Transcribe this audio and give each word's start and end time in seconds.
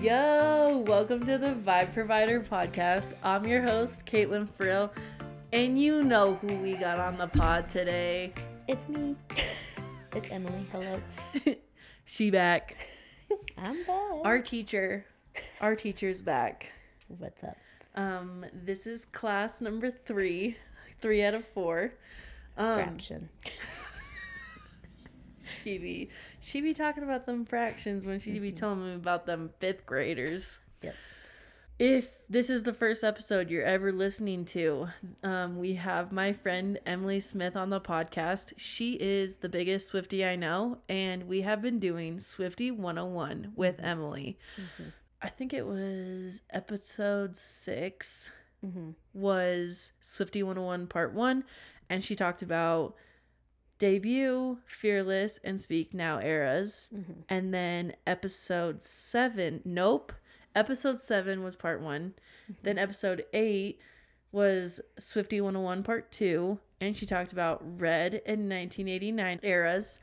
Yo, 0.00 0.84
welcome 0.86 1.26
to 1.26 1.38
the 1.38 1.54
Vibe 1.54 1.92
Provider 1.92 2.40
podcast. 2.40 3.14
I'm 3.24 3.44
your 3.44 3.62
host, 3.62 4.06
Caitlin 4.06 4.48
Frill, 4.48 4.92
and 5.52 5.80
you 5.82 6.04
know 6.04 6.36
who 6.36 6.54
we 6.58 6.74
got 6.74 7.00
on 7.00 7.18
the 7.18 7.26
pod 7.26 7.68
today. 7.68 8.32
It's 8.68 8.88
me. 8.88 9.16
it's 10.14 10.30
Emily. 10.30 10.64
Hello. 10.70 11.00
she 12.04 12.30
back. 12.30 12.76
I'm 13.56 13.82
back. 13.84 14.20
Our 14.24 14.38
teacher. 14.38 15.04
Our 15.60 15.74
teacher's 15.74 16.22
back. 16.22 16.70
What's 17.08 17.42
up? 17.42 17.56
Um, 17.96 18.46
this 18.52 18.86
is 18.86 19.04
class 19.04 19.60
number 19.60 19.90
three. 19.90 20.58
Three 21.00 21.24
out 21.24 21.34
of 21.34 21.44
four. 21.44 21.94
Um, 22.56 22.74
Fraction. 22.74 23.28
She 25.68 25.78
be 25.78 26.08
she 26.40 26.60
be 26.62 26.72
talking 26.72 27.02
about 27.02 27.26
them 27.26 27.44
fractions 27.44 28.04
when 28.04 28.18
she 28.18 28.38
be 28.38 28.52
telling 28.52 28.86
me 28.86 28.94
about 28.94 29.26
them 29.26 29.50
fifth 29.60 29.84
graders. 29.84 30.60
Yep. 30.82 30.94
If 31.78 32.26
this 32.28 32.48
is 32.48 32.62
the 32.62 32.72
first 32.72 33.04
episode 33.04 33.50
you're 33.50 33.64
ever 33.64 33.92
listening 33.92 34.46
to, 34.46 34.88
um, 35.22 35.58
we 35.58 35.74
have 35.74 36.10
my 36.10 36.32
friend 36.32 36.80
Emily 36.86 37.20
Smith 37.20 37.54
on 37.54 37.68
the 37.68 37.80
podcast. 37.82 38.54
She 38.56 38.94
is 38.94 39.36
the 39.36 39.48
biggest 39.50 39.92
Swiftie 39.92 40.26
I 40.26 40.36
know, 40.36 40.78
and 40.88 41.28
we 41.28 41.42
have 41.42 41.60
been 41.60 41.78
doing 41.78 42.16
Swiftie 42.16 42.72
101 42.72 43.52
with 43.54 43.78
Emily. 43.78 44.38
I 45.20 45.28
think 45.28 45.52
it 45.52 45.66
was 45.66 46.42
episode 46.50 47.36
6 47.36 48.32
Mm-hmm. 48.66 48.90
was 49.14 49.92
Swiftie 50.02 50.42
101 50.42 50.88
part 50.88 51.14
one, 51.14 51.44
and 51.88 52.02
she 52.02 52.16
talked 52.16 52.42
about 52.42 52.96
debut, 53.78 54.58
fearless, 54.66 55.38
and 55.44 55.60
speak 55.60 55.94
now 55.94 56.20
eras. 56.20 56.90
Mm-hmm. 56.94 57.12
And 57.28 57.54
then 57.54 57.94
episode 58.06 58.82
seven, 58.82 59.60
nope. 59.64 60.12
Episode 60.54 60.98
seven 60.98 61.42
was 61.42 61.56
part 61.56 61.80
one. 61.80 62.14
Then 62.62 62.78
episode 62.78 63.24
eight 63.32 63.80
was 64.32 64.80
Swiftie 64.98 65.40
101 65.40 65.82
part 65.82 66.10
two. 66.10 66.58
And 66.80 66.96
she 66.96 67.06
talked 67.06 67.32
about 67.32 67.62
red 67.80 68.14
and 68.14 68.48
1989 68.48 69.40
eras. 69.42 70.00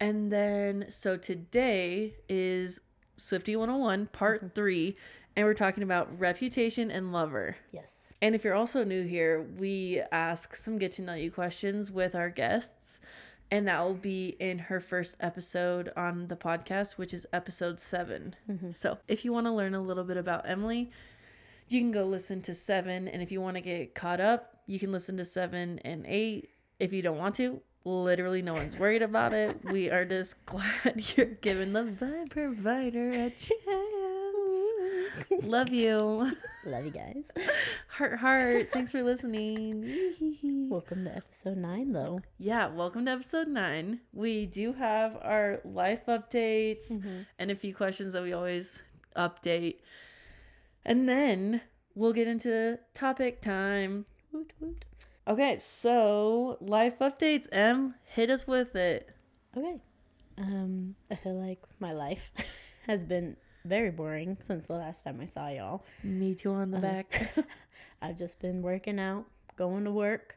And 0.00 0.32
then, 0.32 0.86
so 0.88 1.16
today 1.16 2.16
is 2.28 2.80
Swiftie 3.18 3.56
101 3.56 4.06
part 4.08 4.54
three. 4.54 4.96
And 5.36 5.46
we're 5.46 5.54
talking 5.54 5.82
about 5.82 6.20
reputation 6.20 6.90
and 6.90 7.12
lover. 7.12 7.56
Yes. 7.72 8.14
And 8.22 8.34
if 8.34 8.44
you're 8.44 8.54
also 8.54 8.84
new 8.84 9.04
here, 9.04 9.42
we 9.58 10.00
ask 10.12 10.54
some 10.54 10.78
get 10.78 10.92
to 10.92 11.02
know 11.02 11.14
you 11.14 11.30
questions 11.30 11.90
with 11.90 12.14
our 12.14 12.30
guests. 12.30 13.00
And 13.50 13.68
that 13.68 13.82
will 13.82 13.94
be 13.94 14.36
in 14.40 14.58
her 14.58 14.80
first 14.80 15.16
episode 15.20 15.92
on 15.96 16.28
the 16.28 16.36
podcast, 16.36 16.92
which 16.92 17.12
is 17.12 17.26
episode 17.32 17.78
7 17.78 18.34
mm-hmm. 18.50 18.70
So 18.70 18.98
if 19.06 19.24
you 19.24 19.32
want 19.32 19.46
to 19.46 19.52
learn 19.52 19.74
a 19.74 19.80
little 19.80 20.04
bit 20.04 20.16
about 20.16 20.48
Emily, 20.48 20.90
you 21.68 21.80
can 21.80 21.92
go 21.92 22.04
listen 22.04 22.42
to 22.42 22.54
seven. 22.54 23.08
And 23.08 23.22
if 23.22 23.32
you 23.32 23.40
want 23.40 23.56
to 23.56 23.60
get 23.60 23.94
caught 23.94 24.20
up, 24.20 24.60
you 24.66 24.78
can 24.78 24.92
listen 24.92 25.16
to 25.16 25.24
seven 25.24 25.78
and 25.84 26.04
eight. 26.06 26.50
If 26.78 26.92
you 26.92 27.02
don't 27.02 27.18
want 27.18 27.34
to, 27.36 27.60
literally 27.84 28.42
no 28.42 28.54
one's 28.54 28.76
worried 28.76 29.02
about 29.02 29.32
it. 29.32 29.58
We 29.64 29.90
are 29.90 30.04
just 30.04 30.44
glad 30.46 31.02
you're 31.16 31.26
giving 31.26 31.72
the 31.72 31.84
vibe 31.84 32.30
provider 32.30 33.10
a 33.10 33.30
chance. 33.30 33.93
Love 35.42 35.70
you. 35.72 36.32
Love 36.66 36.84
you 36.84 36.90
guys. 36.90 37.30
Heart, 37.88 38.18
heart. 38.18 38.68
Thanks 38.72 38.90
for 38.90 39.02
listening. 39.02 40.68
Welcome 40.70 41.04
to 41.04 41.14
episode 41.16 41.56
nine, 41.58 41.92
though. 41.92 42.20
yeah, 42.38 42.66
welcome 42.68 43.04
to 43.06 43.12
episode 43.12 43.48
nine. 43.48 44.00
We 44.12 44.46
do 44.46 44.72
have 44.72 45.16
our 45.22 45.60
life 45.64 46.00
updates 46.08 46.90
and 47.38 47.50
a 47.50 47.54
few 47.54 47.74
questions 47.74 48.12
that 48.14 48.22
we 48.22 48.32
always 48.32 48.82
update. 49.16 49.76
And 50.84 51.08
then 51.08 51.60
we'll 51.94 52.12
get 52.12 52.26
into 52.26 52.78
topic 52.92 53.40
time. 53.40 54.04
Woot 54.32 54.52
woot. 54.60 54.84
Okay, 55.28 55.56
so 55.56 56.58
life 56.60 56.98
updates. 56.98 57.46
M, 57.52 57.94
hit 58.04 58.30
us 58.30 58.46
with 58.46 58.74
it. 58.74 59.10
Okay. 59.56 59.80
Um, 60.38 60.96
I 61.10 61.14
feel 61.14 61.40
like 61.40 61.60
my 61.78 61.92
life 61.92 62.30
has 62.86 63.04
been 63.04 63.36
very 63.64 63.90
boring 63.90 64.36
since 64.40 64.66
the 64.66 64.74
last 64.74 65.04
time 65.04 65.20
I 65.20 65.26
saw 65.26 65.48
y'all. 65.48 65.84
Me 66.02 66.34
too 66.34 66.52
on 66.52 66.70
the 66.70 66.76
um, 66.76 66.82
back. 66.82 67.34
I've 68.02 68.18
just 68.18 68.40
been 68.40 68.62
working 68.62 68.98
out, 68.98 69.24
going 69.56 69.84
to 69.84 69.90
work, 69.90 70.36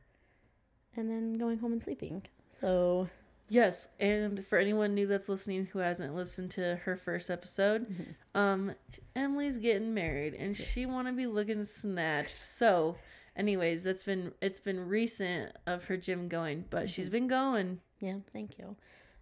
and 0.96 1.10
then 1.10 1.34
going 1.34 1.60
home 1.60 1.74
and 1.74 1.82
sleeping. 1.82 2.24
So, 2.50 3.10
Yes, 3.50 3.88
and 4.00 4.46
for 4.46 4.58
anyone 4.58 4.94
new 4.94 5.08
that's 5.08 5.30
listening 5.30 5.68
who 5.68 5.80
hasn't 5.80 6.14
listened 6.14 6.52
to 6.52 6.76
her 6.84 6.98
first 6.98 7.30
episode, 7.30 7.88
mm-hmm. 7.90 8.38
um, 8.38 8.74
Emily's 9.16 9.58
getting 9.58 9.94
married 9.94 10.34
and 10.34 10.56
she 10.56 10.86
want 10.86 11.08
to 11.08 11.14
be 11.14 11.28
looking 11.28 11.64
snatched. 11.64 12.44
So, 12.44 12.98
anyways, 13.38 13.84
that's 13.84 14.04
been 14.04 14.34
it's 14.42 14.60
been 14.60 14.88
recent 14.88 15.56
of 15.66 15.86
her 15.86 15.96
gym 15.96 16.28
going, 16.28 16.66
but 16.70 16.90
she's 16.90 17.06
mm-hmm. 17.06 17.14
been 17.14 17.28
going. 17.28 17.80
yeah, 18.02 18.16
thank 18.34 18.58
you. 18.58 18.76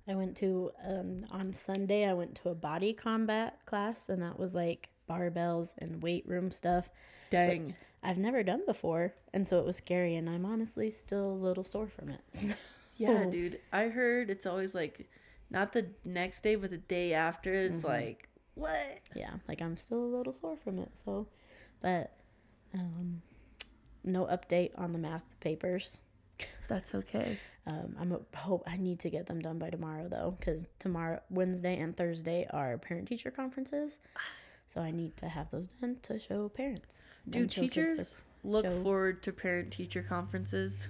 I 0.07 0.15
went 0.15 0.37
to 0.37 0.71
um 0.87 1.25
on 1.31 1.53
Sunday 1.53 2.07
I 2.07 2.13
went 2.13 2.35
to 2.43 2.49
a 2.49 2.55
body 2.55 2.93
combat 2.93 3.59
class 3.65 4.09
and 4.09 4.21
that 4.21 4.37
was 4.39 4.53
like 4.55 4.89
barbells 5.09 5.73
and 5.79 6.01
weight 6.01 6.27
room 6.27 6.51
stuff. 6.51 6.89
Dang. 7.29 7.75
I've 8.03 8.17
never 8.19 8.43
done 8.43 8.61
before 8.65 9.13
and 9.33 9.47
so 9.47 9.59
it 9.59 9.65
was 9.65 9.77
scary 9.77 10.15
and 10.15 10.29
I'm 10.29 10.45
honestly 10.45 10.89
still 10.91 11.31
a 11.31 11.33
little 11.33 11.63
sore 11.63 11.87
from 11.87 12.09
it. 12.09 12.55
Yeah, 12.97 13.25
dude. 13.25 13.59
I 13.73 13.89
heard 13.89 14.29
it's 14.29 14.45
always 14.45 14.73
like 14.73 15.09
not 15.49 15.73
the 15.73 15.87
next 16.05 16.41
day, 16.41 16.55
but 16.55 16.69
the 16.69 16.77
day 16.77 17.13
after. 17.13 17.53
It's 17.53 17.83
like 17.83 18.29
what? 18.53 18.99
yeah, 19.15 19.31
like 19.47 19.61
I'm 19.61 19.75
still 19.77 19.99
a 19.99 20.11
little 20.17 20.33
sore 20.33 20.57
from 20.63 20.79
it. 20.79 20.91
So 20.93 21.27
but 21.81 22.15
um 22.73 23.21
no 24.03 24.25
update 24.25 24.71
on 24.77 24.93
the 24.93 24.99
math 24.99 25.23
papers. 25.41 25.99
That's 26.67 26.95
okay. 26.95 27.39
Um, 27.67 27.95
I'm 27.99 28.11
a, 28.11 28.19
hope 28.37 28.63
I 28.67 28.77
need 28.77 28.99
to 28.99 29.09
get 29.09 29.25
them 29.27 29.39
done 29.41 29.57
by 29.59 29.69
tomorrow 29.69 30.07
though, 30.07 30.35
because 30.39 30.65
tomorrow, 30.79 31.19
Wednesday 31.29 31.77
and 31.79 31.95
Thursday 31.97 32.47
are 32.51 32.77
parent 32.77 33.07
teacher 33.07 33.31
conferences, 33.31 33.99
so 34.67 34.81
I 34.81 34.91
need 34.91 35.17
to 35.17 35.27
have 35.27 35.49
those 35.51 35.67
done 35.81 35.97
to 36.03 36.19
show 36.19 36.49
parents. 36.49 37.07
Do 37.29 37.39
show 37.49 37.61
kids 37.61 37.75
their- 37.75 37.85
teachers 37.87 38.23
look 38.43 38.65
show- 38.65 38.83
forward 38.83 39.23
to 39.23 39.31
parent 39.33 39.71
teacher 39.73 40.03
conferences? 40.03 40.87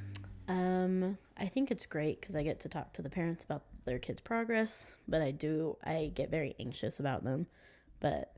Um, 0.48 1.18
I 1.38 1.48
think 1.48 1.72
it's 1.72 1.86
great 1.86 2.20
because 2.22 2.36
I 2.36 2.44
get 2.44 2.60
to 2.62 2.70
talk 2.70 2.94
to 2.94 3.02
the 3.02 3.10
parents 3.10 3.44
about 3.44 3.64
their 3.86 3.98
kids' 4.00 4.22
progress, 4.22 4.96
but 5.08 5.22
I 5.22 5.32
do 5.32 5.78
I 5.84 6.12
get 6.14 6.30
very 6.30 6.56
anxious 6.60 7.00
about 7.00 7.24
them, 7.24 7.48
but 8.00 8.34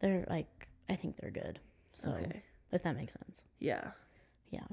they're 0.00 0.24
like 0.28 0.68
I 0.88 0.96
think 0.96 1.16
they're 1.18 1.30
good. 1.30 1.60
So 1.94 2.10
Okay. 2.10 2.42
if 2.72 2.82
that 2.82 2.96
makes 2.96 3.12
sense, 3.14 3.44
Yeah. 3.60 3.92
yeah, 4.50 4.66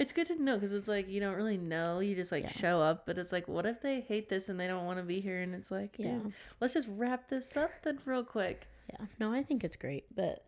It's 0.00 0.12
good 0.12 0.26
to 0.28 0.42
know 0.42 0.54
because 0.54 0.72
it's 0.72 0.88
like 0.88 1.10
you 1.10 1.20
don't 1.20 1.34
really 1.36 1.58
know. 1.58 2.00
You 2.00 2.14
just 2.16 2.32
like 2.32 2.44
Yeah. 2.44 2.48
show 2.48 2.80
up, 2.82 3.04
but 3.04 3.18
it's 3.18 3.32
like, 3.32 3.46
what 3.48 3.66
if 3.66 3.82
they 3.82 4.00
hate 4.00 4.30
this 4.30 4.48
and 4.48 4.58
they 4.58 4.66
don't 4.66 4.86
want 4.86 4.98
to 4.98 5.04
be 5.04 5.20
here? 5.20 5.42
And 5.42 5.54
it's 5.54 5.70
like, 5.70 5.96
Yeah. 5.98 6.20
let's 6.58 6.72
just 6.72 6.88
wrap 6.90 7.28
this 7.28 7.54
up 7.54 7.70
then 7.82 7.98
real 8.06 8.24
quick. 8.24 8.66
Yeah, 8.90 9.06
no, 9.18 9.30
I 9.30 9.42
think 9.42 9.62
it's 9.62 9.76
great, 9.76 10.06
but 10.16 10.42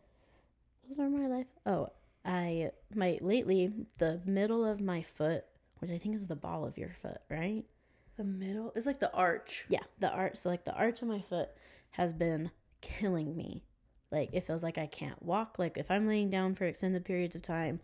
those 0.88 0.98
are 0.98 1.08
my 1.10 1.26
life. 1.26 1.46
Oh, 1.66 1.90
I 2.24 2.70
my 2.94 3.18
lately 3.20 3.72
the 3.98 4.22
middle 4.24 4.64
of 4.64 4.80
my 4.80 5.02
foot, 5.02 5.44
which 5.80 5.90
I 5.90 5.98
think 5.98 6.14
is 6.14 6.28
the 6.28 6.34
ball 6.36 6.64
of 6.64 6.78
your 6.78 6.94
foot, 7.02 7.20
right? 7.28 7.64
The 8.16 8.24
middle 8.24 8.72
is 8.74 8.86
like 8.86 9.00
the 9.00 9.12
arch. 9.12 9.66
Yeah, 9.68 9.82
the 9.98 10.10
arch. 10.10 10.36
So 10.36 10.48
like 10.48 10.64
the 10.64 10.74
arch 10.74 11.02
of 11.02 11.08
my 11.08 11.20
foot 11.20 11.50
has 11.90 12.10
been 12.12 12.50
killing 12.80 13.36
me. 13.36 13.64
Like 14.10 14.30
it 14.32 14.46
feels 14.46 14.62
like 14.62 14.78
I 14.78 14.86
can't 14.86 15.22
walk. 15.22 15.58
Like 15.58 15.76
if 15.76 15.90
I'm 15.90 16.06
laying 16.06 16.30
down 16.30 16.54
for 16.54 16.64
extended 16.64 17.04
periods 17.04 17.34
of 17.36 17.42
time, 17.42 17.80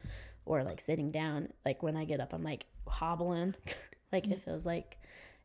or 0.48 0.64
like 0.64 0.80
sitting 0.80 1.10
down, 1.10 1.48
like 1.64 1.82
when 1.82 1.96
I 1.96 2.04
get 2.04 2.20
up, 2.20 2.32
I'm 2.32 2.42
like 2.42 2.64
hobbling. 2.86 3.54
like 4.12 4.26
it 4.26 4.42
feels 4.42 4.66
like 4.66 4.98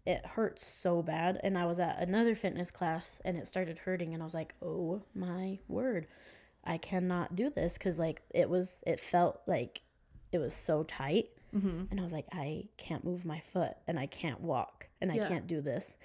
it 0.05 0.25
hurts 0.25 0.65
so 0.65 1.01
bad. 1.01 1.39
And 1.43 1.57
I 1.57 1.65
was 1.65 1.79
at 1.79 1.99
another 1.99 2.35
fitness 2.35 2.71
class 2.71 3.21
and 3.23 3.37
it 3.37 3.47
started 3.47 3.79
hurting, 3.79 4.13
and 4.13 4.23
I 4.23 4.25
was 4.25 4.33
like, 4.33 4.55
oh 4.61 5.03
my 5.13 5.59
word, 5.67 6.07
I 6.63 6.77
cannot 6.77 7.35
do 7.35 7.49
this 7.49 7.77
because 7.77 7.99
like 7.99 8.21
it 8.33 8.49
was, 8.49 8.81
it 8.87 8.99
felt 8.99 9.41
like 9.45 9.81
it 10.31 10.39
was 10.39 10.53
so 10.53 10.83
tight. 10.83 11.29
Mm-hmm. 11.53 11.83
And 11.91 11.99
I 11.99 12.03
was 12.03 12.13
like, 12.13 12.25
I 12.31 12.69
can't 12.77 13.03
move 13.03 13.25
my 13.25 13.39
foot 13.39 13.73
and 13.87 13.99
I 13.99 14.07
can't 14.07 14.41
walk 14.41 14.87
and 14.99 15.11
I 15.11 15.19
can't 15.19 15.45
do 15.45 15.61
this. 15.61 15.97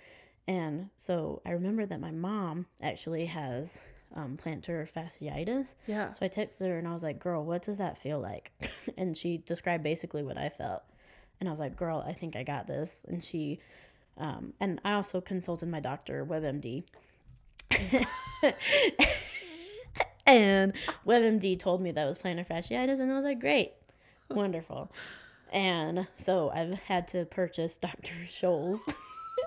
And 0.46 0.90
so 0.96 1.40
I 1.46 1.52
remember 1.52 1.86
that 1.86 2.00
my 2.00 2.10
mom 2.10 2.66
actually 2.82 3.26
has 3.26 3.80
um, 4.14 4.38
plantar 4.43 4.90
fasciitis. 4.90 5.75
Yeah. 5.87 6.12
So 6.12 6.26
I 6.26 6.28
texted 6.28 6.69
her 6.69 6.78
and 6.78 6.88
I 6.88 6.93
was 6.93 7.02
like, 7.02 7.19
girl, 7.19 7.44
what 7.44 7.62
does 7.62 7.78
that 7.78 7.99
feel 7.99 8.20
like? 8.20 8.52
and 8.96 9.16
she 9.16 9.38
described 9.38 9.82
basically 9.82 10.22
what 10.22 10.38
I 10.38 10.49
felt. 10.49 10.82
And 11.40 11.49
I 11.49 11.52
was 11.52 11.60
like, 11.60 11.76
girl, 11.76 12.05
I 12.06 12.12
think 12.12 12.37
I 12.37 12.43
got 12.43 12.66
this. 12.66 13.05
And 13.08 13.22
she, 13.22 13.60
um, 14.16 14.55
and 14.60 14.81
I 14.84 14.94
also 14.94 15.20
consulted 15.20 15.69
my 15.69 15.81
doctor, 15.81 16.26
WebMD. 16.26 16.84
and 20.26 20.72
WebMD 21.06 21.58
told 21.58 21.81
me 21.81 21.93
that 21.93 22.06
was 22.06 22.19
plantar 22.19 22.46
fasciitis. 22.46 22.99
And 22.99 23.12
I 23.12 23.14
was 23.14 23.25
like, 23.25 23.40
great, 23.40 23.72
wonderful. 24.31 24.90
And 25.52 26.06
so 26.16 26.50
I've 26.50 26.75
had 26.75 27.08
to 27.08 27.25
purchase 27.25 27.76
Dr. 27.78 28.14
Scholl's 28.26 28.84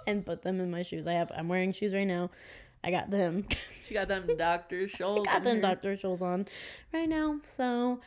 and 0.07 0.25
put 0.25 0.43
them 0.43 0.59
in 0.59 0.71
my 0.71 0.81
shoes. 0.81 1.07
I 1.07 1.13
have 1.13 1.31
I'm 1.35 1.47
wearing 1.47 1.73
shoes 1.73 1.93
right 1.93 2.07
now. 2.07 2.29
I 2.83 2.91
got 2.91 3.09
them. 3.09 3.45
She 3.85 3.95
got 3.95 4.07
them 4.07 4.25
Dr. 4.37 4.87
Scholl's. 4.87 5.25
got 5.25 5.43
them 5.43 5.57
her. 5.57 5.61
Dr. 5.61 5.97
Scholl's 5.97 6.21
on 6.21 6.47
right 6.93 7.09
now. 7.09 7.39
So, 7.43 7.99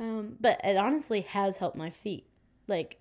um, 0.00 0.36
but 0.40 0.58
it 0.64 0.78
honestly 0.78 1.20
has 1.22 1.58
helped 1.58 1.76
my 1.76 1.90
feet. 1.90 2.26
Like, 2.68 2.96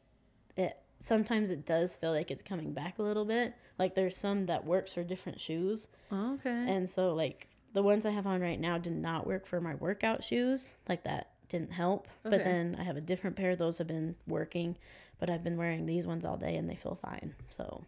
it 0.57 0.77
sometimes 0.99 1.49
it 1.49 1.65
does 1.65 1.95
feel 1.95 2.11
like 2.11 2.29
it's 2.29 2.41
coming 2.41 2.73
back 2.73 2.99
a 2.99 3.03
little 3.03 3.23
bit. 3.23 3.53
Like 3.79 3.95
there's 3.95 4.17
some 4.17 4.47
that 4.47 4.65
works 4.65 4.93
for 4.93 5.03
different 5.03 5.39
shoes, 5.39 5.87
Oh, 6.11 6.33
okay. 6.33 6.49
and 6.49 6.89
so 6.89 7.13
like 7.13 7.47
the 7.73 7.83
ones 7.83 8.05
I 8.05 8.11
have 8.11 8.27
on 8.27 8.41
right 8.41 8.59
now 8.59 8.77
did 8.77 8.93
not 8.97 9.25
work 9.25 9.45
for 9.45 9.61
my 9.61 9.75
workout 9.75 10.21
shoes. 10.23 10.75
Like 10.89 11.03
that 11.05 11.29
didn't 11.47 11.71
help. 11.71 12.07
Okay. 12.25 12.35
But 12.37 12.43
then 12.43 12.75
I 12.79 12.83
have 12.83 12.97
a 12.97 13.01
different 13.01 13.35
pair. 13.37 13.55
Those 13.55 13.77
have 13.77 13.87
been 13.87 14.15
working, 14.27 14.77
but 15.19 15.29
I've 15.29 15.43
been 15.43 15.57
wearing 15.57 15.85
these 15.85 16.05
ones 16.05 16.25
all 16.25 16.35
day 16.37 16.55
and 16.57 16.69
they 16.69 16.75
feel 16.75 16.95
fine. 17.01 17.33
So 17.49 17.83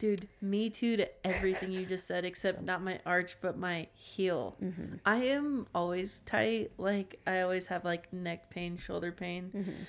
Dude, 0.00 0.26
me 0.40 0.70
too 0.70 0.96
to 0.96 1.06
everything 1.26 1.70
you 1.70 1.84
just 1.84 2.06
said, 2.06 2.24
except 2.24 2.62
not 2.62 2.82
my 2.82 2.98
arch, 3.04 3.36
but 3.42 3.58
my 3.58 3.86
heel. 3.92 4.56
I 5.04 5.16
am 5.16 5.66
always 5.74 6.20
tight. 6.20 6.72
Like 6.78 7.20
I 7.26 7.42
always 7.42 7.66
have 7.66 7.84
like 7.84 8.10
neck 8.12 8.48
pain, 8.50 8.78
shoulder 8.78 9.12
pain. 9.12 9.86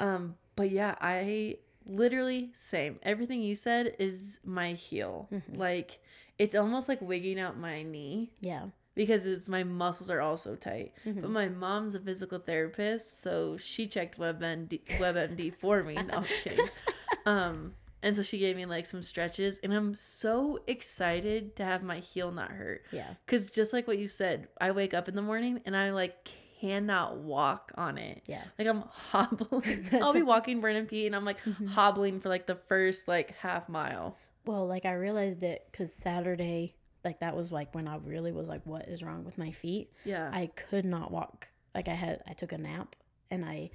Um, 0.00 0.34
but 0.56 0.70
yeah, 0.72 0.96
I 1.00 1.58
literally 1.86 2.50
same. 2.54 2.98
Everything 3.04 3.40
you 3.40 3.54
said 3.54 3.94
is 4.00 4.40
my 4.44 4.72
heel. 4.72 5.28
Like 5.54 6.00
it's 6.38 6.56
almost 6.56 6.88
like 6.88 7.00
wigging 7.00 7.38
out 7.38 7.56
my 7.56 7.84
knee 7.84 8.32
yeah, 8.40 8.64
because 8.96 9.26
it's 9.26 9.48
my 9.48 9.62
muscles 9.62 10.10
are 10.10 10.20
also 10.20 10.56
tight. 10.56 10.92
But 11.04 11.30
my 11.30 11.48
mom's 11.48 11.94
a 11.94 12.00
physical 12.00 12.40
therapist, 12.40 13.22
so 13.22 13.56
she 13.58 13.86
checked 13.86 14.18
WebMD, 14.18 14.84
WebMD 14.98 15.54
for 15.54 15.84
me. 15.84 15.94
No, 15.94 16.14
I'm 16.16 16.24
just 16.24 16.42
kidding. 16.42 16.68
Um, 17.24 17.74
and 18.02 18.14
so 18.16 18.22
she 18.22 18.38
gave 18.38 18.56
me 18.56 18.66
like 18.66 18.86
some 18.86 19.02
stretches, 19.02 19.58
and 19.58 19.72
I'm 19.72 19.94
so 19.94 20.58
excited 20.66 21.56
to 21.56 21.64
have 21.64 21.82
my 21.82 21.98
heel 21.98 22.30
not 22.32 22.50
hurt. 22.50 22.82
yeah, 22.90 23.14
Cause 23.26 23.46
just 23.46 23.72
like 23.72 23.86
what 23.86 23.98
you 23.98 24.08
said, 24.08 24.48
I 24.60 24.70
wake 24.72 24.94
up 24.94 25.08
in 25.08 25.14
the 25.14 25.22
morning 25.22 25.60
and 25.64 25.76
I 25.76 25.90
like 25.92 26.28
cannot 26.60 27.18
walk 27.18 27.72
on 27.76 27.98
it. 27.98 28.22
yeah. 28.26 28.44
Like 28.58 28.68
I'm 28.68 28.82
hobbling. 28.90 29.88
I'll 30.00 30.12
be 30.12 30.22
walking 30.22 30.60
Brennan 30.60 30.86
Pete 30.86 31.06
and 31.06 31.16
I'm 31.16 31.24
like 31.24 31.40
hobbling 31.70 32.20
for 32.20 32.28
like 32.28 32.46
the 32.46 32.54
first 32.54 33.08
like 33.08 33.34
half 33.38 33.68
mile. 33.68 34.16
Well, 34.46 34.66
like 34.66 34.84
I 34.86 34.92
realized 34.94 35.42
it 35.42 35.66
because 35.70 35.92
Saturday, 35.92 36.74
like 37.04 37.20
that 37.20 37.36
was 37.36 37.50
like 37.52 37.74
when 37.74 37.88
I 37.88 37.96
really 37.96 38.30
was 38.32 38.48
like, 38.48 38.62
what 38.64 38.88
is 38.88 39.02
wrong 39.02 39.24
with 39.24 39.38
my 39.38 39.50
feet? 39.50 39.92
Yeah. 40.04 40.30
I 40.32 40.46
could 40.54 40.84
not 40.84 41.10
walk. 41.10 41.48
Like 41.74 41.88
I 41.88 41.94
had, 41.94 42.22
I 42.28 42.32
took 42.32 42.52
a 42.52 42.58
nap 42.58 42.94
and 43.30 43.44
I 43.44 43.70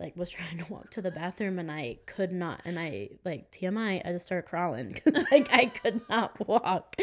like 0.00 0.16
was 0.16 0.30
trying 0.30 0.58
to 0.58 0.64
walk 0.72 0.90
to 0.92 1.02
the 1.02 1.10
bathroom 1.10 1.58
and 1.58 1.70
I 1.70 1.98
could 2.06 2.32
not. 2.32 2.62
And 2.64 2.78
I 2.78 3.10
like 3.24 3.52
TMI, 3.52 4.00
I 4.04 4.12
just 4.12 4.26
started 4.26 4.48
crawling 4.48 4.94
'cause, 5.04 5.12
like 5.30 5.52
I 5.52 5.66
could 5.66 6.00
not 6.08 6.48
walk. 6.48 6.96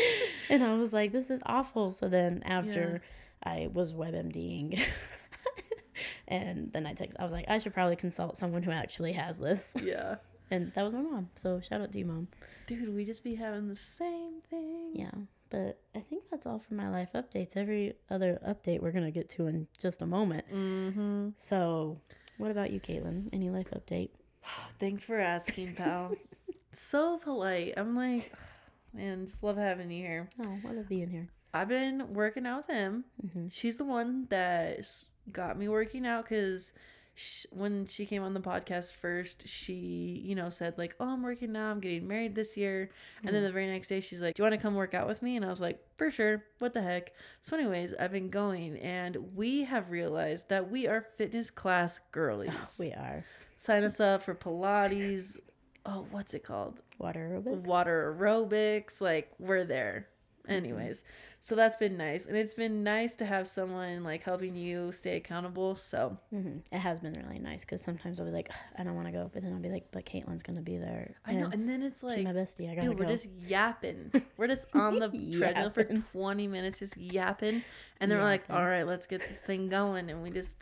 And 0.49 0.63
I 0.63 0.73
was 0.75 0.91
like, 0.93 1.11
this 1.11 1.29
is 1.29 1.39
awful. 1.45 1.91
So 1.91 2.09
then 2.09 2.41
after 2.43 3.01
I 3.43 3.69
was 3.71 3.93
WebMDing. 3.93 4.81
and 6.27 6.71
then 6.73 6.85
I 6.85 6.93
text, 6.93 7.17
I 7.19 7.23
was 7.23 7.33
like, 7.33 7.45
I 7.47 7.59
should 7.59 7.73
probably 7.73 7.95
consult 7.95 8.35
someone 8.37 8.63
who 8.63 8.71
actually 8.71 9.13
has 9.13 9.37
this. 9.37 9.73
yeah. 9.81 10.15
And 10.49 10.71
that 10.75 10.83
was 10.83 10.93
my 10.93 11.01
mom. 11.01 11.29
So 11.35 11.59
shout 11.59 11.81
out 11.81 11.91
to 11.91 11.99
you, 11.99 12.05
mom. 12.05 12.29
Dude, 12.67 12.93
we 12.95 13.05
just 13.05 13.23
be 13.23 13.35
having 13.35 13.67
the 13.67 13.75
same 13.75 14.41
thing. 14.49 14.91
Yeah, 14.93 15.11
but 15.49 15.79
I 15.93 15.99
think 15.99 16.23
that's 16.31 16.45
all 16.45 16.59
for 16.59 16.73
my 16.73 16.89
life 16.89 17.09
updates. 17.13 17.57
Every 17.57 17.95
other 18.09 18.39
update 18.47 18.81
we're 18.81 18.91
gonna 18.93 19.11
get 19.11 19.27
to 19.31 19.47
in 19.47 19.67
just 19.77 20.01
a 20.01 20.05
moment. 20.05 20.45
Mm-hmm. 20.53 21.29
So, 21.37 21.99
what 22.37 22.51
about 22.51 22.71
you, 22.71 22.79
Caitlin? 22.79 23.29
Any 23.33 23.49
life 23.49 23.69
update? 23.71 24.09
Thanks 24.79 25.03
for 25.03 25.19
asking, 25.19 25.75
pal. 25.75 26.15
so 26.71 27.17
polite. 27.17 27.73
I'm 27.77 27.95
like, 27.95 28.31
man, 28.93 29.25
just 29.25 29.43
love 29.43 29.57
having 29.57 29.91
you 29.91 30.03
here. 30.03 30.29
Oh, 30.45 30.57
I 30.67 30.71
love 30.73 30.87
being 30.89 31.09
here. 31.09 31.27
I've 31.53 31.69
been 31.69 32.13
working 32.13 32.45
out 32.45 32.67
with 32.67 32.75
him. 32.75 33.05
Mhm. 33.25 33.51
She's 33.51 33.77
the 33.77 33.85
one 33.85 34.27
that 34.29 34.85
got 35.31 35.57
me 35.57 35.67
working 35.67 36.05
out 36.05 36.25
because 36.25 36.73
sh- 37.17 37.47
when 37.51 37.87
she 37.87 38.05
came 38.05 38.23
on 38.23 38.33
the 38.33 38.39
podcast 38.39 38.93
first, 38.93 39.47
she, 39.47 40.21
you 40.23 40.35
know, 40.35 40.49
said, 40.49 40.77
like, 40.77 40.95
oh, 40.99 41.09
I'm 41.09 41.23
working 41.23 41.51
now. 41.51 41.71
I'm 41.71 41.79
getting 41.79 42.07
married 42.07 42.35
this 42.35 42.55
year. 42.55 42.91
And 43.23 43.35
then 43.35 43.41
mm. 43.41 43.47
the 43.47 43.51
very 43.51 43.67
next 43.67 43.87
day, 43.87 43.99
she's 43.99 44.21
like, 44.21 44.35
do 44.35 44.41
you 44.41 44.43
want 44.43 44.53
to 44.53 44.61
come 44.61 44.75
work 44.75 44.93
out 44.93 45.07
with 45.07 45.21
me? 45.21 45.35
And 45.35 45.43
I 45.43 45.49
was 45.49 45.59
like, 45.59 45.79
for 45.95 46.11
sure. 46.11 46.43
What 46.59 46.73
the 46.73 46.81
heck? 46.81 47.13
So, 47.41 47.57
anyways, 47.57 47.95
I've 47.95 48.11
been 48.11 48.29
going 48.29 48.77
and 48.77 49.17
we 49.35 49.63
have 49.63 49.89
realized 49.89 50.49
that 50.49 50.69
we 50.69 50.87
are 50.87 51.01
fitness 51.01 51.49
class 51.49 51.99
girlies. 52.11 52.77
We 52.79 52.93
are 52.93 53.25
Sign 53.55 53.83
us 53.83 53.99
up 53.99 54.21
for 54.21 54.35
Pilates. 54.35 55.37
Oh, 55.83 56.05
what's 56.11 56.35
it 56.35 56.43
called? 56.43 56.81
water 56.99 57.41
aerobics. 57.43 57.63
water 57.65 58.15
aerobics 58.19 59.01
like 59.01 59.31
we're 59.39 59.63
there 59.63 60.07
anyways 60.47 61.03
so 61.39 61.55
that's 61.55 61.75
been 61.75 61.97
nice 61.97 62.25
and 62.25 62.35
it's 62.35 62.53
been 62.55 62.83
nice 62.83 63.15
to 63.15 63.25
have 63.25 63.47
someone 63.49 64.03
like 64.03 64.23
helping 64.23 64.55
you 64.55 64.91
stay 64.91 65.15
accountable 65.17 65.75
so 65.75 66.17
hmm 66.31 66.57
It 66.71 66.79
has 66.79 66.99
been 66.99 67.13
really 67.13 67.39
nice 67.39 67.63
because 67.63 67.81
sometimes 67.81 68.19
I'll 68.19 68.25
be 68.25 68.31
like, 68.31 68.49
I 68.77 68.83
don't 68.83 68.95
want 68.95 69.07
to 69.07 69.11
go, 69.13 69.29
but 69.31 69.43
then 69.43 69.53
I'll 69.53 69.59
be 69.59 69.69
like, 69.69 69.87
but 69.91 70.05
Caitlin's 70.05 70.41
gonna 70.43 70.61
be 70.61 70.77
there. 70.77 71.15
i 71.25 71.33
know 71.33 71.45
and 71.45 71.53
and 71.53 71.69
then 71.69 71.83
it's 71.83 72.01
like 72.03 72.23
my 72.23 72.33
bestie. 72.33 72.71
I 72.71 72.75
gotta 72.75 72.87
dude 72.87 72.97
go. 72.97 73.03
we're 73.03 73.09
just 73.11 73.27
yapping 73.45 74.11
we're 74.37 74.47
just 74.47 74.67
on 74.73 74.99
the 74.99 75.09
treadmill 75.37 75.69
for 75.69 75.83
20 75.83 76.47
minutes 76.47 76.79
just 76.79 76.97
yapping 76.97 77.63
and 77.99 78.09
then 78.11 78.17
we're 78.17 78.23
like 78.23 78.43
all 78.49 78.65
right 78.65 78.87
let's 78.87 79.05
get 79.07 79.21
this 79.21 79.39
thing 79.39 79.69
going 79.69 80.09
and 80.09 80.23
we 80.23 80.29
just 80.31 80.57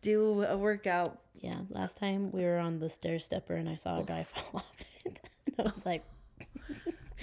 do 0.00 0.42
a 0.44 0.56
workout 0.56 1.18
Yeah, 1.40 1.60
last 1.70 1.98
time 1.98 2.30
we 2.32 2.44
were 2.44 2.58
on 2.58 2.78
the 2.78 2.88
stair 2.88 3.18
stepper 3.18 3.54
and 3.54 3.68
I 3.68 3.74
saw 3.74 4.00
a 4.00 4.04
guy 4.04 4.22
fall 4.32 4.50
off 4.54 4.80
it. 5.04 5.20
and 5.58 5.66
I 5.68 5.70
was 5.70 5.84
like, 5.84 6.04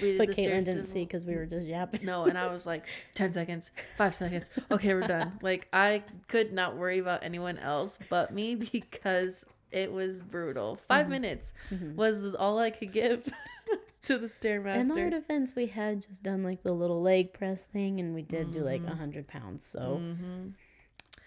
we 0.02 0.18
but 0.18 0.30
Caitlin 0.30 0.66
didn't 0.66 0.88
see 0.88 1.04
because 1.06 1.26
we 1.26 1.36
were 1.36 1.46
just 1.46 1.66
yapping. 1.66 2.06
No, 2.06 2.26
and 2.26 2.38
I 2.38 2.48
was 2.52 2.66
like, 2.66 2.86
10 3.16 3.32
seconds, 3.34 3.72
five 3.98 4.14
seconds. 4.16 4.50
Okay, 4.72 4.94
we're 4.94 5.02
done. 5.08 5.40
Like, 5.42 5.68
I 5.74 6.04
could 6.28 6.52
not 6.54 6.76
worry 6.78 7.00
about 7.00 7.24
anyone 7.24 7.58
else 7.58 7.98
but 8.10 8.34
me 8.34 8.56
because 8.72 9.46
it 9.72 9.92
was 9.92 10.22
brutal. 10.22 10.76
5 10.76 11.02
Mm-hmm. 11.04 11.12
minutes 11.12 11.54
was 11.96 12.36
all 12.36 12.60
I 12.60 12.70
could 12.72 12.92
give 12.94 13.26
to 14.08 14.18
the 14.18 14.28
stairmaster. 14.28 14.82
In 14.82 14.92
our 15.00 15.10
defense, 15.10 15.52
we 15.56 15.66
had 15.68 16.02
just 16.08 16.24
done 16.24 16.44
like 16.44 16.64
the 16.64 16.72
little 16.74 17.02
leg 17.02 17.34
press 17.34 17.66
thing, 17.66 18.00
and 18.00 18.14
we 18.14 18.22
did 18.22 18.52
do 18.52 18.62
like 18.64 18.82
Mm-hmm. 18.82 18.92
a 18.92 18.96
hundred 18.96 19.28
pounds. 19.28 19.66
So 19.66 20.02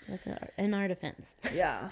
that's 0.09 0.27
our, 0.27 0.51
in 0.57 0.73
our 0.75 0.89
defense. 0.89 1.37
Yeah. 1.55 1.91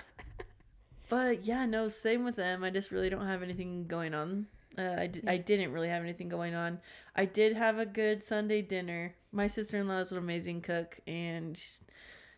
But 1.09 1.45
yeah, 1.45 1.67
no, 1.67 1.89
same 1.89 2.25
with 2.25 2.37
them. 2.37 2.65
I 2.65 2.71
just 2.71 2.91
really 2.91 3.09
don't 3.11 3.27
have 3.27 3.43
anything 3.43 3.87
going 3.87 4.15
on. 4.15 4.47
Uh, 4.79 4.95
I, 4.99 5.07
d- 5.07 5.23
I 5.27 5.37
didn't 5.39 5.73
really 5.73 5.89
have 5.89 6.03
anything 6.03 6.29
going 6.29 6.55
on. 6.55 6.81
I 7.15 7.25
did 7.25 7.57
have 7.57 7.79
a 7.79 7.87
good 7.87 8.23
Sunday 8.23 8.63
dinner. 8.63 9.15
My 9.33 9.47
sister 9.47 9.79
in 9.79 9.89
law 9.89 9.99
is 9.99 10.13
an 10.13 10.19
amazing 10.19 10.61
cook, 10.61 10.99
and 11.07 11.61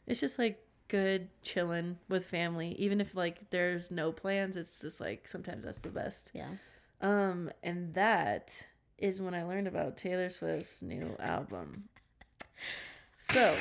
it's 0.06 0.20
just 0.20 0.38
like 0.38 0.62
good 0.88 1.28
chilling 1.42 1.98
with 2.08 2.26
family. 2.26 2.76
Even 2.78 3.00
if 3.00 3.16
like 3.16 3.50
there's 3.50 3.90
no 3.90 4.12
plans, 4.12 4.56
it's 4.56 4.80
just 4.80 5.00
like 5.00 5.26
sometimes 5.26 5.64
that's 5.64 5.78
the 5.78 5.88
best. 5.88 6.30
Yeah. 6.32 6.48
Um, 7.00 7.50
and 7.62 7.94
that 7.94 8.66
is 8.98 9.20
when 9.20 9.34
I 9.34 9.44
learned 9.44 9.68
about 9.68 9.96
Taylor 9.96 10.28
Swift's 10.28 10.82
new 10.82 11.16
album. 11.20 11.84
So, 13.12 13.56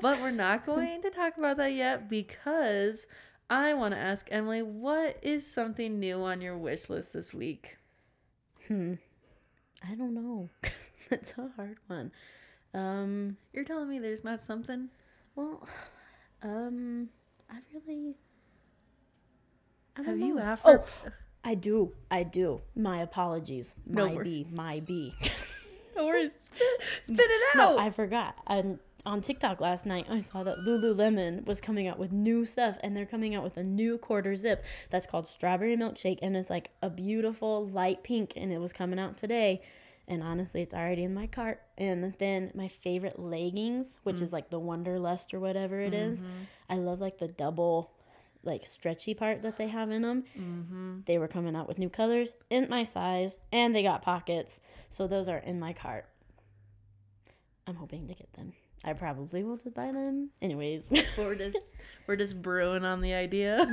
but 0.00 0.20
we're 0.20 0.30
not 0.30 0.66
going 0.66 1.02
to 1.02 1.10
talk 1.10 1.36
about 1.36 1.56
that 1.58 1.72
yet 1.72 2.08
because 2.08 3.06
I 3.48 3.74
want 3.74 3.92
to 3.94 4.00
ask 4.00 4.28
Emily, 4.30 4.62
what 4.62 5.18
is 5.22 5.46
something 5.46 5.98
new 6.00 6.22
on 6.22 6.40
your 6.40 6.56
wish 6.56 6.88
list 6.90 7.12
this 7.12 7.32
week? 7.34 7.76
Hmm. 8.68 8.94
I 9.88 9.94
don't 9.94 10.14
know. 10.14 10.48
that's 11.10 11.34
a 11.38 11.48
hard 11.56 11.78
one. 11.86 12.12
Um. 12.74 13.36
You're 13.52 13.64
telling 13.64 13.88
me 13.88 13.98
there's 13.98 14.24
not 14.24 14.42
something? 14.42 14.88
Well. 15.34 15.66
Um. 16.42 17.08
I 17.50 17.56
really. 17.74 18.14
I 19.96 20.02
Have 20.02 20.06
don't 20.18 20.26
you 20.26 20.34
know. 20.36 20.42
asked 20.42 20.62
Oh, 20.64 20.84
I 21.44 21.54
do. 21.54 21.92
I 22.10 22.22
do. 22.22 22.62
My 22.74 23.02
apologies. 23.02 23.74
No 23.86 24.08
My 24.08 24.22
B. 24.22 24.46
My 24.52 24.80
B. 24.80 25.14
or 25.98 26.14
spit, 26.28 26.62
spit 27.02 27.20
it 27.28 27.56
No, 27.56 27.74
out? 27.74 27.78
I 27.78 27.90
forgot. 27.90 28.36
And 28.46 28.78
on 29.04 29.20
TikTok 29.20 29.60
last 29.60 29.84
night, 29.86 30.06
I 30.08 30.20
saw 30.20 30.42
that 30.42 30.58
Lululemon 30.58 31.44
was 31.44 31.60
coming 31.60 31.88
out 31.88 31.98
with 31.98 32.12
new 32.12 32.44
stuff, 32.44 32.76
and 32.82 32.96
they're 32.96 33.06
coming 33.06 33.34
out 33.34 33.42
with 33.42 33.56
a 33.56 33.62
new 33.62 33.98
quarter 33.98 34.36
zip 34.36 34.64
that's 34.90 35.06
called 35.06 35.26
Strawberry 35.26 35.76
Milkshake, 35.76 36.18
and 36.22 36.36
it's 36.36 36.50
like 36.50 36.70
a 36.80 36.88
beautiful 36.90 37.66
light 37.66 38.02
pink, 38.04 38.32
and 38.36 38.52
it 38.52 38.58
was 38.58 38.72
coming 38.72 38.98
out 38.98 39.16
today. 39.16 39.62
And 40.08 40.22
honestly, 40.22 40.62
it's 40.62 40.74
already 40.74 41.04
in 41.04 41.14
my 41.14 41.26
cart. 41.26 41.62
And 41.78 42.12
then 42.18 42.50
my 42.54 42.68
favorite 42.68 43.18
leggings, 43.18 43.98
which 44.02 44.20
is 44.20 44.32
like 44.32 44.50
the 44.50 44.60
Wonderlust 44.60 45.32
or 45.32 45.38
whatever 45.40 45.80
it 45.80 45.94
is. 45.94 46.24
I 46.68 46.76
love 46.76 47.00
like 47.00 47.18
the 47.18 47.28
double, 47.28 47.92
like 48.42 48.66
stretchy 48.66 49.14
part 49.14 49.42
that 49.42 49.56
they 49.56 49.68
have 49.68 49.90
in 49.90 50.02
them. 50.02 50.24
mm-hmm. 50.36 51.00
They 51.06 51.18
were 51.18 51.28
coming 51.28 51.54
out 51.54 51.68
with 51.68 51.78
new 51.78 51.88
colors 51.88 52.34
in 52.50 52.68
my 52.68 52.82
size, 52.82 53.38
and 53.52 53.74
they 53.74 53.82
got 53.84 54.02
pockets. 54.02 54.60
So 54.90 55.06
those 55.06 55.28
are 55.28 55.38
in 55.38 55.60
my 55.60 55.72
cart. 55.72 56.06
I'm 57.66 57.76
hoping 57.76 58.08
to 58.08 58.14
get 58.14 58.32
them. 58.32 58.54
I 58.84 58.92
probably 58.94 59.44
will 59.44 59.56
just 59.56 59.74
buy 59.74 59.92
them. 59.92 60.30
Anyways, 60.40 60.92
we're 61.18 61.34
just 61.36 61.74
we're 62.06 62.16
just 62.16 62.42
brewing 62.42 62.84
on 62.84 63.00
the 63.00 63.14
idea. 63.14 63.64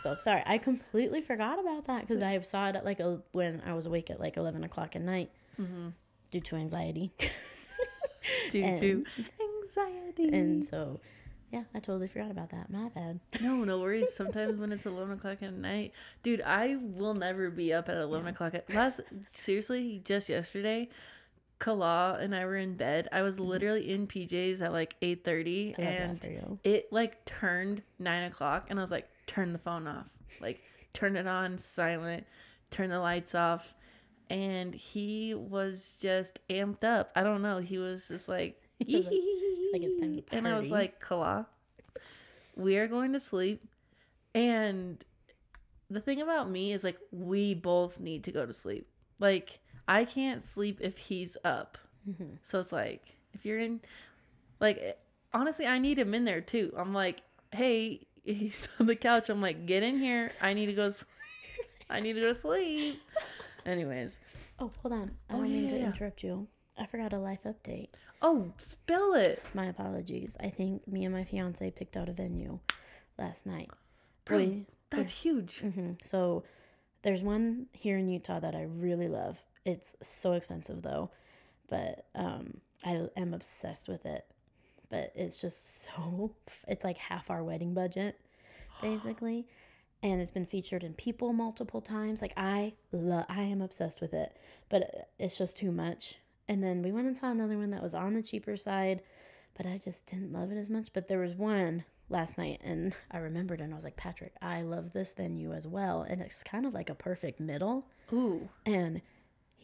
so 0.00 0.16
sorry. 0.18 0.42
I 0.46 0.58
completely 0.58 1.20
forgot 1.20 1.58
about 1.58 1.86
that 1.88 2.06
because 2.06 2.22
I 2.22 2.38
saw 2.40 2.68
it 2.68 2.76
at 2.76 2.84
like 2.84 3.00
a, 3.00 3.20
when 3.32 3.62
I 3.66 3.74
was 3.74 3.86
awake 3.86 4.10
at 4.10 4.18
like 4.20 4.36
11 4.36 4.64
o'clock 4.64 4.96
at 4.96 5.02
night 5.02 5.30
Mm-hmm. 5.60 5.88
due 6.30 6.40
to 6.40 6.56
anxiety. 6.56 7.12
Due 8.50 8.62
And- 8.64 8.80
to 8.80 9.04
anxiety. 9.40 10.28
And 10.36 10.64
so, 10.64 11.00
yeah, 11.52 11.62
I 11.74 11.78
totally 11.78 12.08
forgot 12.08 12.30
about 12.30 12.50
that. 12.50 12.70
My 12.70 12.88
bad. 12.88 13.20
no, 13.40 13.64
no 13.64 13.78
worries. 13.78 14.12
Sometimes 14.14 14.56
when 14.58 14.72
it's 14.72 14.84
eleven 14.86 15.16
o'clock 15.16 15.42
at 15.42 15.52
night, 15.54 15.92
dude, 16.22 16.40
I 16.42 16.76
will 16.80 17.14
never 17.14 17.50
be 17.50 17.72
up 17.72 17.88
at 17.88 17.96
eleven 17.96 18.26
o'clock 18.28 18.54
at 18.54 18.68
last. 18.74 19.00
Seriously, 19.32 20.02
just 20.04 20.28
yesterday, 20.28 20.88
Kala 21.58 22.18
and 22.20 22.34
I 22.34 22.44
were 22.44 22.56
in 22.56 22.74
bed. 22.74 23.08
I 23.12 23.22
was 23.22 23.36
mm-hmm. 23.36 23.48
literally 23.48 23.90
in 23.90 24.06
PJs 24.06 24.62
at 24.62 24.72
like 24.72 24.94
eight 25.02 25.24
thirty, 25.24 25.74
and 25.78 26.58
it 26.64 26.92
like 26.92 27.24
turned 27.24 27.82
nine 27.98 28.24
o'clock, 28.24 28.66
and 28.70 28.78
I 28.78 28.82
was 28.82 28.90
like, 28.90 29.08
turn 29.26 29.52
the 29.52 29.58
phone 29.58 29.86
off, 29.86 30.06
like 30.40 30.60
turn 30.92 31.16
it 31.16 31.26
on 31.26 31.58
silent, 31.58 32.26
turn 32.70 32.90
the 32.90 33.00
lights 33.00 33.34
off. 33.34 33.74
And 34.28 34.74
he 34.74 35.34
was 35.34 35.96
just 36.00 36.40
amped 36.48 36.82
up. 36.82 37.12
I 37.14 37.22
don't 37.22 37.42
know. 37.42 37.58
He 37.58 37.78
was 37.78 38.08
just 38.08 38.28
like, 38.28 38.60
was 38.88 39.06
like- 39.06 39.14
like, 39.72 39.82
"It's 39.82 39.98
time 39.98 40.16
to 40.16 40.22
and 40.32 40.48
I 40.48 40.56
was 40.58 40.70
like, 40.70 41.00
Kala, 41.00 41.46
we 42.56 42.76
are 42.78 42.88
going 42.88 43.12
to 43.12 43.20
sleep. 43.20 43.62
And 44.34 45.02
the 45.90 46.00
thing 46.00 46.20
about 46.20 46.50
me 46.50 46.72
is 46.72 46.84
like 46.84 46.98
we 47.10 47.54
both 47.54 48.00
need 48.00 48.24
to 48.24 48.32
go 48.32 48.44
to 48.44 48.52
sleep. 48.52 48.88
Like 49.18 49.60
I 49.88 50.04
can't 50.04 50.42
sleep 50.42 50.78
if 50.80 50.98
he's 50.98 51.36
up. 51.44 51.78
Mhm. 52.08 52.38
So 52.42 52.58
it's 52.60 52.72
like 52.72 53.16
if 53.34 53.44
you're 53.44 53.58
in 53.58 53.80
like 54.60 54.98
honestly 55.32 55.66
I 55.66 55.78
need 55.78 55.98
him 55.98 56.14
in 56.14 56.24
there 56.24 56.40
too. 56.40 56.72
I'm 56.76 56.92
like, 56.94 57.22
"Hey, 57.52 58.06
he's 58.24 58.68
on 58.80 58.86
the 58.86 58.96
couch." 58.96 59.28
I'm 59.28 59.40
like, 59.42 59.66
"Get 59.66 59.82
in 59.82 59.98
here. 59.98 60.32
I 60.40 60.54
need 60.54 60.66
to 60.66 60.72
go 60.72 60.86
s- 60.86 61.04
I 61.90 62.00
need 62.00 62.14
to 62.14 62.20
go 62.20 62.28
to 62.28 62.34
sleep." 62.34 63.00
Anyways. 63.64 64.20
Oh, 64.58 64.70
hold 64.82 64.94
on. 64.94 65.10
I 65.28 65.34
Oh, 65.34 65.38
don't 65.38 65.50
mean 65.50 65.64
yeah, 65.64 65.70
to 65.70 65.78
yeah. 65.78 65.86
interrupt 65.86 66.22
you. 66.22 66.46
I 66.78 66.86
forgot 66.86 67.12
a 67.12 67.18
life 67.18 67.40
update. 67.44 67.88
Oh, 68.22 68.52
spill 68.56 69.14
it. 69.14 69.42
My 69.54 69.66
apologies. 69.66 70.36
I 70.40 70.48
think 70.50 70.86
me 70.88 71.04
and 71.04 71.12
my 71.14 71.24
fiance 71.24 71.70
picked 71.72 71.96
out 71.96 72.08
a 72.08 72.12
venue 72.12 72.58
last 73.18 73.44
night. 73.46 73.70
Bro, 74.24 74.38
We- 74.38 74.66
that's 74.90 75.10
huge. 75.12 75.58
hmm 75.60 75.92
So 76.02 76.44
there's 77.02 77.22
one 77.22 77.66
here 77.72 77.98
in 77.98 78.08
Utah 78.08 78.40
that 78.40 78.54
I 78.54 78.62
really 78.62 79.08
love. 79.08 79.42
It's 79.66 79.96
so 80.00 80.32
expensive 80.34 80.82
though, 80.82 81.10
but 81.68 82.06
um, 82.14 82.58
I 82.84 83.08
am 83.16 83.34
obsessed 83.34 83.88
with 83.88 84.06
it. 84.06 84.24
But 84.88 85.12
it's 85.16 85.40
just 85.40 85.84
so, 85.96 86.32
it's 86.68 86.84
like 86.84 86.96
half 86.96 87.30
our 87.30 87.42
wedding 87.42 87.74
budget, 87.74 88.18
basically. 88.80 89.46
And 90.02 90.20
it's 90.20 90.30
been 90.30 90.46
featured 90.46 90.84
in 90.84 90.94
People 90.94 91.32
multiple 91.32 91.80
times. 91.80 92.22
Like 92.22 92.32
I 92.36 92.74
love, 92.92 93.26
I 93.28 93.42
am 93.42 93.60
obsessed 93.60 94.00
with 94.00 94.14
it, 94.14 94.36
but 94.68 95.08
it's 95.18 95.36
just 95.36 95.56
too 95.56 95.72
much. 95.72 96.14
And 96.48 96.62
then 96.62 96.80
we 96.80 96.92
went 96.92 97.08
and 97.08 97.16
saw 97.16 97.30
another 97.30 97.58
one 97.58 97.70
that 97.70 97.82
was 97.82 97.94
on 97.94 98.14
the 98.14 98.22
cheaper 98.22 98.56
side, 98.56 99.00
but 99.56 99.66
I 99.66 99.78
just 99.78 100.06
didn't 100.06 100.32
love 100.32 100.52
it 100.52 100.58
as 100.58 100.70
much. 100.70 100.90
But 100.92 101.08
there 101.08 101.18
was 101.18 101.34
one 101.34 101.82
last 102.08 102.38
night, 102.38 102.60
and 102.62 102.94
I 103.10 103.18
remembered, 103.18 103.60
and 103.60 103.72
I 103.72 103.74
was 103.74 103.82
like, 103.82 103.96
Patrick, 103.96 104.34
I 104.40 104.62
love 104.62 104.92
this 104.92 105.12
venue 105.12 105.52
as 105.52 105.66
well, 105.66 106.02
and 106.02 106.20
it's 106.20 106.44
kind 106.44 106.66
of 106.66 106.72
like 106.72 106.88
a 106.88 106.94
perfect 106.94 107.40
middle. 107.40 107.88
Ooh. 108.12 108.48
And 108.64 109.00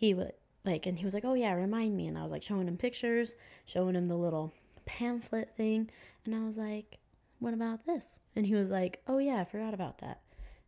he 0.02 0.14
would 0.14 0.32
like, 0.64 0.86
and 0.86 0.98
he 0.98 1.04
was 1.04 1.14
like, 1.14 1.24
"Oh 1.24 1.34
yeah, 1.34 1.52
remind 1.54 1.96
me." 1.96 2.08
And 2.08 2.18
I 2.18 2.22
was 2.24 2.32
like 2.32 2.42
showing 2.42 2.66
him 2.66 2.76
pictures, 2.76 3.36
showing 3.66 3.94
him 3.94 4.08
the 4.08 4.16
little 4.16 4.52
pamphlet 4.84 5.56
thing, 5.56 5.88
and 6.24 6.34
I 6.34 6.40
was 6.40 6.58
like, 6.58 6.98
"What 7.38 7.54
about 7.54 7.86
this?" 7.86 8.18
And 8.34 8.44
he 8.44 8.54
was 8.56 8.68
like, 8.72 9.00
"Oh 9.06 9.18
yeah, 9.18 9.36
I 9.40 9.44
forgot 9.44 9.74
about 9.74 9.98
that." 9.98 10.20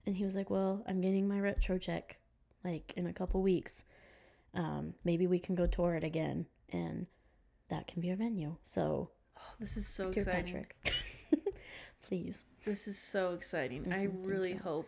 And 0.07 0.17
he 0.17 0.23
was 0.23 0.37
like, 0.37 0.51
"Well, 0.51 0.85
I'm 0.87 1.01
getting 1.01 1.27
my 1.27 1.41
retro 1.41 1.79
check, 1.79 2.17
like 2.63 2.93
in 2.97 3.09
a 3.09 3.13
couple 3.13 3.43
weeks. 3.43 3.85
Um, 4.55 4.95
maybe 5.03 5.27
we 5.27 5.41
can 5.41 5.57
go 5.57 5.67
tour 5.67 5.97
it 5.97 6.05
again, 6.05 6.47
and 6.71 7.09
that 7.71 7.89
can 7.89 8.01
be 8.01 8.11
our 8.11 8.17
venue." 8.17 8.55
So, 8.63 9.11
Oh, 9.37 9.55
this 9.59 9.77
is 9.77 9.89
so 9.89 10.13
dear 10.13 10.23
exciting. 10.23 10.45
Patrick, 10.45 10.77
please. 12.07 12.45
This 12.65 12.87
is 12.87 12.97
so 12.99 13.35
exciting. 13.35 13.85
I 13.91 13.97
Mhm, 13.97 14.13
thank 14.13 14.29
really 14.29 14.55
hope. 14.55 14.87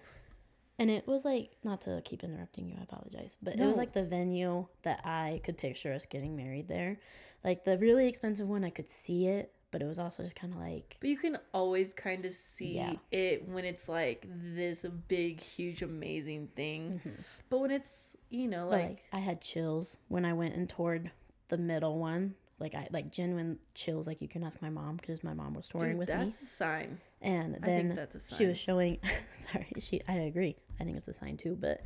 And 0.78 0.90
it 0.90 1.06
was 1.06 1.24
like, 1.24 1.52
not 1.64 1.80
to 1.82 2.02
keep 2.04 2.22
interrupting 2.22 2.68
you, 2.68 2.76
I 2.78 2.82
apologize, 2.82 3.38
but 3.42 3.58
it 3.58 3.64
was 3.66 3.78
like 3.78 3.92
the 3.92 4.04
venue 4.04 4.66
that 4.82 5.00
I 5.04 5.40
could 5.42 5.56
picture 5.56 5.92
us 5.92 6.04
getting 6.06 6.36
married 6.36 6.68
there. 6.68 6.98
Like 7.44 7.64
the 7.64 7.78
really 7.78 8.08
expensive 8.08 8.46
one, 8.48 8.62
I 8.64 8.70
could 8.70 8.88
see 8.90 9.26
it, 9.26 9.52
but 9.70 9.80
it 9.80 9.86
was 9.86 9.98
also 9.98 10.22
just 10.22 10.36
kind 10.36 10.52
of 10.52 10.58
like, 10.60 10.96
But 11.00 11.08
you 11.08 11.16
can 11.16 11.38
always 11.54 11.94
kind 11.94 12.24
of 12.26 12.32
see 12.32 12.74
Yeah. 12.76 12.94
it 13.10 13.48
when 13.48 13.64
it's 13.64 13.88
like 13.88 14.26
this 14.28 14.84
big, 15.08 15.40
huge, 15.40 15.80
amazing 15.82 16.48
thing. 16.48 17.00
Mhm. 17.04 17.24
But 17.48 17.58
when 17.58 17.70
it's, 17.70 18.14
you 18.28 18.46
know, 18.48 18.68
like, 18.68 18.82
like, 18.88 19.02
I 19.12 19.18
had 19.20 19.40
chills 19.40 19.96
when 20.08 20.24
I 20.26 20.34
went 20.34 20.54
and 20.54 20.68
toured 20.68 21.10
the 21.48 21.56
middle 21.58 21.98
one. 21.98 22.34
Like 22.58 22.74
I 22.74 22.88
like 22.90 23.10
genuine 23.10 23.58
chills. 23.74 24.06
Like 24.06 24.22
you 24.22 24.28
can 24.28 24.42
ask 24.42 24.62
my 24.62 24.70
mom 24.70 24.96
because 24.96 25.22
my 25.22 25.34
mom 25.34 25.54
was 25.54 25.68
touring 25.68 25.90
dude, 25.90 25.98
with 25.98 26.08
that's 26.08 26.18
me, 26.18 26.24
That's 26.26 26.42
a 26.42 26.46
sign. 26.46 27.00
and 27.20 27.58
then 27.62 27.94
that's 27.94 28.14
a 28.14 28.20
sign. 28.20 28.38
she 28.38 28.46
was 28.46 28.58
showing. 28.58 28.98
sorry, 29.32 29.68
she. 29.78 30.00
I 30.08 30.14
agree. 30.14 30.56
I 30.80 30.84
think 30.84 30.96
it's 30.96 31.08
a 31.08 31.12
sign 31.12 31.36
too, 31.36 31.56
but 31.60 31.82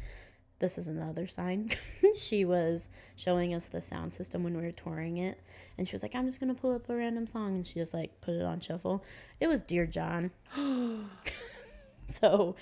this 0.60 0.78
is 0.78 0.88
another 0.88 1.26
sign. 1.26 1.70
she 2.20 2.44
was 2.44 2.90
showing 3.16 3.52
us 3.54 3.68
the 3.68 3.80
sound 3.80 4.12
system 4.12 4.44
when 4.44 4.56
we 4.56 4.62
were 4.62 4.70
touring 4.72 5.16
it, 5.16 5.40
and 5.76 5.88
she 5.88 5.92
was 5.94 6.02
like, 6.02 6.14
"I'm 6.14 6.26
just 6.26 6.38
gonna 6.38 6.54
pull 6.54 6.74
up 6.74 6.88
a 6.88 6.94
random 6.94 7.26
song," 7.26 7.56
and 7.56 7.66
she 7.66 7.74
just 7.74 7.92
like 7.94 8.20
put 8.20 8.34
it 8.34 8.42
on 8.42 8.60
shuffle. 8.60 9.04
It 9.40 9.48
was 9.48 9.62
"Dear 9.62 9.86
John," 9.86 10.30
so 12.08 12.54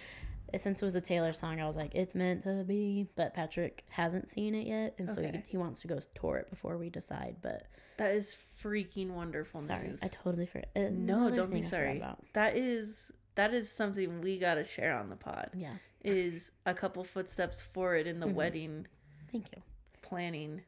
since 0.56 0.80
it 0.82 0.84
was 0.84 0.94
a 0.94 1.00
Taylor 1.00 1.32
song, 1.32 1.60
I 1.60 1.66
was 1.66 1.76
like, 1.76 1.94
"It's 1.94 2.14
meant 2.14 2.42
to 2.44 2.64
be." 2.64 3.06
But 3.16 3.34
Patrick 3.34 3.84
hasn't 3.90 4.28
seen 4.30 4.54
it 4.54 4.66
yet, 4.66 4.94
and 4.98 5.10
so 5.10 5.20
Okay. 5.20 5.42
he, 5.44 5.50
he 5.52 5.56
wants 5.56 5.80
to 5.80 5.88
go 5.88 5.98
tour 6.14 6.36
it 6.38 6.50
before 6.50 6.76
we 6.78 6.90
decide. 6.90 7.36
But 7.42 7.64
that 7.98 8.14
is 8.14 8.36
freaking 8.62 9.10
wonderful 9.10 9.60
sorry, 9.62 9.88
news. 9.88 10.02
I 10.02 10.08
totally 10.08 10.46
forgot. 10.46 10.68
no, 10.76 11.30
don't 11.30 11.50
be 11.50 11.60
thing 11.60 11.64
I 11.64 11.66
forgot 11.66 11.68
sorry. 11.70 11.96
About. 11.98 12.24
That 12.34 12.56
is 12.56 13.12
that 13.34 13.52
is 13.54 13.70
something 13.70 14.20
we 14.20 14.38
gotta 14.38 14.64
share 14.64 14.96
on 14.96 15.08
the 15.10 15.16
pod. 15.16 15.50
Yeah, 15.54 15.74
Is 16.04 16.52
a 16.66 16.74
couple 16.74 17.04
footsteps 17.04 17.60
forward 17.62 18.06
in 18.06 18.18
the 18.20 18.26
Mhm. 18.26 18.34
wedding 18.34 18.86
thank 19.30 19.50
you. 19.54 19.62
planning. 20.02 20.62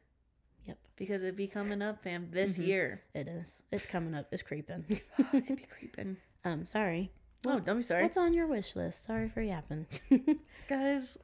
Yep. 0.65 0.77
Because 0.95 1.23
it'd 1.23 1.35
be 1.35 1.47
coming 1.47 1.81
up, 1.81 2.01
fam, 2.01 2.29
this 2.31 2.57
Mhm. 2.57 2.67
year. 2.67 3.01
It 3.13 3.27
is. 3.27 3.63
It's 3.71 3.85
coming 3.85 4.13
up. 4.13 4.27
It's 4.31 4.41
creeping. 4.43 4.85
it'd 5.33 5.47
be 5.57 5.65
creeping. 5.65 6.17
um, 6.45 6.65
sorry. 6.65 7.11
Oh, 7.45 7.59
don't 7.59 7.77
be 7.77 7.83
sorry. 7.83 8.03
What's 8.03 8.17
on 8.17 8.33
your 8.33 8.47
wish 8.47 8.75
list? 8.75 9.03
Sorry 9.03 9.27
for 9.29 9.41
yapping. 9.41 9.87
Guys, 10.67 11.17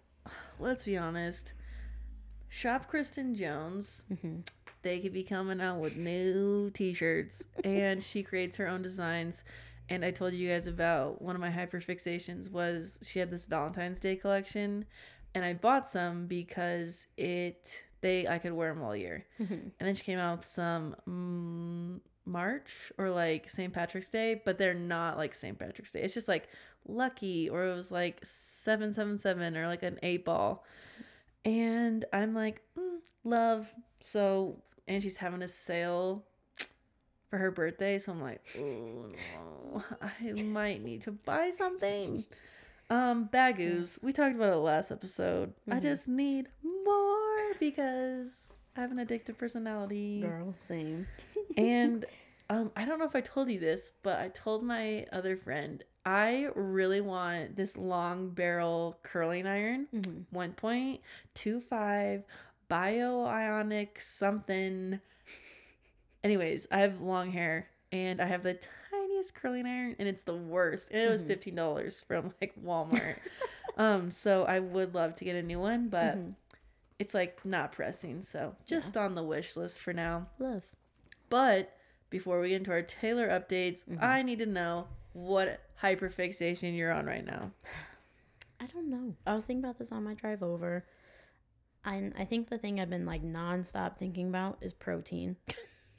let's 0.59 0.83
be 0.83 0.97
honest. 0.97 1.53
Shop 2.49 2.87
Kristen 2.87 3.35
Jones. 3.35 4.03
hmm 4.21 4.39
They 4.81 4.99
could 4.99 5.13
be 5.13 5.23
coming 5.23 5.61
out 5.61 5.79
with 5.79 5.95
new 5.97 6.69
t-shirts 6.71 7.45
and 7.63 8.01
she 8.01 8.23
creates 8.23 8.57
her 8.57 8.67
own 8.67 8.81
designs. 8.81 9.43
And 9.89 10.03
I 10.03 10.11
told 10.11 10.33
you 10.33 10.49
guys 10.49 10.67
about 10.67 11.21
one 11.21 11.35
of 11.35 11.39
my 11.41 11.49
hyperfixations 11.49 12.51
was 12.51 12.99
she 13.03 13.19
had 13.19 13.29
this 13.31 13.45
Valentine's 13.45 13.99
Day 13.99 14.15
collection 14.15 14.85
and 15.35 15.45
I 15.45 15.53
bought 15.53 15.87
some 15.87 16.25
because 16.27 17.07
it 17.15 17.83
they 18.01 18.27
I 18.27 18.37
could 18.39 18.53
wear 18.53 18.73
them 18.73 18.83
all 18.83 18.95
year. 18.95 19.25
hmm 19.37 19.43
And 19.53 19.71
then 19.79 19.95
she 19.95 20.03
came 20.03 20.19
out 20.19 20.39
with 20.39 20.47
some 20.47 20.95
mm, 21.07 21.99
March 22.27 22.91
or 22.97 23.09
like 23.09 23.49
St. 23.49 23.73
Patrick's 23.73 24.09
Day, 24.09 24.41
but 24.45 24.57
they're 24.57 24.73
not 24.73 25.17
like 25.17 25.33
St. 25.33 25.57
Patrick's 25.57 25.91
Day. 25.91 26.01
It's 26.01 26.13
just 26.13 26.27
like 26.27 26.49
lucky 26.87 27.49
or 27.49 27.65
it 27.67 27.75
was 27.75 27.91
like 27.91 28.19
777 28.23 29.57
or 29.57 29.67
like 29.67 29.83
an 29.83 29.99
eight 30.03 30.25
ball. 30.25 30.63
And 31.45 32.05
I'm 32.11 32.33
like, 32.33 32.61
mm, 32.77 32.97
love. 33.23 33.73
So, 34.01 34.61
and 34.87 35.01
she's 35.01 35.17
having 35.17 35.41
a 35.41 35.47
sale 35.47 36.25
for 37.29 37.37
her 37.37 37.51
birthday. 37.51 37.97
So 37.99 38.11
I'm 38.11 38.21
like, 38.21 38.41
oh 38.59 39.05
no, 39.73 39.83
I 40.01 40.31
might 40.41 40.83
need 40.83 41.01
to 41.03 41.11
buy 41.11 41.49
something. 41.49 42.23
Um, 42.89 43.29
Bagoos. 43.33 43.99
We 44.01 44.13
talked 44.13 44.35
about 44.35 44.53
it 44.53 44.57
last 44.57 44.91
episode. 44.91 45.53
I 45.69 45.75
Mhm. 45.75 45.81
just 45.81 46.07
need 46.07 46.47
more 46.63 47.53
because 47.59 48.57
I 48.77 48.81
have 48.81 48.91
an 48.91 48.97
addictive 49.05 49.37
personality. 49.37 50.21
Girl, 50.21 50.55
same. 50.59 51.05
And 51.55 52.05
um, 52.49 52.71
I 52.75 52.85
don't 52.85 52.99
know 52.99 53.05
if 53.05 53.15
I 53.15 53.21
told 53.21 53.49
you 53.49 53.59
this, 53.59 53.91
but 54.03 54.19
I 54.19 54.29
told 54.29 54.63
my 54.63 55.05
other 55.11 55.37
friend 55.37 55.83
I 56.05 56.47
really 56.55 57.01
want 57.01 57.55
this 57.55 57.75
long 57.77 58.29
barrel 58.29 58.97
curling 59.03 59.45
iron, 59.47 59.87
hmm 59.91 60.21
1.25 60.33 62.23
Bio 62.69 63.25
Ionic 63.25 63.99
something. 64.01 64.99
Anyways, 66.23 66.67
I 66.71 66.79
have 66.79 66.99
long 67.01 67.31
hair 67.31 67.67
and 67.91 68.21
I 68.21 68.25
have 68.25 68.43
the 68.43 68.59
tiniest 68.89 69.35
curling 69.35 69.65
iron 69.65 69.95
and 69.99 70.07
it's 70.07 70.23
the 70.23 70.35
worst. 70.35 70.91
And 70.91 71.01
it 71.01 71.09
was 71.09 71.23
Mhm. 71.23 71.27
fifteen 71.27 71.55
dollars 71.55 72.03
from 72.07 72.33
like 72.41 72.53
Walmart. 72.61 73.17
um, 73.77 74.11
so 74.11 74.43
I 74.43 74.59
would 74.59 74.93
love 74.95 75.15
to 75.15 75.25
get 75.25 75.35
a 75.35 75.43
new 75.43 75.59
one, 75.59 75.87
but 75.89 76.17
Mhm. 76.17 76.33
it's 76.99 77.13
like 77.13 77.43
not 77.45 77.71
pressing. 77.71 78.21
So 78.21 78.55
just 78.65 78.97
on 78.97 79.15
the 79.15 79.23
wish 79.23 79.55
list 79.55 79.79
for 79.79 79.93
now. 79.93 80.27
Love. 80.39 80.65
But 81.29 81.75
before 82.09 82.39
we 82.39 82.49
get 82.49 82.57
into 82.57 82.71
our 82.71 82.81
Taylor 82.81 83.27
updates, 83.29 83.85
Mhm. 83.87 84.01
I 84.01 84.21
need 84.21 84.39
to 84.39 84.45
know 84.45 84.87
what 85.13 85.59
hyperfixation 85.81 86.75
you're 86.77 86.91
on 86.91 87.05
right 87.05 87.25
now. 87.25 87.51
I 88.59 88.65
don't 88.67 88.89
know. 88.89 89.15
I 89.25 89.33
was 89.35 89.45
thinking 89.45 89.63
about 89.63 89.77
this 89.77 89.91
on 89.91 90.03
my 90.03 90.13
drive 90.13 90.41
over. 90.41 90.85
And 91.85 92.13
I 92.17 92.25
think 92.25 92.49
the 92.49 92.57
thing 92.57 92.79
I've 92.79 92.89
been 92.89 93.05
like 93.05 93.23
nonstop 93.23 93.97
thinking 93.97 94.27
about 94.29 94.57
is 94.61 94.73
protein. 94.73 95.35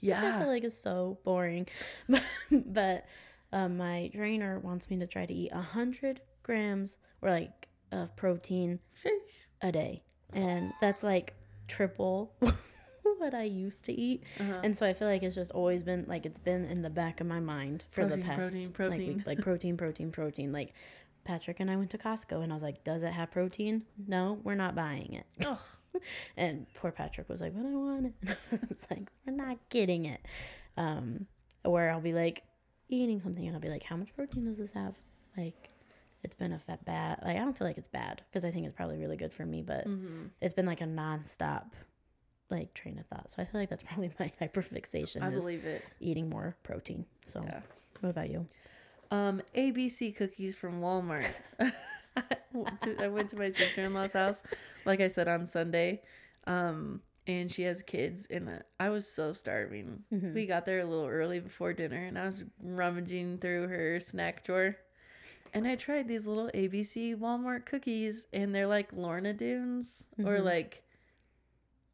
Yeah. 0.00 0.16
Which 0.22 0.24
I 0.34 0.38
feel 0.40 0.48
like 0.48 0.64
is 0.64 0.76
so 0.78 1.18
boring. 1.24 1.66
but 2.50 3.06
um, 3.52 3.76
my 3.76 4.10
trainer 4.14 4.58
wants 4.58 4.90
me 4.90 4.98
to 4.98 5.06
try 5.06 5.24
to 5.24 5.32
eat 5.32 5.52
100 5.52 6.20
grams 6.42 6.98
or 7.22 7.30
like 7.30 7.68
of 7.92 8.14
protein 8.16 8.80
Sheesh. 9.02 9.44
a 9.62 9.72
day. 9.72 10.02
And 10.32 10.72
that's 10.80 11.02
like 11.02 11.34
triple 11.68 12.34
what 13.18 13.34
I 13.34 13.44
used 13.44 13.84
to 13.86 13.92
eat. 13.92 14.24
Uh-huh. 14.40 14.60
And 14.64 14.76
so 14.76 14.86
I 14.86 14.92
feel 14.92 15.08
like 15.08 15.22
it's 15.22 15.34
just 15.34 15.50
always 15.52 15.82
been 15.82 16.04
like 16.08 16.26
it's 16.26 16.38
been 16.38 16.64
in 16.64 16.82
the 16.82 16.90
back 16.90 17.20
of 17.20 17.26
my 17.26 17.40
mind 17.40 17.84
for 17.90 18.02
Protein, 18.02 18.20
the 18.20 18.24
past 18.24 18.40
protein, 18.40 18.64
like 18.64 18.74
protein. 18.74 19.16
week. 19.16 19.26
Like 19.26 19.40
protein, 19.40 19.76
protein, 19.76 20.10
protein. 20.10 20.52
Like 20.52 20.74
Patrick 21.24 21.60
and 21.60 21.70
I 21.70 21.76
went 21.76 21.90
to 21.90 21.98
Costco 21.98 22.42
and 22.42 22.52
I 22.52 22.54
was 22.54 22.62
like, 22.62 22.84
Does 22.84 23.02
it 23.02 23.12
have 23.12 23.30
protein? 23.30 23.82
No, 24.06 24.38
we're 24.42 24.54
not 24.54 24.74
buying 24.74 25.14
it. 25.14 25.26
Oh, 25.44 25.60
And 26.36 26.66
poor 26.74 26.90
Patrick 26.90 27.28
was 27.28 27.40
like, 27.40 27.54
But 27.54 27.66
I 27.66 27.74
want 27.74 28.06
it. 28.06 28.36
And 28.50 28.60
I 28.62 28.66
was 28.68 28.86
like, 28.90 29.10
We're 29.26 29.34
not 29.34 29.58
getting 29.68 30.06
it. 30.06 30.20
Um, 30.76 31.26
where 31.64 31.90
I'll 31.90 32.00
be 32.00 32.12
like 32.14 32.44
eating 32.88 33.20
something 33.20 33.46
and 33.46 33.54
I'll 33.54 33.60
be 33.60 33.68
like, 33.68 33.82
How 33.82 33.96
much 33.96 34.14
protein 34.14 34.46
does 34.46 34.58
this 34.58 34.72
have? 34.72 34.94
Like 35.36 35.70
it's 36.24 36.34
been 36.34 36.52
a 36.52 36.58
fat 36.58 36.84
bad 36.84 37.20
like 37.24 37.36
I 37.36 37.38
don't 37.38 37.56
feel 37.56 37.66
like 37.66 37.78
it's 37.78 37.88
bad 37.88 38.22
because 38.28 38.44
I 38.44 38.50
think 38.50 38.66
it's 38.66 38.74
probably 38.74 38.98
really 38.98 39.16
good 39.16 39.32
for 39.32 39.46
me, 39.46 39.62
but 39.62 39.86
mm-hmm. 39.86 40.26
it's 40.40 40.54
been 40.54 40.66
like 40.66 40.80
a 40.80 40.84
nonstop 40.86 41.66
like 42.50 42.74
train 42.74 42.98
of 42.98 43.06
thought. 43.06 43.30
So 43.30 43.42
I 43.42 43.44
feel 43.44 43.60
like 43.60 43.68
that's 43.70 43.82
probably 43.86 44.10
my 44.18 44.32
hyperfixation 44.40 45.22
I 45.22 45.28
is 45.28 45.34
believe 45.44 45.64
it. 45.64 45.84
eating 46.00 46.28
more 46.30 46.56
protein. 46.62 47.04
So 47.26 47.42
Yeah. 47.44 47.60
what 48.00 48.10
about 48.10 48.30
you? 48.30 48.46
Um, 49.10 49.40
ABC 49.54 50.14
cookies 50.16 50.54
from 50.54 50.80
Walmart. 50.80 51.26
I 51.58 51.72
went 52.52 52.80
to- 52.82 53.02
I 53.04 53.08
went 53.08 53.30
to 53.30 53.36
my 53.36 53.48
sister 53.48 53.84
in 53.84 53.94
law's 53.94 54.12
house, 54.12 54.42
like 54.84 55.00
I 55.00 55.06
said 55.06 55.28
on 55.28 55.46
Sunday, 55.46 56.02
um, 56.46 57.00
and 57.26 57.50
she 57.50 57.62
has 57.62 57.82
kids, 57.82 58.26
and 58.30 58.62
I 58.80 58.90
was 58.90 59.06
so 59.10 59.32
starving. 59.32 60.02
Mhm. 60.12 60.34
We 60.34 60.46
got 60.46 60.64
there 60.66 60.80
a 60.80 60.84
little 60.84 61.06
early 61.06 61.40
before 61.40 61.72
dinner, 61.72 62.04
and 62.04 62.18
I 62.18 62.24
was 62.26 62.44
rummaging 62.62 63.38
through 63.38 63.68
her 63.68 63.98
snack 64.00 64.44
drawer, 64.44 64.76
and 65.54 65.66
I 65.66 65.76
tried 65.76 66.06
these 66.08 66.26
little 66.26 66.50
ABC 66.52 67.14
Walmart 67.14 67.64
cookies, 67.64 68.26
and 68.34 68.54
they're 68.54 68.66
like 68.66 68.92
Lorna 68.92 69.32
Doones 69.32 70.08
or 70.18 70.38
Mhm. 70.38 70.44
like 70.44 70.82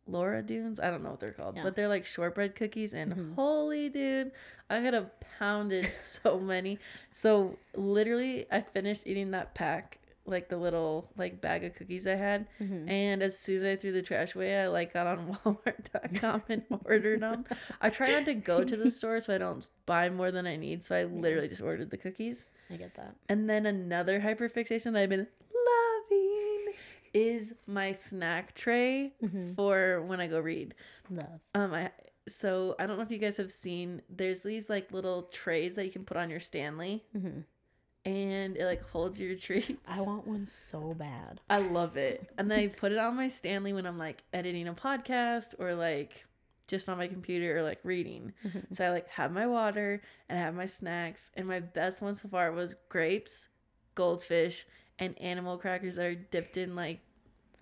Laura 0.06 0.42
Dunes. 0.42 0.80
I 0.80 0.90
don't 0.90 1.02
know 1.02 1.10
what 1.10 1.20
they're 1.20 1.32
called, 1.32 1.56
Yeah. 1.56 1.62
but 1.62 1.76
they're 1.76 1.88
like 1.88 2.04
shortbread 2.04 2.54
cookies. 2.54 2.92
And 2.94 3.12
Mhm. 3.14 3.34
holy 3.34 3.88
dude, 3.88 4.32
I 4.70 4.80
could 4.80 4.94
have 4.94 5.10
pounded 5.38 5.84
so 5.92 6.38
many. 6.38 6.78
So 7.12 7.58
literally, 7.74 8.46
I 8.50 8.60
finished 8.60 9.06
eating 9.06 9.30
that 9.32 9.54
pack, 9.54 9.98
like 10.26 10.48
the 10.48 10.56
little 10.56 11.10
like 11.16 11.40
bag 11.40 11.64
of 11.64 11.74
cookies 11.74 12.06
I 12.06 12.14
had. 12.14 12.46
Mhm. 12.60 12.88
And 12.88 13.22
as 13.22 13.38
soon 13.38 13.56
as 13.56 13.62
I 13.64 13.76
threw 13.76 13.92
the 13.92 14.02
trash 14.02 14.34
away, 14.34 14.58
I 14.58 14.68
like 14.68 14.92
got 14.92 15.06
on 15.06 15.28
Walmart.com 15.44 16.42
and 16.48 16.62
ordered 16.84 17.20
them. 17.20 17.44
I 17.80 17.90
try 17.90 18.10
not 18.10 18.24
to 18.26 18.34
go 18.34 18.64
to 18.64 18.76
the 18.76 18.90
store 18.90 19.20
so 19.20 19.34
I 19.34 19.38
don't 19.38 19.66
buy 19.86 20.08
more 20.10 20.30
than 20.30 20.46
I 20.46 20.56
need. 20.56 20.84
So 20.84 20.94
I 20.96 21.04
literally 21.04 21.48
just 21.48 21.62
ordered 21.62 21.90
the 21.90 21.98
cookies. 21.98 22.44
I 22.70 22.76
get 22.76 22.94
that. 22.94 23.14
And 23.28 23.48
then 23.48 23.66
another 23.66 24.20
hyperfixation 24.20 24.92
that 24.94 24.96
I've 25.02 25.10
been 25.10 25.26
is 27.14 27.54
my 27.66 27.92
snack 27.92 28.54
tray 28.54 29.14
Mhm. 29.22 29.54
for 29.56 30.02
when 30.02 30.20
I 30.20 30.26
go 30.26 30.40
read. 30.40 30.74
Love. 31.08 31.40
Um, 31.54 31.72
I 31.72 31.90
so 32.26 32.74
I 32.78 32.86
don't 32.86 32.96
know 32.96 33.02
if 33.02 33.10
you 33.10 33.18
guys 33.18 33.36
have 33.36 33.52
seen. 33.52 34.02
There's 34.10 34.42
these 34.42 34.68
like 34.68 34.92
little 34.92 35.24
trays 35.24 35.76
that 35.76 35.84
you 35.84 35.90
can 35.92 36.04
put 36.04 36.16
on 36.16 36.28
your 36.30 36.40
Stanley, 36.40 37.04
hmm 37.12 37.40
and 38.06 38.56
it 38.58 38.66
like 38.66 38.82
holds 38.82 39.18
your 39.18 39.34
treats. 39.46 39.80
I 39.88 40.00
want 40.02 40.26
one 40.26 40.44
so 40.46 40.94
bad. 40.94 41.40
I 41.48 41.58
love 41.60 41.96
it, 41.96 42.30
and 42.36 42.50
then 42.50 42.58
I 42.58 42.66
put 42.68 42.92
it 42.92 42.98
on 42.98 43.16
my 43.16 43.28
Stanley 43.28 43.72
when 43.72 43.86
I'm 43.86 43.98
like 43.98 44.22
editing 44.32 44.68
a 44.68 44.74
podcast 44.74 45.54
or 45.58 45.74
like 45.74 46.24
just 46.66 46.88
on 46.88 46.96
my 46.98 47.06
computer 47.06 47.58
or 47.58 47.62
like 47.62 47.80
reading. 47.84 48.32
Mhm. 48.44 48.74
So 48.74 48.84
I 48.86 48.90
like 48.90 49.08
have 49.08 49.32
my 49.32 49.46
water 49.46 50.00
and 50.28 50.38
I 50.38 50.42
have 50.42 50.54
my 50.54 50.66
snacks, 50.66 51.30
and 51.36 51.46
my 51.46 51.60
best 51.60 52.00
one 52.02 52.14
so 52.14 52.28
far 52.28 52.52
was 52.52 52.74
grapes, 52.88 53.48
goldfish, 53.94 54.66
and 54.98 55.20
animal 55.20 55.58
crackers 55.58 55.96
that 55.96 56.04
are 56.06 56.14
dipped 56.14 56.56
in 56.56 56.74
like 56.76 57.00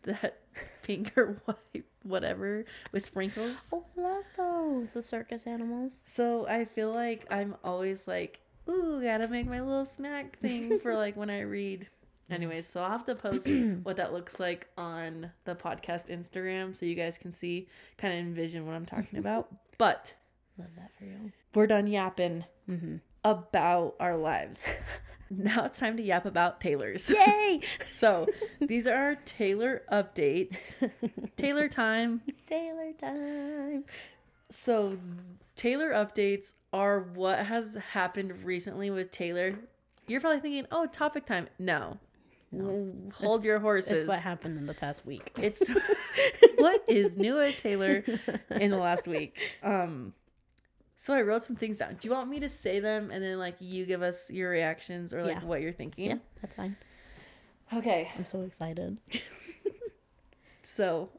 that 0.04 0.38
pink 0.82 1.16
or 1.16 1.40
white 1.44 1.84
whatever 2.02 2.64
with 2.90 3.04
sprinkles. 3.04 3.70
Oh, 3.72 3.84
I 3.96 4.00
love 4.00 4.24
those. 4.36 4.92
The 4.94 5.02
circus 5.02 5.46
animals. 5.46 6.02
So 6.04 6.46
I 6.48 6.64
feel 6.64 6.92
like 6.92 7.26
I'm 7.30 7.54
always 7.62 8.08
like, 8.08 8.40
ooh, 8.68 9.00
gotta 9.02 9.28
make 9.28 9.46
my 9.46 9.60
little 9.60 9.84
snack 9.84 10.38
thing 10.40 10.78
for 10.80 10.94
like 11.04 11.16
when 11.16 11.30
I 11.30 11.40
read. 11.42 11.86
Anyways, 12.30 12.66
so 12.66 12.82
I'll 12.82 12.90
have 12.90 13.04
to 13.04 13.14
post 13.14 13.48
what 13.82 13.96
that 13.98 14.12
looks 14.12 14.40
like 14.40 14.68
on 14.78 15.30
the 15.44 15.54
podcast 15.54 16.08
Instagram 16.08 16.74
so 16.74 16.86
you 16.86 16.94
guys 16.94 17.18
can 17.18 17.30
see, 17.30 17.68
kind 17.98 18.14
of 18.14 18.20
envision 18.20 18.66
what 18.66 18.74
I'm 18.74 18.86
talking 18.86 19.18
about. 19.18 19.48
But 19.78 20.14
Love 20.58 20.68
that 20.76 20.90
for 20.98 21.04
you. 21.04 21.32
we're 21.54 21.66
done 21.66 21.86
yapping 21.86 22.44
Mm-hmm. 22.70 22.96
about 23.24 23.96
our 23.98 24.16
lives. 24.16 24.70
Now 25.38 25.64
it's 25.64 25.78
time 25.78 25.96
to 25.96 26.02
yap 26.02 26.26
about 26.26 26.60
Taylor's. 26.60 27.08
Yay! 27.08 27.60
so 27.86 28.26
these 28.60 28.86
are 28.86 28.94
our 28.94 29.14
Taylor 29.24 29.82
updates. 29.90 30.74
Taylor 31.36 31.68
time. 31.68 32.22
Taylor 32.46 32.92
time. 33.00 33.84
So, 34.50 34.98
Taylor 35.56 35.92
updates 35.92 36.54
are 36.72 37.00
what 37.00 37.38
has 37.46 37.76
happened 37.92 38.44
recently 38.44 38.90
with 38.90 39.10
Taylor. 39.10 39.58
You're 40.06 40.20
probably 40.20 40.40
thinking, 40.40 40.66
"Oh, 40.70 40.86
topic 40.86 41.24
time." 41.24 41.48
No, 41.58 41.98
hold 43.14 43.44
your 43.44 43.58
horses. 43.58 44.02
It's 44.02 44.08
what 44.08 44.20
happened 44.20 44.58
in 44.58 44.66
the 44.66 44.74
past 44.74 45.06
week. 45.06 45.32
It's 45.40 45.66
what 46.56 46.84
is 46.86 47.16
new 47.16 47.40
at 47.40 47.56
Taylor 47.58 48.04
in 48.50 48.70
the 48.70 48.76
last 48.76 49.06
week. 49.06 49.56
Um, 49.62 50.12
so 51.02 51.12
I 51.12 51.22
wrote 51.22 51.42
some 51.42 51.56
things 51.56 51.78
down. 51.78 51.96
Do 51.98 52.06
you 52.06 52.14
want 52.14 52.30
me 52.30 52.38
to 52.38 52.48
say 52.48 52.78
them 52.78 53.10
and 53.10 53.20
then 53.20 53.36
like 53.36 53.56
you 53.58 53.84
give 53.84 54.02
us 54.02 54.30
your 54.30 54.48
reactions 54.50 55.12
or 55.12 55.24
like 55.24 55.40
Yeah. 55.40 55.44
what 55.44 55.60
you're 55.60 55.72
thinking? 55.72 56.08
Yeah, 56.10 56.18
that's 56.40 56.54
fine. 56.54 56.76
Okay. 57.74 58.08
I'm 58.16 58.24
so 58.24 58.42
excited. 58.42 58.98
So, 60.64 61.10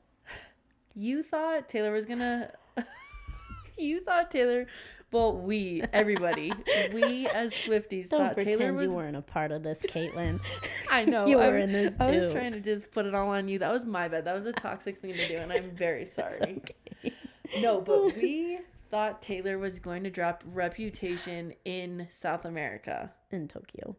you 0.95 1.21
thought 1.21 1.67
Taylor 1.67 1.91
was 1.91 2.05
gonna. 2.05 2.53
you 3.77 3.99
thought 3.99 4.31
Taylor. 4.31 4.67
Well, 5.11 5.35
we, 5.35 5.83
everybody, 5.91 6.53
we 6.93 7.27
as 7.27 7.53
Swifties 7.65 8.09
Don't 8.09 8.21
thought 8.21 8.35
pretend 8.35 8.59
Taylor 8.59 8.73
was. 8.73 8.89
you 8.89 8.95
weren't 8.95 9.17
a 9.17 9.21
part 9.21 9.51
of 9.51 9.63
this, 9.63 9.85
Caitlin. 9.85 10.39
I 10.89 11.03
know. 11.03 11.25
you 11.25 11.39
I 11.39 11.49
were 11.49 11.57
in 11.57 11.73
this 11.73 11.97
I 11.99 12.09
was 12.09 12.31
trying 12.31 12.53
to 12.53 12.61
just 12.61 12.89
put 12.89 13.05
it 13.05 13.13
all 13.13 13.27
on 13.27 13.49
you. 13.49 13.59
That 13.59 13.73
was 13.73 13.83
my 13.83 14.07
bad. 14.07 14.23
That 14.23 14.33
was 14.33 14.45
a 14.45 14.53
toxic 14.53 15.01
thing 15.01 15.11
to 15.11 15.27
do, 15.27 15.35
and 15.39 15.51
I'm 15.51 15.71
very 15.71 16.05
sorry. 16.05 16.61
okay. 17.03 17.13
No, 17.61 17.81
but 17.81 18.15
we 18.15 18.59
thought 18.93 19.23
Taylor 19.23 19.57
was 19.57 19.79
going 19.79 20.03
to 20.03 20.11
drop 20.11 20.43
Reputation 20.45 21.51
in 21.65 22.05
South 22.11 22.45
America. 22.45 23.11
In 23.31 23.47
Tokyo. 23.47 23.95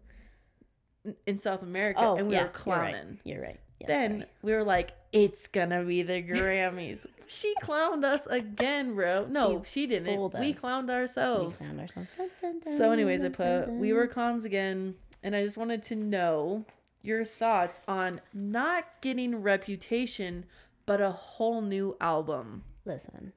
In 1.26 1.36
South 1.36 1.62
America, 1.62 1.98
Oh, 2.00 2.14
and 2.14 2.28
we 2.28 2.34
yeah, 2.34 2.44
were 2.44 2.50
clowning. 2.50 3.18
You're 3.24 3.40
right. 3.40 3.42
You're 3.42 3.42
right. 3.42 3.60
Yes, 3.80 3.88
then 3.88 4.12
sorry. 4.20 4.30
we 4.42 4.52
were 4.52 4.62
like, 4.62 4.92
it's 5.10 5.48
gonna 5.48 5.82
be 5.82 6.04
the 6.04 6.22
Grammys. 6.22 7.06
she 7.26 7.52
clowned 7.60 8.04
us 8.04 8.28
again, 8.28 8.94
bro. 8.94 9.26
No, 9.28 9.64
she, 9.66 9.88
didn't. 9.88 10.14
fooled 10.14 10.34
We 10.38 10.52
clowned 10.52 10.86
we 10.86 10.92
ourselves. 10.94 11.60
ourselves. 11.60 11.94
Dun, 12.16 12.30
dun, 12.40 12.60
dun, 12.60 12.76
So, 12.76 12.92
anyways, 12.92 13.24
I 13.24 13.30
put 13.30 13.68
we 13.70 13.92
were 13.92 14.06
clowns 14.06 14.44
again, 14.44 14.94
and 15.24 15.34
I 15.34 15.42
just 15.42 15.56
wanted 15.56 15.82
to 15.84 15.96
know 15.96 16.64
your 17.02 17.24
thoughts 17.24 17.80
on 17.88 18.20
not 18.32 18.84
getting 19.00 19.42
Reputation, 19.42 20.44
but 20.86 21.00
a 21.00 21.10
whole 21.10 21.62
new 21.62 21.96
album. 22.00 22.62
listen 22.84 23.32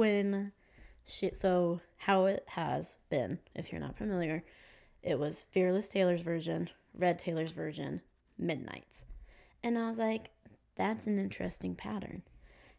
when 0.00 0.50
she 1.04 1.30
so 1.34 1.78
how 1.98 2.24
it 2.24 2.42
has 2.48 2.96
been 3.10 3.38
if 3.54 3.70
you're 3.70 3.80
not 3.80 3.94
familiar 3.94 4.42
it 5.02 5.18
was 5.18 5.44
fearless 5.50 5.90
taylor's 5.90 6.22
version 6.22 6.70
red 6.94 7.18
taylor's 7.18 7.52
version 7.52 8.00
midnights. 8.38 9.04
And 9.62 9.78
i 9.78 9.86
was 9.86 9.98
like 9.98 10.30
that's 10.74 11.06
an 11.06 11.18
interesting 11.18 11.74
pattern. 11.74 12.22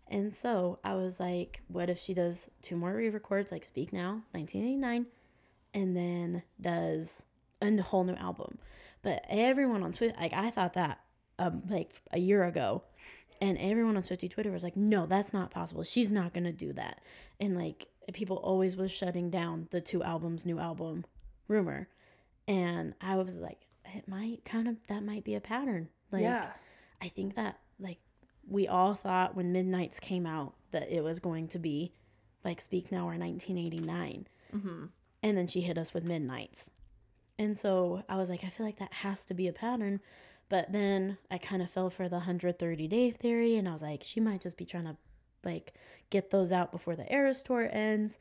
And 0.07 0.33
so 0.33 0.79
i 0.83 0.95
was 0.95 1.19
like 1.19 1.61
what 1.67 1.91
if 1.91 1.99
she 1.99 2.15
does 2.15 2.49
two 2.63 2.75
more 2.75 2.95
re-records 2.95 3.51
like 3.51 3.65
speak 3.65 3.93
now 3.93 4.23
1989 4.31 5.05
and 5.75 5.95
then 5.95 6.41
does 6.59 7.23
a 7.61 7.81
whole 7.83 8.03
new 8.03 8.15
album. 8.15 8.57
But 9.03 9.23
everyone 9.29 9.83
on 9.83 9.91
twitter 9.91 10.15
like 10.19 10.33
i 10.33 10.49
thought 10.49 10.73
that 10.73 11.01
um 11.37 11.61
like 11.69 12.01
a 12.11 12.19
year 12.19 12.43
ago 12.43 12.81
and 13.41 13.57
everyone 13.57 13.97
on 13.97 14.03
Swiftie 14.03 14.29
Twitter 14.29 14.51
was 14.51 14.63
like, 14.63 14.77
no, 14.77 15.05
that's 15.05 15.33
not 15.33 15.49
possible. 15.51 15.83
She's 15.83 16.11
not 16.11 16.33
going 16.33 16.43
to 16.43 16.51
do 16.51 16.71
that. 16.73 17.01
And 17.39 17.57
like, 17.57 17.87
people 18.13 18.37
always 18.37 18.77
was 18.77 18.91
shutting 18.91 19.29
down 19.29 19.67
the 19.71 19.81
two 19.81 20.03
albums, 20.03 20.45
new 20.45 20.59
album 20.59 21.05
rumor. 21.47 21.89
And 22.47 22.93
I 23.01 23.15
was 23.15 23.37
like, 23.39 23.67
it 23.93 24.07
might 24.07 24.45
kind 24.45 24.67
of, 24.67 24.75
that 24.87 25.03
might 25.03 25.23
be 25.23 25.35
a 25.35 25.41
pattern. 25.41 25.89
Like, 26.11 26.21
yeah, 26.21 26.47
I 27.01 27.07
think 27.07 27.35
that, 27.35 27.59
like, 27.79 27.97
we 28.47 28.67
all 28.67 28.93
thought 28.93 29.35
when 29.35 29.51
Midnights 29.51 29.99
came 29.99 30.25
out 30.25 30.53
that 30.71 30.89
it 30.89 31.03
was 31.03 31.19
going 31.19 31.47
to 31.49 31.59
be 31.59 31.93
like 32.43 32.61
Speak 32.61 32.91
Now 32.91 33.03
or 33.07 33.17
1989. 33.17 34.27
hmm 34.51 34.85
And 35.23 35.37
then 35.37 35.47
she 35.47 35.61
hit 35.61 35.77
us 35.77 35.93
with 35.93 36.03
Midnights. 36.03 36.69
And 37.39 37.57
so 37.57 38.03
I 38.07 38.17
was 38.17 38.29
like, 38.29 38.43
I 38.43 38.49
feel 38.49 38.65
like 38.65 38.79
that 38.79 38.93
has 38.93 39.25
to 39.25 39.33
be 39.33 39.47
a 39.47 39.53
pattern. 39.53 39.99
But 40.51 40.71
then 40.73 41.17
I 41.31 41.37
kind 41.37 41.61
of 41.61 41.69
fell 41.71 41.89
for 41.89 42.09
the 42.09 42.17
130 42.17 42.87
day 42.89 43.09
theory 43.09 43.55
and 43.55 43.67
I 43.69 43.71
was 43.71 43.81
like, 43.81 44.03
she 44.03 44.19
might 44.19 44.41
just 44.41 44.57
be 44.57 44.65
trying 44.65 44.83
to 44.83 44.97
like 45.45 45.73
get 46.09 46.29
those 46.29 46.51
out 46.51 46.71
before 46.73 46.95
the 46.97 47.11
Eras 47.11 47.41
tour 47.41 47.69
ends. 47.71 48.19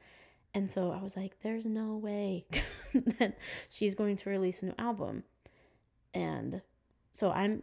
And 0.54 0.70
so 0.70 0.92
I 0.92 1.02
was 1.02 1.16
like, 1.16 1.40
there's 1.42 1.66
no 1.66 1.96
way 1.96 2.46
that 3.18 3.36
she's 3.68 3.94
going 3.96 4.16
to 4.18 4.30
release 4.30 4.62
a 4.62 4.66
new 4.66 4.74
album. 4.78 5.24
And 6.14 6.62
so 7.10 7.30
I'm 7.32 7.62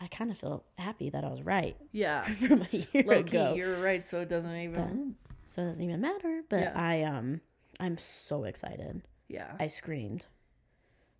I 0.00 0.06
kind 0.08 0.30
of 0.30 0.38
feel 0.38 0.64
happy 0.78 1.10
that 1.10 1.24
I 1.24 1.28
was 1.28 1.42
right 1.42 1.76
Yeah. 1.92 2.22
from 2.34 2.62
a 2.72 2.76
year 2.92 3.04
Low 3.04 3.18
ago. 3.18 3.52
key, 3.52 3.58
you're 3.58 3.80
right, 3.80 4.04
so 4.04 4.20
it 4.20 4.28
doesn't 4.28 4.54
even. 4.56 5.14
so 5.46 5.62
it 5.62 5.66
doesn't 5.66 5.84
even 5.84 6.00
matter. 6.00 6.42
But 6.48 6.60
Yeah. 6.60 6.72
I 6.74 7.02
um 7.04 7.40
I'm 7.80 7.96
so 7.98 8.42
excited. 8.44 9.02
yeah. 9.28 9.52
I 9.60 9.68
screamed. 9.68 10.26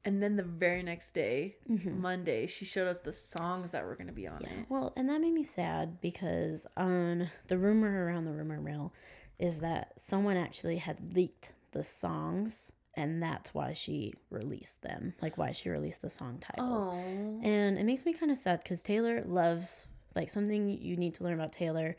And 0.04 0.22
then 0.22 0.36
the 0.36 0.42
very 0.42 0.82
next 0.82 1.12
day, 1.12 1.56
Mhm. 1.68 1.98
Monday, 1.98 2.46
she 2.46 2.64
showed 2.64 2.88
us 2.88 3.00
the 3.00 3.12
songs 3.12 3.72
that 3.72 3.84
were 3.84 3.94
going 3.94 4.06
to 4.06 4.12
be 4.12 4.26
on 4.26 4.40
Yeah. 4.40 4.60
it. 4.60 4.66
Well, 4.70 4.92
and 4.96 5.08
that 5.08 5.20
made 5.20 5.32
me 5.34 5.42
sad 5.42 6.00
because 6.00 6.66
on 6.76 7.30
the 7.48 7.58
rumor 7.58 8.06
around 8.06 8.24
the 8.24 8.32
rumor 8.32 8.60
mill 8.60 8.92
is 9.38 9.60
that 9.60 9.98
someone 10.00 10.36
actually 10.36 10.76
had 10.78 11.14
leaked 11.14 11.54
the 11.72 11.82
songs 11.82 12.72
and 12.94 13.22
that's 13.22 13.54
why 13.54 13.72
she 13.74 14.12
released 14.30 14.82
them. 14.82 15.14
Like 15.20 15.36
why 15.38 15.52
she 15.52 15.68
released 15.68 16.02
the 16.02 16.10
song 16.10 16.38
titles. 16.40 16.88
Oh. 16.88 17.40
And 17.42 17.78
it 17.78 17.84
makes 17.84 18.04
me 18.04 18.12
kind 18.12 18.32
of 18.32 18.38
sad 18.38 18.60
because 18.62 18.82
Taylor 18.82 19.22
loves, 19.24 19.86
like, 20.16 20.30
something 20.30 20.68
you 20.68 20.96
need 20.96 21.14
to 21.14 21.22
learn 21.24 21.34
about 21.34 21.52
Taylor 21.52 21.96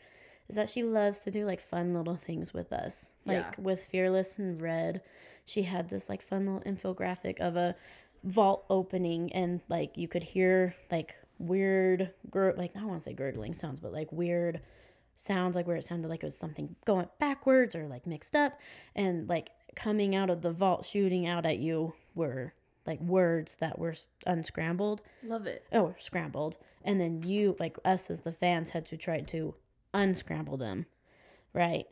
is 0.48 0.56
that 0.56 0.68
she 0.68 0.82
loves 0.82 1.20
to 1.20 1.30
do, 1.30 1.46
like, 1.46 1.60
fun 1.60 1.94
little 1.94 2.16
things 2.16 2.52
with 2.52 2.70
us. 2.72 3.12
Like, 3.24 3.54
Yeah. 3.56 3.62
with 3.62 3.82
Fearless 3.82 4.38
and 4.38 4.60
Red, 4.60 5.00
she 5.50 5.62
had 5.62 5.88
this, 5.88 6.08
like, 6.08 6.22
fun 6.22 6.46
little 6.46 6.60
infographic 6.62 7.40
of 7.40 7.56
a 7.56 7.74
vault 8.24 8.64
opening, 8.70 9.32
and, 9.32 9.62
like, 9.68 9.96
you 9.96 10.06
could 10.08 10.22
hear, 10.22 10.74
like, 10.90 11.16
weird, 11.38 12.12
gur- 12.30 12.54
like, 12.56 12.72
I 12.76 12.80
don't 12.80 12.88
want 12.88 13.02
to 13.02 13.10
say 13.10 13.14
gurgling 13.14 13.54
sounds, 13.54 13.80
but, 13.80 13.92
like, 13.92 14.12
weird 14.12 14.60
sounds, 15.16 15.56
like, 15.56 15.66
where 15.66 15.76
it 15.76 15.84
sounded 15.84 16.08
like 16.08 16.22
it 16.22 16.26
was 16.26 16.36
something 16.38 16.76
going 16.84 17.08
backwards 17.18 17.74
or, 17.74 17.86
like, 17.86 18.06
mixed 18.06 18.36
up. 18.36 18.58
And, 18.94 19.28
like, 19.28 19.50
coming 19.76 20.14
out 20.14 20.30
of 20.30 20.42
the 20.42 20.52
vault, 20.52 20.84
shooting 20.86 21.26
out 21.26 21.46
at 21.46 21.58
you 21.58 21.94
were, 22.14 22.52
like, 22.86 23.00
words 23.00 23.56
that 23.56 23.78
were 23.78 23.94
unscrambled 24.26 25.02
Love 25.22 25.46
it. 25.46 25.64
oh 25.72 25.94
scrambled 25.98 26.56
and 26.82 26.98
then 27.00 27.22
you 27.22 27.54
like 27.60 27.78
us 27.84 28.10
as 28.10 28.22
the 28.22 28.32
fans 28.32 28.70
had 28.70 28.86
to 28.86 28.96
try 28.96 29.20
to 29.20 29.54
unscramble 29.92 30.56
them 30.56 30.86
right 31.52 31.84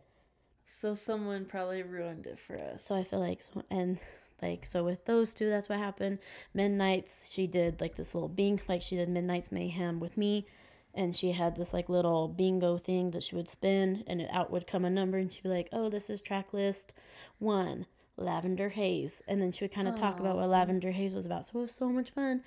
So 0.71 0.95
someone 0.95 1.47
probably 1.47 1.83
ruined 1.83 2.27
it 2.27 2.39
for 2.39 2.55
us. 2.63 2.85
so 2.85 2.97
i 2.99 3.03
feel 3.03 3.21
like 3.21 3.41
so 3.41 3.65
and 3.71 3.99
like 4.43 4.67
so 4.67 4.85
with 4.85 5.07
those 5.07 5.35
two 5.35 5.49
that's 5.49 5.69
what 5.69 5.79
happened. 5.79 6.19
Midnights 6.55 7.31
she 7.33 7.47
did 7.47 7.81
like 7.81 7.97
this 7.97 8.15
little 8.15 8.29
bing 8.29 8.61
like 8.69 8.83
she 8.83 8.95
did 8.97 9.09
midnight's 9.09 9.51
mayhem 9.51 9.99
with 9.99 10.17
me. 10.17 10.47
And 10.95 11.15
she 11.17 11.33
had 11.33 11.57
this 11.57 11.73
like 11.73 11.89
little 11.89 12.29
bingo 12.29 12.77
thing 12.79 13.11
that 13.13 13.23
she 13.23 13.35
would 13.35 13.49
spin 13.49 14.05
and 14.07 14.21
it 14.21 14.29
out 14.33 14.51
would 14.51 14.67
come 14.67 14.85
a 14.85 14.91
number 14.91 15.17
and 15.19 15.33
she'd 15.33 15.43
be 15.43 15.49
like 15.49 15.69
oh 15.73 15.89
this 15.89 16.11
is 16.11 16.21
track 16.21 16.53
list 16.53 16.93
one 17.39 17.87
lavender 18.17 18.69
haze. 18.69 19.23
And 19.27 19.41
then 19.41 19.53
she 19.53 19.65
would 19.65 19.75
kind 19.75 19.89
of 19.89 19.95
talk 19.95 20.21
about 20.21 20.37
what 20.37 20.49
lavender 20.49 20.91
haze 20.93 21.15
was 21.15 21.27
about. 21.27 21.47
So 21.47 21.59
it 21.59 21.63
was 21.63 21.75
so 21.75 21.89
much 21.89 22.11
fun. 22.11 22.43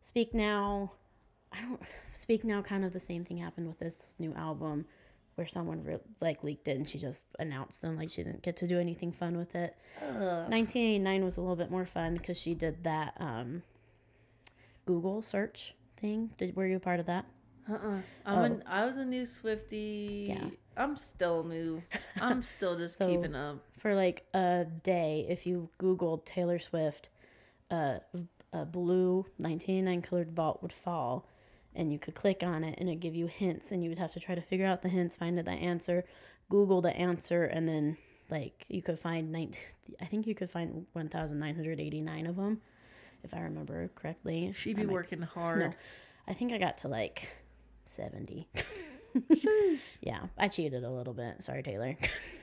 Speak 0.00 0.34
now 0.34 0.92
i 1.52 1.60
don't 1.60 1.82
speak 2.12 2.44
now 2.44 2.62
kind 2.62 2.84
of 2.84 2.92
the 2.92 3.00
same 3.00 3.24
thing 3.24 3.36
happened 3.38 3.66
with 3.66 3.78
this 3.78 4.14
new 4.18 4.32
album 4.34 4.86
where 5.42 5.48
someone 5.48 5.82
re- 5.82 5.98
like 6.20 6.44
leaked 6.44 6.68
it 6.68 6.76
and 6.76 6.88
she 6.88 6.98
just 6.98 7.26
announced 7.40 7.82
them 7.82 7.96
like 7.96 8.08
she 8.08 8.22
didn't 8.22 8.42
get 8.42 8.56
to 8.56 8.68
do 8.68 8.78
anything 8.78 9.10
fun 9.10 9.36
with 9.36 9.56
it 9.56 9.74
1989 9.98 11.24
was 11.24 11.36
a 11.36 11.40
little 11.40 11.56
bit 11.56 11.68
more 11.68 11.84
fun 11.84 12.14
because 12.14 12.38
she 12.40 12.54
did 12.54 12.84
that 12.84 13.12
um 13.18 13.62
google 14.86 15.20
search 15.20 15.74
thing 15.96 16.30
did 16.38 16.54
were 16.54 16.64
you 16.66 16.76
a 16.76 16.80
part 16.80 17.00
of 17.00 17.06
that 17.06 17.24
Uh-uh. 17.68 17.98
I'm 18.24 18.38
Oh. 18.38 18.42
an, 18.44 18.62
I 18.66 18.84
was 18.86 18.96
a 18.98 19.04
new 19.04 19.22
Swiftie. 19.22 20.28
Yeah. 20.28 20.46
I'm 20.76 20.96
still 20.96 21.44
new. 21.44 21.80
I'm 22.20 22.42
still 22.54 22.76
just 22.76 22.98
So- 22.98 23.08
keeping 23.08 23.34
up. 23.34 23.58
for 23.78 23.94
like 23.96 24.24
a 24.34 24.64
day 24.84 25.26
if 25.28 25.44
you 25.46 25.68
googled 25.80 26.24
taylor 26.24 26.58
swift 26.60 27.08
uh, 27.70 27.98
a 28.52 28.64
blue 28.64 29.26
1989 29.38 30.02
colored 30.02 30.30
vault 30.32 30.62
would 30.62 30.72
fall 30.72 31.26
and 31.74 31.92
you 31.92 31.98
could 31.98 32.14
click 32.14 32.42
on 32.42 32.62
it 32.64 32.78
and 32.78 32.88
it'd 32.88 33.00
give 33.00 33.14
you 33.14 33.26
hints 33.26 33.72
and 33.72 33.82
you 33.82 33.88
would 33.90 33.98
have 33.98 34.12
to 34.12 34.20
try 34.20 34.34
to 34.34 34.42
figure 34.42 34.66
out 34.66 34.82
the 34.82 34.88
hints 34.88 35.16
find 35.16 35.38
the 35.38 35.50
answer 35.50 36.04
google 36.50 36.80
the 36.82 36.94
answer 36.96 37.44
and 37.44 37.68
then 37.68 37.96
like 38.30 38.64
you 38.68 38.82
could 38.82 38.98
find 38.98 39.32
19 39.32 39.62
i 40.00 40.04
think 40.04 40.26
you 40.26 40.34
could 40.34 40.50
find 40.50 40.86
1989 40.92 42.26
of 42.26 42.36
them 42.36 42.60
if 43.24 43.32
i 43.34 43.40
remember 43.40 43.88
correctly. 43.94 44.52
She'd 44.54 44.76
be 44.76 44.84
might- 44.84 44.92
working 44.92 45.22
hard. 45.22 45.58
no 45.60 45.72
i 46.28 46.34
think 46.34 46.52
i 46.52 46.58
got 46.58 46.78
to 46.78 46.88
like 46.88 47.28
70 47.86 48.48
yeah 50.00 50.20
i 50.38 50.48
cheated 50.48 50.84
a 50.84 50.90
little 50.90 51.14
bit. 51.14 51.42
Sorry 51.42 51.62
taylor. 51.62 51.96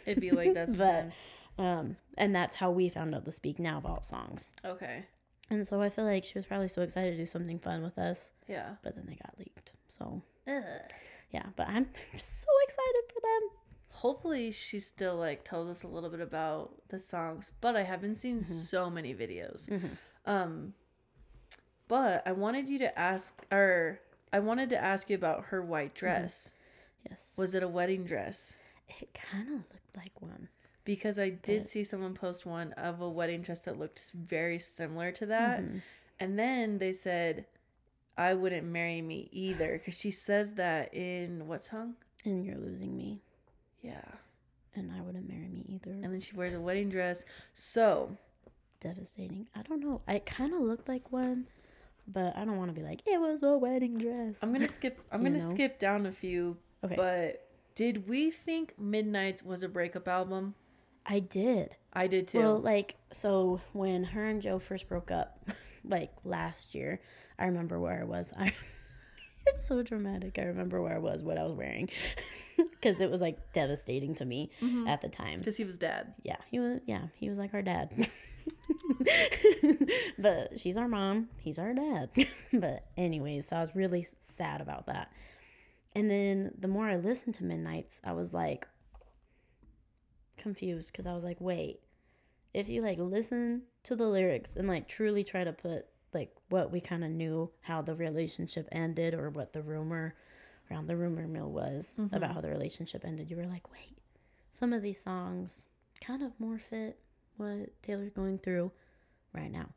It'd 0.05 0.21
be 0.21 0.31
like 0.31 0.53
that 0.53 0.75
But- 0.77 1.17
um, 1.63 1.97
and 2.17 2.33
that's 2.33 2.55
how 2.55 2.71
we 2.71 2.87
found 2.87 3.13
out 3.13 3.25
the 3.25 3.31
Speak 3.31 3.59
Now 3.59 3.81
Vault 3.81 4.05
songs. 4.05 4.53
okay. 4.63 5.03
And 5.49 5.65
so 5.65 5.81
I 5.81 5.89
feel 5.89 6.05
like 6.05 6.23
she 6.23 6.33
was 6.35 6.45
probably 6.45 6.67
so 6.67 6.81
excited 6.83 7.11
to 7.11 7.17
do 7.17 7.25
something 7.25 7.57
fun 7.59 7.81
with 7.81 7.97
us, 7.97 8.33
Yeah. 8.47 8.75
but 8.83 8.95
then 8.95 9.05
they 9.07 9.15
got 9.15 9.33
leaked. 9.39 9.73
So 9.87 10.21
yeah, 10.47 11.43
but 11.55 11.67
I'm 11.67 11.85
so 12.17 12.47
excited 12.63 13.03
for 13.13 13.19
them. 13.21 13.49
Hopefully 13.91 14.51
she 14.51 14.79
still 14.79 15.15
like 15.15 15.43
tells 15.43 15.67
us 15.69 15.83
a 15.83 15.87
little 15.87 16.09
bit 16.09 16.21
about 16.21 16.73
the 16.89 16.99
songs, 16.99 17.51
but 17.61 17.75
I 17.75 17.83
haven't 17.83 18.15
seen 18.15 18.35
Mm-hmm. 18.39 18.43
so 18.53 18.89
many 18.89 19.13
videos. 19.15 19.69
Um 20.25 20.73
but 21.87 22.21
I 22.27 22.31
wanted 22.33 22.69
you 22.69 22.77
to 22.79 22.99
ask 22.99 23.33
or 23.51 23.99
I 24.31 24.39
wanted 24.39 24.69
to 24.69 24.77
ask 24.83 25.09
you 25.09 25.15
about 25.15 25.45
her 25.45 25.61
white 25.61 25.95
Mm-hmm. 25.95 25.99
dress. 26.05 26.55
Yes, 27.09 27.35
Was 27.39 27.55
it 27.55 27.63
a 27.63 27.67
wedding 27.67 28.03
dress? 28.03 28.55
it 29.01 29.13
kind 29.13 29.47
of 29.47 29.53
looked 29.71 29.95
like 29.97 30.11
one. 30.21 30.47
Because 30.85 31.19
I 31.19 31.29
did 31.29 31.67
see 31.67 31.83
someone 31.83 32.13
post 32.13 32.45
one 32.45 32.73
of 32.73 33.01
a 33.01 33.09
wedding 33.09 33.41
dress 33.41 33.59
that 33.61 33.77
looked 33.77 34.11
very 34.13 34.59
similar 34.59 35.11
to 35.13 35.25
that. 35.27 35.61
Mhm. 35.61 35.81
And 36.19 36.37
then 36.39 36.77
they 36.79 36.91
said, 36.91 37.45
I 38.17 38.33
wouldn't 38.33 38.67
marry 38.67 39.01
me 39.01 39.29
either. 39.31 39.77
Because 39.77 39.97
she 39.97 40.11
says 40.11 40.53
that 40.55 40.93
in 40.93 41.47
what 41.47 41.63
song? 41.63 41.95
And 42.25 42.43
you're 42.45 42.57
losing 42.57 42.97
me, 42.97 43.21
Yeah. 43.81 44.03
and 44.75 44.91
I 44.91 44.99
wouldn't 45.01 45.29
marry 45.29 45.47
me 45.47 45.63
either. 45.69 45.91
And 45.91 46.05
then 46.13 46.19
she 46.19 46.35
wears 46.35 46.53
a 46.53 46.59
wedding 46.59 46.89
dress. 46.89 47.23
So, 47.53 48.17
Devastating. 48.81 49.47
I 49.55 49.61
don't 49.63 49.81
know. 49.81 50.01
It 50.07 50.25
kind 50.25 50.53
of 50.53 50.61
looked 50.61 50.87
like 50.87 51.11
one, 51.11 51.47
but 52.07 52.35
I 52.37 52.45
don't 52.45 52.57
want 52.57 52.73
to 52.73 52.79
be 52.81 52.85
like 52.85 53.01
it 53.05 53.19
was 53.19 53.43
a 53.43 53.57
wedding 53.57 53.97
dress. 53.97 54.41
I'm 54.41 54.49
going 54.53 54.61
to 54.67 54.71
skip 54.71 54.99
I'm 55.11 55.19
going 55.21 55.33
to 55.33 55.41
skip 55.41 55.79
down 55.79 56.05
a 56.05 56.11
few, 56.13 56.55
okay. 56.83 56.95
but 56.95 57.45
did 57.75 58.07
we 58.07 58.31
think 58.31 58.73
Midnight's 58.79 59.43
was 59.43 59.63
a 59.63 59.69
breakup 59.69 60.07
album? 60.07 60.55
I 61.09 61.19
did. 61.19 61.75
I 61.91 62.05
did 62.05 62.27
too. 62.27 62.37
Well, 62.37 62.59
like 62.59 62.95
so 63.11 63.61
when 63.73 64.03
her 64.03 64.25
and 64.25 64.41
Joe 64.43 64.59
first 64.59 64.87
broke 64.87 65.09
up, 65.09 65.39
like 65.83 66.11
last 66.23 66.75
year, 66.75 67.01
I 67.39 67.45
remember 67.45 67.79
where 67.79 67.99
I 67.99 68.03
was. 68.03 68.31
I 68.37 68.53
it's 69.47 69.67
so 69.67 69.81
dramatic. 69.81 70.37
I 70.37 70.43
remember 70.43 70.79
where 70.83 70.93
I 70.93 70.99
was, 70.99 71.23
what 71.23 71.39
I 71.39 71.43
was 71.43 71.53
wearing, 71.53 71.89
because 72.57 73.01
it 73.01 73.09
was 73.09 73.21
like 73.21 73.53
devastating 73.53 74.13
to 74.15 74.25
me 74.25 74.51
mm-hmm. 74.61 74.87
at 74.87 75.01
the 75.01 75.09
time. 75.09 75.39
Because 75.39 75.57
he 75.57 75.63
was 75.63 75.79
dad. 75.79 76.13
Yeah, 76.21 76.37
he 76.51 76.59
was. 76.59 76.79
Yeah, 76.85 77.07
he 77.15 77.27
was 77.27 77.39
like 77.39 77.55
our 77.55 77.63
dad. 77.63 78.07
but 80.19 80.59
she's 80.59 80.77
our 80.77 80.87
mom. 80.87 81.29
He's 81.37 81.57
our 81.57 81.73
dad. 81.73 82.11
but 82.53 82.85
anyways, 82.97 83.47
so 83.47 83.57
I 83.57 83.61
was 83.61 83.75
really 83.75 84.05
sad 84.19 84.61
about 84.61 84.85
that. 84.85 85.11
And 85.95 86.09
then 86.09 86.51
the 86.59 86.67
more 86.67 86.87
I 86.87 86.97
listened 86.97 87.33
to 87.35 87.43
Midnight's, 87.43 87.99
I 88.05 88.11
was 88.13 88.31
like 88.31 88.67
confused 90.39 90.91
because 90.91 91.05
I 91.05 91.13
was 91.13 91.23
like, 91.23 91.39
wait, 91.39 91.79
if 92.53 92.69
you 92.69 92.81
like 92.81 92.97
listen 92.99 93.63
to 93.83 93.95
the 93.95 94.07
lyrics 94.07 94.55
and 94.55 94.67
like 94.67 94.87
truly 94.87 95.23
try 95.23 95.43
to 95.43 95.53
put 95.53 95.85
like 96.13 96.35
what 96.49 96.71
we 96.71 96.81
kind 96.81 97.03
of 97.03 97.11
knew 97.11 97.49
how 97.61 97.81
the 97.81 97.93
relationship 97.93 98.67
ended 98.71 99.13
or 99.13 99.29
what 99.29 99.53
the 99.53 99.61
rumor 99.61 100.15
around 100.69 100.87
the 100.87 100.97
rumor 100.97 101.27
mill 101.27 101.51
was 101.51 101.99
mm-hmm. 101.99 102.15
about 102.15 102.33
how 102.33 102.41
the 102.41 102.49
relationship 102.49 103.03
ended, 103.05 103.29
you 103.29 103.37
were 103.37 103.45
like, 103.45 103.71
wait, 103.71 103.97
some 104.51 104.73
of 104.73 104.81
these 104.81 105.01
songs 105.01 105.65
kind 106.01 106.23
of 106.23 106.31
more 106.39 106.59
fit 106.69 106.97
what 107.37 107.69
Taylor's 107.81 108.11
going 108.11 108.37
through 108.37 108.71
right 109.33 109.51
now. 109.51 109.67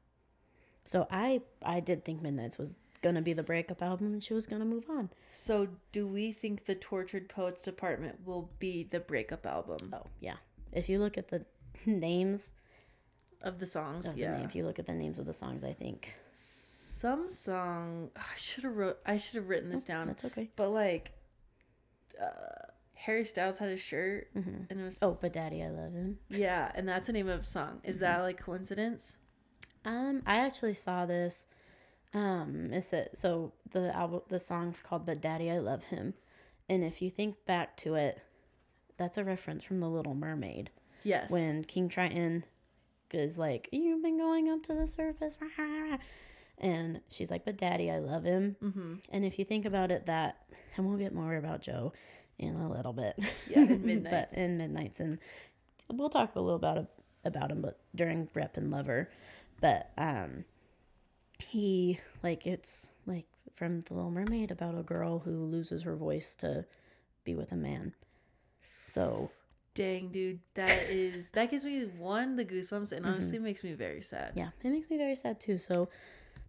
So 0.84 1.06
I 1.10 1.42
I 1.64 1.80
did 1.80 2.04
think 2.04 2.22
Midnight's 2.22 2.58
was 2.58 2.78
gonna 3.02 3.22
be 3.22 3.32
the 3.32 3.42
breakup 3.42 3.82
album 3.82 4.12
and 4.12 4.22
she 4.22 4.34
was 4.34 4.46
gonna 4.46 4.64
move 4.64 4.84
on. 4.88 5.10
So, 5.30 5.68
do 5.90 6.06
we 6.06 6.32
think 6.32 6.66
the 6.66 6.74
Tortured 6.74 7.28
Poets 7.28 7.62
Department 7.62 8.18
will 8.24 8.50
be 8.58 8.84
the 8.84 9.00
breakup 9.00 9.46
album 9.46 9.92
Oh 9.92 10.06
yeah. 10.20 10.36
If 10.72 10.88
you 10.88 10.98
look 10.98 11.16
at 11.18 11.28
the 11.28 11.44
names 11.86 12.52
of 13.42 13.58
the 13.58 13.66
songs? 13.66 14.06
of 14.06 14.14
the 14.14 14.20
yeah. 14.20 14.36
name, 14.36 14.44
if 14.46 14.54
you 14.54 14.64
look 14.64 14.78
at 14.78 14.86
the 14.86 14.92
names 14.94 15.18
of 15.18 15.26
the 15.26 15.32
songs, 15.32 15.62
I 15.64 15.72
think 15.72 16.14
some 16.32 17.30
song 17.30 18.10
I 18.16 18.36
should 18.36 18.64
have 18.64 18.76
wrote 18.76 18.98
I 19.06 19.18
should 19.18 19.36
have 19.36 19.48
written 19.48 19.70
this 19.70 19.84
down. 19.84 20.06
that's 20.08 20.24
okay. 20.24 20.50
But 20.56 20.70
like 20.70 21.12
uh 22.20 22.26
Harry 22.94 23.24
Styles 23.24 23.58
had 23.58 23.70
a 23.70 23.76
shirt 23.76 24.28
and 24.34 24.66
it 24.70 24.76
was 24.84 25.00
Oh, 25.02 25.18
but 25.20 25.32
Daddy, 25.32 25.62
I 25.62 25.70
love 25.70 25.92
him. 25.92 26.18
yeah, 26.28 26.70
and 26.74 26.88
that's 26.88 27.08
the 27.08 27.12
name 27.12 27.28
of 27.28 27.40
a 27.40 27.44
song. 27.44 27.80
Is 27.82 27.96
Mm-hmm. 27.96 28.04
that 28.04 28.20
like 28.22 28.40
coincidence? 28.40 29.16
Um, 29.84 30.22
I 30.24 30.36
actually 30.36 30.74
saw 30.74 31.04
this. 31.06 31.46
Um, 32.14 32.68
it's 32.72 32.92
a, 32.92 33.08
so 33.14 33.52
the 33.72 33.92
album, 33.96 34.20
the 34.28 34.38
song's 34.38 34.78
called 34.78 35.04
"But 35.04 35.20
Daddy, 35.20 35.50
I 35.50 35.58
Love 35.58 35.82
Him," 35.84 36.14
and 36.68 36.84
if 36.84 37.02
you 37.02 37.10
think 37.10 37.44
back 37.46 37.76
to 37.78 37.94
it, 37.96 38.20
that's 39.02 39.18
a 39.18 39.24
reference 39.24 39.64
from 39.64 39.80
The 39.80 39.88
Little 39.88 40.14
Mermaid 40.14 40.70
Yes. 41.04 41.30
when 41.30 41.64
King 41.64 41.88
Triton 41.88 42.44
is 43.12 43.38
like, 43.38 43.68
"You've 43.72 44.02
been 44.02 44.16
going 44.18 44.48
up 44.48 44.62
to 44.64 44.74
the 44.74 44.86
surface," 44.86 45.36
and 46.58 47.00
she's 47.08 47.30
like, 47.30 47.44
"But 47.44 47.56
Daddy, 47.58 47.90
I 47.90 47.98
love 47.98 48.24
him." 48.24 48.56
Mm-hmm. 48.62 48.94
And 49.10 49.24
if 49.24 49.38
you 49.38 49.44
think 49.44 49.64
about 49.64 49.90
it, 49.90 50.06
that 50.06 50.36
and 50.76 50.86
we'll 50.88 50.98
get 50.98 51.14
more 51.14 51.34
about 51.36 51.60
Joe 51.62 51.92
in 52.38 52.54
a 52.54 52.70
little 52.70 52.92
bit. 52.92 53.16
Yeah, 53.50 53.58
in 53.60 53.66
but 53.78 53.84
Midnights. 53.86 54.32
in 54.34 54.58
midnights, 54.58 55.00
and 55.00 55.18
we'll 55.90 56.08
talk 56.10 56.34
a 56.36 56.40
little 56.40 56.56
about 56.56 56.86
about 57.24 57.50
him, 57.50 57.60
but 57.62 57.78
during 57.94 58.28
Rep 58.34 58.56
and 58.56 58.70
Lover, 58.70 59.10
but 59.60 59.90
um, 59.98 60.44
he 61.46 61.98
like 62.22 62.46
it's 62.46 62.92
like 63.06 63.26
from 63.54 63.80
the 63.82 63.94
Little 63.94 64.10
Mermaid 64.10 64.50
about 64.50 64.78
a 64.78 64.82
girl 64.82 65.18
who 65.20 65.44
loses 65.44 65.82
her 65.82 65.96
voice 65.96 66.34
to 66.36 66.64
be 67.24 67.34
with 67.34 67.52
a 67.52 67.56
man. 67.56 67.94
So 68.86 69.30
Dang, 69.74 70.08
dude, 70.10 70.40
that 70.54 70.82
is 70.90 71.30
that 71.30 71.50
gives 71.50 71.64
me 71.64 71.84
one 71.98 72.36
the 72.36 72.44
goosebumps, 72.44 72.92
and 72.92 73.06
honestly 73.06 73.36
Mm-hmm. 73.36 73.44
makes 73.44 73.64
me 73.64 73.72
very 73.72 74.02
sad. 74.02 74.32
yeah, 74.34 74.50
it 74.62 74.70
makes 74.70 74.90
me 74.90 74.96
very 74.98 75.16
sad 75.16 75.40
too. 75.40 75.56
So, 75.58 75.88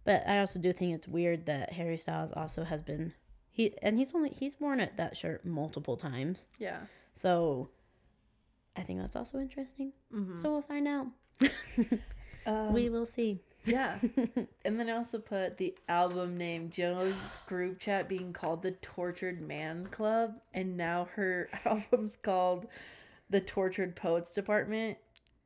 but 0.04 0.26
I 0.28 0.40
also 0.40 0.58
do 0.58 0.72
think 0.72 0.94
it's 0.94 1.08
weird 1.08 1.46
that 1.46 1.72
Harry 1.72 1.96
Styles 1.96 2.32
also 2.32 2.64
has 2.64 2.82
been 2.82 3.14
he 3.50 3.72
and 3.82 3.96
he's 3.96 4.14
only 4.14 4.30
he's 4.30 4.60
worn 4.60 4.80
it 4.80 4.96
that 4.96 5.16
shirt 5.16 5.44
multiple 5.46 5.96
times. 5.96 6.46
Yeah. 6.58 6.80
So 7.14 7.70
I 8.76 8.82
think 8.82 8.98
that's 9.00 9.16
also 9.16 9.38
interesting. 9.38 9.92
Mm-hmm. 10.12 10.36
So 10.36 10.50
we'll 10.50 10.62
find 10.62 10.86
out. 10.88 11.06
Um, 12.46 12.74
we 12.74 12.90
will 12.90 13.06
see. 13.06 13.40
Yeah. 13.64 13.98
and 14.64 14.78
then 14.78 14.88
I 14.88 14.92
also 14.92 15.18
put 15.18 15.56
the 15.56 15.74
album 15.88 16.36
name 16.36 16.70
Joe's 16.70 17.30
group 17.46 17.78
chat 17.78 18.08
being 18.08 18.32
called 18.32 18.62
the 18.62 18.72
Tortured 18.72 19.40
Man 19.40 19.86
Club, 19.86 20.34
and 20.52 20.76
now 20.76 21.08
her 21.16 21.48
album's 21.64 22.16
called 22.16 22.66
the 23.30 23.40
Tortured 23.40 23.96
Poets 23.96 24.32
Department. 24.32 24.98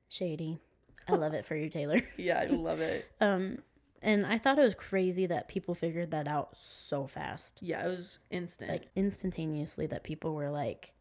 Shady. 0.09 0.59
I 1.07 1.13
love 1.15 1.33
it 1.35 1.45
for 1.47 1.57
you, 1.57 1.71
Taylor. 1.71 2.01
Yeah, 2.19 2.41
I 2.41 2.47
love 2.47 2.81
it. 2.81 3.11
Um, 3.21 3.59
and 4.03 4.27
I 4.27 4.39
thought 4.39 4.59
it 4.59 4.63
was 4.63 4.75
crazy 4.75 5.27
that 5.27 5.49
people 5.49 5.75
figured 5.75 6.11
that 6.11 6.29
out 6.29 6.51
so 6.57 7.07
fast, 7.07 7.59
Yeah, 7.61 7.85
it 7.85 7.89
was 7.89 8.19
instant. 8.31 8.71
like 8.71 8.89
instantaneously. 8.95 9.87
That 9.87 10.05
people 10.05 10.35
were 10.35 10.51
like, 10.51 10.93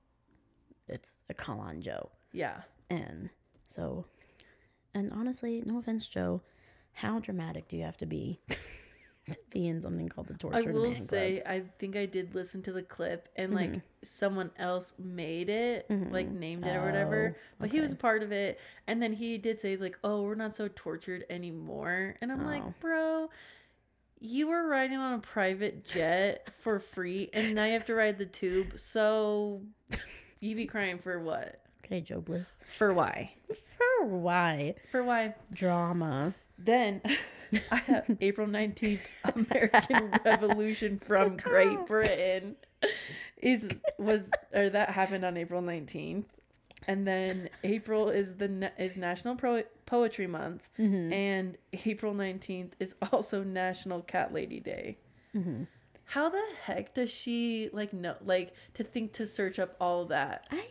"It's 0.88 1.22
a 1.30 1.34
call 1.34 1.60
on 1.60 1.82
Joe," 1.82 2.10
yeah. 2.32 2.62
and 2.90 3.30
so, 3.68 4.06
and 4.94 5.12
honestly, 5.12 5.62
no 5.66 5.78
offense, 5.78 6.08
Joe, 6.08 6.42
how 6.98 7.20
dramatic 7.20 7.68
do 7.68 7.78
you 7.78 7.84
have 7.84 7.98
to 7.98 8.06
be 8.06 8.40
to 8.50 9.38
be 9.52 9.68
in 9.68 9.82
something 9.82 10.08
called 10.10 10.28
the 10.28 10.34
torture? 10.36 10.70
I 10.70 10.72
will 10.74 10.84
Man 10.84 10.94
say, 10.94 11.42
I 11.46 11.62
think 11.80 11.96
I 11.96 12.06
did 12.06 12.34
listen 12.36 12.62
to 12.64 12.72
the 12.72 12.82
clip, 12.84 13.30
and 13.36 13.54
like 13.54 13.70
Mm-hmm. 13.70 13.80
someone 14.04 14.52
else 14.58 14.94
made 14.98 15.50
it, 15.50 15.86
like 16.12 16.30
named 16.30 16.66
it 16.66 16.76
or 16.76 16.86
whatever. 16.86 17.34
Oh, 17.36 17.40
But 17.60 17.70
he 17.70 17.82
was 17.82 17.94
part 17.94 18.24
of 18.24 18.32
it, 18.32 18.60
and 18.88 19.02
then 19.02 19.14
he 19.14 19.38
did 19.38 19.60
say 19.60 19.72
he's 19.72 19.82
like, 19.82 19.98
"Oh, 20.04 20.22
we're 20.24 20.36
not 20.36 20.56
so 20.56 20.70
tortured 20.76 21.26
anymore," 21.30 22.16
and 22.22 22.32
I'm 22.32 22.44
Oh. 22.44 22.46
like, 22.46 22.80
"Bro, 22.80 23.30
you 24.20 24.48
were 24.48 24.68
riding 24.68 24.98
on 24.98 25.14
a 25.14 25.20
private 25.20 25.86
jet 25.86 26.50
for 26.62 26.80
free, 26.80 27.30
and 27.34 27.54
now 27.54 27.66
you 27.66 27.74
have 27.74 27.86
to 27.88 27.94
ride 27.94 28.18
the 28.18 28.26
tube. 28.26 28.80
So 28.80 29.62
you 30.40 30.56
be 30.56 30.66
crying 30.66 30.98
for 31.00 31.20
what? 31.20 31.62
Okay, 31.86 32.02
Joe 32.02 32.22
Bliss. 32.22 32.58
For 32.68 32.94
why? 32.94 33.34
For 34.00 34.08
why 34.08 34.76
For 34.92 35.04
why?" 35.04 35.36
drama? 35.54 36.34
Then 36.58 37.02
I 37.72 37.76
have 37.78 38.06
April 38.22 38.48
19th, 38.48 39.08
American 39.36 40.12
Revolution 40.24 41.00
from 41.06 41.38
Great 41.38 41.86
Britain 41.88 42.56
is 43.42 43.78
was 43.98 44.32
or 44.54 44.70
that 44.70 44.90
happened 44.90 45.24
on 45.24 45.38
April 45.38 45.62
19th. 45.62 46.26
And 46.88 47.08
then 47.08 47.50
April 47.64 48.10
is 48.10 48.36
the 48.36 48.72
is 48.78 48.98
National 48.98 49.36
Pro- 49.36 49.64
Poetry 49.86 50.28
Month 50.28 50.70
mm-hmm. 50.80 51.12
and 51.12 51.58
April 51.86 52.14
19th 52.14 52.74
is 52.80 52.96
also 53.12 53.44
National 53.44 54.02
Cat 54.02 54.34
Lady 54.34 54.60
Day. 54.60 54.98
Mm-hmm. 55.36 55.64
How 56.06 56.30
the 56.30 56.42
heck 56.64 56.94
does 56.94 57.10
she 57.10 57.70
like 57.74 57.94
know 57.94 58.16
like 58.24 58.54
to 58.76 58.84
think 58.84 59.14
to 59.14 59.28
search 59.28 59.60
up 59.60 59.76
all 59.82 60.06
that? 60.06 60.48
I 60.52 60.66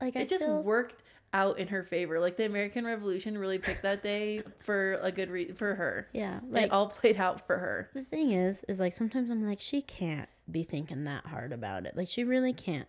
like. 0.00 0.16
I 0.16 0.20
It 0.20 0.28
just 0.28 0.44
feel- 0.44 0.62
worked 0.62 1.02
out 1.34 1.58
in 1.58 1.68
her 1.68 1.82
favor. 1.82 2.18
Like 2.20 2.36
the 2.38 2.46
American 2.46 2.86
Revolution 2.86 3.36
really 3.36 3.58
picked 3.58 3.82
that 3.82 4.02
day 4.02 4.42
for 4.60 4.94
a 5.02 5.12
good 5.12 5.28
reason 5.28 5.54
for 5.56 5.74
her. 5.74 6.08
Yeah, 6.14 6.40
Like 6.48 6.62
like 6.62 6.72
all 6.72 6.86
played 6.88 7.16
out 7.18 7.46
for 7.46 7.58
her. 7.58 7.90
the 7.92 8.04
thing 8.04 8.30
is, 8.30 8.64
is 8.68 8.80
like 8.80 8.92
sometimes 8.94 9.30
I'm 9.30 9.46
like, 9.46 9.60
she 9.60 9.82
can't 9.82 10.28
be 10.50 10.62
thinking 10.62 11.04
that 11.04 11.26
hard 11.26 11.52
about 11.52 11.84
it. 11.86 11.96
Like 11.96 12.08
she 12.08 12.24
really 12.24 12.52
can't. 12.54 12.88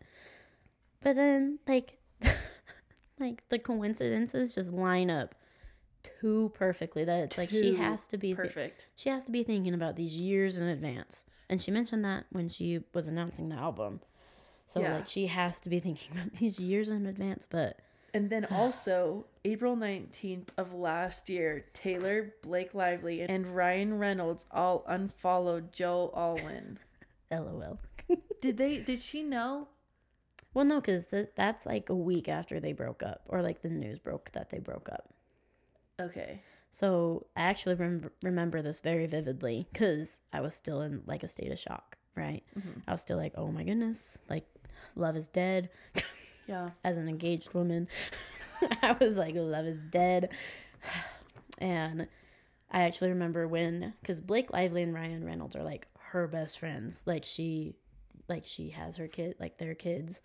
But 1.01 1.15
then 1.15 1.60
like 1.67 1.97
like 3.19 3.47
the 3.49 3.60
coincidences 3.60 4.55
just 4.55 4.71
line 4.71 5.10
up 5.10 5.36
too 6.21 6.51
perfectly 6.53 7.03
that 7.03 7.23
it's 7.23 7.38
like 7.38 7.49
she 7.49 7.73
has 7.73 8.05
to 8.08 8.17
be 8.17 8.36
Perfect. 8.36 8.86
she 8.95 9.10
has 9.10 9.25
to 9.25 9.31
be 9.31 9.41
thinking 9.43 9.73
about 9.73 9.95
these 9.95 10.15
years 10.15 10.55
in 10.58 10.67
advance. 10.67 11.25
And 11.49 11.62
she 11.62 11.71
mentioned 11.71 12.05
that 12.05 12.25
when 12.31 12.47
she 12.49 12.79
was 12.93 13.08
announcing 13.08 13.49
the 13.49 13.55
album. 13.55 14.01
So 14.67 14.81
Yeah. 14.81 14.95
like 14.97 15.08
she 15.08 15.27
has 15.27 15.60
to 15.62 15.69
be 15.69 15.79
thinking 15.79 16.12
about 16.17 16.34
these 16.34 16.60
years 16.60 16.89
in 16.89 17.05
advance, 17.08 17.47
but 17.49 17.79
And 18.15 18.30
then 18.30 18.45
also 18.49 19.25
April 19.43 19.75
19th 19.75 20.47
of 20.58 20.73
last 20.73 21.30
year, 21.30 21.65
Taylor, 21.73 22.34
Blake 22.41 22.73
Lively, 22.73 23.21
and 23.21 23.56
Ryan 23.56 23.99
Reynolds 23.99 24.45
all 24.51 24.86
unfollowed 24.88 25.73
Joe 25.73 26.12
Alwyn. 26.15 26.80
lol. 27.32 27.80
did 28.41 28.58
they 28.58 28.80
did 28.80 28.99
she 28.99 29.21
know? 29.21 29.67
Well, 30.54 30.63
no, 30.63 30.80
because 30.80 31.08
th- 31.08 31.30
that's 31.36 31.65
like 31.65 31.89
a 31.89 31.95
week 31.95 32.30
after 32.30 32.62
they 32.62 32.71
broke 32.71 33.04
up, 33.04 33.23
or 33.28 33.41
like 33.41 33.62
the 33.62 33.69
news 33.69 33.99
broke 33.99 34.32
that 34.32 34.49
they 34.49 34.60
broke 34.60 34.88
up. 34.89 35.10
Okay. 35.99 36.41
So 36.69 37.25
I 37.36 37.41
actually 37.41 37.75
remember 37.75 38.13
remember 38.23 38.62
this 38.62 38.80
very 38.80 39.08
vividly 39.08 39.67
because 39.73 40.21
I 40.32 40.39
was 40.39 40.54
still 40.54 40.82
in 40.82 41.04
like 41.06 41.23
a 41.23 41.28
state 41.28 41.51
of 41.51 41.60
shock. 41.60 41.97
Right, 42.15 42.43
mm-hmm. 42.58 42.80
I 42.88 42.91
was 42.91 43.01
still 43.01 43.17
like, 43.17 43.34
"Oh 43.36 43.51
my 43.51 43.65
goodness!" 43.65 44.17
Like, 44.30 44.45
love 44.95 45.17
is 45.17 45.28
dead. 45.28 45.69
Yeah. 46.47 46.69
As 46.84 46.97
an 46.97 47.08
engaged 47.10 47.53
woman, 47.53 47.88
I 48.81 48.95
was 48.99 49.17
like, 49.17 49.36
"Love 49.36 49.65
is 49.65 49.77
dead," 49.89 50.29
and 51.58 52.08
I 52.71 52.81
actually 52.84 53.10
remember 53.10 53.47
when 53.47 53.93
because 54.01 54.21
Blake 54.21 54.51
Lively 54.51 54.84
and 54.84 54.93
Ryan 54.93 55.25
Reynolds 55.25 55.55
are 55.55 55.63
like 55.63 55.88
her 56.12 56.27
best 56.27 56.60
friends. 56.60 57.03
Like 57.05 57.23
she, 57.23 57.75
like 58.27 58.43
she 58.45 58.69
has 58.69 58.95
her 58.97 59.08
kid, 59.08 59.36
like 59.39 59.58
their 59.58 59.75
kids, 59.75 60.21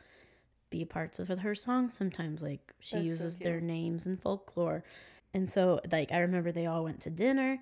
be 0.71 0.85
parts 0.85 1.19
of 1.19 1.29
her 1.29 1.55
songs 1.55 1.97
sometimes. 1.97 2.43
Like 2.43 2.73
she 2.81 2.97
That's 2.97 3.07
uses 3.07 3.37
cute. 3.37 3.45
their 3.45 3.61
names 3.61 4.07
in 4.07 4.17
folklore. 4.17 4.85
And 5.33 5.49
so, 5.49 5.81
like, 5.93 6.11
I 6.11 6.19
remember 6.19 6.51
they 6.51 6.67
all 6.67 6.83
went 6.83 7.01
to 7.03 7.11
dinner, 7.11 7.59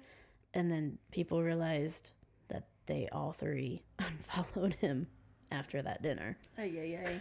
and 0.54 0.72
then 0.72 0.98
people 1.10 1.42
realized 1.42 2.12
that 2.48 2.66
they 2.86 3.08
all 3.12 3.32
three 3.32 3.82
unfollowed 3.98 4.74
him 4.74 5.06
after 5.50 5.82
that 5.82 6.00
dinner. 6.02 6.38
Ay, 6.56 6.72
ay, 6.80 6.98
ay. 7.06 7.20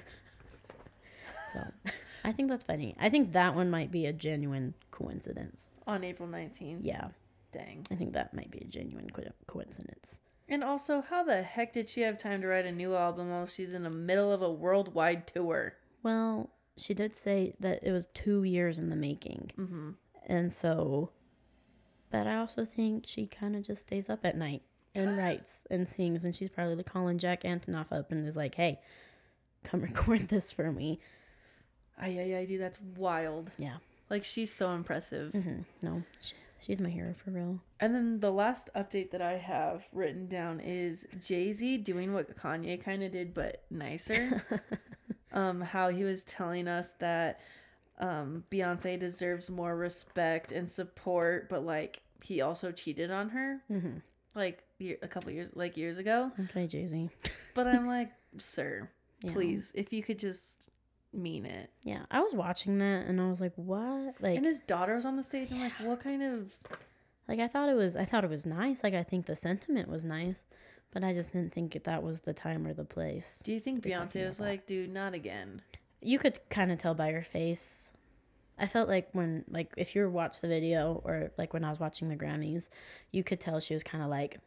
So, 1.54 1.92
I 2.24 2.32
think 2.32 2.50
that's 2.50 2.64
funny. 2.64 2.96
I 3.00 3.10
think 3.10 3.34
that 3.34 3.56
one 3.56 3.70
might 3.70 3.92
be 3.92 4.06
a 4.06 4.14
genuine 4.14 4.74
coincidence. 4.92 5.70
On 5.86 6.04
April 6.04 6.28
19th. 6.28 6.80
Yeah, 6.82 7.10
Dang. 7.52 7.86
I 7.92 7.96
think 7.96 8.14
that 8.14 8.34
might 8.34 8.52
be 8.52 8.60
a 8.60 8.66
genuine 8.66 9.10
co- 9.10 9.24
coincidence. 9.48 10.20
And 10.50 10.64
also, 10.64 11.02
how 11.02 11.24
the 11.24 11.42
heck 11.42 11.74
did 11.74 11.90
she 11.90 12.02
have 12.02 12.18
time 12.18 12.42
to 12.42 12.48
write 12.48 12.66
a 12.66 12.72
new 12.72 12.96
album 12.96 13.30
while 13.30 13.48
she's 13.48 13.74
in 13.74 13.84
the 13.84 13.90
middle 13.90 14.32
of 14.32 14.42
a 14.42 14.52
worldwide 14.52 15.28
tour? 15.28 15.74
Well, 16.04 16.50
she 16.78 16.94
did 16.94 17.16
say 17.16 17.54
that 17.60 17.80
it 17.84 17.92
was 17.92 18.08
two 18.14 18.44
years 18.44 18.80
in 18.80 18.90
the 18.90 18.96
making. 18.96 19.52
Mm-hmm. 19.58 19.90
And 20.28 20.54
so, 20.54 21.12
but 22.12 22.28
I 22.28 22.38
also 22.38 22.64
think 22.64 23.06
she 23.08 23.26
kind 23.28 23.56
of 23.56 23.64
just 23.64 23.82
stays 23.82 24.10
up 24.10 24.26
at 24.26 24.38
night 24.38 24.62
and 24.96 25.18
writes 25.18 25.66
and 25.70 25.88
sings. 25.88 26.24
And 26.24 26.36
she's 26.36 26.50
probably 26.50 26.84
calling 26.84 27.18
Jack 27.18 27.44
Antonoff 27.44 27.92
up 27.92 28.12
and 28.12 28.28
is 28.28 28.38
like, 28.38 28.56
hey, 28.56 28.80
come 29.64 29.82
record 29.82 30.30
this 30.30 30.52
for 30.52 30.72
me. 30.72 31.00
Ay, 32.00 32.18
ay, 32.20 32.36
ay, 32.38 32.46
dude, 32.46 32.62
that's 32.62 32.80
wild. 32.96 33.52
Yeah. 33.58 33.78
Like, 34.10 34.24
she's 34.24 34.54
so 34.54 34.72
impressive. 34.72 35.32
hmm 35.34 35.62
No, 35.82 36.04
she, 36.22 36.34
she's 36.62 36.80
my 36.80 36.90
hero 36.90 37.14
for 37.14 37.32
real. 37.32 37.60
And 37.80 37.94
then 37.94 38.20
the 38.20 38.32
last 38.32 38.70
update 38.76 39.12
that 39.12 39.22
I 39.22 39.34
have 39.38 39.88
written 39.92 40.28
down 40.28 40.60
is 40.60 41.06
Jay 41.24 41.52
Z 41.52 41.78
doing 41.80 42.14
what 42.14 42.38
Kanye 42.38 42.82
kind 42.84 43.04
of 43.04 43.12
did, 43.12 43.34
but 43.34 43.64
nicer. 43.70 44.44
um, 45.34 45.62
how 45.62 45.90
he 45.90 46.04
was 46.04 46.24
telling 46.24 46.68
us 46.68 46.92
that 47.00 47.40
um, 48.00 48.44
Beyonce 48.52 48.98
deserves 49.00 49.50
more 49.50 49.76
respect 49.76 50.52
and 50.52 50.70
support, 50.70 51.50
but 51.50 51.66
like 51.66 52.02
he 52.24 52.42
also 52.42 52.72
cheated 52.72 53.12
on 53.12 53.30
her, 53.30 53.62
Mm-hmm. 53.72 53.98
like 54.36 54.64
a 54.80 55.08
couple 55.08 55.32
years, 55.32 55.52
like 55.56 55.76
years 55.78 55.98
ago. 55.98 56.32
Okay, 56.50 56.68
Jay 56.68 56.86
Z. 56.86 57.10
But 57.56 57.68
I'm 57.68 57.88
like, 57.98 58.12
sir, 58.38 58.88
Yeah. 59.22 59.34
please, 59.34 59.72
if 59.76 59.92
you 59.92 60.04
could 60.04 60.20
just 60.20 60.57
mean 61.18 61.46
it. 61.46 61.70
Yeah, 61.84 62.04
I 62.12 62.22
was 62.22 62.34
watching 62.34 62.78
that 62.78 63.08
and 63.08 63.20
I 63.20 63.28
was 63.28 63.42
like, 63.42 63.54
what? 63.56 64.16
Like, 64.22 64.38
And 64.38 64.46
his 64.46 64.60
daughter 64.60 64.96
was 64.96 65.06
on 65.06 65.16
the 65.18 65.24
stage. 65.24 65.52
I'm 65.52 65.60
like, 65.62 65.74
what 65.82 66.02
kind 66.04 66.24
of 66.24 66.52
like 67.28 67.40
I 67.40 67.48
thought 67.48 67.68
it 67.70 67.76
was, 67.76 67.96
I 67.96 68.06
thought 68.06 68.24
it 68.24 68.30
was 68.30 68.46
nice. 68.46 68.84
Like, 68.84 68.94
I 68.94 69.04
think 69.04 69.26
the 69.26 69.36
sentiment 69.36 69.90
was 69.90 70.06
nice, 70.06 70.46
but 70.94 71.04
I 71.04 71.14
just 71.14 71.34
didn't 71.34 71.54
think 71.54 71.84
that 71.84 72.04
was 72.04 72.22
the 72.22 72.34
time 72.34 72.66
or 72.66 72.74
the 72.74 72.86
place. 72.86 73.42
Do 73.44 73.52
you 73.52 73.60
think 73.60 73.82
Beyonce 73.84 74.26
was 74.26 74.40
like, 74.40 74.66
dude, 74.68 74.92
not 74.94 75.14
again? 75.14 75.62
you 76.00 76.20
could 76.20 76.40
kind 76.50 76.72
of 76.72 76.78
tell 76.78 76.94
by 76.94 77.12
her 77.12 77.24
face. 77.24 77.92
I 78.60 78.68
felt 78.68 78.88
like 78.88 79.10
when 79.14 79.44
like 79.50 79.74
if 79.78 79.96
you 79.96 80.08
watch 80.10 80.40
the 80.42 80.48
video 80.48 81.02
or 81.04 81.32
like 81.38 81.54
when 81.54 81.64
I 81.64 81.70
was 81.72 81.80
watching 81.80 82.08
the 82.08 82.16
Grammys, 82.16 82.70
you 83.12 83.24
could 83.24 83.40
tell 83.40 83.60
she 83.60 83.74
was 83.74 83.84
kind 83.84 84.04
of 84.04 84.10
like 84.10 84.40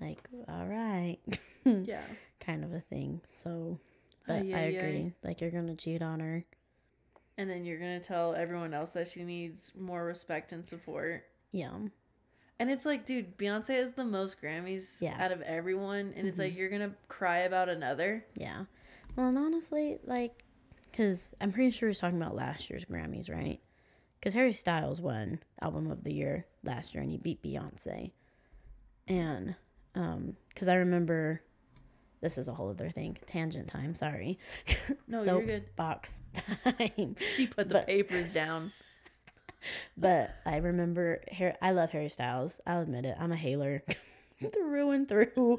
like 0.00 0.18
all 0.48 0.66
right. 0.66 1.18
Yeah. 1.64 2.00
kind 2.40 2.64
of 2.64 2.72
a 2.72 2.80
thing. 2.80 3.20
So 3.42 3.78
but 4.28 4.36
Ay, 4.36 4.52
I 4.54 4.60
agree. 4.60 5.12
Like 5.24 5.40
you're 5.40 5.50
going 5.50 5.66
to 5.66 5.74
cheat 5.74 6.00
on 6.02 6.20
her. 6.20 6.44
And 7.36 7.48
then 7.48 7.64
you're 7.64 7.78
gonna 7.78 8.00
tell 8.00 8.34
everyone 8.34 8.74
else 8.74 8.90
that 8.90 9.06
she 9.06 9.22
needs 9.22 9.72
more 9.78 10.04
respect 10.04 10.50
and 10.50 10.66
support. 10.66 11.22
Yeah. 11.52 11.70
And 12.58 12.68
it's 12.68 12.84
like, 12.84 13.06
dude, 13.06 13.38
Beyonce 13.38 13.76
has 13.78 13.92
the 13.92 14.04
most 14.04 14.42
Grammys 14.42 15.00
Yeah. 15.00 15.16
out 15.24 15.30
of 15.30 15.40
everyone, 15.42 16.14
and 16.16 16.26
it's 16.26 16.40
like 16.40 16.56
you're 16.56 16.68
gonna 16.68 16.96
cry 17.06 17.38
about 17.42 17.68
another. 17.68 18.24
Yeah. 18.34 18.64
Well, 19.14 19.28
and 19.28 19.38
honestly, 19.38 19.98
like, 20.04 20.44
because 20.90 21.30
I'm 21.40 21.52
pretty 21.52 21.70
sure 21.70 21.86
he 21.86 21.90
was 21.90 22.00
talking 22.00 22.20
about 22.20 22.34
last 22.34 22.70
year's 22.70 22.84
Grammys, 22.84 23.30
right? 23.32 23.60
Because 24.18 24.34
Harry 24.34 24.52
Styles 24.52 25.00
won 25.00 25.38
Album 25.62 25.92
of 25.92 26.02
the 26.02 26.12
Year 26.12 26.44
last 26.64 26.92
year 26.92 27.04
and 27.04 27.12
he 27.12 27.18
beat 27.18 27.40
Beyonce. 27.40 28.10
And, 29.06 29.54
um, 29.94 30.36
because 30.48 30.66
I 30.66 30.74
remember, 30.74 31.40
this 32.20 32.38
is 32.38 32.48
a 32.48 32.52
whole 32.54 32.70
other 32.70 32.90
thing, 32.90 33.16
tangent 33.26 33.68
time, 33.68 33.94
sorry. 33.94 34.38
No, 35.08 35.22
you're 35.24 35.42
good. 35.42 35.76
Box 35.76 36.20
time. 36.64 37.16
She 37.34 37.46
put 37.46 37.68
the 37.68 37.74
But- 37.74 37.86
papers 37.86 38.32
down. 38.32 38.72
But 39.96 40.36
I 40.46 40.58
remember, 40.58 41.20
Harry, 41.32 41.54
I 41.60 41.72
love 41.72 41.90
Harry 41.90 42.08
Styles. 42.08 42.60
I'll 42.64 42.82
admit 42.82 43.04
it. 43.04 43.16
I'm 43.18 43.32
a 43.32 43.36
Haler 43.36 43.82
through 44.52 44.90
and 44.92 45.08
through. 45.08 45.58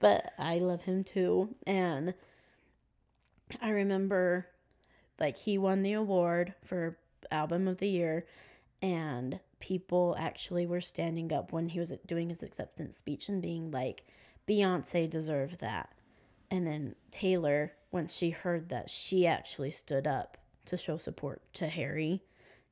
but 0.00 0.32
I 0.38 0.58
love 0.58 0.82
him 0.82 1.04
too. 1.04 1.54
And 1.68 2.14
I 3.62 3.70
remember, 3.70 4.48
like, 5.20 5.36
he 5.36 5.56
won 5.56 5.82
the 5.82 5.92
award 5.92 6.54
for 6.64 6.98
Album 7.30 7.68
of 7.68 7.78
the 7.78 7.88
Year. 7.88 8.26
And 8.82 9.38
people 9.60 10.16
actually 10.18 10.66
were 10.66 10.80
standing 10.80 11.32
up 11.32 11.52
when 11.52 11.68
he 11.68 11.78
was 11.78 11.92
doing 12.08 12.28
his 12.28 12.42
acceptance 12.42 12.96
speech 12.96 13.28
and 13.28 13.40
being 13.40 13.70
like, 13.70 14.04
Beyonce 14.50 15.08
deserved 15.08 15.60
that. 15.60 15.92
And 16.50 16.66
then 16.66 16.96
Taylor, 17.12 17.72
when 17.90 18.08
she 18.08 18.30
heard 18.30 18.68
that, 18.70 18.90
she 18.90 19.26
actually 19.26 19.70
stood 19.70 20.06
up 20.06 20.36
to 20.66 20.76
show 20.76 20.96
support 20.96 21.42
to 21.54 21.68
Harry. 21.68 22.22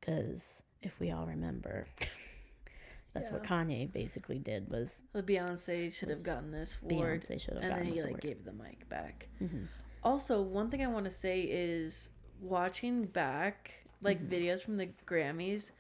Because 0.01 0.63
if 0.83 0.99
we 0.99 1.11
all 1.13 1.27
remember, 1.27 1.87
that's 3.13 3.31
what 3.31 3.45
Kanye 3.45 3.91
basically 3.93 4.39
did 4.39 4.69
was 4.71 5.03
Well, 5.13 5.23
Beyonce 5.23 5.93
should 5.95 6.09
have 6.09 6.25
gotten 6.25 6.51
this 6.51 6.77
award. 6.83 7.23
Beyonce 7.23 7.41
should 7.41 7.55
have 7.55 7.63
gotten 7.63 7.63
this 7.63 7.69
award. 7.69 7.77
and 7.81 7.87
then 7.87 7.95
he 7.95 8.01
like 8.01 8.09
award. 8.11 8.21
gave 8.23 8.45
the 8.45 8.53
mic 8.53 8.89
back. 8.89 9.29
Mhm. 9.43 9.67
Also, 10.03 10.43
one 10.43 10.71
thing 10.71 10.83
I 10.83 10.87
want 10.89 11.05
to 11.05 11.11
say 11.11 11.43
is 11.43 12.11
watching 12.41 13.05
back 13.05 13.73
like 14.01 14.21
Mm-hmm. 14.21 14.33
videos 14.35 14.63
from 14.63 14.77
the 14.77 14.89
Grammys. 15.07 15.71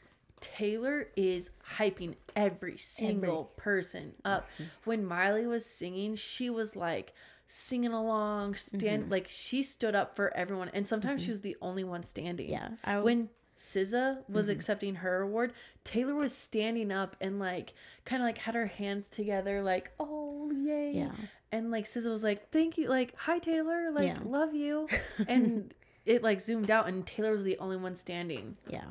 Taylor 0.40 1.08
is 1.16 1.50
hyping 1.76 2.14
every 2.36 2.76
single 2.78 3.52
person 3.56 4.12
up. 4.24 4.48
Mm-hmm. 4.54 4.64
When 4.84 5.04
Miley 5.06 5.46
was 5.46 5.64
singing, 5.66 6.16
she 6.16 6.50
was 6.50 6.76
like 6.76 7.12
singing 7.46 7.92
along, 7.92 8.54
stand 8.56 9.02
Mm-hmm. 9.04 9.10
like 9.12 9.28
she 9.28 9.62
stood 9.62 9.94
up 9.94 10.14
for 10.16 10.34
everyone, 10.36 10.70
and 10.74 10.86
sometimes 10.86 11.22
she 11.24 11.30
was 11.30 11.40
the 11.40 11.56
only 11.62 11.84
one 11.84 12.02
standing. 12.02 12.50
Yeah, 12.50 13.00
when 13.00 13.30
SZA 13.56 14.28
was 14.28 14.46
Mm-hmm. 14.48 14.52
accepting 14.56 14.94
her 14.96 15.22
award, 15.22 15.52
Taylor 15.84 16.14
was 16.14 16.34
standing 16.36 16.92
up 16.92 17.16
and 17.20 17.38
like 17.38 17.74
kind 18.04 18.22
of 18.22 18.26
like 18.26 18.38
had 18.38 18.54
her 18.54 18.66
hands 18.66 19.08
together, 19.08 19.62
like 19.62 19.90
oh 19.98 20.50
yay, 20.52 20.92
Yeah. 20.94 21.12
and 21.50 21.70
like 21.70 21.86
SZA 21.86 22.10
was 22.10 22.22
like 22.22 22.50
thank 22.50 22.78
you, 22.78 22.88
like 22.88 23.14
hi 23.16 23.38
Taylor, 23.38 23.90
like 23.92 24.04
Yeah. 24.08 24.18
love 24.24 24.54
you, 24.54 24.86
and 25.26 25.72
it 26.06 26.22
like 26.22 26.40
zoomed 26.40 26.70
out 26.70 26.86
and 26.88 27.06
Taylor 27.06 27.32
was 27.32 27.44
the 27.44 27.58
only 27.58 27.76
one 27.76 27.94
standing. 27.96 28.56
yeah. 28.68 28.84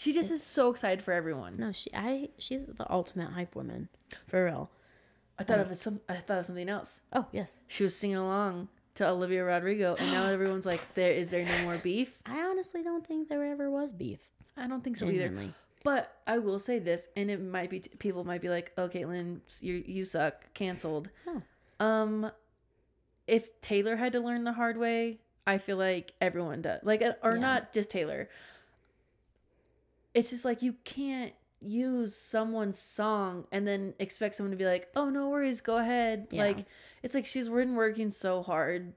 She 0.00 0.14
just 0.14 0.30
is 0.30 0.42
so 0.42 0.70
excited 0.70 1.02
for 1.02 1.12
everyone. 1.12 1.56
No, 1.58 1.72
she 1.72 1.90
I 1.94 2.30
she's 2.38 2.66
the 2.68 2.90
ultimate 2.90 3.32
hype 3.32 3.54
woman. 3.54 3.90
For 4.28 4.46
real. 4.46 4.70
I 5.38 5.42
thought 5.42 5.58
of 5.58 5.70
it 5.70 5.76
some. 5.76 6.00
I 6.08 6.14
thought 6.14 6.38
of 6.38 6.46
something 6.46 6.70
else. 6.70 7.02
Oh, 7.12 7.26
yes. 7.32 7.60
She 7.68 7.82
was 7.82 7.94
singing 7.94 8.16
along 8.16 8.68
to 8.94 9.06
Olivia 9.06 9.44
Rodrigo, 9.44 9.96
and 9.96 10.10
now 10.10 10.24
everyone's 10.30 10.64
like, 10.64 10.80
"There 10.94 11.12
is 11.12 11.28
there 11.28 11.44
no 11.44 11.64
more 11.64 11.76
beef?" 11.76 12.18
I 12.24 12.40
honestly 12.40 12.82
don't 12.82 13.06
think 13.06 13.28
there 13.28 13.44
ever 13.44 13.68
was 13.70 13.92
beef. 13.92 14.20
I 14.56 14.66
don't 14.66 14.82
think 14.82 14.96
so 14.96 15.04
either. 15.10 15.30
But 15.84 16.16
I 16.26 16.38
will 16.38 16.58
say 16.58 16.78
this, 16.78 17.10
and 17.14 17.30
it 17.30 17.42
might 17.42 17.68
be 17.68 17.80
people 17.98 18.24
might 18.24 18.40
be 18.40 18.48
like, 18.48 18.72
"Oh, 18.78 18.88
Caitlyn, 18.88 19.40
you 19.60 19.84
you 19.86 20.06
suck, 20.06 20.54
canceled." 20.54 21.10
No. 21.26 21.42
Um, 21.78 22.30
if 23.26 23.60
Taylor 23.60 23.96
had 23.96 24.12
to 24.14 24.20
learn 24.20 24.44
the 24.44 24.52
hard 24.54 24.78
way, 24.78 25.20
I 25.46 25.58
feel 25.58 25.76
like 25.76 26.14
everyone 26.22 26.62
does. 26.62 26.80
Like, 26.84 27.02
uh, 27.02 27.12
or 27.22 27.34
Yeah. 27.34 27.40
not 27.40 27.74
just 27.74 27.90
Taylor. 27.90 28.30
It's 30.14 30.30
just 30.30 30.44
like 30.44 30.62
you 30.62 30.74
can't 30.84 31.32
use 31.62 32.16
someone's 32.16 32.78
song 32.78 33.44
and 33.52 33.66
then 33.66 33.94
expect 33.98 34.34
someone 34.34 34.50
to 34.50 34.56
be 34.56 34.64
like, 34.64 34.88
"Oh, 34.96 35.10
no 35.10 35.28
worries, 35.28 35.60
go 35.60 35.76
ahead." 35.76 36.26
Yeah. 36.30 36.42
Like, 36.44 36.66
it's 37.02 37.14
like 37.14 37.26
she's 37.26 37.48
been 37.48 37.74
working 37.76 38.10
so 38.10 38.42
hard. 38.42 38.92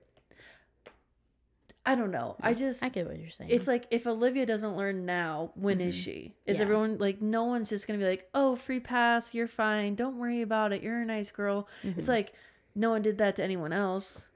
I 1.85 1.95
don't 1.95 2.11
know. 2.11 2.37
I 2.41 2.53
just 2.53 2.81
I 2.83 2.87
get 2.87 3.07
what 3.07 3.19
you're 3.19 3.29
saying. 3.29 3.49
it's 3.51 3.67
like 3.67 3.85
if 3.91 4.07
Olivia 4.07 4.45
doesn't 4.45 4.77
learn 4.77 5.05
now, 5.05 5.51
when 5.55 5.81
is 5.81 5.93
she? 5.93 6.33
Is 6.45 6.55
Mm-hmm. 6.55 6.59
Yeah. 6.59 6.61
everyone 6.61 6.97
like 6.97 7.21
no 7.21 7.43
one's 7.43 7.69
just 7.69 7.87
gonna 7.87 7.99
be 7.99 8.05
like, 8.07 8.29
oh, 8.33 8.55
free 8.55 8.79
pass, 8.79 9.33
you're 9.33 9.49
fine, 9.49 9.95
don't 9.95 10.17
worry 10.17 10.41
about 10.41 10.71
it, 10.71 10.81
you're 10.81 11.01
a 11.01 11.05
nice 11.05 11.29
girl. 11.29 11.67
Mm-hmm. 11.83 11.99
It's 11.99 12.07
like 12.07 12.31
no 12.73 12.89
one 12.89 13.01
did 13.01 13.17
that 13.17 13.35
to 13.35 13.43
anyone 13.43 13.73
else, 13.73 14.27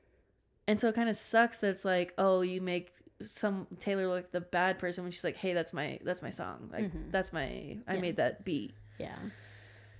and 0.67 0.77
so 0.77 0.89
it 0.89 0.95
kind 0.95 1.07
of 1.07 1.15
sucks 1.15 1.59
that 1.59 1.69
it's 1.69 1.85
like, 1.85 2.13
oh, 2.17 2.41
you 2.41 2.59
make 2.59 2.91
some 3.21 3.67
Taylor 3.79 4.07
look 4.07 4.31
the 4.31 4.41
bad 4.41 4.77
person 4.79 5.03
when 5.03 5.11
she's 5.11 5.23
like, 5.23 5.37
hey, 5.37 5.53
that's 5.53 5.73
my 5.73 5.99
that's 6.03 6.21
my 6.21 6.29
song, 6.29 6.69
like 6.71 6.85
Mm-hmm. 6.85 7.11
that's 7.11 7.33
my 7.33 7.77
I 7.87 7.97
made 7.97 8.17
that 8.17 8.45
beat, 8.45 8.73
yeah. 8.99 9.15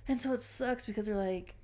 and 0.06 0.20
so 0.20 0.32
it 0.32 0.40
sucks 0.40 0.86
because 0.86 1.06
they're 1.06 1.16
like, 1.16 1.54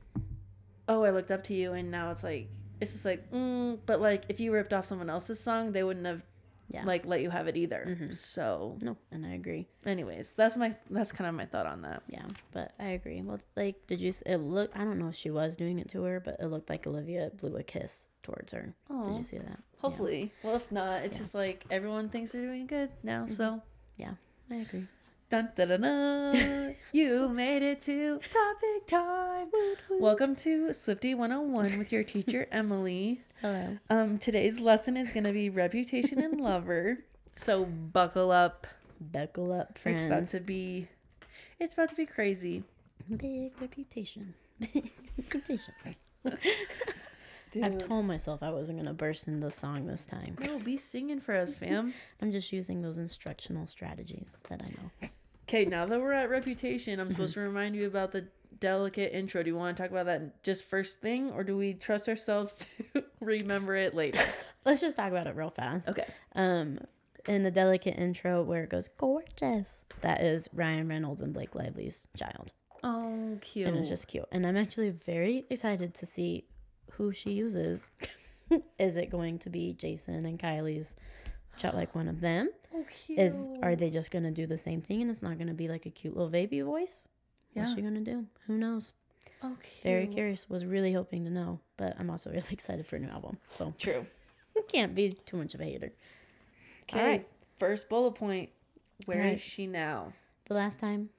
oh, 0.89 1.03
I 1.05 1.11
looked 1.11 1.31
up 1.31 1.45
to 1.45 1.55
you, 1.55 1.73
and 1.73 1.91
now 1.91 2.11
it's 2.11 2.25
like 2.25 2.49
it's 2.81 2.93
just 2.93 3.05
like, 3.05 3.31
mm, 3.31 3.79
but 3.87 4.01
like 4.01 4.25
if 4.29 4.41
you 4.41 4.53
ripped 4.53 4.73
off 4.73 4.85
someone 4.87 5.09
else's 5.09 5.39
song, 5.41 5.73
they 5.73 5.83
wouldn't 5.85 6.07
have 6.07 6.23
Yeah. 6.69 6.85
like 6.85 7.05
let 7.07 7.21
you 7.21 7.31
have 7.31 7.47
it 7.47 7.57
either. 7.57 7.85
Mm-hmm. 7.89 8.13
So 8.13 8.79
No, 8.83 8.97
and 9.13 9.25
I 9.27 9.31
agree. 9.35 9.67
anyways 9.87 10.35
that's 10.35 10.57
my 10.57 10.75
that's 10.91 11.13
kind 11.13 11.29
of 11.29 11.35
my 11.35 11.45
thought 11.47 11.67
on 11.67 11.83
that 11.83 12.03
Yeah, 12.09 12.25
but 12.53 12.73
I 12.79 12.89
agree. 12.99 13.21
Well, 13.23 13.39
like, 13.57 13.87
did 13.87 14.01
you? 14.01 14.09
s- 14.09 14.23
It 14.27 14.39
look. 14.39 14.71
I 14.75 14.85
don't 14.85 14.99
know 14.99 15.09
if 15.09 15.15
she 15.15 15.31
was 15.31 15.57
doing 15.57 15.79
it 15.79 15.91
to 15.91 16.03
her, 16.05 16.21
but 16.21 16.37
it 16.41 16.47
looked 16.47 16.71
like 16.71 16.87
Olivia 16.87 17.31
blew 17.39 17.57
a 17.57 17.63
kiss 17.63 18.07
towards 18.23 18.53
her. 18.53 18.75
Did 18.89 19.17
you 19.17 19.23
see 19.25 19.39
that? 19.39 19.61
hopefully 19.79 20.33
well 20.43 20.57
if 20.57 20.73
not 20.73 21.03
it's 21.03 21.19
just 21.19 21.35
like 21.35 21.67
everyone 21.71 22.09
thinks 22.09 22.33
they're 22.33 22.41
doing 22.41 22.67
good 22.67 22.89
now 23.03 23.25
mm-hmm. 23.25 23.31
so 23.33 23.61
Yeah, 23.99 24.13
I 24.51 24.55
agree. 24.57 24.87
Dun, 25.35 25.49
dun, 25.57 25.67
dun, 25.67 25.81
dun. 25.81 26.75
you 26.93 27.29
made 27.41 27.65
it 27.65 27.81
to 27.81 28.21
topic 28.21 28.87
time 28.87 29.49
welcome 29.91 30.37
to 30.37 30.69
swiftie 30.69 31.17
101 31.17 31.77
with 31.77 31.91
your 31.91 32.05
teacher 32.05 32.47
emily 32.53 33.21
Hello. 33.41 33.77
um 33.91 34.19
today's 34.19 34.61
lesson 34.61 34.97
is 34.97 35.11
going 35.11 35.25
to 35.25 35.33
be 35.33 35.51
reputation 35.51 36.21
and 36.23 36.41
lover 36.41 36.99
so 37.35 37.65
buckle 37.65 38.31
up 38.31 38.69
Buckle 39.01 39.53
up, 39.53 39.77
friends. 39.77 40.05
it's 40.05 40.13
about 40.13 40.27
to 40.29 40.41
be 40.41 40.87
it's 41.59 41.75
about 41.75 41.89
to 41.89 41.97
be 41.97 42.07
crazy 42.07 42.63
Big 43.17 43.61
reputation. 43.61 44.35
Big 44.61 44.93
reputation. 45.25 45.75
I've 47.61 47.89
told 47.89 48.05
myself 48.07 48.41
I 48.41 48.51
wasn't 48.51 48.79
gonna 48.79 48.95
burst 48.95 49.27
into 49.27 49.45
the 49.45 49.51
song 49.51 49.89
this 49.89 50.07
time. 50.07 50.39
no 50.43 50.61
be 50.61 50.77
singing 50.77 51.19
for 51.19 51.35
us 51.35 51.57
fam 51.57 51.93
I'm 52.23 52.31
just 52.31 52.53
using 52.53 52.83
those 52.83 52.99
instructional 52.99 53.67
strategies 53.67 54.39
that 54.49 54.63
I 54.63 54.67
know. 54.67 55.09
Okay, 55.49 55.65
now 55.65 55.85
that 55.87 56.01
we're 56.01 56.13
at 56.13 56.31
reputation, 56.31 56.99
I'm 57.01 57.11
supposed 57.11 57.35
to 57.35 57.41
remind 57.41 57.77
you 57.77 57.87
about 57.87 58.13
the 58.13 58.27
delicate 58.61 59.13
intro. 59.15 59.43
Do 59.43 59.51
you 59.51 59.57
want 59.57 59.77
to 59.77 59.83
talk 59.83 59.91
about 59.91 60.07
that 60.07 60.43
just 60.43 60.65
first 60.65 61.01
thing, 61.01 61.31
or 61.33 61.45
do 61.45 61.57
we 61.57 61.75
trust 61.75 62.09
ourselves 62.09 62.67
to 62.95 63.05
remember 63.21 63.75
it 63.77 63.95
later? 63.95 64.21
Let's 64.65 64.81
just 64.81 64.97
talk 64.97 65.11
about 65.11 65.27
it 65.27 65.37
real 65.37 65.51
fast. 65.51 65.89
Okay. 65.91 66.07
Um, 66.35 66.79
in 67.29 67.43
the 67.43 67.51
delicate 67.51 67.99
intro 67.99 68.43
where 68.43 68.65
it 68.65 68.71
goes 68.71 68.89
gorgeous, 68.89 69.85
that 70.01 70.23
is 70.23 70.49
Ryan 70.55 70.89
Reynolds 70.89 71.21
and 71.21 71.33
Blake 71.35 71.55
Lively's 71.55 72.07
child, 72.17 72.53
Oh, 72.83 73.39
cute. 73.43 73.69
and 73.69 73.77
it's 73.77 73.89
just 73.89 74.09
cute. 74.09 74.27
And 74.33 74.47
I'm 74.47 74.57
actually 74.57 74.91
very 74.91 75.45
excited 75.51 75.95
to 75.95 76.07
see 76.07 76.45
who 76.93 77.13
she 77.13 77.33
uses. 77.33 77.93
is 78.79 78.97
it 78.97 79.11
going 79.11 79.39
to 79.41 79.51
be 79.51 79.73
Jason 79.75 80.25
and 80.27 80.39
Kylie's 80.39 80.97
child, 81.59 81.75
like 81.75 81.95
one 81.95 82.09
of 82.09 82.21
them? 82.21 82.49
Oh, 82.75 82.85
cute. 82.91 83.19
Is 83.19 83.49
are 83.63 83.75
they 83.75 83.91
just 83.91 84.11
gonna 84.11 84.31
do 84.31 84.47
the 84.47 84.59
same 84.59 84.81
thing 84.81 85.03
and 85.03 85.11
it's 85.11 85.23
not 85.23 85.39
gonna 85.39 85.55
be 85.55 85.69
like 85.69 85.87
a 85.87 85.91
cute 85.91 86.15
little 86.15 86.31
baby 86.31 86.61
voice? 86.61 87.07
What's 87.53 87.75
she 87.75 87.83
gonna 87.83 88.01
do? 88.01 88.27
Who 88.47 88.59
knows? 88.59 88.93
oh, 89.43 89.57
cute. 89.63 89.83
Very 89.83 90.07
curious. 90.07 90.49
Was 90.49 90.65
really 90.65 90.93
hoping 90.93 91.25
to 91.25 91.31
know, 91.31 91.61
but 91.77 91.95
I'm 91.99 92.11
also 92.11 92.31
really 92.33 92.45
excited 92.51 92.87
for 92.87 92.97
a 92.97 92.99
new 92.99 93.09
album. 93.09 93.39
So 93.55 93.75
True. 93.79 94.07
can't 94.69 94.95
be 94.95 95.17
too 95.27 95.37
much 95.37 95.55
of 95.55 95.61
a 95.61 95.65
hater. 95.65 95.93
Okay. 96.85 97.01
All 97.01 97.07
right. 97.07 97.29
First 97.59 97.89
bullet 97.89 98.15
point. 98.15 98.51
Where 99.07 99.19
is 99.19 99.25
Alright. 99.25 99.41
she 99.41 99.67
now? 99.67 100.13
The 100.47 100.55
last 100.55 100.81
time 100.81 101.11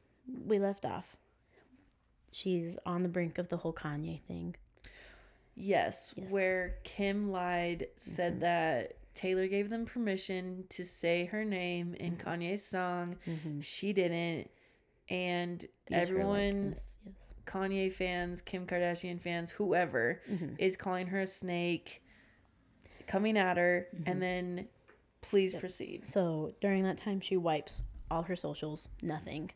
we 0.46 0.60
left 0.60 0.86
off, 0.86 1.16
she's 2.32 2.78
on 2.86 3.04
the 3.04 3.10
brink 3.10 3.38
of 3.38 3.50
the 3.50 3.58
whole 3.58 3.74
Kanye 3.74 4.22
thing. 4.22 4.56
Yes, 5.56 6.14
Yes. 6.18 6.32
Where 6.32 6.76
Kim 6.84 7.32
lied, 7.32 7.88
said 7.96 8.34
mm-hmm. 8.34 8.42
that 8.42 8.98
Taylor 9.16 9.48
gave 9.48 9.70
them 9.70 9.86
permission 9.86 10.66
to 10.70 10.86
say 10.86 11.26
her 11.26 11.44
name 11.44 11.96
in 11.96 12.18
Kanye's 12.18 12.64
song. 12.64 13.16
Mhm. 13.26 13.64
She 13.64 13.94
didn't. 13.94 14.50
And 15.10 15.66
everyone, 15.92 16.70
yes. 16.72 17.00
Kanye 17.46 17.92
fans, 17.92 18.42
Kim 18.42 18.66
Kardashian 18.68 19.20
fans, 19.22 19.52
whoever, 19.52 20.22
Mhm. 20.30 20.56
is 20.60 20.76
calling 20.76 21.08
her 21.08 21.22
a 21.22 21.28
snake, 21.28 22.04
coming 23.08 23.38
at 23.38 23.58
her, 23.58 23.88
Mm-hmm. 23.96 24.04
and 24.10 24.22
then 24.22 24.68
please 25.22 25.54
proceed. 25.56 26.06
So 26.06 26.54
during 26.60 26.84
that 26.84 26.98
time, 26.98 27.20
she 27.20 27.38
wipes 27.38 27.82
all 28.12 28.24
her 28.24 28.36
socials, 28.36 28.90
nothing. 29.02 29.52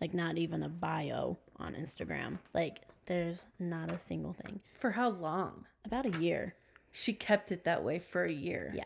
Like, 0.00 0.14
not 0.14 0.36
even 0.38 0.62
a 0.62 0.68
bio 0.68 1.38
on 1.56 1.74
Instagram. 1.74 2.38
Like, 2.54 2.80
there's 3.06 3.44
not 3.58 3.90
a 3.90 3.98
single 3.98 4.32
thing. 4.32 4.60
For 4.78 4.92
how 4.92 5.10
long? 5.10 5.66
About 5.84 6.06
a 6.06 6.20
year. 6.20 6.54
She 6.92 7.12
kept 7.14 7.50
it 7.50 7.64
that 7.64 7.82
way 7.82 7.98
for 7.98 8.24
a 8.24 8.32
year. 8.32 8.72
Yeah. 8.74 8.84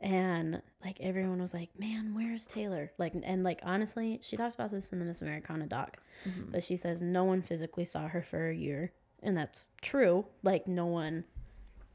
And 0.00 0.62
like 0.84 0.98
everyone 1.00 1.40
was 1.40 1.52
like, 1.54 1.70
man, 1.78 2.14
where's 2.14 2.46
Taylor? 2.46 2.92
Like, 2.98 3.14
and 3.22 3.42
like 3.42 3.60
honestly, 3.64 4.20
she 4.22 4.36
talks 4.36 4.54
about 4.54 4.70
this 4.70 4.90
in 4.92 4.98
the 4.98 5.04
Miss 5.04 5.22
Americana 5.22 5.66
doc, 5.66 5.98
Mm-hmm. 6.28 6.50
but 6.50 6.64
she 6.64 6.76
says 6.76 7.00
no 7.00 7.22
one 7.24 7.42
physically 7.42 7.84
saw 7.84 8.08
her 8.08 8.22
for 8.22 8.48
a 8.48 8.54
year. 8.54 8.92
And 9.22 9.36
that's 9.36 9.68
true. 9.82 10.26
Like, 10.42 10.66
no 10.68 10.86
one 10.86 11.24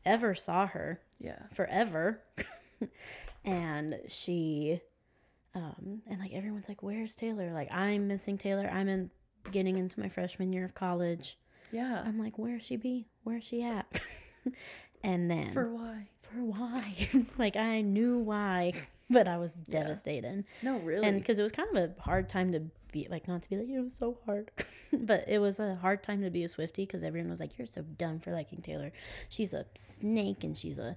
ever 0.06 0.34
saw 0.36 0.66
her 0.68 1.00
Yeah. 1.20 1.40
forever. 1.54 2.22
and 3.46 4.00
she, 4.08 4.82
um, 5.56 6.02
and 6.08 6.20
like 6.20 6.34
everyone's 6.34 6.68
like, 6.70 6.82
where's 6.84 7.16
Taylor? 7.16 7.52
Like, 7.54 7.72
I'm 7.72 8.08
missing 8.08 8.38
Taylor. 8.38 8.70
I'm 8.72 8.88
in 8.90 9.10
getting 9.52 9.78
into 9.78 10.00
my 10.00 10.10
freshman 10.10 10.52
year 10.54 10.66
of 10.66 10.74
college. 10.76 11.38
Yeah. 11.72 12.02
I'm 12.06 12.18
like, 12.20 12.38
where's 12.38 12.64
she 12.64 12.76
be? 12.78 13.08
Where's 13.24 13.44
she 13.44 13.64
at? 13.64 14.00
and 15.04 15.30
then 15.30 15.54
For 15.54 15.70
why? 15.74 16.08
for 16.22 16.44
why? 16.44 17.10
like 17.38 17.56
I 17.56 17.82
knew 17.82 18.18
why, 18.18 18.74
but 19.10 19.28
I 19.28 19.38
was 19.38 19.56
devastated. 19.56 20.46
No, 20.62 20.78
really. 20.80 21.06
And 21.08 21.20
because 21.20 21.38
it 21.40 21.44
was 21.44 21.52
kind 21.52 21.70
of 21.76 21.92
a 21.98 22.02
hard 22.02 22.30
time 22.30 22.52
to 22.54 22.62
be 22.92 23.08
like, 23.10 23.28
not 23.28 23.42
to 23.44 23.50
be 23.50 23.58
like, 23.58 23.68
it 23.70 23.80
was 23.82 23.96
so 23.96 24.18
hard, 24.26 24.52
but 24.94 25.26
it 25.28 25.40
was 25.40 25.60
a 25.60 25.76
hard 25.76 26.04
time 26.04 26.22
to 26.22 26.30
be 26.30 26.44
a 26.44 26.48
Swiftie 26.48 26.78
because 26.88 27.04
everyone 27.04 27.30
was 27.30 27.40
like, 27.40 27.58
you're 27.58 27.68
so 27.68 27.82
dumb 27.98 28.20
for 28.20 28.32
liking 28.32 28.62
Taylor. 28.62 28.92
She's 29.30 29.54
a 29.54 29.66
snake 29.76 30.44
and 30.44 30.56
she's 30.58 30.78
a 30.78 30.96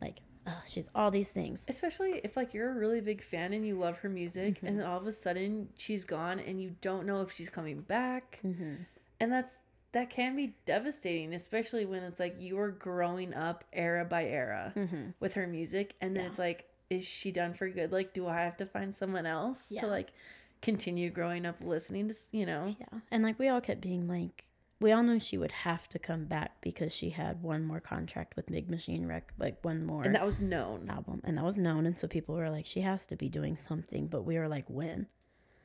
like, 0.00 0.18
uh, 0.46 0.50
she's 0.66 0.88
all 0.94 1.10
these 1.12 1.30
things. 1.30 1.64
Especially 1.68 2.20
if 2.24 2.36
like 2.36 2.52
you're 2.54 2.70
a 2.70 2.74
really 2.74 3.00
big 3.00 3.22
fan 3.22 3.52
and 3.52 3.64
you 3.66 3.76
love 3.78 3.98
her 3.98 4.08
music, 4.08 4.54
Mm-hmm. 4.56 4.66
and 4.66 4.78
then 4.80 4.86
all 4.86 4.98
of 4.98 5.06
a 5.06 5.12
sudden 5.12 5.68
she's 5.76 6.04
gone 6.04 6.40
and 6.40 6.60
you 6.60 6.74
don't 6.80 7.06
know 7.06 7.20
if 7.22 7.32
she's 7.32 7.50
coming 7.50 7.80
back, 7.82 8.40
Mm-hmm. 8.44 8.74
and 9.20 9.32
that's 9.32 9.58
that 9.92 10.10
can 10.10 10.34
be 10.36 10.54
devastating, 10.66 11.34
especially 11.34 11.84
when 11.86 12.02
it's 12.02 12.18
like 12.20 12.36
you 12.40 12.58
are 12.58 12.70
growing 12.70 13.34
up 13.34 13.64
era 13.72 14.04
by 14.04 14.24
era 14.24 14.72
Mm-hmm. 14.76 15.10
with 15.20 15.34
her 15.34 15.46
music, 15.46 15.94
and 16.00 16.16
then 16.16 16.24
it's 16.24 16.38
like, 16.38 16.66
is 16.90 17.04
she 17.06 17.30
done 17.32 17.54
for 17.54 17.68
good? 17.68 17.92
Like, 17.92 18.12
do 18.14 18.26
I 18.26 18.40
have 18.42 18.56
to 18.58 18.66
find 18.66 18.94
someone 18.94 19.26
else 19.26 19.70
Yeah. 19.70 19.82
to 19.82 19.86
like 19.88 20.12
continue 20.60 21.10
growing 21.10 21.44
up 21.46 21.56
listening 21.62 22.08
to? 22.08 22.14
s- 22.14 22.28
You 22.32 22.46
know, 22.46 22.74
Yeah, 22.78 23.00
and 23.10 23.22
like 23.22 23.38
we 23.38 23.48
all 23.48 23.60
kept 23.60 23.80
being 23.80 24.08
like, 24.08 24.44
we 24.80 24.90
all 24.92 25.02
knew 25.02 25.20
she 25.20 25.38
would 25.38 25.52
have 25.52 25.88
to 25.90 25.98
come 25.98 26.24
back 26.24 26.60
because 26.60 26.92
she 26.92 27.10
had 27.10 27.40
one 27.42 27.64
more 27.64 27.78
contract 27.80 28.34
with 28.34 28.46
Big 28.46 28.68
Machine 28.68 29.06
Rec, 29.06 29.32
like 29.38 29.62
one 29.64 29.84
more. 29.86 30.02
and 30.02 30.14
that 30.14 30.24
was 30.24 30.40
known. 30.40 30.88
album 30.90 31.20
and 31.24 31.36
that 31.38 31.44
was 31.44 31.56
known 31.56 31.86
and 31.86 31.96
so 31.98 32.08
people 32.08 32.34
were 32.34 32.50
like 32.50 32.66
she 32.66 32.80
has 32.80 33.06
to 33.06 33.14
be 33.16 33.28
doing 33.28 33.56
something 33.56 34.06
but 34.08 34.22
we 34.24 34.36
were 34.38 34.48
like 34.48 34.64
when 34.68 35.06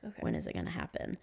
Okay. 0.06 0.20
when 0.22 0.36
is 0.36 0.46
it 0.46 0.54
going 0.54 0.66
to 0.66 0.72
happen 0.72 1.18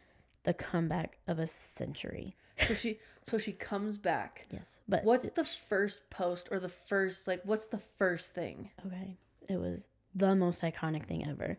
the 0.45 0.55
comeback 0.55 1.19
of 1.27 1.39
a 1.39 1.47
century 1.47 2.37
So 2.67 2.75
she 2.75 2.99
so 3.27 3.39
she 3.39 3.53
comes 3.53 3.99
back. 3.99 4.45
yes 4.51 4.81
but 4.89 5.03
What's 5.05 5.31
the 5.31 5.45
first 5.45 6.09
post 6.11 6.49
or 6.53 6.61
the 6.61 6.69
first 6.69 7.27
like 7.27 7.41
what's 7.45 7.67
the 7.67 7.79
first 7.99 8.35
thing? 8.35 8.71
okay 8.87 9.17
it 9.49 9.59
was 9.59 9.89
the 10.15 10.35
most 10.37 10.63
iconic 10.63 11.05
thing 11.07 11.27
ever 11.29 11.59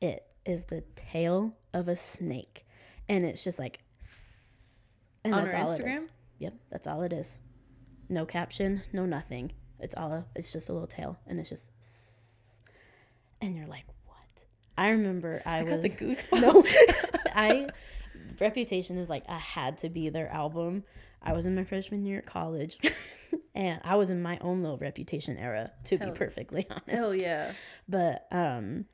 it 0.00 0.26
is 0.44 0.64
the 0.64 0.82
tail 0.94 1.56
of 1.72 1.88
a 1.88 1.96
snake 1.96 2.66
and 3.08 3.24
it's 3.24 3.42
just 3.42 3.58
like 3.58 3.80
and 5.24 5.34
On 5.34 5.46
her 5.46 5.56
all 5.56 5.70
it 5.72 5.80
is. 5.86 6.02
Yep 6.38 6.54
that's 6.70 6.86
all 6.86 7.02
it 7.02 7.12
is 7.12 7.38
no 8.08 8.26
caption 8.26 8.82
no 8.92 9.06
nothing 9.06 9.52
it's 9.80 9.94
all 9.94 10.26
it's 10.36 10.52
just 10.52 10.68
a 10.68 10.72
little 10.72 10.86
tail 10.88 11.18
and 11.26 11.40
it's 11.40 11.48
just 11.48 11.70
and 13.40 13.56
you're 13.56 13.66
like 13.66 13.84
what 14.04 14.44
i 14.76 14.90
remember 14.90 15.42
i, 15.46 15.58
I 15.60 15.64
got 15.64 15.80
the 15.82 15.88
was 15.88 15.96
goosebumps. 15.96 16.74
No, 17.24 17.30
I 17.34 17.68
Reputation 18.40 18.98
is 18.98 19.08
like 19.10 19.24
I 19.28 19.38
had 19.38 19.78
to 19.78 19.88
be 19.88 20.08
their 20.08 20.28
album. 20.28 20.84
I 21.22 21.32
was 21.32 21.46
in 21.46 21.54
my 21.54 21.64
freshman 21.64 22.04
year 22.04 22.18
at 22.18 22.26
college, 22.26 22.76
and 23.54 23.80
I 23.84 23.96
was 23.96 24.10
in 24.10 24.20
my 24.22 24.38
own 24.42 24.60
little 24.60 24.76
Reputation 24.78 25.36
era, 25.38 25.70
to 25.84 25.96
Hell- 25.96 26.10
be 26.10 26.16
perfectly 26.18 26.66
honest. 26.70 26.88
Hell 26.90 27.14
yeah. 27.14 27.52
But 27.88 28.26
um, 28.30 28.84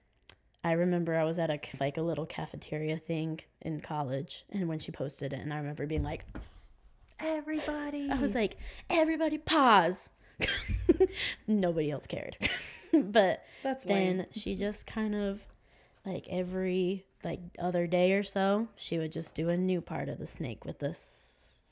I 0.62 0.72
remember 0.72 1.16
I 1.16 1.24
was 1.24 1.39
at 1.39 1.51
a 1.51 1.59
like 1.81 1.97
a 1.97 2.03
little 2.03 2.26
cafeteria 2.26 2.97
thing 2.99 3.41
in 3.61 3.81
college, 3.81 4.45
and 4.51 4.68
when 4.68 4.78
she 4.78 4.93
posted 4.93 5.33
it, 5.33 5.41
and 5.41 5.53
I 5.53 5.57
remember 5.59 5.87
being 5.87 6.05
like, 6.05 6.24
Everybody. 7.18 8.09
I 8.11 8.18
was 8.20 8.35
like, 8.35 8.57
everybody 8.89 9.37
pause. 9.39 10.09
Nobody 11.47 11.91
else 11.91 12.07
cared, 12.07 12.37
but 12.93 13.45
That's 13.62 13.85
then 13.85 14.18
lame. 14.18 14.26
she 14.33 14.55
just 14.57 14.87
kind 14.87 15.14
of 15.14 15.43
like 16.07 16.26
every 16.31 17.05
like 17.25 17.41
other 17.59 17.87
day 17.87 18.12
or 18.12 18.23
so 18.23 18.68
she 18.77 18.99
would 18.99 19.12
just 19.12 19.35
do 19.35 19.49
a 19.49 19.57
new 19.57 19.81
part 19.81 20.09
of 20.09 20.18
the 20.18 20.27
snake 20.27 20.64
with 20.64 20.79
this 20.79 21.62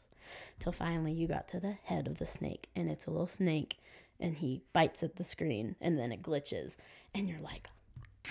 till 0.58 0.72
finally 0.72 1.12
you 1.12 1.26
got 1.26 1.48
to 1.48 1.58
the 1.60 1.72
head 1.84 2.06
of 2.06 2.18
the 2.18 2.26
snake 2.26 2.68
and 2.76 2.90
it's 2.90 3.06
a 3.06 3.10
little 3.10 3.26
snake 3.26 3.78
and 4.20 4.36
he 4.38 4.62
bites 4.72 5.02
at 5.02 5.16
the 5.16 5.24
screen 5.24 5.76
and 5.80 5.98
then 5.98 6.12
it 6.12 6.22
glitches 6.22 6.76
and 7.14 7.28
you're 7.28 7.40
like 7.40 7.68
"Ah, 8.26 8.30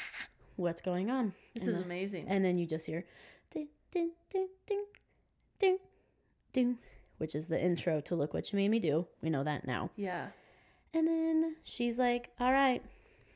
what's 0.56 0.82
going 0.82 1.10
on 1.10 1.34
This 1.54 1.64
and 1.64 1.70
is 1.72 1.76
then- 1.78 1.86
amazing. 1.86 2.26
and 2.28 2.44
then 2.46 2.58
you 2.58 2.66
just 2.68 2.86
hear 2.86 3.06
ding 3.52 3.70
ding 3.92 4.12
ding 4.30 4.50
ding 4.66 4.86
ding 5.60 5.78
ding 6.54 6.78
which 7.18 7.34
is 7.34 7.48
the 7.48 7.60
intro 7.64 8.00
to 8.02 8.16
look 8.16 8.34
what 8.34 8.52
you 8.52 8.58
made 8.58 8.70
me 8.70 8.80
do 8.80 9.08
we 9.22 9.30
know 9.30 9.44
that 9.44 9.66
now 9.66 9.90
yeah. 9.96 10.28
and 10.94 11.08
then 11.08 11.56
she's 11.64 11.98
like, 11.98 12.30
all 12.40 12.52
right, 12.52 12.84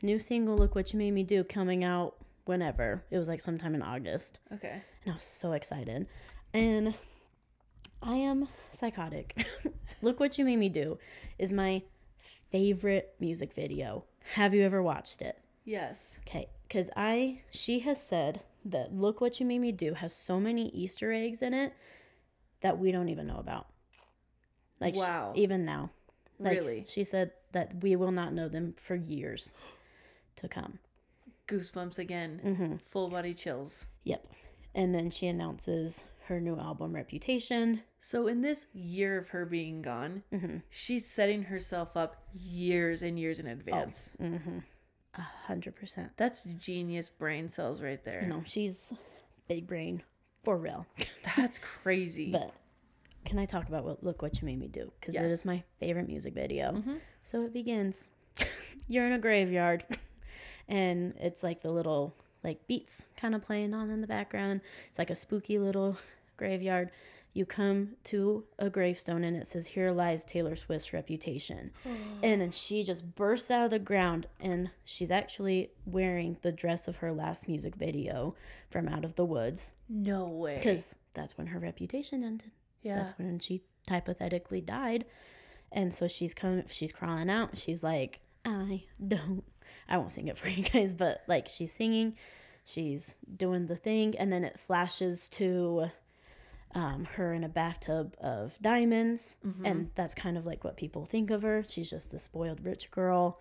new 0.04 0.18
single, 0.20 0.56
Look 0.58 0.74
What 0.76 0.94
You 0.94 1.00
Made 1.00 1.12
Me 1.12 1.24
Do, 1.24 1.44
coming 1.44 1.84
out 1.84 2.16
whenever. 2.46 3.04
It 3.12 3.18
was 3.18 3.28
like 3.28 3.40
sometime 3.40 3.76
in 3.76 3.82
August. 3.82 4.40
Okay. 4.54 4.82
And 5.06 5.12
I 5.12 5.14
was 5.14 5.24
so 5.24 5.52
excited. 5.54 6.08
And 6.54 6.96
I 8.02 8.16
am 8.16 8.48
psychotic. 8.72 9.46
Look 10.02 10.20
What 10.20 10.38
You 10.38 10.46
Made 10.46 10.58
Me 10.58 10.70
Do 10.70 10.98
is 11.38 11.54
my 11.54 11.84
favorite 12.52 13.14
music 13.20 13.54
video. 13.54 14.06
Have 14.36 14.54
you 14.54 14.64
ever 14.64 14.82
watched 14.82 15.22
it? 15.22 15.38
Yes. 15.66 16.20
Okay, 16.28 16.50
because 16.68 16.90
I, 16.96 17.42
she 17.52 17.80
has 17.80 18.02
said 18.02 18.42
that 18.66 18.94
Look 18.94 19.22
What 19.22 19.40
You 19.40 19.46
Made 19.46 19.60
Me 19.60 19.72
Do 19.72 19.94
has 19.94 20.14
so 20.14 20.40
many 20.40 20.70
Easter 20.70 21.12
eggs 21.12 21.42
in 21.42 21.54
it 21.54 21.74
that 22.62 22.78
we 22.80 22.92
don't 22.92 23.10
even 23.10 23.28
know 23.28 23.38
about. 23.38 23.68
Like, 24.80 24.96
Wow. 24.96 25.34
even 25.36 25.64
now. 25.66 25.92
Like, 26.40 26.58
Really? 26.58 26.86
She 26.90 27.04
said 27.04 27.32
that 27.52 27.82
we 27.84 27.96
will 27.96 28.12
not 28.12 28.34
know 28.34 28.48
them 28.50 28.74
for 28.78 28.96
years 28.96 29.52
to 30.38 30.48
come. 30.48 30.80
Goosebumps 31.52 32.00
again. 32.00 32.42
Mm-hmm. 32.44 32.76
Full 32.90 33.10
body 33.10 33.34
chills. 33.34 33.86
Yep. 34.04 34.26
And 34.74 34.96
then 34.96 35.10
she 35.12 35.28
announces 35.28 36.06
her 36.28 36.40
new 36.40 36.58
album, 36.58 36.94
Reputation. 36.96 37.82
So 38.00 38.28
in 38.28 38.42
this 38.42 38.68
year 38.74 39.18
of 39.18 39.30
her 39.30 39.46
being 39.46 39.82
gone, 39.82 40.24
Mm-hmm. 40.34 40.58
she's 40.70 41.06
setting 41.06 41.44
herself 41.44 41.98
up 41.98 42.24
years 42.34 43.04
and 43.04 43.20
years 43.20 43.40
in 43.40 43.48
advance. 43.48 44.14
Mm-hmm. 44.22 44.60
A 45.16 45.22
hundred 45.22 45.76
percent. 45.76 46.12
That's 46.16 46.46
genius 46.58 47.10
brain 47.10 47.50
cells 47.50 47.82
right 47.82 48.02
there. 48.06 48.22
No, 48.28 48.42
she's 48.46 48.94
big 49.50 49.68
brain 49.68 50.04
for 50.46 50.58
real. 50.58 50.86
That's 51.36 51.60
crazy. 51.60 52.32
But 52.32 52.54
can 53.26 53.38
I 53.38 53.46
talk 53.46 53.68
about 53.68 53.84
what 53.84 54.02
Look 54.04 54.22
What 54.22 54.42
You 54.42 54.46
Made 54.46 54.60
Me 54.60 54.68
Do? 54.70 54.90
Because 55.00 55.16
it 55.16 55.22
Yes. 55.22 55.32
is 55.34 55.46
my 55.46 55.64
favorite 55.82 56.08
music 56.08 56.34
video. 56.34 56.72
Mhm. 56.72 57.00
So 57.24 57.44
it 57.44 57.52
begins. 57.54 58.10
You're 58.88 59.06
in 59.06 59.12
a 59.12 59.20
graveyard, 59.20 59.84
and 60.68 61.14
it's 61.20 61.44
like 61.44 61.62
the 61.62 61.72
little 61.72 62.16
like 62.44 62.66
beats 62.68 63.06
kind 63.18 63.36
of 63.36 63.42
playing 63.44 63.74
on 63.74 63.90
in 63.90 64.02
the 64.02 64.08
background. 64.08 64.62
It's 64.90 65.00
like 65.00 65.10
a 65.10 65.16
spooky 65.16 65.60
little 65.60 65.98
graveyard. 66.38 66.92
You 67.34 67.46
come 67.46 67.92
to 68.06 68.44
a 68.60 68.70
gravestone 68.70 69.24
and 69.24 69.38
it 69.38 69.48
says, 69.48 69.68
Here 69.68 69.92
lies 69.92 70.26
Taylor 70.26 70.56
Swift's 70.58 70.92
reputation. 70.92 71.72
and 72.24 72.42
then 72.42 72.52
she 72.52 72.84
just 72.84 73.16
bursts 73.16 73.50
out 73.50 73.64
of 73.66 73.72
the 73.72 73.80
ground 73.80 74.28
and 74.40 74.70
she's 74.84 75.12
actually 75.12 75.72
wearing 75.86 76.36
the 76.42 76.52
dress 76.52 76.88
of 76.90 76.98
her 76.98 77.14
last 77.14 77.48
music 77.48 77.76
video 77.76 78.36
from 78.70 78.90
Out 78.90 79.06
of 79.06 79.16
the 79.16 79.24
Woods 79.24 79.76
no 79.88 80.28
way. 80.28 80.58
because 80.58 80.96
that's 81.14 81.38
when 81.38 81.48
her 81.48 81.60
reputation 81.60 82.24
ended. 82.24 82.52
yeah. 82.82 82.98
That's 82.98 83.18
when 83.18 83.40
she 83.40 83.62
hypothetically 83.88 84.60
died. 84.62 85.06
And 85.72 85.94
so 85.94 86.10
she's 86.10 86.34
coming, 86.34 86.66
she's 86.68 86.92
crawling 86.92 87.30
out. 87.30 87.58
She's 87.58 87.82
like, 87.82 88.20
I 88.44 88.84
don't, 89.06 89.44
I 89.92 89.98
won't 89.98 90.12
sing 90.12 90.28
it 90.28 90.38
for 90.38 90.48
you 90.58 90.64
guys, 90.64 90.94
but 90.94 91.22
like 91.28 91.48
she's 91.48 91.72
singing, 91.72 92.16
she's 92.66 93.16
doing 93.36 93.68
the 93.68 93.76
thing, 93.76 94.16
and 94.18 94.32
then 94.32 94.44
it 94.44 94.60
flashes 94.60 95.30
to 95.30 95.92
um, 96.74 97.06
her 97.16 97.34
in 97.34 97.44
a 97.44 97.50
bathtub 97.50 98.16
of 98.22 98.58
diamonds. 98.62 99.38
Mm-hmm. 99.46 99.66
And 99.66 99.90
that's 99.96 100.16
kind 100.16 100.38
of 100.38 100.46
like 100.46 100.64
what 100.64 100.78
people 100.78 101.06
think 101.06 101.30
of 101.30 101.42
her. 101.42 101.64
She's 101.68 101.90
just 101.90 102.12
the 102.12 102.20
spoiled 102.20 102.64
rich 102.64 102.90
girl. 102.92 103.40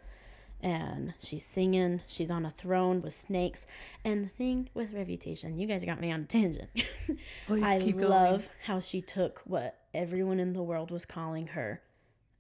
and 0.63 1.15
she's 1.21 1.45
singing. 1.47 2.01
She's 2.07 2.31
on 2.31 2.45
a 2.45 2.51
throne 2.51 3.01
with 3.03 3.15
snakes. 3.15 3.67
And 4.05 4.25
the 4.27 4.29
thing 4.29 4.69
with 4.75 4.93
Reputation, 4.93 5.59
you 5.59 5.67
guys 5.67 5.85
got 5.85 6.01
me 6.01 6.11
on 6.13 6.23
a 6.23 6.25
tangent. 6.25 6.69
I 7.49 7.79
keep 7.79 7.97
going. 7.97 8.11
love 8.11 8.49
how 8.65 8.81
she 8.81 9.01
took 9.01 9.41
what 9.45 9.79
everyone 9.95 10.39
in 10.41 10.53
the 10.53 10.63
world 10.63 10.91
was 10.91 11.07
calling 11.07 11.49
her 11.49 11.81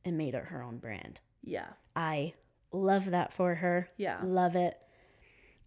and 0.05 0.19
made 0.19 0.35
it 0.35 0.45
her 0.47 0.63
own 0.63 0.79
brand. 0.79 1.21
Yeah. 1.43 1.69
I 1.97 2.35
love 2.73 3.11
that 3.11 3.33
for 3.33 3.55
her. 3.57 3.89
Yeah. 3.97 4.19
Love 4.25 4.57
it. 4.57 4.75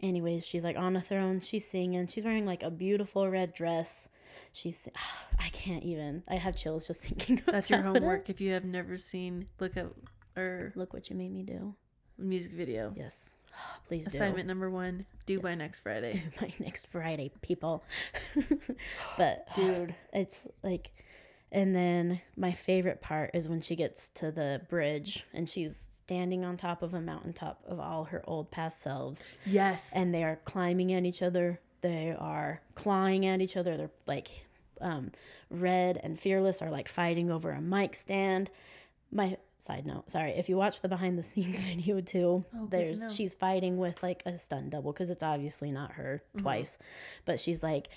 Anyways, 0.02 0.46
she's 0.46 0.64
like 0.64 0.76
on 0.78 0.96
a 0.98 1.02
throne. 1.02 1.40
She's 1.40 1.66
singing. 1.68 2.08
She's 2.08 2.26
wearing 2.26 2.46
like 2.46 2.62
a 2.64 2.70
beautiful 2.72 3.30
red 3.30 3.54
dress. 3.54 4.10
She's, 4.52 4.88
I 5.40 5.50
can't 5.50 5.84
even. 5.84 6.24
I 6.28 6.36
have 6.36 6.56
chills 6.56 6.88
just 6.88 7.04
thinking. 7.06 7.42
That's 7.46 7.70
your 7.70 7.80
about 7.80 7.96
it. 7.96 8.00
homework 8.00 8.30
if 8.30 8.42
you 8.42 8.52
have 8.52 8.66
never 8.66 8.98
seen 8.98 9.48
look 9.60 9.78
up 9.78 9.94
or 10.36 10.74
Look 10.76 10.94
what 10.94 11.10
you 11.10 11.16
made 11.16 11.32
me 11.32 11.44
do. 11.44 11.76
music 12.18 12.52
video. 12.52 12.94
Yes, 12.98 13.38
please 13.88 14.04
do. 14.06 14.10
Assignment 14.18 14.48
number 14.48 14.70
one, 14.70 15.06
due 15.26 15.40
by 15.42 15.56
next 15.56 15.80
Friday. 15.82 16.12
do 16.12 16.22
my 16.42 16.52
next 16.60 16.88
Friday, 16.88 17.32
people. 17.42 17.84
but 19.18 19.48
dude, 19.56 19.96
it's 20.14 20.48
like, 20.64 20.92
and 21.54 21.74
then 21.76 22.20
my 22.36 22.52
favorite 22.52 23.02
part 23.02 23.32
is 23.34 23.48
when 23.48 23.62
she 23.62 23.76
gets 23.78 24.10
to 24.10 24.32
the 24.32 24.62
bridge 24.70 25.26
and 25.34 25.48
she's 25.48 25.90
standing 26.06 26.44
on 26.44 26.58
top 26.58 26.82
of 26.82 26.94
a 26.94 27.00
mountaintop 27.00 27.62
of 27.66 27.80
all 27.80 28.04
her 28.06 28.22
old 28.28 28.52
past 28.52 28.82
selves, 28.82 29.30
Yes. 29.46 29.94
and 29.96 30.14
they 30.14 30.24
are 30.26 30.36
climbing 30.44 30.92
at 30.92 31.06
each 31.06 31.22
other. 31.22 31.62
They 31.82 32.14
are 32.18 32.62
clawing 32.76 33.26
at 33.26 33.40
each 33.40 33.56
other. 33.56 33.78
They're 33.78 33.92
like, 34.06 34.28
um, 34.82 35.12
Red 35.50 36.00
and 36.04 36.20
Fearless 36.20 36.62
are 36.62 36.70
like 36.72 36.90
fighting 36.90 37.32
over 37.32 37.52
a 37.52 37.62
mic 37.62 37.96
stand. 37.96 38.50
My 39.12 39.38
side 39.60 39.86
note, 39.88 40.10
sorry, 40.12 40.32
if 40.32 40.50
you 40.50 40.58
watch 40.58 40.82
the 40.82 40.90
behind 40.90 41.18
the 41.18 41.24
scenes 41.24 41.62
video 41.64 42.02
too, 42.02 42.44
Oh, 42.54 42.68
there's 42.70 43.06
she's 43.16 43.34
fighting 43.34 43.78
with 43.78 44.02
like 44.04 44.24
a 44.26 44.38
stunt 44.38 44.72
double 44.72 44.92
because 44.92 45.10
it's 45.10 45.24
obviously 45.24 45.72
not 45.72 45.94
her 45.94 46.22
Mm-hmm. 46.36 46.42
twice, 46.44 46.78
but 47.26 47.40
she's 47.40 47.64
like, 47.64 47.88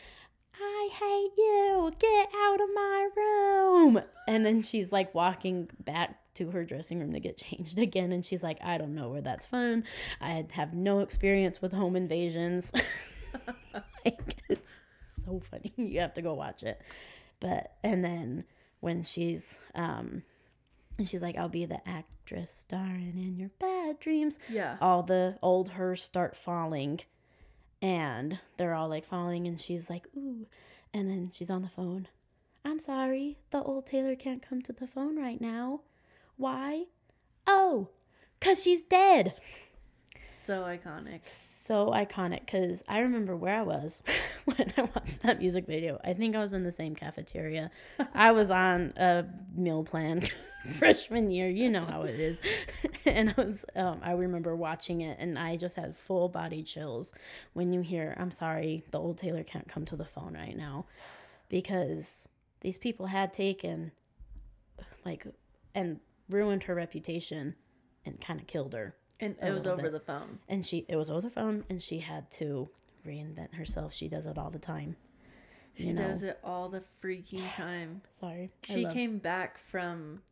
I 0.87 0.95
hate 0.95 1.33
you, 1.37 1.93
get 1.99 2.29
out 2.35 2.61
of 2.61 2.69
my 2.75 3.09
room. 3.17 4.01
And 4.29 4.47
then 4.47 4.63
she's 4.63 4.93
like 4.93 5.15
walking 5.15 5.69
back 5.85 6.21
to 6.35 6.51
her 6.51 6.65
dressing 6.65 7.01
room 7.01 7.13
to 7.13 7.21
get 7.21 7.37
changed 7.37 7.79
again. 7.79 8.13
And 8.13 8.25
she's 8.25 8.43
like, 8.43 8.59
I 8.63 8.79
don't 8.79 8.95
know 8.95 9.09
where 9.09 9.21
that's 9.21 9.47
fun. 9.47 9.85
I 10.21 10.47
have 10.53 10.75
no 10.75 11.01
experience 11.01 11.61
with 11.61 11.73
home 11.73 11.97
invasions. 11.97 12.73
like, 14.05 14.37
it's 14.49 14.81
so 15.25 15.41
funny. 15.51 15.73
You 15.77 16.01
have 16.01 16.15
to 16.15 16.23
go 16.23 16.35
watch 16.35 16.63
it. 16.63 16.81
But, 17.41 17.73
and 17.83 18.05
then 18.05 18.45
when 18.81 19.03
she's, 19.03 19.59
um, 19.75 20.23
and 20.99 21.09
she's 21.09 21.23
like, 21.23 21.37
I'll 21.37 21.49
be 21.49 21.67
the 21.67 21.87
actress 21.87 22.53
starring 22.53 23.15
in 23.17 23.37
your 23.37 23.51
bad 23.59 24.01
dreams 24.01 24.39
yeah. 24.49 24.77
all 24.81 25.03
the 25.03 25.39
old 25.43 25.71
hers 25.71 26.03
start 26.03 26.37
falling 26.37 27.01
and 27.83 28.39
they're 28.57 28.75
all 28.75 28.89
like 28.89 29.05
falling 29.05 29.47
and 29.47 29.61
she's 29.61 29.89
like 29.91 30.07
ooh 30.17 30.47
and 30.97 31.09
then 31.09 31.31
she's 31.33 31.51
on 31.51 31.63
the 31.63 31.69
phone. 31.69 32.09
I'm 32.65 32.81
sorry 32.81 33.39
the 33.51 33.63
old 33.63 33.87
taylor 33.87 34.17
can't 34.17 34.43
come 34.43 34.63
to 34.63 34.73
the 34.73 34.87
phone 34.87 35.19
right 35.19 35.41
now. 35.41 35.83
Why? 36.37 36.85
Oh 37.47 37.91
because 38.41 38.63
she's 38.63 38.83
dead. 38.83 39.35
So 40.31 40.63
iconic. 40.63 41.25
so 41.25 41.89
iconic 41.89 42.47
because 42.47 42.85
i 42.87 43.01
remember 43.01 43.35
where 43.35 43.57
i 43.57 43.63
was 43.63 44.01
when 44.45 44.73
i 44.77 44.83
watched 44.83 45.23
that 45.25 45.41
music 45.41 45.67
video. 45.67 45.99
I 46.05 46.13
think 46.13 46.37
i 46.37 46.39
was 46.39 46.53
in 46.53 46.63
the 46.63 46.71
same 46.71 46.95
cafeteria. 46.95 47.73
I 48.15 48.31
was 48.31 48.53
on 48.53 48.93
a 48.97 49.25
meal 49.57 49.83
plan 49.83 50.23
freshman 50.79 51.31
year 51.31 51.49
you 51.49 51.69
know 51.71 51.85
how 51.85 52.03
it 52.03 52.19
is 52.19 52.41
and 53.07 53.35
i 53.37 53.41
was 53.41 53.65
um, 53.77 54.01
i 54.03 54.13
remember 54.13 54.55
watching 54.57 55.01
it 55.03 55.17
and 55.21 55.39
i 55.39 55.57
just 55.57 55.77
had 55.77 55.97
full 55.97 56.29
body 56.29 56.63
chills 56.63 57.13
when 57.55 57.73
you 57.73 57.81
hear 57.81 58.15
i'm 58.19 58.31
sorry 58.31 58.85
the 58.91 58.99
old 58.99 59.17
taylor 59.19 59.43
can't 59.43 59.69
come 59.69 59.85
to 59.85 59.97
the 59.97 60.05
phone 60.05 60.35
right 60.35 60.57
now 60.57 60.85
because 61.49 62.29
these 62.61 62.79
people 62.79 63.07
had 63.07 63.33
taken 63.33 63.93
like 65.05 65.27
and 65.75 66.01
ruined 66.31 66.65
her 66.65 66.75
reputation 66.75 67.55
and 68.05 68.21
kind 68.21 68.41
of 68.41 68.47
killed 68.47 68.73
her 68.73 68.95
And 69.21 69.37
it 69.43 69.53
was 69.53 69.67
over 69.67 69.83
bit. 69.83 69.93
the 69.93 70.01
phone. 70.01 70.39
and 70.49 70.65
she 70.67 70.85
it 70.89 70.97
was 70.97 71.11
over 71.11 71.21
the 71.21 71.31
phone 71.31 71.65
and 71.71 71.81
she 71.83 71.99
had 72.01 72.31
to 72.33 72.69
reinvent 73.07 73.55
herself 73.55 73.93
she 73.95 74.09
does 74.09 74.27
it 74.27 74.37
all 74.37 74.51
the 74.51 74.59
time 74.59 74.97
She 75.77 75.85
you 75.89 75.93
know 75.93 76.09
does 76.09 76.23
it 76.25 76.39
all 76.43 76.69
the 76.69 76.83
freaking 77.03 77.45
time. 77.55 78.03
sorry 78.11 78.51
She 78.65 78.85
love- 78.85 78.93
came 78.95 79.19
back 79.19 79.59
from 79.59 80.23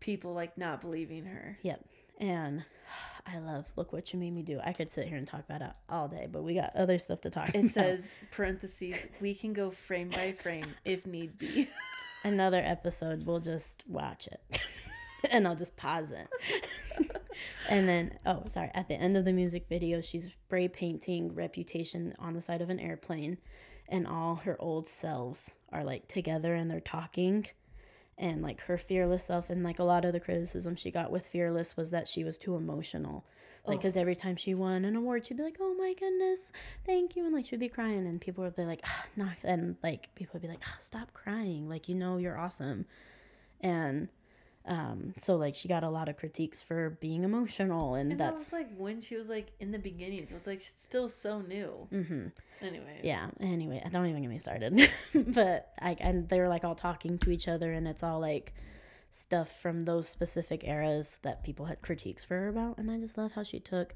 people 0.00 0.32
like 0.34 0.56
not 0.58 0.80
believing 0.80 1.24
her. 1.26 1.58
yep. 1.62 1.84
And 2.18 2.64
i 3.26 3.38
love 3.38 3.66
look 3.76 3.92
what 3.92 4.12
you 4.12 4.18
made 4.18 4.32
me 4.32 4.42
do. 4.42 4.60
I 4.64 4.72
could 4.72 4.88
sit 4.90 5.08
here 5.08 5.18
and 5.18 5.26
talk 5.26 5.40
about 5.48 5.60
it 5.62 5.72
all 5.88 6.08
day 6.08 6.28
but 6.30 6.42
we 6.44 6.54
got 6.54 6.74
other 6.76 6.98
stuff 6.98 7.20
to 7.22 7.30
talk 7.30 7.48
It 7.54 7.58
about. 7.58 7.70
says 7.70 8.10
parentheses, 8.30 9.06
we 9.20 9.34
can 9.34 9.52
go 9.52 9.70
frame 9.70 10.10
by 10.10 10.32
frame 10.32 10.66
if 10.84 11.04
need 11.06 11.36
be. 11.38 11.68
another 12.24 12.62
episode 12.64 13.26
we'll 13.26 13.40
just 13.40 13.84
watch 13.88 14.28
it. 14.28 14.58
And 15.30 15.48
i'll 15.48 15.56
just 15.56 15.76
pause 15.76 16.12
it. 16.12 16.28
And 17.68 17.88
then 17.88 18.18
oh 18.24 18.44
sorry 18.48 18.70
at 18.74 18.86
the 18.88 18.94
end 18.94 19.16
of 19.16 19.24
the 19.24 19.32
music 19.32 19.66
video 19.68 20.00
she's 20.00 20.26
spray 20.26 20.68
painting 20.68 21.34
reputation 21.34 22.14
on 22.18 22.32
the 22.34 22.40
side 22.40 22.62
of 22.62 22.70
an 22.70 22.78
airplane 22.80 23.38
and 23.88 24.06
all 24.06 24.36
her 24.36 24.56
old 24.60 24.86
selves 24.86 25.52
are 25.72 25.82
like 25.84 26.06
together 26.06 26.54
and 26.54 26.70
they're 26.70 26.80
talking 26.80 27.46
and 28.18 28.42
like 28.42 28.60
her 28.62 28.78
fearless 28.78 29.24
self 29.24 29.50
and 29.50 29.62
like 29.62 29.78
a 29.78 29.84
lot 29.84 30.04
of 30.04 30.12
the 30.12 30.20
criticism 30.20 30.76
she 30.76 30.90
got 30.90 31.10
with 31.10 31.26
fearless 31.26 31.76
was 31.76 31.90
that 31.90 32.08
she 32.08 32.24
was 32.24 32.38
too 32.38 32.56
emotional. 32.56 33.24
Like 33.66 33.80
because 33.80 33.96
every 33.96 34.14
time 34.14 34.36
she 34.36 34.54
won 34.54 34.84
an 34.84 34.94
award 34.94 35.26
she'd 35.26 35.36
be 35.36 35.42
like 35.42 35.56
oh 35.60 35.74
my 35.74 35.92
goodness 35.98 36.52
thank 36.84 37.16
you 37.16 37.24
and 37.24 37.34
like 37.34 37.46
she'd 37.46 37.58
be 37.58 37.68
crying 37.68 38.06
and 38.06 38.20
people 38.20 38.44
would 38.44 38.54
be 38.54 38.64
like 38.64 38.80
ah, 38.84 39.06
no 39.16 39.28
and 39.42 39.74
like 39.82 40.14
people 40.14 40.34
would 40.34 40.42
be 40.42 40.48
like 40.48 40.62
ah, 40.64 40.76
stop 40.78 41.12
crying 41.12 41.68
like 41.68 41.88
you 41.88 41.94
know 41.96 42.16
you're 42.16 42.38
awesome 42.38 42.86
and 43.60 44.08
um 44.66 45.14
so 45.18 45.36
like 45.36 45.54
she 45.54 45.68
got 45.68 45.84
a 45.84 45.88
lot 45.88 46.08
of 46.08 46.16
critiques 46.16 46.62
for 46.62 46.90
being 47.00 47.22
emotional 47.22 47.94
and, 47.94 48.10
And 48.12 48.20
that 48.20 48.34
was 48.34 48.50
that's 48.50 48.52
like 48.52 48.76
when 48.76 49.00
she 49.00 49.16
was 49.16 49.28
like 49.28 49.52
in 49.60 49.70
the 49.70 49.78
beginning, 49.78 50.26
so 50.26 50.34
it's 50.34 50.46
like 50.46 50.60
still 50.60 51.08
so 51.08 51.40
new. 51.40 51.86
Mm-hmm. 51.92 52.26
Anyways. 52.62 53.00
yeah 53.04 53.28
anyway 53.38 53.82
i 53.84 53.88
don't 53.90 54.06
even 54.06 54.22
get 54.22 54.28
me 54.30 54.38
started 54.38 54.88
but 55.26 55.72
i 55.80 55.94
and 56.00 56.26
they're 56.30 56.48
like 56.48 56.64
all 56.64 56.74
talking 56.74 57.18
to 57.18 57.30
each 57.30 57.48
other 57.48 57.70
and 57.70 57.86
it's 57.86 58.02
all 58.02 58.18
like 58.18 58.54
stuff 59.10 59.60
from 59.60 59.80
those 59.80 60.08
specific 60.08 60.64
eras 60.64 61.18
that 61.22 61.44
people 61.44 61.66
had 61.66 61.82
critiques 61.82 62.24
for 62.24 62.34
her 62.34 62.48
about 62.48 62.78
and 62.78 62.90
i 62.90 62.98
just 62.98 63.18
love 63.18 63.32
how 63.32 63.42
she 63.42 63.60
took 63.60 63.94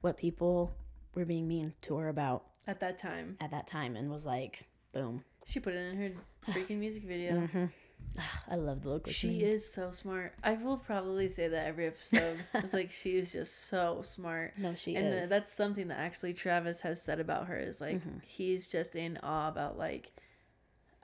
what 0.00 0.16
people 0.16 0.74
were 1.14 1.26
being 1.26 1.46
mean 1.46 1.74
to 1.82 1.96
her 1.98 2.08
about 2.08 2.44
At 2.66 2.80
that 2.80 2.96
time, 2.96 3.36
at 3.38 3.50
that 3.50 3.66
time 3.66 3.96
and 3.96 4.10
was 4.10 4.24
like 4.24 4.66
boom 4.94 5.22
she 5.44 5.60
put 5.60 5.74
it 5.74 5.94
in 5.94 5.98
her 6.00 6.10
freaking 6.54 6.78
music 6.78 7.02
video. 7.04 7.46
hmm 7.46 7.66
i 8.50 8.56
love 8.56 8.82
the 8.82 8.88
look 8.88 9.08
She 9.08 9.42
is 9.42 9.70
so 9.72 9.90
smart. 9.92 10.34
I 10.42 10.54
will 10.54 10.76
probably 10.76 11.28
say 11.28 11.48
that 11.48 11.66
every 11.66 11.86
episode. 11.86 12.38
it's 12.54 12.72
like 12.74 12.90
she 12.90 13.16
is 13.16 13.32
just 13.32 13.68
so 13.68 14.02
smart. 14.04 14.58
no 14.58 14.74
she 14.74 14.96
and 14.96 15.06
uh, 15.14 15.18
is 15.18 15.28
that's 15.28 15.52
something 15.52 15.88
that 15.88 15.98
actually 15.98 16.34
Travis 16.34 16.80
has 16.80 17.00
said 17.02 17.20
about 17.20 17.46
her 17.46 17.56
is 17.58 17.80
like 17.80 17.96
Mm-hmm. 17.96 18.18
he's 18.26 18.66
just 18.66 18.96
in 18.96 19.18
awe 19.22 19.48
about 19.48 19.78
like 19.78 20.10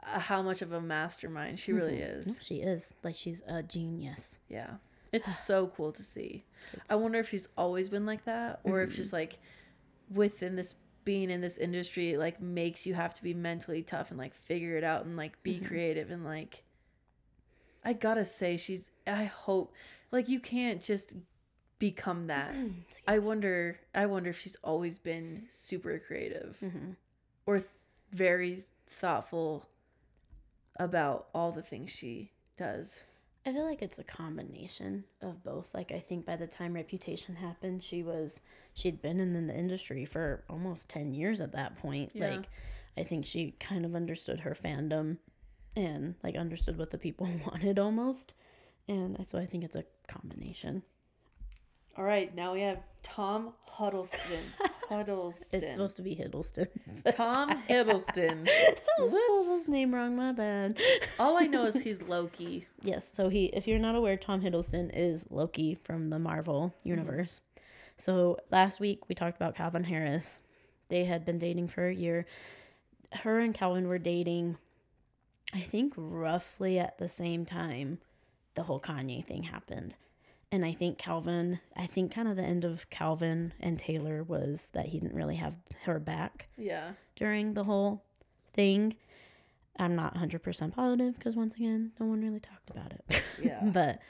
uh, 0.02 0.18
how 0.18 0.42
much 0.42 0.62
of 0.62 0.72
a 0.72 0.80
mastermind 0.80 1.58
she 1.60 1.72
really 1.72 1.98
No, 1.98 2.04
is. 2.06 2.38
she 2.42 2.56
is 2.56 2.92
like 3.02 3.14
she's 3.14 3.42
a 3.48 3.62
genius 3.62 4.40
Yeah. 4.48 4.70
It's 5.12 5.38
so 5.46 5.68
cool 5.68 5.92
to 5.92 6.02
see. 6.02 6.44
I 6.90 6.96
wonder 6.96 7.18
if 7.20 7.30
she's 7.30 7.48
always 7.56 7.88
been 7.88 8.04
like 8.06 8.24
that 8.24 8.60
or 8.64 8.82
if 8.82 8.94
she's 8.94 9.12
like 9.12 9.38
within 10.12 10.56
this 10.56 10.74
being 11.04 11.30
in 11.30 11.40
this 11.40 11.56
industry 11.56 12.16
like 12.16 12.40
makes 12.42 12.84
you 12.84 12.94
have 12.94 13.14
to 13.14 13.22
be 13.22 13.32
mentally 13.32 13.80
tough 13.82 14.10
and 14.10 14.18
like 14.18 14.34
figure 14.34 14.76
it 14.76 14.82
out 14.82 15.04
and 15.04 15.16
like 15.16 15.40
be 15.44 15.60
creative 15.60 16.10
and 16.10 16.24
like 16.24 16.64
I 17.86 17.92
got 17.94 18.14
to 18.14 18.24
say 18.24 18.56
she's 18.56 18.90
I 19.06 19.24
hope 19.24 19.72
like 20.10 20.28
you 20.28 20.40
can't 20.40 20.82
just 20.82 21.14
become 21.78 22.26
that. 22.26 22.54
I 23.08 23.18
wonder 23.18 23.78
I 23.94 24.06
wonder 24.06 24.28
if 24.30 24.38
she's 24.40 24.56
always 24.64 24.98
been 24.98 25.44
super 25.48 25.98
creative 26.06 26.58
Mm-hmm. 26.62 26.90
or 27.46 27.58
th- 27.60 27.70
very 28.12 28.64
thoughtful 28.88 29.68
about 30.78 31.28
all 31.34 31.52
the 31.52 31.62
things 31.62 31.90
she 31.90 32.30
does. 32.56 33.02
I 33.44 33.52
feel 33.52 33.64
like 33.64 33.80
it's 33.80 34.00
a 34.00 34.04
combination 34.04 35.04
of 35.22 35.44
both. 35.44 35.70
Like 35.72 35.92
I 35.92 36.00
think 36.00 36.26
by 36.26 36.34
the 36.36 36.48
time 36.48 36.72
Reputation 36.74 37.36
happened, 37.36 37.82
she 37.82 38.02
was 38.02 38.40
she'd 38.74 39.00
been 39.00 39.20
in 39.20 39.46
the 39.46 39.54
industry 39.56 40.04
for 40.04 40.42
almost 40.50 40.88
10 40.88 41.14
years 41.14 41.40
at 41.40 41.52
that 41.52 41.76
point. 41.76 42.10
Yeah. 42.12 42.30
Like 42.30 42.48
I 42.98 43.04
think 43.04 43.24
she 43.24 43.52
kind 43.60 43.84
of 43.84 43.94
understood 43.94 44.40
her 44.40 44.54
fandom 44.60 45.18
and 45.76 46.14
like 46.24 46.34
understood 46.34 46.78
what 46.78 46.90
the 46.90 46.98
people 46.98 47.28
wanted 47.46 47.78
almost. 47.78 48.34
And 48.88 49.24
so 49.26 49.38
I 49.38 49.46
think 49.46 49.64
it's 49.64 49.76
a 49.76 49.84
combination. 50.08 50.82
All 51.98 52.04
right, 52.04 52.34
now 52.34 52.52
we 52.52 52.60
have 52.60 52.78
Tom 53.02 53.54
Huddleston. 53.68 54.42
Huddleston. 54.88 55.62
It's 55.62 55.72
supposed 55.72 55.96
to 55.96 56.02
be 56.02 56.14
Hiddleston. 56.14 56.68
Tom 57.12 57.62
Hiddleston. 57.68 58.48
Whoops. 58.98 59.46
his 59.46 59.68
name 59.68 59.94
wrong, 59.94 60.14
my 60.14 60.32
bad. 60.32 60.78
All 61.18 61.36
I 61.36 61.46
know 61.46 61.64
is 61.64 61.76
he's 61.80 62.02
Loki. 62.02 62.66
Yes, 62.82 63.08
so 63.08 63.28
he 63.28 63.46
if 63.46 63.66
you're 63.66 63.78
not 63.78 63.94
aware, 63.94 64.16
Tom 64.16 64.42
Hiddleston 64.42 64.90
is 64.94 65.26
Loki 65.30 65.74
from 65.74 66.10
the 66.10 66.18
Marvel 66.18 66.74
mm-hmm. 66.80 66.88
universe. 66.90 67.40
So 67.96 68.38
last 68.50 68.78
week 68.78 69.08
we 69.08 69.14
talked 69.14 69.36
about 69.36 69.56
Calvin 69.56 69.84
Harris. 69.84 70.42
They 70.88 71.04
had 71.04 71.24
been 71.24 71.38
dating 71.38 71.68
for 71.68 71.88
a 71.88 71.94
year. 71.94 72.26
Her 73.12 73.40
and 73.40 73.54
Calvin 73.54 73.88
were 73.88 73.98
dating, 73.98 74.58
I 75.54 75.60
think, 75.60 75.94
roughly 75.96 76.78
at 76.78 76.98
the 76.98 77.08
same 77.08 77.44
time 77.46 77.98
the 78.54 78.62
whole 78.64 78.80
Kanye 78.80 79.24
thing 79.24 79.42
happened. 79.44 79.96
And 80.50 80.64
I 80.64 80.72
think 80.72 80.96
Calvin, 80.96 81.60
I 81.76 81.86
think 81.86 82.12
kind 82.12 82.28
of 82.28 82.36
the 82.36 82.42
end 82.42 82.64
of 82.64 82.88
Calvin 82.88 83.52
and 83.60 83.78
Taylor 83.78 84.22
was 84.22 84.70
that 84.72 84.86
he 84.86 84.98
didn't 85.00 85.16
really 85.16 85.36
have 85.36 85.58
her 85.84 85.98
back 85.98 86.46
Yeah. 86.56 86.92
during 87.16 87.54
the 87.54 87.64
whole 87.64 88.02
thing. 88.54 88.96
I'm 89.78 89.94
not 89.94 90.14
100% 90.14 90.72
positive 90.72 91.14
because 91.18 91.36
once 91.36 91.54
again, 91.54 91.92
no 92.00 92.06
one 92.06 92.22
really 92.22 92.40
talked 92.40 92.70
about 92.70 92.92
it. 92.92 93.22
Yeah. 93.42 93.60
but 93.72 94.00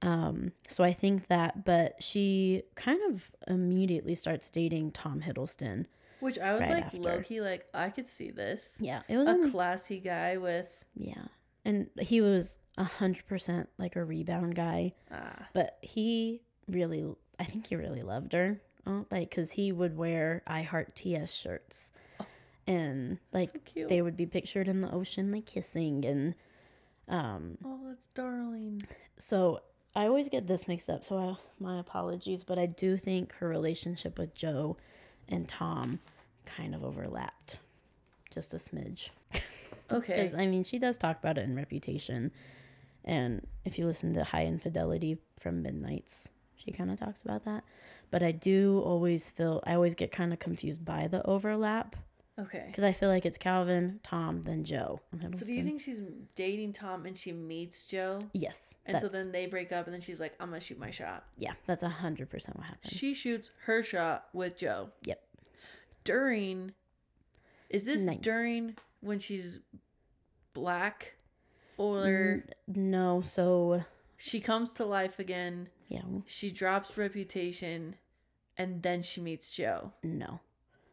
um 0.00 0.50
so 0.68 0.82
I 0.82 0.92
think 0.92 1.28
that 1.28 1.64
but 1.64 2.02
she 2.02 2.62
kind 2.74 2.98
of 3.12 3.30
immediately 3.46 4.14
starts 4.14 4.48
dating 4.50 4.92
Tom 4.92 5.20
Hiddleston. 5.20 5.86
Which 6.22 6.38
I 6.38 6.52
was 6.52 6.62
Right 6.62 6.70
like 6.70 6.84
after. 6.86 6.98
low 6.98 7.20
key 7.20 7.40
like 7.40 7.66
I 7.74 7.90
could 7.90 8.06
see 8.08 8.30
this. 8.30 8.78
Yeah, 8.80 9.02
it 9.08 9.16
was 9.18 9.26
A 9.26 9.30
only 9.30 9.50
classy 9.50 9.98
guy 10.00 10.36
with 10.38 10.84
yeah. 10.94 11.24
And 11.64 11.88
he 12.00 12.20
was 12.20 12.58
100% 12.78 13.66
like 13.78 13.96
a 13.96 14.04
rebound 14.04 14.54
guy, 14.54 14.94
ah 15.10 15.48
but 15.52 15.78
he 15.82 16.42
really 16.68 17.04
I 17.38 17.44
think 17.44 17.66
he 17.66 17.76
really 17.76 18.02
loved 18.02 18.32
her. 18.34 18.60
Oh, 18.86 19.04
like 19.10 19.30
cuz 19.30 19.52
he 19.52 19.72
would 19.72 19.96
wear 19.96 20.42
I 20.46 20.62
Heart 20.62 20.94
TS 20.96 21.32
shirts. 21.32 21.92
And 22.66 23.18
like 23.32 23.52
so 23.52 23.60
cute. 23.64 23.88
they 23.88 24.00
would 24.02 24.16
be 24.16 24.26
pictured 24.26 24.68
in 24.68 24.80
the 24.80 24.90
ocean 24.92 25.32
like 25.32 25.46
kissing 25.46 26.04
and 26.04 26.34
um 27.08 27.58
oh, 27.64 27.80
that's 27.88 28.06
darling. 28.14 28.80
so 29.18 29.60
I 29.96 30.06
always 30.06 30.28
get 30.28 30.46
this 30.46 30.68
mixed 30.68 30.88
up 30.88 31.02
so 31.02 31.18
I, 31.18 31.36
my 31.62 31.78
apologies 31.80 32.44
but 32.44 32.58
I 32.60 32.66
do 32.66 32.96
think 32.96 33.32
her 33.34 33.48
relationship 33.48 34.18
with 34.18 34.34
Joe 34.36 34.76
and 35.28 35.48
Tom 35.48 35.98
kind 36.46 36.74
of 36.74 36.84
overlapped 36.84 37.58
just 38.32 38.52
a 38.54 38.56
smidge 38.56 39.10
Okay. 39.90 40.14
because 40.14 40.34
I 40.34 40.46
mean 40.46 40.64
she 40.64 40.78
does 40.78 40.96
talk 40.98 41.18
about 41.18 41.38
it 41.38 41.44
in 41.44 41.54
Reputation 41.56 42.30
and 43.04 43.46
if 43.64 43.78
you 43.78 43.86
listen 43.86 44.14
to 44.14 44.24
High 44.24 44.46
Infidelity 44.46 45.18
from 45.38 45.62
Midnights 45.62 46.28
she 46.56 46.70
kind 46.72 46.90
of 46.90 46.98
talks 46.98 47.22
about 47.22 47.44
that 47.44 47.64
but 48.10 48.22
I 48.22 48.32
do 48.32 48.80
always 48.84 49.28
feel 49.30 49.62
I 49.66 49.74
always 49.74 49.94
get 49.94 50.12
kind 50.12 50.32
of 50.32 50.38
confused 50.38 50.84
by 50.84 51.08
the 51.08 51.24
overlap 51.26 51.96
Okay. 52.38 52.64
because 52.66 52.82
I 52.84 52.92
feel 52.92 53.08
like 53.10 53.26
it's 53.26 53.36
Calvin 53.36 54.00
Tom 54.02 54.42
then 54.44 54.64
Joe 54.64 55.00
So 55.34 55.44
do 55.44 55.52
you 55.52 55.62
think 55.62 55.82
she's 55.82 56.00
dating 56.34 56.72
Tom 56.72 57.04
and 57.04 57.16
she 57.16 57.30
meets 57.32 57.84
Joe? 57.84 58.20
yes 58.32 58.76
And 58.86 58.98
so 58.98 59.08
then 59.08 59.32
they 59.32 59.46
break 59.46 59.70
up 59.70 59.84
and 59.86 59.92
then 59.94 60.00
she's 60.00 60.18
like, 60.20 60.34
I'm 60.40 60.48
gonna 60.48 60.60
shoot 60.60 60.78
my 60.78 60.90
shot. 60.90 61.24
yeah 61.36 61.52
that's 61.66 61.82
a 61.82 61.88
hundred 61.90 62.30
percent 62.30 62.56
what 62.56 62.66
happened 62.66 62.90
She 62.92 63.12
shoots 63.14 63.50
her 63.66 63.82
shot 63.82 64.28
with 64.32 64.56
Joe. 64.56 64.88
Yep. 65.04 65.20
During 66.04 66.72
is 67.70 67.84
this 67.86 68.06
during 68.20 68.76
when 69.00 69.18
she's 69.18 69.60
black? 70.54 71.14
Or 71.78 72.44
no 72.68 73.20
so 73.22 73.84
she 74.16 74.40
comes 74.40 74.72
to 74.74 74.84
life 74.84 75.18
again, 75.18 75.68
yeah 75.88 76.02
she 76.26 76.50
drops 76.50 76.96
reputation, 76.96 77.96
and 78.56 78.82
then 78.82 79.02
she 79.02 79.20
meets 79.20 79.50
Joe. 79.50 79.92
no 80.02 80.40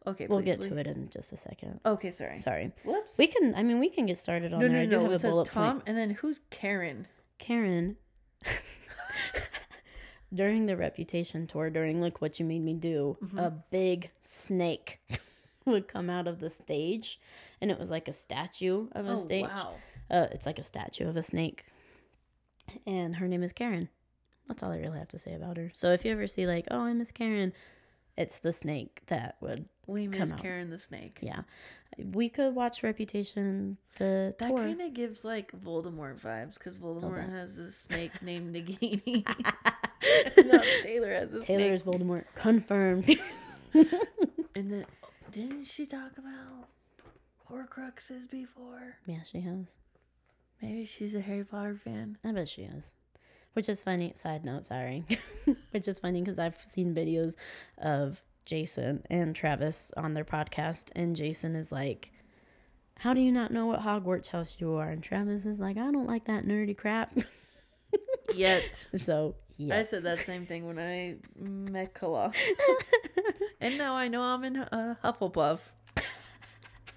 Okay, 0.09 0.27
we'll 0.27 0.39
please, 0.39 0.45
get 0.45 0.59
please. 0.59 0.69
to 0.69 0.77
it 0.77 0.87
in 0.87 1.09
just 1.09 1.31
a 1.33 1.37
second 1.37 1.79
Okay, 1.85 2.09
sorry. 2.09 2.37
sorry 2.39 2.71
Whoops. 2.85 3.17
we 3.17 3.27
can 3.27 3.53
i 3.55 3.63
mean 3.63 3.79
we 3.79 3.89
can 3.89 4.05
get 4.05 4.17
started 4.17 4.53
on 4.53 4.59
no, 4.59 4.67
there 4.67 4.77
no, 4.77 4.81
i 4.81 4.85
do 4.85 5.07
no. 5.07 5.11
It 5.11 5.19
says 5.19 5.37
Tom, 5.45 5.73
point 5.75 5.83
and 5.87 5.97
then 5.97 6.09
who's 6.11 6.41
Karen? 6.49 7.07
karen 7.37 7.95
during 10.33 10.65
the 10.67 10.77
reputation 10.77 11.47
tour 11.47 11.69
during 11.69 12.01
look 12.01 12.21
what 12.21 12.39
you 12.39 12.45
made 12.45 12.63
me 12.63 12.73
do 12.73 13.17
Mm-hmm. 13.23 13.39
a 13.39 13.51
big 13.71 14.11
snake 14.21 14.99
would 15.65 15.87
come 15.87 16.09
out 16.09 16.27
of 16.27 16.39
the 16.39 16.49
stage 16.49 17.19
and 17.61 17.69
it 17.71 17.79
was 17.79 17.89
like 17.91 18.07
a 18.07 18.13
statue 18.13 18.87
of 18.93 19.05
a 19.07 19.11
Oh 19.13 19.17
stage 19.17 19.43
wow. 19.45 19.75
uh, 20.09 20.27
it's 20.31 20.45
like 20.45 20.59
a 20.59 20.63
statue 20.63 21.07
of 21.07 21.17
a 21.17 21.23
snake 21.23 21.65
and 22.85 23.15
her 23.17 23.27
name 23.27 23.43
is 23.43 23.53
karen 23.53 23.89
that's 24.47 24.61
all 24.63 24.71
i 24.71 24.77
really 24.77 24.97
have 24.99 25.07
to 25.09 25.19
say 25.19 25.33
about 25.33 25.57
her 25.57 25.71
so 25.73 25.91
if 25.91 26.05
you 26.05 26.11
ever 26.11 26.27
see 26.27 26.45
like 26.45 26.65
oh 26.71 26.81
i 26.81 26.93
miss 26.93 27.11
karen 27.11 27.51
it's 28.17 28.39
the 28.39 28.51
snake 28.53 29.01
that 29.07 29.35
would 29.41 29.65
We 29.89 30.07
miss. 30.07 30.31
Karen 30.33 30.69
the 30.69 30.77
Snake. 30.77 31.19
yeah 31.21 31.41
we 31.97 32.29
could 32.29 32.55
watch 32.55 32.83
reputation 32.83 33.77
the 33.97 34.35
That 34.39 34.55
kind 34.55 34.81
of 34.81 34.93
gives 34.93 35.25
like 35.25 35.51
Voldemort 35.51 36.19
vibes 36.19 36.53
because 36.53 36.75
Voldemort 36.75 37.29
has 37.29 37.57
a 37.57 37.69
snake 37.69 38.21
named 38.21 38.55
Nagini. 38.55 39.27
no, 40.51 40.61
Taylor 40.83 41.13
has 41.13 41.33
a 41.33 41.41
snake. 41.41 41.57
taylor's 41.59 41.81
snake. 41.83 41.95
voldemort 41.95 42.23
confirmed 42.35 43.05
And 44.55 44.71
then 44.71 44.85
didn't 45.31 45.65
she 45.65 45.85
talk 45.85 46.17
about 46.17 46.67
Horcruxes 47.49 48.29
before? 48.29 48.97
yeah 49.05 49.23
she 49.29 49.41
has 49.41 49.77
Maybe 50.61 50.85
she's 50.85 51.15
a 51.15 51.21
Harry 51.21 51.45
Potter 51.45 51.79
fan. 51.81 52.17
I 52.23 52.33
bet 52.33 52.49
she 52.49 52.63
is. 52.63 52.91
Which 53.53 53.69
is 53.69 53.81
funny. 53.81 54.11
Side 54.13 54.43
note, 54.43 54.65
sorry. 54.65 55.05
Which 55.71 55.87
is 55.87 55.99
funny 55.99 56.21
because 56.21 56.37
I've 56.37 56.57
seen 56.65 56.93
videos 56.93 57.35
of 57.77 58.21
Jason 58.49 59.03
and 59.09 59.35
Travis 59.35 59.91
on 59.95 60.13
their 60.13 60.25
podcast, 60.25 60.89
and 60.95 61.15
Jason 61.15 61.55
is 61.55 61.71
like, 61.71 62.11
How 62.97 63.13
do 63.13 63.21
you 63.21 63.31
not 63.31 63.51
know 63.51 63.67
what 63.67 63.81
Hogwarts 63.81 64.27
house 64.27 64.55
you 64.57 64.73
are? 64.75 64.89
And 64.89 65.03
Travis 65.03 65.45
is 65.45 65.59
like, 65.59 65.77
I 65.77 65.91
don't 65.91 66.07
like 66.07 66.25
that 66.25 66.45
nerdy 66.45 66.75
crap. 66.75 67.15
Yet. 68.35 68.87
so, 68.99 69.35
yes. 69.57 69.77
I 69.77 69.81
said 69.83 70.03
that 70.03 70.19
same 70.25 70.45
thing 70.45 70.65
when 70.67 70.79
I 70.79 71.15
met 71.39 71.93
Kala. 71.93 72.31
and 73.61 73.77
now 73.77 73.93
I 73.95 74.07
know 74.07 74.21
I'm 74.21 74.43
in 74.43 74.57
uh, 74.57 74.95
Hufflepuff. 75.03 75.59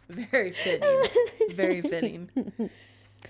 Very 0.09 0.53
fitting. 0.53 1.05
Very 1.55 1.83
fitting. 1.83 2.31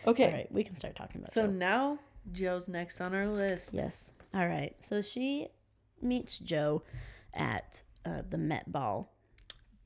Okay. 0.06 0.24
All 0.24 0.32
right, 0.32 0.50
we 0.50 0.64
can 0.64 0.74
start 0.74 0.96
talking 0.96 1.20
about 1.20 1.30
So 1.30 1.42
Joe. 1.42 1.52
now 1.52 1.98
Joe's 2.32 2.66
next 2.66 2.98
on 3.02 3.14
our 3.14 3.28
list. 3.28 3.74
Yes. 3.74 4.14
All 4.32 4.46
right. 4.48 4.74
So 4.80 5.02
she 5.02 5.48
meets 6.00 6.38
Joe 6.38 6.82
at 7.34 7.84
uh, 8.04 8.22
the 8.28 8.38
Met 8.38 8.70
Ball. 8.70 9.12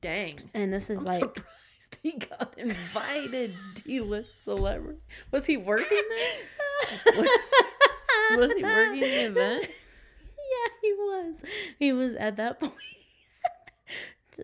Dang. 0.00 0.50
And 0.54 0.72
this 0.72 0.90
is 0.90 1.00
I'm 1.00 1.04
like, 1.04 1.20
surprised 1.20 1.96
he 2.02 2.12
got 2.18 2.54
invited. 2.58 3.54
D-list 3.84 4.44
celebrity. 4.44 5.00
Was 5.30 5.46
he 5.46 5.56
working 5.56 6.02
there? 6.08 7.24
Was 8.36 8.52
he 8.54 8.62
working 8.62 9.00
the 9.00 9.24
event? 9.26 9.66
Yeah, 9.68 10.72
he 10.82 10.92
was. 10.92 11.44
He 11.78 11.92
was 11.92 12.14
at 12.14 12.36
that 12.36 12.60
point. 12.60 12.72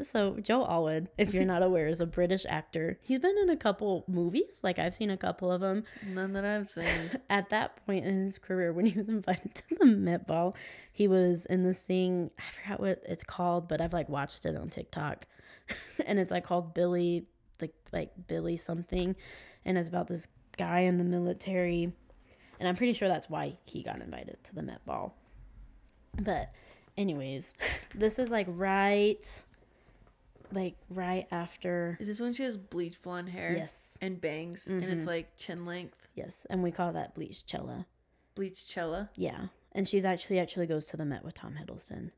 So 0.02 0.36
Joe 0.40 0.64
Alwyn, 0.64 1.08
if 1.18 1.34
you're 1.34 1.44
not 1.44 1.62
aware, 1.62 1.86
is 1.86 2.00
a 2.00 2.06
British 2.06 2.44
actor. 2.48 2.98
He's 3.02 3.18
been 3.18 3.36
in 3.42 3.50
a 3.50 3.56
couple 3.56 4.04
movies. 4.08 4.60
Like 4.62 4.78
I've 4.78 4.94
seen 4.94 5.10
a 5.10 5.16
couple 5.16 5.50
of 5.50 5.60
them. 5.60 5.84
None 6.06 6.32
that 6.32 6.44
I've 6.44 6.70
seen. 6.70 6.86
At 7.30 7.50
that 7.50 7.84
point 7.86 8.04
in 8.04 8.22
his 8.22 8.38
career, 8.38 8.72
when 8.72 8.86
he 8.86 8.98
was 8.98 9.08
invited 9.08 9.54
to 9.54 9.74
the 9.78 9.86
Met 9.86 10.26
Ball, 10.26 10.54
he 10.92 11.08
was 11.08 11.46
in 11.46 11.62
this 11.62 11.80
thing. 11.80 12.30
I 12.38 12.42
forgot 12.52 12.80
what 12.80 13.02
it's 13.06 13.24
called, 13.24 13.68
but 13.68 13.80
I've 13.80 13.92
like 13.92 14.08
watched 14.08 14.46
it 14.46 14.56
on 14.56 14.70
TikTok, 14.70 15.26
and 16.06 16.18
it's 16.18 16.30
like 16.30 16.44
called 16.44 16.74
Billy, 16.74 17.26
the 17.58 17.70
like 17.92 18.12
Billy 18.26 18.56
something, 18.56 19.16
and 19.64 19.78
it's 19.78 19.88
about 19.88 20.08
this 20.08 20.28
guy 20.56 20.80
in 20.80 20.98
the 20.98 21.04
military, 21.04 21.92
and 22.58 22.68
I'm 22.68 22.76
pretty 22.76 22.92
sure 22.92 23.08
that's 23.08 23.28
why 23.28 23.56
he 23.64 23.82
got 23.82 24.00
invited 24.00 24.38
to 24.44 24.54
the 24.54 24.62
Met 24.62 24.84
Ball. 24.86 25.16
But, 26.20 26.52
anyways, 26.96 27.54
this 27.94 28.18
is 28.18 28.30
like 28.30 28.46
right, 28.48 29.42
like 30.54 30.76
right 30.88 31.26
after. 31.30 31.96
Is 32.00 32.08
this 32.08 32.20
when 32.20 32.32
she 32.32 32.42
has 32.44 32.56
bleach 32.56 33.00
blonde 33.02 33.28
hair? 33.28 33.52
Yes, 33.56 33.98
And 34.00 34.20
bangs, 34.20 34.66
and 34.68 34.82
it's 34.82 35.00
mm-hmm. 35.00 35.06
like 35.06 35.36
chin 35.36 35.66
length, 35.66 36.08
yes, 36.14 36.46
and 36.50 36.62
we 36.62 36.70
call 36.70 36.92
that 36.92 37.14
Bleachella. 37.14 37.86
bleach 38.34 38.64
cella, 38.64 39.10
Yeah, 39.16 39.46
and 39.72 39.88
she's 39.88 40.04
actually 40.04 40.38
actually 40.38 40.66
goes 40.66 40.86
to 40.88 40.96
the 40.96 41.04
Met 41.04 41.24
with 41.24 41.34
Tom 41.34 41.54
Hiddleston. 41.54 42.10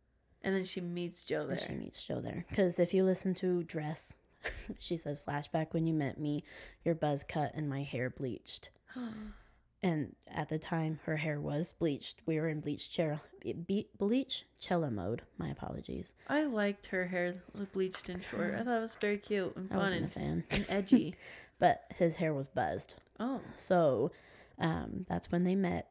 and 0.42 0.54
then 0.54 0.64
she 0.64 0.80
meets 0.80 1.24
Joe 1.24 1.48
And 1.48 1.60
she 1.60 1.72
meets 1.72 2.04
Joe 2.04 2.20
there. 2.20 2.44
Because 2.48 2.78
if 2.78 2.92
you 2.92 3.04
listen 3.04 3.34
to 3.36 3.62
Dress, 3.62 4.14
she 4.78 4.96
says, 4.96 5.22
Flashback 5.26 5.72
when 5.72 5.86
you 5.86 5.94
met 5.94 6.18
me, 6.18 6.44
your 6.84 6.94
buzz 6.94 7.24
cut 7.24 7.52
and 7.54 7.68
my 7.68 7.82
hair 7.82 8.10
bleached. 8.10 8.70
and 9.84 10.16
at 10.26 10.48
the 10.48 10.58
time, 10.58 10.98
her 11.04 11.16
hair 11.16 11.40
was 11.40 11.72
bleached. 11.72 12.20
We 12.26 12.40
were 12.40 12.48
in 12.48 12.60
bleach 12.60 12.90
chair, 12.90 13.20
be- 13.66 13.88
bleach 13.98 14.44
cella 14.58 14.90
mode. 14.90 15.22
My 15.38 15.48
apologies. 15.50 16.14
I 16.28 16.44
liked 16.44 16.86
her 16.86 17.06
hair 17.06 17.34
bleached 17.72 18.08
and 18.08 18.22
short. 18.22 18.54
I 18.54 18.64
thought 18.64 18.78
it 18.78 18.80
was 18.80 18.96
very 19.00 19.18
cute 19.18 19.54
and 19.56 19.68
I 19.70 19.74
fun 19.74 19.82
wasn't 19.82 20.00
a 20.00 20.04
and, 20.04 20.12
fan. 20.12 20.44
and 20.50 20.66
edgy. 20.70 21.14
but 21.58 21.82
his 21.96 22.16
hair 22.16 22.32
was 22.34 22.48
buzzed. 22.48 22.94
Oh, 23.20 23.40
So 23.56 24.10
um, 24.58 25.06
that's 25.08 25.30
when 25.30 25.44
they 25.44 25.54
met. 25.54 25.90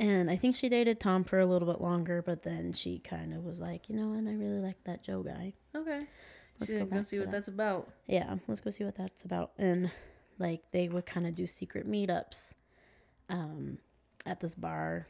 And 0.00 0.30
I 0.30 0.36
think 0.36 0.56
she 0.56 0.68
dated 0.70 1.00
Tom 1.00 1.22
for 1.24 1.38
a 1.38 1.46
little 1.46 1.68
bit 1.70 1.80
longer, 1.82 2.22
but 2.22 2.42
then 2.42 2.72
she 2.72 2.98
kind 2.98 3.34
of 3.34 3.44
was 3.44 3.60
like, 3.60 3.88
you 3.88 3.96
know 3.96 4.08
what, 4.08 4.26
I 4.28 4.34
really 4.34 4.58
like 4.60 4.82
that 4.84 5.04
Joe 5.04 5.22
guy. 5.22 5.52
okay. 5.74 6.00
Let's 6.58 6.72
Let's 6.72 6.72
go 6.72 6.84
go, 6.86 7.02
see 7.02 7.18
what 7.18 7.26
that. 7.26 7.32
that's 7.32 7.48
about. 7.48 7.90
yeah, 8.06 8.36
let's 8.48 8.60
go 8.60 8.70
see 8.70 8.84
what 8.84 8.96
that's 8.96 9.24
about. 9.24 9.52
And 9.58 9.90
like 10.38 10.62
they 10.72 10.88
would 10.88 11.06
kind 11.06 11.26
of 11.26 11.34
do 11.34 11.46
secret 11.46 11.88
meetups 11.90 12.54
um, 13.28 13.78
at 14.24 14.40
this 14.40 14.54
bar 14.54 15.06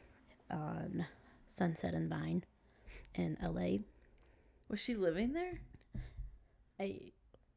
on 0.49 1.05
Sunset 1.49 1.93
and 1.93 2.09
Vine. 2.09 2.43
in 3.15 3.37
LA. 3.41 3.79
Was 4.69 4.79
she 4.79 4.95
living 4.95 5.33
there? 5.33 5.59
I 6.79 7.11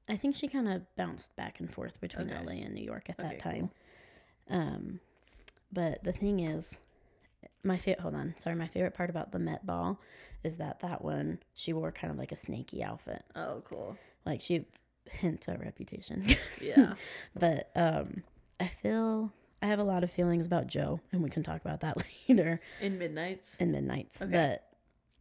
I 0.08 0.16
think 0.16 0.34
she 0.34 0.48
kind 0.48 0.68
of 0.68 0.82
bounced 0.96 1.36
back 1.36 1.60
and 1.60 1.72
forth 1.72 2.00
between 2.00 2.30
Okay. 2.30 2.44
LA 2.44 2.52
and 2.64 2.74
New 2.74 2.82
York 2.84 3.08
at 3.10 3.18
that 3.18 3.34
Okay, 3.34 3.38
time. 3.38 3.70
Um, 4.48 5.00
but 5.72 6.02
the 6.02 6.12
thing 6.12 6.40
is, 6.40 6.80
my 7.62 7.76
favorite. 7.76 8.00
Hold 8.00 8.14
on, 8.16 8.34
sorry. 8.36 8.56
My 8.56 8.66
favorite 8.66 8.94
part 8.94 9.10
about 9.10 9.30
the 9.32 9.38
Met 9.38 9.64
Ball 9.64 10.00
is 10.42 10.56
that 10.56 10.80
that 10.80 11.02
one 11.04 11.38
she 11.54 11.72
wore 11.72 11.92
kind 11.92 12.10
of 12.12 12.18
like 12.18 12.32
a 12.32 12.36
snaky 12.36 12.82
outfit, 12.82 13.22
Oh, 13.36 13.62
cool. 13.64 13.96
like 14.24 14.40
she 14.40 14.64
hint 15.10 15.48
at 15.48 15.60
reputation. 15.60 16.26
Yeah. 16.60 16.94
but 17.38 17.70
um, 17.76 18.22
I 18.58 18.66
feel 18.68 19.32
I 19.62 19.66
have 19.66 19.78
a 19.78 19.84
lot 19.84 20.04
of 20.04 20.10
feelings 20.10 20.46
about 20.46 20.66
Joe, 20.66 21.00
and 21.12 21.22
we 21.22 21.30
can 21.30 21.42
talk 21.42 21.60
about 21.64 21.80
that 21.80 21.96
later 22.28 22.60
In 22.80 22.98
Midnights. 22.98 23.56
in 23.58 23.72
Midnights. 23.72 24.22
Okay. 24.22 24.30
But 24.32 24.66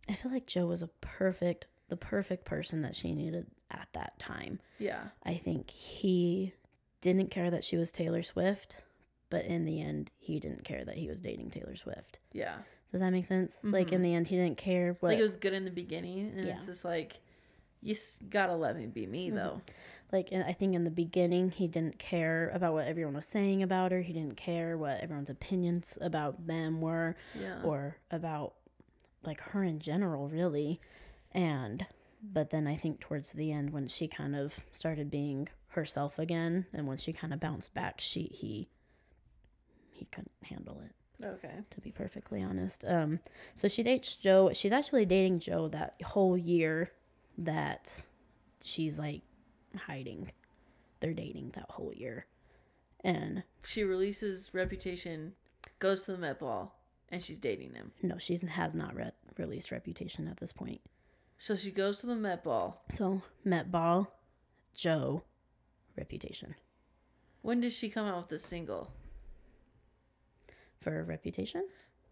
I 0.10 0.16
feel 0.16 0.32
like 0.32 0.48
Joe 0.48 0.66
was 0.66 0.82
a 0.82 0.88
perfect, 1.02 1.68
the 1.90 1.98
perfect 1.98 2.46
person 2.46 2.82
that 2.82 2.96
she 2.96 3.14
needed 3.14 3.48
at 3.72 3.88
that 3.94 4.18
time. 4.20 4.60
Yeah. 4.80 5.02
I 5.24 5.36
think 5.36 5.70
he 5.70 6.54
didn't 7.02 7.32
care 7.32 7.50
that 7.52 7.64
she 7.64 7.78
was 7.78 7.92
Taylor 7.92 8.24
Swift, 8.24 8.82
but 9.30 9.46
in 9.46 9.66
the 9.66 9.82
end, 9.82 10.10
he 10.18 10.40
didn't 10.40 10.64
care 10.64 10.84
that 10.86 10.98
he 10.98 11.08
was 11.08 11.20
dating 11.22 11.52
Taylor 11.52 11.76
Swift. 11.76 12.20
Yeah. 12.34 12.56
Does 12.92 13.02
that 13.02 13.12
make 13.12 13.26
sense? 13.28 13.62
Like 13.64 13.92
in 13.92 14.02
the 14.02 14.14
end, 14.16 14.28
he 14.28 14.36
didn't 14.36 14.58
care 14.58 14.98
what. 15.00 15.10
Like 15.10 15.20
it 15.20 15.24
was 15.24 15.36
good 15.36 15.54
in 15.54 15.64
the 15.66 15.70
beginning, 15.72 16.34
and 16.36 16.48
Yeah. 16.48 16.56
it's 16.56 16.66
just 16.66 16.84
like, 16.84 17.20
you 17.82 17.96
gotta 18.30 18.56
let 18.56 18.76
me 18.78 18.86
be 18.88 19.06
me 19.08 19.30
though. 19.30 19.62
like 20.12 20.32
I 20.34 20.54
think 20.54 20.76
in 20.76 20.84
the 20.84 20.92
beginning, 20.92 21.52
he 21.52 21.68
didn't 21.68 22.00
care 22.00 22.50
about 22.54 22.74
what 22.74 22.88
everyone 22.88 23.14
was 23.16 23.26
saying 23.28 23.62
about 23.64 23.92
her. 23.92 24.02
He 24.02 24.14
didn't 24.14 24.38
care 24.38 24.78
what 24.78 25.00
everyone's 25.02 25.30
opinions 25.30 25.98
about 26.02 26.48
them 26.48 26.82
were, 26.82 27.16
Yeah. 27.40 27.62
or 27.64 27.98
about 28.12 28.54
like 29.24 29.40
her 29.42 29.64
in 29.64 29.80
general, 29.80 30.28
really. 30.28 30.80
And 31.32 31.86
but 32.22 32.50
then 32.50 32.68
I 32.68 32.76
think 32.76 33.00
towards 33.00 33.32
the 33.34 33.52
end, 33.52 33.70
when 33.70 33.88
she 33.88 34.08
kind 34.08 34.36
of 34.36 34.60
started 34.72 35.10
being 35.10 35.48
herself 35.70 36.18
again, 36.20 36.66
and 36.74 36.88
when 36.88 36.98
she 36.98 37.14
kind 37.14 37.34
of 37.34 37.40
bounced 37.40 37.74
back, 37.74 38.02
she 38.02 38.24
he 38.24 38.68
he 39.92 40.06
couldn't 40.06 40.32
handle 40.44 40.82
it. 40.86 41.26
okay. 41.26 41.54
to 41.70 41.82
be 41.82 41.92
perfectly 41.92 42.42
honest. 42.42 42.84
Um, 42.88 43.20
so 43.56 43.68
she 43.68 43.84
dates 43.84 44.16
Joe. 44.16 44.52
She's 44.54 44.72
actually 44.72 45.06
dating 45.06 45.40
Joe 45.40 45.68
that 45.70 45.96
whole 46.04 46.38
year 46.38 46.92
that 47.46 48.06
she's 48.64 49.00
like 49.00 49.22
hiding. 49.76 50.32
They're 51.00 51.14
dating 51.14 51.52
that 51.56 51.70
whole 51.70 51.94
year. 51.94 52.26
And 53.04 53.44
She 53.64 53.84
releases 53.84 54.54
Reputation, 54.54 55.34
goes 55.80 56.04
to 56.04 56.12
the 56.12 56.18
Met 56.18 56.40
Ball, 56.40 56.76
and 57.10 57.24
she's 57.24 57.40
dating 57.40 57.74
him. 57.74 57.92
no, 58.02 58.18
she 58.18 58.36
has 58.38 58.76
not 58.76 58.96
re- 58.96 59.12
released 59.38 59.72
Reputation 59.72 60.28
at 60.28 60.38
this 60.38 60.52
point. 60.52 60.82
So 61.38 61.56
she 61.56 61.72
goes 61.72 62.00
to 62.00 62.08
the 62.08 62.16
Met 62.16 62.44
Ball. 62.44 62.78
So 62.92 63.22
Met 63.46 63.72
Ball, 63.72 64.12
Joe, 64.76 65.24
Reputation. 65.98 66.56
When 67.42 67.62
does 67.62 67.74
she 67.74 67.90
come 67.90 68.06
out 68.06 68.18
with 68.18 68.28
the 68.28 68.38
single? 68.38 68.92
For 70.82 71.04
Reputation? 71.04 71.66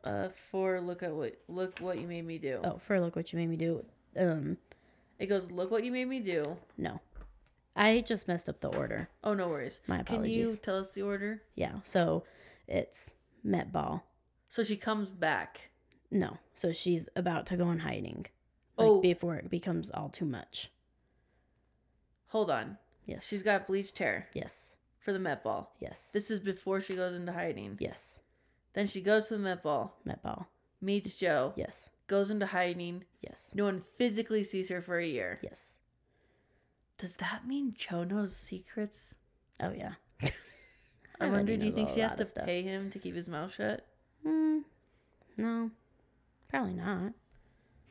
Uh, 0.03 0.29
for 0.29 0.79
look 0.79 1.03
at 1.03 1.13
what 1.13 1.37
look 1.49 1.79
what 1.79 1.97
you 1.97 2.07
made 2.07 2.25
me 2.25 2.37
do. 2.37 2.61
Oh, 2.63 2.77
for 2.77 2.99
Look 3.01 3.15
What 3.17 3.33
You 3.33 3.39
Made 3.39 3.49
Me 3.49 3.57
Do. 3.57 3.83
Um, 4.17 4.57
It 5.19 5.27
goes 5.27 5.49
look 5.51 5.71
what 5.71 5.83
you 5.83 5.91
made 5.91 6.07
me 6.07 6.19
do. 6.19 6.57
no. 6.77 6.99
I 7.79 8.01
just 8.01 8.27
messed 8.27 8.49
up 8.49 8.59
the 8.59 8.69
order. 8.75 9.07
Oh 9.23 9.35
no 9.35 9.49
worries. 9.49 9.81
My 9.85 9.99
apologies. 9.99 10.35
Can 10.35 10.47
you 10.47 10.57
tell 10.57 10.77
us 10.79 10.89
the 10.91 11.03
order? 11.03 11.43
Yeah. 11.53 11.73
So 11.83 12.23
it's 12.67 13.13
Met 13.43 13.71
Ball, 13.71 14.03
So 14.47 14.63
she 14.63 14.75
comes 14.77 15.11
back. 15.11 15.69
No. 16.09 16.37
So 16.55 16.71
she's 16.71 17.07
about 17.15 17.45
to 17.47 17.55
go 17.57 17.69
in 17.71 17.79
hiding. 17.79 18.25
Like 18.77 18.87
Oh. 18.87 18.99
before 19.01 19.35
it 19.35 19.49
becomes 19.51 19.91
all 19.91 20.09
too 20.09 20.25
much. 20.25 20.71
Hold 22.27 22.49
on. 22.51 22.77
Yes. 23.05 23.27
She's 23.27 23.43
got 23.43 23.67
bleached 23.67 23.97
hair 23.99 24.27
yes. 24.33 24.77
for 24.99 25.13
the 25.13 25.19
Met 25.19 25.43
Ball. 25.43 25.71
Yes. 25.79 26.11
This 26.11 26.29
is 26.31 26.39
before 26.39 26.81
she 26.81 26.95
goes 26.95 27.13
into 27.15 27.31
hiding. 27.31 27.77
yes. 27.79 28.21
Then 28.73 28.85
she 28.87 29.01
goes 29.01 29.27
to 29.27 29.35
the 29.35 29.39
Met 29.39 29.63
Ball, 29.63 29.95
Met 30.05 30.21
ball. 30.21 30.47
meets 30.81 31.15
Joe, 31.15 31.53
Yes. 31.55 31.89
Goes 32.07 32.31
into 32.31 32.45
hiding. 32.45 33.03
Yes. 33.21 33.51
No 33.55 33.65
one 33.65 33.83
physically 33.97 34.43
sees 34.43 34.69
her 34.69 34.81
for 34.81 34.97
a 34.99 35.05
year. 35.05 35.39
Yes. 35.43 35.79
Does 36.97 37.15
that 37.17 37.47
mean 37.47 37.73
Joe 37.77 38.03
knows 38.03 38.35
secrets? 38.35 39.15
Oh 39.61 39.71
yeah. 39.71 39.93
I 41.19 41.27
wonder, 41.29 41.57
do 41.57 41.65
you 41.65 41.71
think 41.71 41.89
she 41.89 41.99
has 41.99 42.15
to 42.15 42.25
pay 42.25 42.61
him 42.63 42.89
to 42.91 42.99
keep 42.99 43.15
his 43.15 43.27
mouth 43.27 43.53
shut? 43.53 43.85
Mm, 44.25 44.61
no. 45.37 45.71
Probably 46.49 46.73
not. 46.73 47.11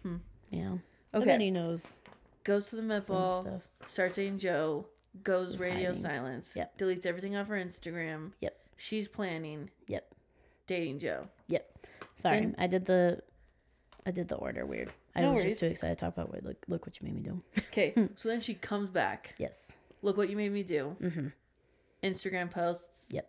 Hmm. 0.03 0.17
Yeah. 0.51 0.77
Okay. 1.15 1.39
he 1.39 1.51
knows 1.51 1.99
Goes 2.45 2.69
to 2.71 2.77
the 2.77 2.83
Met 2.83 3.07
Ball, 3.09 3.61
starts 3.87 4.17
dating 4.17 4.39
Joe, 4.39 4.87
goes 5.25 5.53
Just 5.53 5.63
radio 5.63 5.87
hiding. 5.89 5.95
silence, 6.01 6.55
Yep. 6.57 6.79
deletes 6.79 7.05
everything 7.07 7.37
off 7.37 7.49
her 7.49 7.57
Instagram. 7.57 8.33
Yep. 8.41 8.57
She's 8.77 9.09
planning 9.09 9.71
Yep. 9.89 10.15
dating 10.69 11.01
Joe. 11.01 11.29
Yep. 11.49 11.87
Sorry, 12.15 12.41
Then- 12.41 12.55
I 12.59 12.67
did 12.69 12.85
the 12.85 13.23
I 14.07 14.13
did 14.13 14.29
the 14.29 14.37
order 14.37 14.65
weird. 14.65 14.91
I 15.17 15.21
No 15.23 15.33
was 15.33 15.41
worries. 15.43 15.53
just 15.55 15.61
too 15.61 15.67
excited 15.67 15.99
to 15.99 16.05
talk 16.05 16.15
about 16.15 16.31
what 16.33 16.45
look 16.45 16.57
look 16.69 16.87
what 16.87 16.99
you 17.01 17.05
made 17.07 17.17
me 17.17 17.21
do. 17.23 17.43
Okay, 17.69 17.93
so 18.17 18.29
then 18.29 18.41
she 18.41 18.55
comes 18.55 18.89
back. 18.89 19.35
yes. 19.39 19.79
Look 20.03 20.17
what 20.17 20.31
you 20.31 20.37
made 20.37 20.53
me 20.53 20.63
do. 20.63 20.97
Mhm. 21.01 21.33
Instagram 22.03 22.51
posts. 22.51 23.11
Yep. 23.13 23.29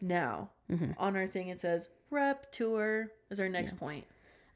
Now, 0.00 0.50
Mhm. 0.70 0.94
on 0.98 1.16
our 1.16 1.26
thing 1.26 1.48
it 1.48 1.60
says 1.60 1.88
rep 2.10 2.50
tour 2.52 3.12
is 3.30 3.38
our 3.40 3.48
next 3.48 3.76
point. 3.76 4.04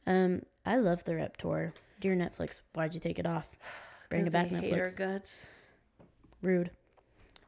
Um, 0.07 0.43
I 0.67 0.77
love 0.77 1.05
the 1.05 1.15
rep 1.17 1.37
tour. 1.37 1.73
Dear 2.01 2.17
Netflix, 2.17 2.63
why'd 2.75 2.95
you 2.95 3.01
take 3.01 3.19
it 3.21 3.27
off? 3.27 3.49
Bring 4.11 4.27
it 4.27 4.33
back, 4.33 4.51
they 4.51 4.57
hate 4.57 4.79
our 4.79 4.91
guts. 4.97 5.49
Rude, 6.43 6.71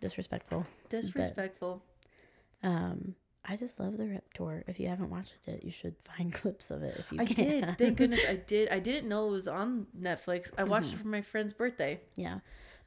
disrespectful. 0.00 0.66
Disrespectful. 0.88 1.82
Um, 2.62 3.16
I 3.46 3.56
just 3.56 3.78
love 3.78 3.98
the 3.98 4.08
rep 4.08 4.32
tour. 4.34 4.64
If 4.66 4.80
you 4.80 4.88
haven't 4.88 5.10
watched 5.10 5.34
it, 5.46 5.62
you 5.64 5.70
should 5.70 5.94
find 5.98 6.32
clips 6.40 6.70
of 6.70 6.82
it 6.82 6.96
if 6.98 7.12
you 7.12 7.18
I 7.20 7.26
can. 7.26 7.34
did. 7.36 7.74
Thank 7.78 7.98
goodness 7.98 8.24
I 8.28 8.36
did. 8.36 8.68
I 8.70 8.78
didn't 8.78 9.08
know 9.08 9.28
it 9.28 9.32
was 9.32 9.48
on 9.48 9.86
Netflix. 10.00 10.50
I 10.56 10.64
watched 10.64 10.88
Mm-hmm. 10.88 10.96
it 11.00 11.02
for 11.02 11.08
my 11.08 11.22
friend's 11.22 11.52
birthday. 11.52 12.00
yeah, 12.16 12.38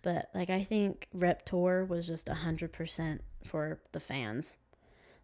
but 0.01 0.30
like 0.34 0.49
I 0.49 0.64
think 0.64 1.08
rep 1.14 1.45
tour 1.45 1.86
was 1.86 2.08
just 2.08 2.28
a 2.30 2.34
hundred 2.34 2.74
percent 2.74 3.22
for 3.43 3.80
the 3.91 3.99
fans. 3.99 4.58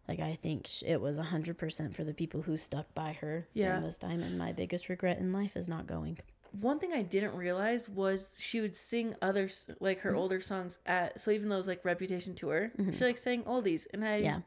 Like 0.06 0.20
I 0.20 0.34
think 0.34 0.68
it 0.82 1.00
was 1.00 1.16
a 1.18 1.22
hundred 1.22 1.58
percent 1.58 1.96
for 1.96 2.04
the 2.04 2.12
people 2.14 2.42
who 2.42 2.56
stuck 2.56 2.92
by 2.94 3.14
her 3.20 3.48
Yeah. 3.54 3.68
during 3.68 3.82
this 3.82 3.98
time. 3.98 4.22
And 4.22 4.38
my 4.38 4.52
biggest 4.52 4.88
regret 4.88 5.18
in 5.18 5.32
life 5.32 5.56
is 5.56 5.68
not 5.68 5.86
going. 5.86 6.18
One 6.60 6.78
thing 6.78 6.92
I 6.92 7.02
didn't 7.02 7.34
realize 7.34 7.88
was 7.88 8.36
she 8.38 8.60
would 8.60 8.74
sing 8.76 9.16
other 9.22 9.48
like 9.80 9.98
Mm-hmm. 9.98 10.08
her 10.08 10.14
older 10.14 10.40
songs 10.40 10.78
at 10.86 11.18
so 11.20 11.30
even 11.32 11.48
though 11.48 11.56
it 11.56 11.58
was 11.58 11.68
like 11.68 11.84
Reputation 11.84 12.34
tour, 12.34 12.70
she 12.96 13.04
like 13.04 13.18
sang 13.18 13.42
oldies, 13.44 13.86
and 13.92 14.04
I 14.04 14.18
Yeah. 14.18 14.40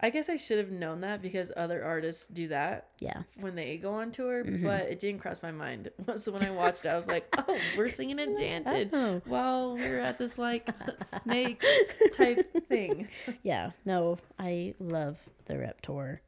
I 0.00 0.10
guess 0.10 0.28
I 0.28 0.36
should 0.36 0.58
have 0.58 0.70
known 0.70 1.00
that 1.00 1.20
because 1.22 1.50
other 1.56 1.82
artists 1.84 2.28
do 2.28 2.46
that 2.48 2.86
Yeah, 3.00 3.22
when 3.40 3.56
they 3.56 3.76
go 3.78 3.94
on 3.94 4.12
tour, 4.12 4.44
Mm-hmm. 4.44 4.64
but 4.64 4.82
it 4.82 5.00
didn't 5.00 5.20
cross 5.20 5.42
my 5.42 5.50
mind. 5.50 5.90
So 6.16 6.30
when 6.32 6.44
I 6.44 6.50
watched 6.52 6.84
it, 6.84 6.88
I 6.90 6.96
was 6.96 7.08
like, 7.08 7.26
oh, 7.48 7.58
we're 7.76 7.88
singing 7.88 8.18
Enchanted 8.20 8.90
Oh. 8.92 9.20
while 9.26 9.74
we're 9.74 9.98
at 10.00 10.16
this 10.18 10.38
like 10.38 10.68
snake 11.02 11.64
type 12.12 12.68
thing. 12.68 13.08
yeah. 13.42 13.70
No, 13.84 14.18
I 14.38 14.74
love 14.78 15.18
the 15.46 15.58
rep 15.58 15.80
tour. 15.80 16.20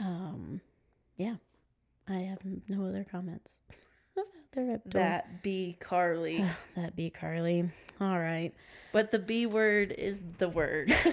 Um, 0.00 0.60
yeah, 1.16 1.36
I 2.08 2.14
have 2.20 2.40
no 2.68 2.86
other 2.86 3.04
comments 3.08 3.60
the. 4.54 4.80
That 4.86 5.42
be 5.42 5.76
Carly. 5.80 6.44
that 6.76 6.96
be 6.96 7.10
Carly. 7.10 7.70
All 8.00 8.18
right. 8.18 8.52
But 8.92 9.10
the 9.10 9.18
B 9.18 9.46
word 9.46 9.92
is 9.92 10.22
the 10.38 10.48
word. 10.48 10.94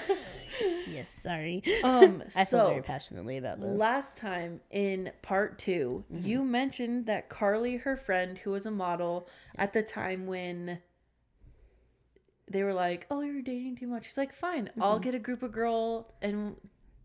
Yes, 0.87 1.09
sorry. 1.09 1.63
Um, 1.83 2.23
I 2.35 2.45
feel 2.45 2.67
very 2.69 2.81
passionately 2.81 3.37
about 3.37 3.61
this. 3.61 3.79
last 3.79 4.17
time 4.17 4.59
in 4.71 5.11
part 5.21 5.57
2 5.59 6.03
you 6.11 6.43
mentioned 6.43 7.05
that 7.05 7.29
Carly, 7.29 7.77
her 7.77 7.95
friend, 7.95 8.37
who 8.37 8.51
was 8.51 8.65
a 8.65 8.71
model 8.71 9.27
at 9.57 9.73
the 9.73 9.83
time 9.83 10.27
when 10.27 10.79
they 12.49 12.63
were 12.63 12.73
like, 12.73 13.07
"Oh, 13.09 13.21
you're 13.21 13.41
dating 13.41 13.77
too 13.77 13.87
much." 13.87 14.05
She's 14.05 14.17
like, 14.17 14.33
"Fine, 14.33 14.69
I'll 14.79 14.99
get 14.99 15.15
a 15.15 15.19
group 15.19 15.41
of 15.41 15.51
girl 15.51 16.13
and 16.21 16.55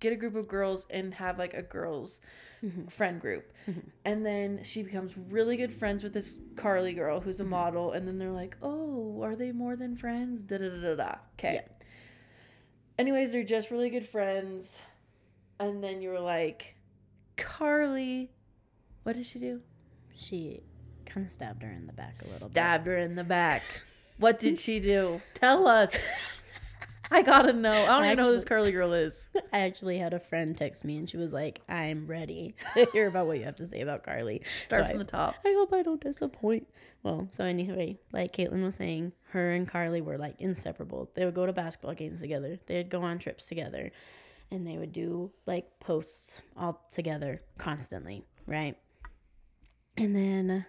get 0.01 0.13
a 0.13 0.17
group 0.17 0.35
of 0.35 0.49
girls 0.49 0.87
and 0.91 1.15
have 1.15 1.39
like 1.39 1.55
a 1.55 1.63
girls 1.63 2.21
mm-hmm. 2.65 2.87
friend 2.87 3.21
group." 3.21 3.53
Mm-hmm. 3.69 3.89
And 4.05 4.25
then 4.25 4.61
she 4.63 4.83
becomes 4.83 5.17
really 5.31 5.57
good 5.57 5.75
friends 5.75 6.03
with 6.03 6.13
this 6.13 6.39
Carly 6.57 6.95
girl 6.95 7.21
who's 7.21 7.41
a 7.41 7.43
mm-hmm. 7.43 7.51
model, 7.51 7.93
and 7.93 8.07
then 8.07 8.19
they're 8.19 8.31
like, 8.31 8.57
"Oh, 8.63 9.21
are 9.23 9.37
they 9.37 9.53
more 9.53 9.77
than 9.77 9.97
friends?" 9.97 10.43
Da 10.43 10.59
da 10.59 10.69
da 10.69 10.81
da 10.81 10.95
da. 10.95 11.15
Okay. 11.39 11.63
Anyways, 12.99 13.33
they're 13.33 13.45
just 13.45 13.71
really 13.71 13.91
good 13.91 14.07
friends. 14.07 14.83
And 15.59 15.83
then 15.83 16.03
you 16.03 16.11
were 16.11 16.21
like, 16.21 16.77
Carly, 17.37 18.31
what 19.03 19.17
did 19.17 19.27
she 19.27 19.39
do? 19.39 19.61
she 20.17 20.63
kind 21.05 21.27
of 21.27 21.33
stabbed 21.33 21.63
her 21.63 21.71
in 21.71 21.87
the 21.87 21.93
back 21.93 22.15
a 22.15 22.25
little 22.25 22.49
bit. 22.49 22.53
Stabbed 22.53 22.87
her 22.87 22.97
in 22.97 23.15
the 23.15 23.25
back. 23.25 23.63
What 24.19 24.39
did 24.39 24.59
she 24.59 24.81
do? 24.81 25.21
Tell 25.35 25.67
us. 25.67 25.95
I 27.11 27.23
gotta 27.23 27.53
know. 27.53 27.71
I 27.71 27.87
don't 27.87 28.03
I 28.03 28.07
even 28.13 28.17
know 28.19 28.25
who 28.27 28.33
this 28.33 28.43
actually- 28.43 28.49
Carly 28.57 28.73
girl 28.73 28.93
is. 28.93 29.29
I 29.53 29.61
actually 29.61 29.99
had 29.99 30.13
a 30.15 30.19
friend 30.21 30.57
text 30.57 30.85
me 30.85 30.97
and 30.99 31.09
she 31.09 31.17
was 31.17 31.33
like, 31.33 31.61
I'm 31.69 32.07
ready 32.07 32.55
to 32.75 32.85
hear 32.93 33.09
about 33.09 33.27
what 33.27 33.39
you 33.39 33.45
have 33.45 33.57
to 33.57 33.67
say 33.67 33.81
about 33.81 34.03
Carly. 34.03 34.43
Start 34.63 34.83
So 34.83 34.87
from 34.89 34.97
I- 34.97 34.99
the 34.99 35.05
top. 35.05 35.35
I 35.45 35.55
hope 35.57 35.73
I 35.73 35.83
don't 35.83 36.01
disappoint. 36.01 36.67
Well, 37.03 37.29
so 37.31 37.45
anyway, 37.45 37.99
like 38.13 38.33
Caitlin 38.33 38.65
was 38.65 38.75
saying, 38.75 39.13
her 39.31 39.53
and 39.53 39.69
Carly 39.69 40.01
were 40.01 40.19
like 40.19 40.41
inseparable. 40.41 41.11
They 41.15 41.25
would 41.25 41.35
go 41.35 41.47
to 41.47 41.53
basketball 41.53 41.95
games 41.95 42.21
together. 42.21 42.59
They'd 42.67 42.91
go 42.91 43.03
on 43.03 43.19
trips 43.19 43.47
together. 43.47 43.93
And 44.51 44.67
they 44.67 44.77
would 44.79 44.93
do 44.93 45.33
like 45.47 45.79
posts 45.81 46.41
all 46.57 46.85
together 46.93 47.43
constantly, 47.59 48.25
right? 48.47 48.77
And 49.97 50.15
then, 50.15 50.67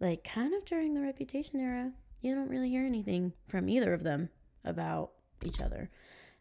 like, 0.00 0.24
kind 0.24 0.54
of 0.54 0.64
during 0.64 0.94
the 0.94 1.00
reputation 1.02 1.60
era, 1.60 1.92
you 2.22 2.34
don't 2.34 2.48
really 2.48 2.70
hear 2.70 2.84
anything 2.84 3.34
from 3.46 3.68
either 3.68 3.92
of 3.92 4.02
them 4.04 4.30
about 4.64 5.10
each 5.44 5.60
other. 5.60 5.90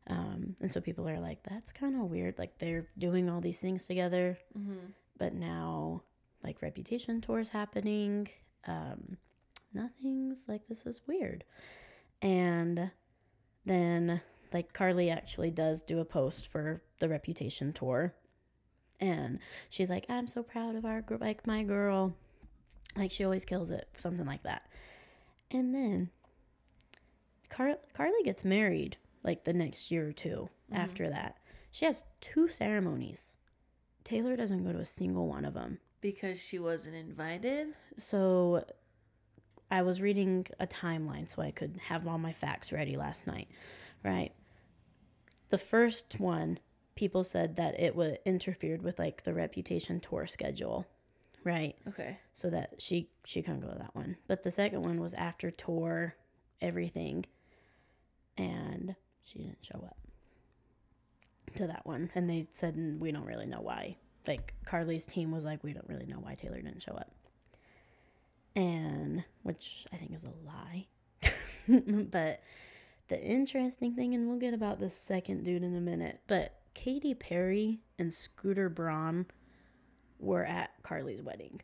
Um, 0.08 0.56
and 0.62 0.72
so 0.72 0.80
people 0.80 1.08
are 1.10 1.20
like, 1.20 1.44
that's 1.44 1.72
kind 1.72 1.96
of 1.96 2.10
weird. 2.10 2.38
Like, 2.40 2.58
they're 2.60 2.88
doing 2.98 3.30
all 3.30 3.42
these 3.42 3.60
things 3.60 3.86
together, 3.86 4.38
Mm-hmm. 4.58 4.88
but 5.18 5.34
now 5.34 6.04
like 6.44 6.62
reputation 6.62 7.20
tours 7.20 7.50
happening 7.50 8.28
um 8.68 9.18
nothing's 9.74 10.48
like 10.48 10.68
this 10.70 10.86
is 10.86 11.02
weird 11.08 11.44
and 12.22 12.92
then 13.66 14.22
like 14.54 14.72
carly 14.72 15.10
actually 15.10 15.50
does 15.52 15.82
do 15.82 16.00
a 16.00 16.06
post 16.06 16.48
for 16.48 16.82
the 17.00 17.10
reputation 17.10 17.74
tour 17.74 18.14
and 19.00 19.40
she's 19.70 19.90
like 19.90 20.06
i'm 20.10 20.28
so 20.28 20.44
proud 20.44 20.76
of 20.76 20.86
our 20.86 21.02
group 21.02 21.22
like 21.22 21.46
my 21.48 21.64
girl 21.64 22.14
like 22.96 23.12
she 23.12 23.24
always 23.24 23.44
kills 23.46 23.72
it 23.72 23.88
something 23.98 24.26
like 24.26 24.44
that 24.44 24.70
and 25.52 25.74
then 25.74 26.10
Car- 27.58 27.80
carly 27.94 28.22
gets 28.24 28.46
married 28.46 28.98
like 29.24 29.44
the 29.44 29.54
next 29.54 29.90
year 29.90 30.08
or 30.10 30.14
2 30.14 30.48
Mhm. 30.72 30.78
after 30.78 31.10
that 31.10 31.38
she 31.72 31.86
has 31.86 32.04
two 32.22 32.48
ceremonies 32.48 33.34
taylor 34.04 34.36
doesn't 34.36 34.64
go 34.64 34.72
to 34.72 34.80
a 34.80 34.86
single 34.86 35.28
one 35.28 35.44
of 35.44 35.54
them 35.56 35.80
Because 36.00 36.40
she 36.40 36.60
wasn't 36.60 36.96
invited. 36.96 37.74
so 37.98 38.64
I 39.72 39.82
was 39.82 40.02
reading 40.02 40.46
a 40.60 40.68
timeline 40.68 41.28
so 41.28 41.42
I 41.42 41.52
could 41.52 41.78
have 41.82 42.08
all 42.08 42.18
my 42.20 42.32
facts 42.32 42.72
ready 42.72 42.96
last 42.96 43.28
night, 43.28 43.50
right? 44.04 44.32
The 45.50 45.58
first 45.58 46.20
one, 46.22 46.60
people 46.96 47.24
said 47.26 47.58
that 47.58 47.78
it 47.78 47.94
would 47.96 48.20
interfered 48.24 48.82
with 48.82 48.98
like 48.98 49.24
the 49.24 49.34
reputation 49.34 50.00
tour 50.00 50.26
schedule, 50.26 50.86
right? 51.44 51.76
Okay. 51.86 52.18
So 52.34 52.50
that 52.50 52.82
she 52.82 53.10
she 53.26 53.42
couldn't 53.42 53.60
go 53.60 53.72
to 53.74 53.80
that 53.80 53.94
one. 53.94 54.16
But 54.28 54.44
the 54.44 54.52
second 54.52 54.84
one 54.84 55.02
was 55.02 55.14
after 55.16 55.52
tour, 55.52 56.16
everything, 56.62 57.26
and 58.38 58.96
she 59.24 59.40
didn't 59.40 59.64
show 59.64 59.80
up 59.84 59.98
to 61.56 61.68
that 61.68 61.86
one. 61.86 62.10
And 62.16 62.30
they 62.30 62.48
said 62.50 62.76
"Mm, 62.76 63.00
we 63.00 63.12
don't 63.12 63.26
really 63.26 63.46
know 63.46 63.62
why. 63.62 63.98
Like 64.28 64.54
Carly's 64.66 65.06
team 65.06 65.32
was 65.32 65.46
like, 65.46 65.64
we 65.64 65.74
don't 65.74 65.88
really 65.88 66.06
know 66.06 66.20
why 66.20 66.36
Taylor 66.36 66.62
didn't 66.62 66.82
show 66.82 66.94
up. 66.94 67.12
And 68.56 69.24
which 69.44 69.86
I 69.94 69.98
think 69.98 70.14
is 70.14 70.26
a 70.26 70.34
lie. 70.46 70.88
but 72.12 72.42
the 73.08 73.22
interesting 73.22 73.94
thing, 73.94 74.14
and 74.14 74.28
we'll 74.28 74.40
get 74.40 74.54
about 74.54 74.80
the 74.80 74.90
second 74.90 75.44
dude 75.44 75.64
in 75.64 75.76
a 75.76 75.82
minute, 75.82 76.22
but 76.28 76.54
Katy 76.74 77.14
Perry 77.14 77.80
and 77.98 78.14
Scooter 78.14 78.70
Braun 78.70 79.28
were 80.20 80.44
at 80.44 80.72
Carly's 80.84 81.22
wedding. 81.22 81.62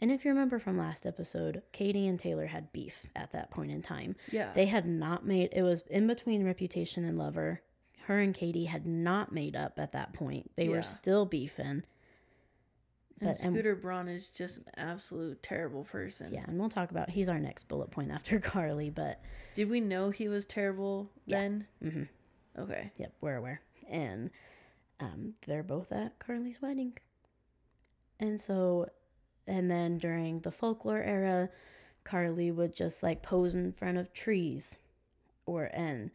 And 0.00 0.10
if 0.12 0.24
you 0.24 0.30
remember 0.30 0.58
from 0.58 0.76
last 0.78 1.06
episode, 1.06 1.62
Katy 1.72 2.06
and 2.06 2.18
Taylor 2.18 2.46
had 2.46 2.70
beef 2.72 3.06
at 3.16 3.30
that 3.32 3.50
point 3.50 3.70
in 3.70 3.80
time. 3.82 4.14
Yeah. 4.30 4.52
They 4.52 4.66
had 4.66 4.86
not 4.86 5.24
made 5.24 5.50
it 5.52 5.62
was 5.62 5.82
in 5.88 6.06
between 6.06 6.44
Reputation 6.44 7.04
and 7.04 7.16
Lover. 7.16 7.62
Her 8.04 8.18
and 8.20 8.34
Katy 8.34 8.66
had 8.66 8.86
not 8.86 9.32
made 9.32 9.56
up 9.56 9.78
at 9.78 9.92
that 9.92 10.12
point. 10.12 10.50
They 10.56 10.64
Yeah. 10.66 10.70
were 10.76 10.82
still 10.82 11.24
beefing. 11.24 11.82
and 13.18 13.30
but- 13.30 13.42
and- 13.44 13.54
Scooter 13.54 13.74
Braun 13.74 14.08
is 14.08 14.28
just 14.28 14.58
an 14.58 14.64
absolute 14.76 15.42
terrible 15.42 15.84
person. 15.84 16.30
Yeah, 16.34 16.44
and 16.46 16.58
we'll 16.60 16.68
talk 16.68 16.90
about 16.90 17.08
he's 17.08 17.30
our 17.30 17.38
next 17.40 17.66
bullet 17.66 17.90
point 17.90 18.10
after 18.10 18.38
Carly, 18.40 18.90
but 18.90 19.22
Did 19.54 19.70
we 19.70 19.80
know 19.80 20.10
he 20.10 20.28
was 20.28 20.44
terrible 20.44 21.10
Yeah. 21.24 21.40
then? 21.40 21.66
hmm 21.80 22.02
Okay. 22.58 22.92
yep, 22.98 23.14
we're 23.22 23.36
aware. 23.36 23.62
And 23.88 24.30
um, 25.00 25.32
they're 25.46 25.62
both 25.62 25.90
at 25.92 26.18
Carly's 26.18 26.60
wedding. 26.60 26.98
And 28.20 28.38
so, 28.38 28.90
and 29.46 29.70
then 29.70 29.98
during 29.98 30.40
the 30.40 30.50
folklore 30.50 31.02
era, 31.02 31.48
Carly 32.04 32.50
would 32.50 32.74
just 32.74 33.02
like 33.02 33.22
pose 33.22 33.54
in 33.54 33.72
front 33.72 33.98
of 33.98 34.12
trees, 34.12 34.78
or 35.44 35.70
and 35.72 36.10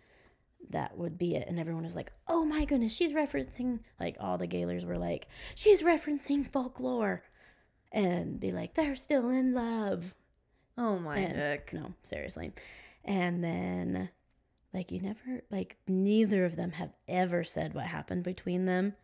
that 0.70 0.98
would 0.98 1.18
be 1.18 1.36
it. 1.36 1.48
And 1.48 1.60
everyone 1.60 1.84
was 1.84 1.96
like, 1.96 2.12
"Oh 2.28 2.46
my 2.46 2.66
goodness, 2.66 2.94
she's 2.96 3.14
referencing." 3.14 3.80
Like 4.00 4.16
all 4.20 4.38
the 4.38 4.48
Gaylors 4.48 4.86
were 4.86 4.98
like, 4.98 5.28
"She's 5.56 5.82
referencing 5.82 6.46
folklore," 6.48 7.24
and 7.92 8.40
be 8.40 8.52
like, 8.52 8.74
"They're 8.76 8.96
still 8.96 9.30
in 9.30 9.54
love." 9.54 10.14
Oh 10.78 10.98
my 11.00 11.18
And- 11.18 11.36
heck. 11.36 11.74
No, 11.74 11.94
seriously. 12.04 12.54
And 13.04 13.44
then, 13.44 14.10
like, 14.74 14.92
you 14.92 15.02
never, 15.02 15.42
like, 15.50 15.76
neither 15.88 16.46
of 16.46 16.56
them 16.56 16.72
have 16.72 16.94
ever 17.08 17.44
said 17.44 17.74
what 17.74 17.88
happened 17.88 18.24
between 18.24 18.66
them. 18.66 18.96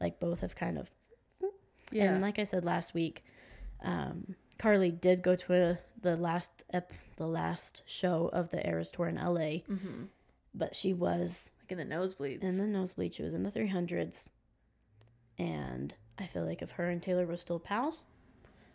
Like, 0.00 0.20
both 0.20 0.40
have 0.40 0.54
kind 0.54 0.76
of, 0.76 0.90
Yeah. 1.92 2.12
and 2.12 2.20
like 2.20 2.38
I 2.38 2.44
said 2.44 2.64
last 2.64 2.92
week, 2.94 3.24
um, 3.84 4.34
Carly 4.58 4.90
did 4.90 5.22
go 5.22 5.36
to 5.36 5.54
a, 5.54 5.78
the 6.00 6.16
last 6.16 6.64
ep, 6.72 6.92
the 7.16 7.26
last 7.26 7.82
show 7.86 8.28
of 8.32 8.50
the 8.50 8.66
Eras 8.66 8.90
tour 8.90 9.06
in 9.08 9.16
LA, 9.16 9.60
mm-hmm. 9.68 10.04
but 10.54 10.74
she 10.74 10.92
was 10.92 11.50
Like 11.62 11.72
in 11.78 11.88
the 11.88 11.94
nosebleeds. 11.94 12.42
in 12.42 12.58
the 12.58 12.66
nosebleed. 12.66 13.14
She 13.14 13.22
was 13.22 13.34
in 13.34 13.42
the 13.42 13.50
300s. 13.50 14.30
And 15.38 15.94
I 16.18 16.26
feel 16.26 16.44
like 16.44 16.62
if 16.62 16.72
her 16.72 16.88
and 16.88 17.02
Taylor 17.02 17.26
were 17.26 17.36
still 17.36 17.58
pals, 17.58 18.02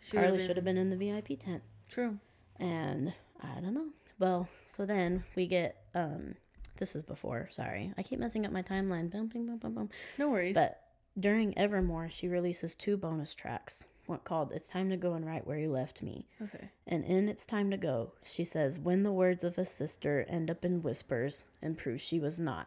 She 0.00 0.16
Carly 0.16 0.44
should 0.46 0.56
have 0.56 0.64
been 0.64 0.76
in 0.76 0.90
the 0.90 0.96
VIP 0.96 1.38
tent. 1.38 1.62
True. 1.88 2.18
and 2.58 3.12
I 3.42 3.60
don't 3.60 3.74
know. 3.74 3.88
Well, 4.18 4.48
so 4.66 4.84
then 4.84 5.24
we 5.34 5.46
get 5.46 5.76
um 5.94 6.34
this 6.76 6.94
is 6.96 7.02
before, 7.02 7.48
sorry. 7.50 7.92
I 7.98 8.02
keep 8.02 8.18
messing 8.18 8.46
up 8.46 8.52
my 8.52 8.62
timeline. 8.62 9.10
Bum, 9.10 9.26
bum, 9.28 9.46
bum, 9.46 9.58
bum, 9.58 9.74
bum. 9.74 9.88
No 10.18 10.30
worries. 10.30 10.54
But 10.54 10.80
during 11.18 11.56
Evermore, 11.58 12.08
she 12.10 12.26
releases 12.28 12.74
two 12.74 12.96
bonus 12.96 13.34
tracks. 13.34 13.86
What 14.10 14.24
called 14.24 14.50
It's 14.52 14.68
Time 14.68 14.90
to 14.90 14.96
Go 14.96 15.12
and 15.14 15.24
Right 15.24 15.46
Where 15.46 15.56
You 15.58 15.70
Left 15.70 16.02
Me. 16.02 16.26
okay. 16.42 16.68
And 16.88 17.04
in 17.04 17.28
It's 17.28 17.46
Time 17.46 17.70
to 17.70 17.76
Go, 17.76 18.12
she 18.24 18.42
says, 18.42 18.76
When 18.78 19.04
the 19.04 19.12
words 19.12 19.44
of 19.44 19.56
a 19.56 19.64
sister 19.64 20.26
end 20.28 20.50
up 20.50 20.64
in 20.64 20.82
whispers 20.82 21.46
and 21.62 21.78
prove 21.78 22.00
she 22.00 22.18
was 22.18 22.40
not. 22.40 22.66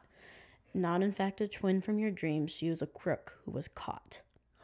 Not 0.74 1.04
in 1.04 1.12
fact 1.12 1.42
a 1.42 1.48
twin 1.50 1.82
from 1.82 2.00
your 2.00 2.12
dreams, 2.12 2.52
she 2.52 2.70
was 2.70 2.82
a 2.82 2.88
crook 2.88 3.34
who 3.46 3.52
was 3.52 3.68
caught. 3.68 4.22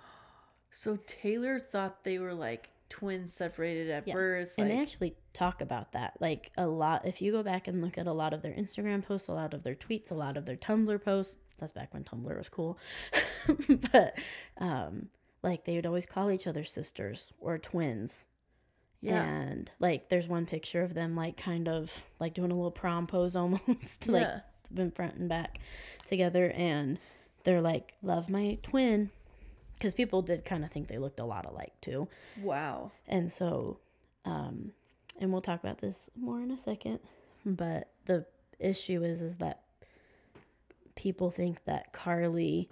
So 0.71 0.97
Taylor 1.07 1.59
thought 1.59 2.03
they 2.03 2.17
were 2.19 2.33
like 2.33 2.69
twins 2.89 3.33
separated 3.33 3.89
at 3.89 4.07
Yeah. 4.07 4.13
birth. 4.13 4.53
and 4.57 4.69
like, 4.69 4.77
they 4.77 4.81
actually 4.81 5.15
talk 5.33 5.61
about 5.61 5.91
that 5.93 6.13
like 6.19 6.51
a 6.57 6.65
lot 6.67 7.05
if 7.05 7.21
you 7.21 7.31
go 7.31 7.41
back 7.43 7.67
and 7.67 7.81
look 7.83 7.97
at 7.97 8.07
a 8.07 8.11
lot 8.13 8.33
of 8.33 8.41
their 8.41 8.51
instagram 8.53 9.03
posts 9.05 9.27
a 9.27 9.33
lot 9.33 9.53
of 9.53 9.61
their 9.63 9.75
tweets 9.75 10.11
a 10.11 10.15
lot 10.15 10.35
of 10.37 10.45
their 10.45 10.55
tumblr 10.55 11.01
posts 11.03 11.37
that's 11.59 11.71
back 11.71 11.93
when 11.93 12.03
tumblr 12.03 12.35
was 12.35 12.49
cool 12.49 12.77
but 13.91 14.17
um 14.59 15.07
like 15.43 15.65
they 15.65 15.75
would 15.75 15.85
always 15.85 16.05
call 16.05 16.31
each 16.31 16.47
other 16.47 16.63
sisters 16.63 17.31
or 17.39 17.57
twins 17.57 18.27
yeah. 19.01 19.23
and 19.23 19.71
like 19.79 20.09
there's 20.09 20.27
one 20.27 20.45
picture 20.45 20.81
of 20.81 20.93
them 20.93 21.15
like 21.15 21.37
kind 21.37 21.67
of 21.69 22.03
like 22.19 22.33
doing 22.33 22.51
a 22.51 22.55
little 22.55 22.71
prom 22.71 23.07
pose 23.07 23.35
almost 23.35 24.07
like 24.07 24.21
yeah. 24.23 24.39
been 24.73 24.91
front 24.91 25.15
and 25.15 25.29
back 25.29 25.59
together 26.05 26.51
and 26.51 26.99
they're 27.43 27.61
like 27.61 27.93
love 28.01 28.29
my 28.29 28.57
twin 28.63 29.09
because 29.75 29.93
people 29.93 30.21
did 30.21 30.43
kind 30.43 30.65
of 30.65 30.71
think 30.71 30.87
they 30.89 30.97
looked 30.97 31.21
a 31.21 31.25
lot 31.25 31.45
alike 31.45 31.71
too 31.79 32.07
Wow. 32.41 32.91
and 33.07 33.31
so, 33.31 33.79
um, 34.25 34.73
and 35.21 35.31
we'll 35.31 35.41
talk 35.41 35.61
about 35.63 35.79
this 35.79 36.09
more 36.17 36.41
in 36.41 36.51
a 36.51 36.57
second, 36.57 36.99
but 37.45 37.89
the 38.05 38.25
issue 38.59 39.03
is 39.03 39.21
is 39.21 39.37
that 39.37 39.63
people 40.95 41.31
think 41.31 41.63
that 41.63 41.93
Carly 41.93 42.69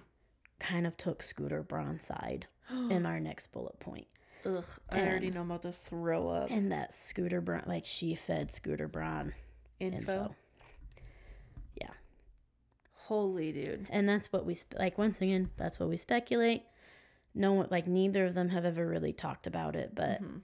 kind 0.59 0.85
of 0.85 0.97
took 0.97 1.23
Scooter 1.23 1.63
Braun's 1.63 2.03
side 2.03 2.47
in 2.69 3.05
our 3.05 3.19
next 3.19 3.47
bullet 3.51 3.79
point, 3.79 4.07
Ugh. 4.45 4.63
I 4.89 4.99
already 5.01 5.29
know 5.31 5.41
I'm 5.41 5.49
about 5.51 5.61
to 5.63 5.71
throw 5.71 6.29
up. 6.29 6.49
and 6.51 6.71
that 6.71 6.93
Scooter 6.93 7.41
Braun, 7.41 7.63
like 7.65 7.85
she 7.85 8.15
fed 8.15 8.51
Scooter 8.51 8.87
Braun 8.87 9.33
Info. 9.79 9.97
info. 9.97 10.35
Holy 13.09 13.53
dude. 13.53 13.87
and 13.89 14.09
that's 14.09 14.33
what 14.33 14.45
we 14.45 14.53
sp- 14.59 14.75
like. 14.77 14.97
Once 14.97 15.21
again, 15.21 15.49
that's 15.55 15.79
what 15.79 15.87
we 15.87 15.95
speculate. 15.95 16.63
No 17.33 17.53
one, 17.53 17.67
like 17.71 17.87
neither 17.87 18.25
of 18.25 18.33
them 18.33 18.49
have 18.49 18.65
ever 18.65 18.85
really 18.85 19.13
talked 19.13 19.47
about 19.47 19.77
it, 19.77 19.91
but 19.95 20.21
Mhm. 20.21 20.41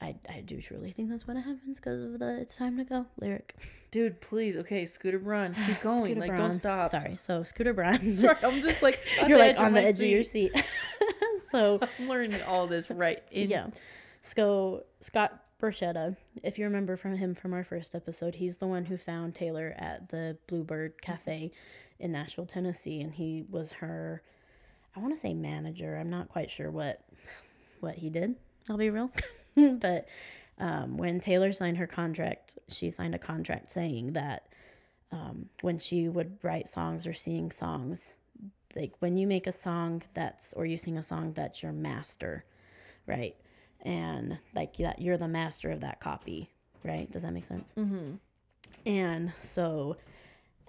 I 0.00 0.14
I 0.28 0.40
do 0.42 0.60
truly 0.60 0.92
think 0.92 1.10
that's 1.10 1.26
what 1.26 1.36
happens 1.36 1.80
because 1.80 2.02
of 2.04 2.20
the 2.20 2.38
"It's 2.38 2.54
time 2.54 2.76
to 2.76 2.84
go" 2.84 3.06
lyric. 3.16 3.56
Dude, 3.90 4.20
please. 4.20 4.56
Okay, 4.56 4.86
Scooter 4.86 5.18
Braun. 5.18 5.54
Keep 5.66 5.80
going. 5.82 6.04
Scooter 6.04 6.20
like, 6.20 6.28
Braun. 6.36 6.38
don't 6.50 6.52
stop. 6.52 6.88
Sorry. 6.92 7.16
So 7.16 7.42
Scooter 7.42 7.72
Braun. 7.74 8.12
Sorry, 8.12 8.36
I'm 8.44 8.62
just 8.62 8.80
like 8.80 9.04
You're 9.26 9.36
the 9.38 9.44
like 9.46 9.58
on 9.60 9.72
the 9.72 9.80
edge 9.82 9.96
of 10.00 10.06
your 10.06 10.22
seat. 10.22 10.52
so 11.54 11.78
I'm 11.98 12.08
learning 12.08 12.42
all 12.42 12.66
this 12.66 12.90
right 12.90 13.22
in 13.30 13.48
yeah. 13.48 13.66
So 14.22 14.84
Scott 15.00 15.40
Borchetta, 15.62 16.16
if 16.42 16.58
you 16.58 16.64
remember 16.64 16.96
from 16.96 17.16
him 17.16 17.34
from 17.34 17.54
our 17.54 17.64
first 17.64 17.94
episode, 17.94 18.34
he's 18.34 18.56
the 18.56 18.66
one 18.66 18.84
who 18.84 18.96
found 18.96 19.34
Taylor 19.34 19.74
at 19.78 20.08
the 20.08 20.36
Bluebird 20.46 21.00
Cafe 21.00 21.52
in 22.00 22.12
Nashville, 22.12 22.46
Tennessee, 22.46 23.00
and 23.00 23.14
he 23.14 23.44
was 23.48 23.72
her 23.72 24.22
I 24.96 25.00
want 25.00 25.12
to 25.12 25.18
say 25.18 25.34
manager. 25.34 25.96
I'm 25.96 26.10
not 26.10 26.28
quite 26.28 26.50
sure 26.50 26.70
what 26.70 27.00
what 27.80 27.96
he 27.96 28.10
did. 28.10 28.36
I'll 28.70 28.76
be 28.76 28.90
real. 28.90 29.10
but 29.56 30.08
um, 30.58 30.96
when 30.96 31.20
Taylor 31.20 31.52
signed 31.52 31.78
her 31.78 31.86
contract, 31.86 32.58
she 32.68 32.90
signed 32.90 33.14
a 33.14 33.18
contract 33.18 33.70
saying 33.70 34.12
that 34.12 34.48
um, 35.12 35.46
when 35.60 35.78
she 35.78 36.08
would 36.08 36.38
write 36.42 36.68
songs 36.68 37.06
or 37.06 37.12
sing 37.12 37.50
songs, 37.50 38.14
like 38.74 38.92
when 39.00 39.16
you 39.16 39.26
make 39.26 39.46
a 39.46 39.52
song 39.52 40.02
that's 40.14 40.52
or 40.54 40.66
you 40.66 40.76
sing 40.76 40.98
a 40.98 41.02
song 41.02 41.32
that's 41.32 41.62
your 41.62 41.72
master, 41.72 42.44
right? 43.06 43.36
And 43.82 44.38
like 44.54 44.76
that, 44.78 45.00
you're 45.00 45.18
the 45.18 45.28
master 45.28 45.70
of 45.70 45.80
that 45.80 46.00
copy, 46.00 46.50
right? 46.82 47.10
Does 47.10 47.22
that 47.22 47.32
make 47.32 47.44
sense? 47.44 47.74
Mm-hmm. 47.76 48.14
And 48.86 49.32
so, 49.38 49.96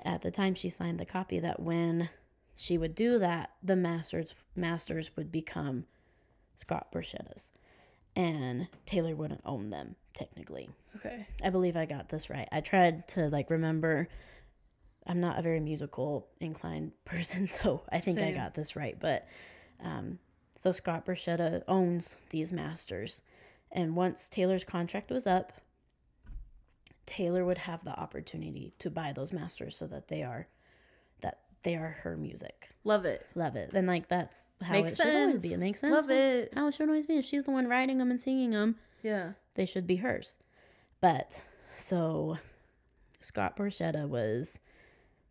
at 0.04 0.22
the 0.22 0.32
time 0.32 0.54
she 0.54 0.70
signed 0.70 1.00
the 1.00 1.06
copy, 1.06 1.40
that 1.40 1.60
when 1.60 2.10
she 2.56 2.78
would 2.78 2.96
do 2.96 3.20
that, 3.20 3.52
the 3.64 3.76
masters 3.76 4.36
masters 4.56 5.12
would 5.16 5.32
become 5.32 5.86
Scott 6.56 6.92
Borchetta's, 6.94 7.52
and 8.16 8.68
Taylor 8.86 9.16
wouldn't 9.16 9.42
own 9.46 9.70
them 9.70 9.96
technically. 10.14 10.70
Okay. 10.98 11.28
I 11.44 11.50
believe 11.50 11.76
I 11.76 11.86
got 11.86 12.10
this 12.10 12.30
right. 12.30 12.48
I 12.52 12.62
tried 12.62 13.08
to 13.10 13.30
like 13.30 13.50
remember. 13.50 14.08
I'm 15.08 15.20
not 15.20 15.38
a 15.38 15.42
very 15.42 15.60
musical 15.60 16.28
inclined 16.40 16.92
person, 17.06 17.48
so 17.48 17.82
I 17.92 18.00
think 18.00 18.18
Same. 18.18 18.34
I 18.34 18.38
got 18.38 18.54
this 18.54 18.76
right. 18.76 18.98
But 19.00 19.28
um, 19.84 20.20
so 20.58 20.72
Scott 20.72 21.06
Borchetta 21.06 21.64
owns 21.68 22.18
these 22.30 22.52
masters, 22.52 23.22
and 23.72 23.96
once 23.96 24.28
Taylor's 24.28 24.64
contract 24.64 25.12
was 25.12 25.28
up, 25.28 25.54
Taylor 27.06 27.46
would 27.46 27.60
have 27.60 27.84
the 27.84 27.98
opportunity 28.00 28.74
to 28.80 28.90
buy 28.90 29.14
those 29.14 29.32
masters 29.32 29.78
so 29.78 29.86
that 29.88 30.08
they 30.08 30.24
are 30.24 30.48
that 31.22 31.40
they 31.64 31.76
are 31.76 31.98
her 32.02 32.18
music. 32.18 32.70
Love 32.84 33.06
it. 33.06 33.26
Love 33.36 33.56
it. 33.56 33.72
And 33.74 33.88
like 33.88 34.08
that's 34.08 34.50
how 34.62 34.74
Makes 34.74 34.94
it 34.94 34.98
should 35.04 35.16
always 35.16 35.38
be. 35.40 35.54
It 35.54 35.60
makes 35.60 35.80
sense. 35.82 35.94
Love 35.94 36.10
it. 36.10 36.52
How 36.56 36.68
it 36.68 36.74
should 36.74 36.90
always 36.90 37.06
be. 37.06 37.18
If 37.18 37.26
she's 37.26 37.44
the 37.46 37.52
one 37.52 37.68
writing 37.68 38.00
them 38.00 38.10
and 38.10 38.20
singing 38.20 38.52
them, 38.52 38.78
Yeah. 39.04 39.34
they 39.54 39.66
should 39.66 39.86
be 39.86 39.98
hers. 39.98 40.38
But 41.00 41.44
so 41.76 42.38
Scott 43.20 43.56
Borchetta 43.58 44.08
was 44.08 44.60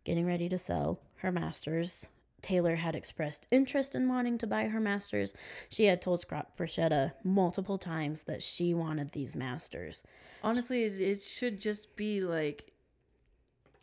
getting 0.05 0.25
ready 0.25 0.47
to 0.49 0.57
sell 0.57 0.99
her 1.17 1.31
masters. 1.31 2.07
Taylor 2.41 2.75
had 2.75 2.95
expressed 2.95 3.47
interest 3.49 3.95
in 3.95 4.07
wanting 4.07 4.37
to 4.37 4.45
buy 4.47 4.67
her 4.67 4.79
masters. 4.79 5.33
She 5.69 5.85
had 5.85 6.01
told 6.01 6.19
Scott 6.19 6.55
Borchetta 6.57 7.13
multiple 7.23 7.79
times 7.79 8.23
that 8.23 8.43
she 8.43 8.73
wanted 8.75 9.11
these 9.11 9.35
masters. 9.35 10.03
Honestly, 10.43 10.83
it, 10.83 11.21
should 11.23 11.59
just 11.59 11.95
be 11.95 12.21
like, 12.21 12.71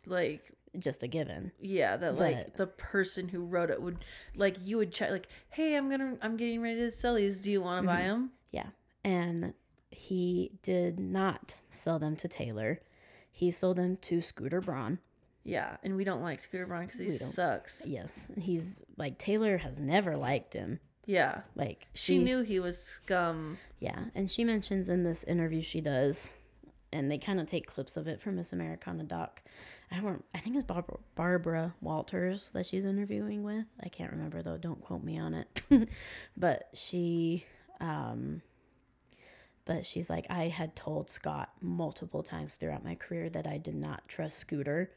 like 0.05 0.49
Just 0.79 1.03
a 1.03 1.07
given. 1.07 1.51
yeah, 1.59 1.97
that 1.97 2.17
like 2.17 2.35
But- 2.37 2.55
the 2.55 2.67
person 2.67 3.27
who 3.27 3.43
wrote 3.43 3.69
it 3.69 3.81
would 3.81 4.05
like 4.35 4.55
you 4.61 4.77
would 4.77 4.93
check 4.93 5.11
like, 5.11 5.27
hey, 5.49 5.75
I'm 5.75 5.89
gonna 5.89 6.17
I'm 6.21 6.37
getting 6.37 6.61
ready 6.61 6.79
to 6.79 6.91
sell 6.91 7.15
these. 7.15 7.41
Do 7.41 7.51
you 7.51 7.61
want 7.61 7.85
to 7.85 7.91
mm-hmm. 7.91 8.01
'em? 8.01 8.05
buy 8.05 8.07
them? 8.07 8.31
Yeah. 8.51 8.67
And 9.03 9.53
he 9.91 10.51
did 10.61 10.99
not 10.99 11.55
sell 11.73 11.99
them 11.99 12.15
to 12.15 12.27
Taylor. 12.29 12.79
He 13.29 13.51
sold 13.51 13.75
them 13.77 13.97
to 14.03 14.21
Scooter 14.21 14.61
Braun. 14.61 14.99
Yeah, 15.43 15.75
and 15.83 15.95
we 15.97 16.03
don't 16.05 16.21
like 16.21 16.39
Scooter 16.39 16.65
Braun 16.65 16.85
because 16.85 16.99
he 16.99 17.05
We 17.07 17.17
don't. 17.17 17.29
sucks. 17.29 17.85
Yes. 17.85 18.29
He's 18.39 18.79
like 18.97 19.17
Taylor 19.17 19.57
has 19.57 19.79
never 19.79 20.15
liked 20.15 20.53
him. 20.53 20.79
Yeah, 21.05 21.41
Like 21.55 21.87
she 21.93 22.17
knew 22.17 22.43
he 22.43 22.61
was 22.61 22.77
scum. 22.81 23.57
Yeah, 23.79 24.05
and 24.15 24.31
she 24.31 24.45
mentions 24.45 24.87
in 24.87 25.03
this 25.03 25.25
interview 25.25 25.61
she 25.61 25.81
does, 25.81 26.33
and 26.93 27.11
they 27.11 27.17
kind 27.17 27.41
of 27.41 27.47
take 27.47 27.67
clips 27.67 27.97
of 27.97 28.07
it 28.07 28.21
from 28.21 28.37
Miss 28.37 28.53
Americana 28.53 29.03
doc. 29.03 29.41
I 29.91 29.99
don't. 29.99 30.23
I 30.33 30.37
think 30.39 30.55
it's 30.55 30.63
Barbara, 30.63 30.97
Barbara 31.15 31.75
Walters 31.81 32.49
that 32.53 32.65
she's 32.65 32.85
interviewing 32.85 33.43
with. 33.43 33.65
I 33.83 33.89
can't 33.89 34.11
remember 34.13 34.41
though. 34.41 34.57
Don't 34.57 34.79
quote 34.81 35.03
me 35.03 35.19
on 35.19 35.33
it. 35.33 35.89
but 36.37 36.69
she, 36.73 37.45
um, 37.81 38.41
but 39.65 39.85
she's 39.85 40.09
like, 40.09 40.25
I 40.29 40.47
had 40.47 40.73
told 40.75 41.09
Scott 41.09 41.49
multiple 41.61 42.23
times 42.23 42.55
throughout 42.55 42.83
my 42.85 42.95
career 42.95 43.29
that 43.31 43.45
I 43.45 43.57
did 43.57 43.75
not 43.75 44.07
trust 44.07 44.37
Scooter, 44.39 44.91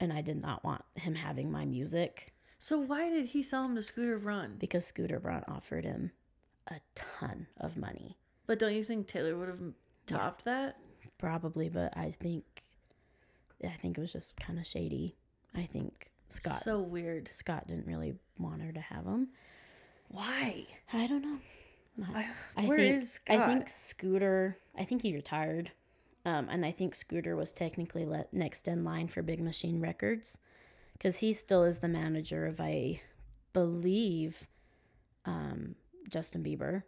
and 0.00 0.12
I 0.12 0.20
did 0.20 0.40
not 0.42 0.64
want 0.64 0.82
him 0.96 1.14
having 1.14 1.50
my 1.52 1.64
music 1.64 2.32
So 2.58 2.78
why 2.78 3.08
did 3.10 3.26
he 3.26 3.42
sell 3.42 3.64
him 3.64 3.74
to 3.76 3.82
Scooter 3.82 4.18
Braun? 4.18 4.56
because 4.58 4.86
Scooter 4.86 5.20
Braun 5.20 5.44
offered 5.48 5.84
him 5.84 6.10
a 6.68 6.76
ton 6.94 7.46
of 7.58 7.76
money. 7.76 8.18
But 8.46 8.58
don't 8.58 8.74
you 8.74 8.82
think 8.84 9.06
Taylor 9.06 9.36
would 9.36 9.48
have 9.48 9.60
topped 10.06 10.44
that? 10.44 10.76
probably 11.18 11.68
but 11.68 11.96
i 11.96 12.10
think 12.10 12.44
i 13.64 13.68
think 13.68 13.96
it 13.96 14.00
was 14.00 14.12
just 14.12 14.36
kind 14.36 14.58
of 14.58 14.66
shady 14.66 15.14
i 15.54 15.62
think 15.62 16.10
scott 16.28 16.60
So 16.60 16.80
weird. 16.80 17.28
scott 17.32 17.66
didn't 17.68 17.86
really 17.86 18.14
want 18.38 18.60
her 18.62 18.72
to 18.72 18.80
have 18.80 19.04
him 19.06 19.28
Why? 20.08 20.66
i 20.92 21.06
don't 21.06 21.22
know 21.22 21.38
I, 22.14 22.26
I 22.56 22.64
where 22.66 22.78
think, 22.78 22.94
is 22.96 23.12
Scott? 23.12 23.38
i 23.38 23.46
think 23.46 23.68
scooter 23.68 24.58
i 24.76 24.84
think 24.84 25.02
he 25.02 25.14
retired 25.14 25.70
um, 26.24 26.48
and 26.50 26.64
i 26.64 26.70
think 26.70 26.94
scooter 26.94 27.36
was 27.36 27.52
technically 27.52 28.04
let 28.04 28.32
next 28.32 28.68
in 28.68 28.84
line 28.84 29.08
for 29.08 29.22
big 29.22 29.40
machine 29.40 29.80
records 29.80 30.38
because 30.94 31.18
he 31.18 31.32
still 31.32 31.64
is 31.64 31.78
the 31.78 31.88
manager 31.88 32.46
of 32.46 32.60
i 32.60 33.00
believe 33.52 34.46
um, 35.26 35.74
justin 36.08 36.42
bieber 36.42 36.82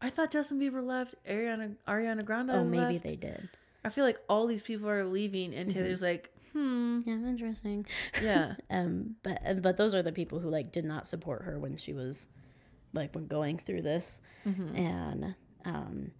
I 0.00 0.10
thought 0.10 0.30
Justin 0.30 0.60
Bieber 0.60 0.80
left. 0.84 1.16
Ariana 1.28 1.74
Ariana 1.88 2.24
Grande. 2.24 2.50
oh 2.52 2.64
maybe 2.64 2.94
left. 2.94 3.04
they 3.04 3.16
did 3.16 3.48
I 3.84 3.90
feel 3.90 4.04
like 4.04 4.18
all 4.28 4.46
these 4.46 4.62
people 4.62 4.88
are 4.88 5.04
leaving, 5.04 5.54
and 5.54 5.70
Taylor's 5.70 6.02
like, 6.02 6.30
hmm, 6.52 7.00
yeah 7.04 7.14
interesting 7.14 7.86
yeah, 8.22 8.54
um 8.70 9.16
but 9.22 9.40
uh, 9.46 9.54
but 9.54 9.76
those 9.76 9.94
are 9.94 10.02
the 10.02 10.12
people 10.12 10.38
who 10.40 10.50
like 10.50 10.72
did 10.72 10.84
not 10.84 11.06
support 11.06 11.42
her 11.42 11.58
when 11.58 11.76
she 11.76 11.92
was 11.92 12.28
like 12.92 13.14
when 13.14 13.26
going 13.26 13.58
through 13.58 13.82
this 13.82 14.20
and 14.76 15.34
um 15.64 16.10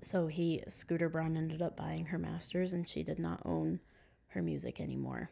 so 0.00 0.26
he 0.26 0.62
scooter 0.68 1.08
braun 1.08 1.36
ended 1.36 1.62
up 1.62 1.76
buying 1.76 2.06
her 2.06 2.18
masters 2.18 2.72
and 2.72 2.88
she 2.88 3.02
did 3.02 3.18
not 3.18 3.40
own 3.44 3.80
her 4.28 4.42
music 4.42 4.80
anymore 4.80 5.30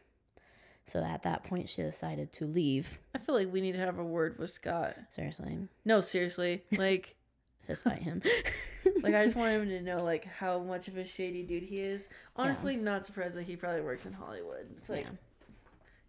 so 0.86 1.02
at 1.02 1.22
that 1.22 1.44
point 1.44 1.68
she 1.68 1.82
decided 1.82 2.32
to 2.32 2.46
leave 2.46 2.98
I 3.14 3.18
feel 3.18 3.34
like 3.34 3.52
we 3.52 3.60
need 3.60 3.72
to 3.72 3.78
have 3.78 3.98
a 3.98 4.04
word 4.04 4.38
with 4.38 4.50
Scott. 4.50 4.96
seriously 5.10 5.58
No, 5.84 6.00
seriously, 6.00 6.62
like, 6.76 7.16
fist 7.62 7.84
fight 7.84 8.02
him 8.02 8.22
like 9.02 9.14
I 9.14 9.24
just 9.24 9.36
want 9.36 9.50
him 9.52 9.68
to 9.68 9.80
know 9.82 9.96
like 9.96 10.26
how 10.26 10.58
much 10.58 10.88
of 10.88 10.96
a 10.98 11.04
shady 11.04 11.42
dude 11.42 11.62
he 11.62 11.76
is. 11.76 12.08
Honestly, 12.36 12.76
not 12.76 13.06
surprised 13.06 13.36
that 13.36 13.44
he 13.44 13.56
probably 13.56 13.80
works 13.80 14.04
in 14.04 14.12
Hollywood. 14.12 14.66
It's 14.76 14.90
like 14.90 15.04
yeah 15.04 15.10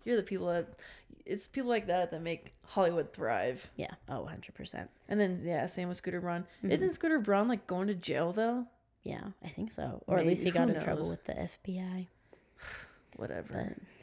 you're 0.06 0.16
the 0.16 0.24
people 0.24 0.48
that 0.48 0.68
it's 1.26 1.48
people 1.48 1.70
like 1.70 1.88
that 1.88 2.12
that 2.12 2.22
make 2.22 2.54
Hollywood 2.66 3.14
thrive. 3.14 3.70
yeah 3.76 3.92
oh 4.10 4.28
100% 4.30 4.88
And 5.10 5.20
then 5.20 5.42
yeah, 5.44 5.66
same 5.66 5.88
with 5.90 5.98
Scooter 5.98 6.22
Braun. 6.22 6.42
Mm-hmm. 6.60 6.72
Isn't 6.72 6.94
Scooter 6.94 7.20
Braun 7.20 7.48
like 7.48 7.66
going 7.68 7.88
to 7.88 7.96
jail 7.96 8.32
though? 8.32 8.66
yeah 9.04 9.22
i 9.44 9.48
think 9.50 9.72
so 9.72 10.02
or 10.08 10.18
at 10.18 10.26
least 10.26 10.44
he 10.44 10.50
got 10.50 10.68
who 10.68 10.74
in 10.74 10.82
trouble 10.82 11.08
with 11.08 11.24
the 11.26 11.34
fbi 11.34 12.08
Whatever. 13.18 13.48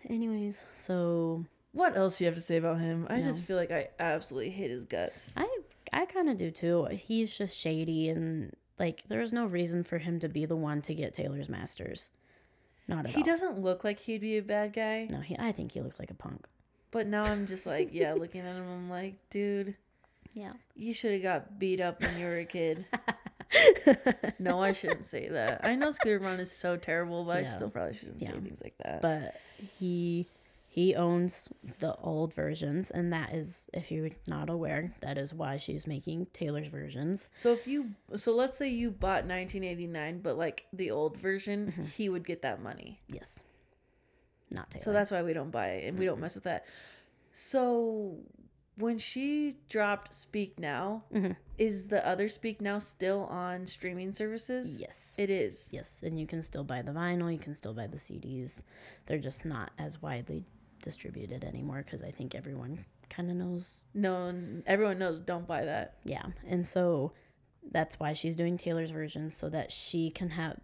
but 0.05 0.11
anyways 0.11 0.65
so 0.73 1.45
What 1.73 1.97
else 1.97 2.19
do 2.19 2.25
you 2.25 2.27
have 2.29 2.37
to 2.37 2.41
say 2.41 2.57
about 2.57 2.79
him? 2.81 3.07
I 3.11 3.21
just 3.21 3.43
feel 3.45 3.57
like 3.57 3.71
I 3.73 3.89
absolutely 3.99 4.51
hate 4.51 4.71
his 4.71 4.85
guts. 4.85 5.33
I 5.37 5.49
I 5.93 6.07
kind 6.07 6.29
of 6.31 6.39
do 6.39 6.51
too. 6.51 6.85
He's 6.93 7.37
just 7.37 7.57
shady 7.57 8.09
and 8.11 8.55
like 8.79 9.03
there's 9.09 9.33
no 9.33 9.45
reason 9.47 9.83
for 9.85 9.99
him 9.99 10.21
to 10.21 10.29
be 10.29 10.47
the 10.47 10.57
one 10.57 10.81
to 10.83 10.95
get 10.95 11.15
Taylor's 11.15 11.49
masters. 11.49 12.11
Not 12.89 13.01
at 13.05 13.11
He 13.11 13.17
all. 13.17 13.23
He 13.25 13.31
doesn't 13.31 13.59
look 13.61 13.85
like 13.85 13.99
he'd 13.99 14.21
be 14.21 14.37
a 14.39 14.43
bad 14.43 14.73
guy, 14.73 15.09
No, 15.11 15.21
he. 15.21 15.37
I 15.39 15.51
think 15.53 15.73
he 15.73 15.81
looks 15.81 15.99
like 15.99 16.11
a 16.11 16.15
punk. 16.15 16.47
But 16.93 17.09
now 17.09 17.25
I'm 17.25 17.47
just 17.49 17.67
like, 17.67 17.89
yeah, 17.93 18.13
looking 18.15 18.43
at 18.43 18.55
him, 18.55 18.65
I'm 18.71 18.89
like, 18.89 19.15
dude, 19.31 19.75
Yeah. 20.35 20.53
you 20.77 20.95
should 20.95 21.13
have 21.13 21.23
got 21.23 21.59
beat 21.59 21.81
up 21.81 22.01
when 22.01 22.17
you 22.21 22.27
were 22.27 22.39
a 22.39 22.45
kid. 22.45 22.85
no, 24.39 24.63
I 24.63 24.73
shouldn't 24.73 25.05
say 25.05 25.29
that. 25.29 25.65
I 25.65 25.75
know 25.75 25.91
Scooter 25.91 26.19
Braun 26.21 26.41
is 26.41 26.51
so 26.51 26.77
terrible, 26.77 27.25
but 27.25 27.39
I 27.39 27.43
still 27.43 27.69
probably 27.71 27.95
shouldn't 27.95 28.23
say 28.23 28.31
things 28.33 28.63
like 28.63 28.75
that. 28.85 29.03
but 29.03 29.37
he 29.79 30.27
he 30.69 30.95
owns 30.95 31.51
the 31.81 31.95
old 31.97 32.33
versions, 32.33 32.91
and 32.91 33.13
that 33.13 33.35
is, 33.35 33.69
if 33.75 33.91
you're 33.93 34.09
not 34.27 34.49
aware, 34.49 34.95
that 35.03 35.19
is 35.19 35.35
why 35.35 35.59
she's 35.59 35.87
making 35.87 36.29
Taylor's 36.33 36.69
versions. 36.69 37.29
so 37.35 37.53
if 37.53 37.67
you, 37.67 37.91
so 38.17 38.35
let's 38.35 38.57
say 38.57 38.69
you 38.71 38.91
bought 38.91 39.27
1989, 39.27 40.21
but 40.23 40.39
like 40.39 40.65
the 40.73 40.91
old 40.91 41.19
version, 41.19 41.67
Mm-hmm. 41.73 41.83
he 41.95 42.09
would 42.09 42.27
get 42.27 42.41
that 42.41 42.63
money. 42.63 43.01
Yes. 43.09 43.39
Not 44.53 44.71
Taylor. 44.71 44.83
So 44.85 44.93
that's 44.93 45.11
why 45.11 45.23
we 45.23 45.33
don't 45.33 45.51
buy 45.51 45.69
it 45.69 45.89
and 45.89 45.99
we 45.99 46.05
don't 46.05 46.21
mess 46.21 46.35
with 46.35 46.45
that. 46.45 46.65
So 47.33 48.19
when 48.77 48.99
she 48.99 49.57
dropped 49.69 50.15
Speak 50.15 50.59
Now, 50.59 51.05
Mhm. 51.13 51.37
is 51.59 51.89
the 51.89 52.07
other 52.07 52.29
Speak 52.29 52.61
Now 52.61 52.79
still 52.79 53.25
on 53.25 53.67
streaming 53.67 54.13
services? 54.13 54.79
yes. 54.79 55.15
It 55.19 55.31
is. 55.31 55.71
Yes, 55.73 56.03
and 56.03 56.19
you 56.19 56.27
can 56.27 56.43
still 56.43 56.65
buy 56.65 56.83
the 56.83 56.93
vinyl. 56.93 57.33
You 57.33 57.39
can 57.39 57.55
still 57.55 57.75
buy 57.75 57.87
the 57.87 57.99
CDs. 57.99 58.65
They're 59.07 59.19
just 59.19 59.45
not 59.45 59.73
as 59.79 60.01
widely 60.03 60.45
distributed 60.83 61.45
anymore 61.45 61.83
because 61.85 62.03
I 62.03 62.11
think 62.11 62.35
everyone 62.35 62.85
kind 63.09 63.31
of 63.31 63.37
knows 63.37 63.83
No, 63.95 64.35
everyone 64.67 64.99
knows 64.99 65.21
don't 65.21 65.47
buy 65.47 65.65
that. 65.65 65.99
Yeah. 66.05 66.27
And 66.47 66.67
so 66.67 67.13
that's 67.71 68.01
why 68.01 68.15
she's 68.15 68.35
doing 68.35 68.57
Taylor's 68.57 68.91
version 68.91 69.31
so 69.31 69.49
that 69.51 69.71
she 69.71 70.11
can 70.11 70.31
have 70.31 70.59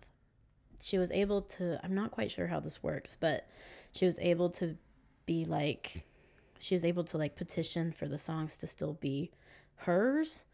she 0.80 0.96
was 0.98 1.10
able 1.10 1.42
to 1.42 1.78
I'm 1.84 1.94
not 1.94 2.10
quite 2.10 2.30
sure 2.30 2.46
how 2.46 2.58
this 2.60 2.82
works, 2.82 3.16
but 3.20 3.48
she 3.98 4.06
was 4.06 4.18
able 4.20 4.48
to 4.50 4.76
be 5.26 5.44
like 5.44 6.04
she 6.60 6.74
was 6.74 6.84
able 6.84 7.04
to 7.04 7.18
like 7.18 7.36
petition 7.36 7.92
for 7.92 8.06
the 8.06 8.18
songs 8.18 8.56
to 8.56 8.66
still 8.66 8.94
be 8.94 9.30
hers 9.76 10.44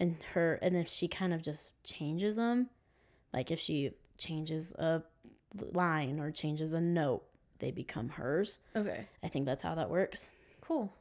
and 0.00 0.16
her 0.34 0.54
and 0.62 0.76
if 0.76 0.88
she 0.88 1.06
kind 1.08 1.34
of 1.34 1.42
just 1.42 1.72
changes 1.84 2.36
them 2.36 2.68
like 3.32 3.50
if 3.50 3.58
she 3.60 3.90
changes 4.18 4.72
a 4.74 5.02
line 5.72 6.18
or 6.20 6.30
changes 6.30 6.74
a 6.74 6.80
note 6.80 7.22
they 7.58 7.70
become 7.70 8.08
hers 8.08 8.58
Okay. 8.74 9.06
i 9.22 9.28
think 9.28 9.46
that's 9.46 9.62
how 9.62 9.74
that 9.74 9.90
works 9.90 10.32
Cool. 10.60 10.92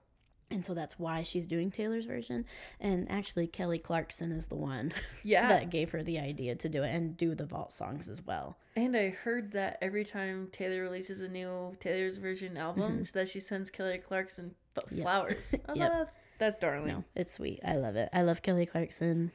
and 0.49 0.65
so 0.65 0.73
that's 0.73 0.99
why 0.99 1.23
she's 1.23 1.47
doing 1.47 1.71
taylor's 1.71 2.05
version 2.05 2.45
and 2.79 3.09
actually 3.09 3.47
kelly 3.47 3.79
clarkson 3.79 4.31
is 4.31 4.47
the 4.47 4.55
one 4.55 4.93
Yeah. 5.23 5.47
that 5.59 5.69
gave 5.69 5.91
her 5.91 6.03
the 6.03 6.19
idea 6.19 6.55
to 6.55 6.69
do 6.69 6.83
it 6.83 6.89
and 6.93 7.15
do 7.15 7.33
the 7.35 7.45
vault 7.45 7.71
songs 7.71 8.09
as 8.09 8.21
well 8.25 8.57
And 8.75 8.95
I 8.95 9.09
heard 9.09 9.51
that 9.51 9.77
every 9.81 10.05
time 10.05 10.47
Taylor 10.51 10.81
releases 10.83 11.21
a 11.21 11.27
new 11.27 11.75
Taylor's 11.79 12.17
version 12.17 12.55
album, 12.57 13.05
that 13.13 13.27
she 13.27 13.39
sends 13.39 13.69
Kelly 13.69 13.97
Clarkson 13.97 14.55
f- 14.77 14.83
Mm-hmm. 14.85 14.95
Yep. 14.97 15.03
flowers. 15.03 15.55
I 15.67 15.73
Yep. 15.75 15.91
that's 15.91 16.17
that's 16.37 16.57
darling. 16.57 16.87
no 16.87 17.03
it's 17.15 17.33
sweet 17.33 17.59
i 17.63 17.75
love 17.75 17.95
it 17.97 18.09
i 18.13 18.21
love 18.23 18.41
kelly 18.41 18.65
clarkson 18.65 19.31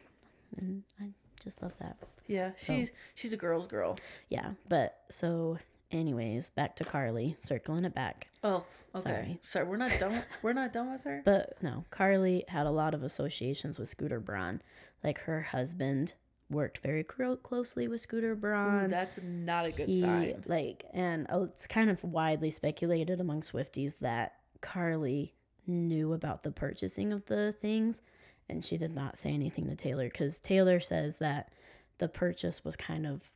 and 0.57 0.83
i 1.01 1.11
just 1.45 1.63
love 1.63 1.73
that 1.79 1.97
Yeah, 2.27 2.51
she's 2.57 2.91
she's 3.15 3.33
a 3.33 3.37
girl's 3.37 3.67
girl. 3.69 3.97
yeah 4.29 4.53
but 4.69 5.03
so 5.11 5.59
anyways 5.93 6.51
back 6.51 6.75
to 6.77 6.85
carly 6.85 7.37
circling 7.39 7.85
it 7.85 7.95
back 7.95 8.27
Oh, 8.43 8.65
okay. 8.95 9.03
Sorry. 9.03 9.39
Sorry, 9.43 9.67
we're 9.67 9.77
not 9.77 9.93
done. 10.01 10.23
We're 10.43 10.53
not 10.53 10.73
done 10.73 10.91
with 10.93 11.03
her. 11.05 11.21
But 11.25 11.61
no, 11.63 11.85
Carly 11.91 12.45
had 12.49 12.67
a 12.67 12.71
lot 12.71 12.95
of 12.95 13.03
associations 13.03 13.77
with 13.79 13.89
Scooter 13.89 14.21
Braun. 14.21 14.63
Like 15.03 15.19
her 15.23 15.43
husband 15.43 16.15
worked 16.51 16.79
very 16.79 17.03
cro- 17.03 17.37
closely 17.37 17.89
with 17.89 18.01
Scooter 18.01 18.33
Ooh, 18.33 18.37
Braun. 18.37 18.89
that's 18.89 19.21
not 19.23 19.67
a 19.67 19.73
good 19.73 19.89
he, 19.89 20.01
sign. 20.01 20.45
Like, 20.47 20.85
and 20.93 21.27
uh, 21.33 21.43
it's 21.43 21.67
kind 21.67 21.91
of 21.91 22.03
widely 22.05 22.51
speculated 22.51 23.21
among 23.21 23.43
Swifties 23.43 23.99
that 23.99 24.35
Carly 24.61 25.35
knew 25.67 26.13
about 26.13 26.43
the 26.43 26.53
purchasing 26.53 27.13
of 27.13 27.27
the 27.27 27.53
things, 27.53 28.03
and 28.49 28.65
she 28.65 28.77
did 28.77 28.95
not 28.95 29.19
say 29.19 29.31
anything 29.31 29.67
to 29.67 29.77
Taylor 29.77 30.05
because 30.05 30.39
Taylor 30.39 30.81
says 30.81 31.19
that 31.19 31.51
the 31.99 32.09
purchase 32.09 32.65
was 32.65 32.77
kind 32.77 33.07
of 33.07 33.31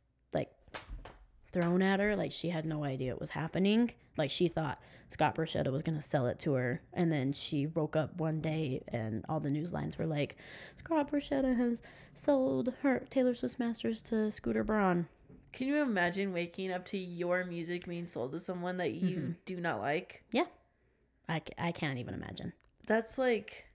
thrown 1.51 1.81
at 1.81 1.99
her. 1.99 2.15
Like 2.15 2.31
she 2.31 2.49
had 2.49 2.65
no 2.65 2.83
idea 2.83 3.11
it 3.11 3.19
was 3.19 3.31
happening. 3.31 3.91
Like 4.17 4.29
she 4.31 4.47
thought 4.47 4.79
Scott 5.09 5.35
Borchetta 5.35 5.71
was 5.71 5.81
gonna 5.83 6.01
sell 6.01 6.27
it 6.27 6.39
to 6.39 6.53
her, 6.53 6.81
and 6.93 7.11
then 7.11 7.33
she 7.33 7.67
woke 7.67 7.95
up 7.95 8.15
one 8.17 8.41
day 8.41 8.81
and 8.87 9.25
all 9.29 9.39
the 9.39 9.49
news 9.49 9.73
lines 9.73 9.97
were 9.97 10.05
like, 10.05 10.35
Scott 10.77 11.11
Borchetta 11.11 11.55
has 11.57 11.81
sold 12.13 12.73
her 12.81 13.03
Taylor 13.09 13.33
Swift 13.33 13.59
masters 13.59 14.01
to 14.03 14.31
Scooter 14.31 14.63
Braun. 14.63 15.07
Can 15.53 15.67
you 15.67 15.81
imagine 15.81 16.31
waking 16.31 16.71
up 16.71 16.85
to 16.87 16.97
your 16.97 17.43
music 17.43 17.85
being 17.85 18.05
sold 18.05 18.31
to 18.31 18.39
someone 18.39 18.77
that 18.77 18.91
you 18.93 19.17
Mm-hmm. 19.17 19.31
do 19.45 19.59
not 19.59 19.79
like? 19.81 20.23
Yeah, 20.31 20.45
I, 21.27 21.41
I 21.57 21.71
can't 21.73 21.99
even 21.99 22.13
imagine. 22.13 22.53
That's 22.87 23.17
like 23.17 23.65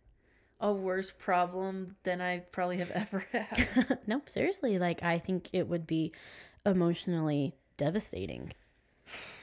a 0.58 0.72
worse 0.72 1.10
problem 1.12 1.96
than 2.04 2.22
I 2.22 2.38
probably 2.38 2.78
have 2.78 2.90
ever 2.94 3.24
had. 3.30 3.98
no, 4.06 4.22
seriously, 4.24 4.78
like 4.78 5.02
I 5.02 5.18
think 5.18 5.50
it 5.52 5.68
would 5.68 5.86
be 5.86 6.12
emotionally 6.64 7.54
devastating. 7.76 8.52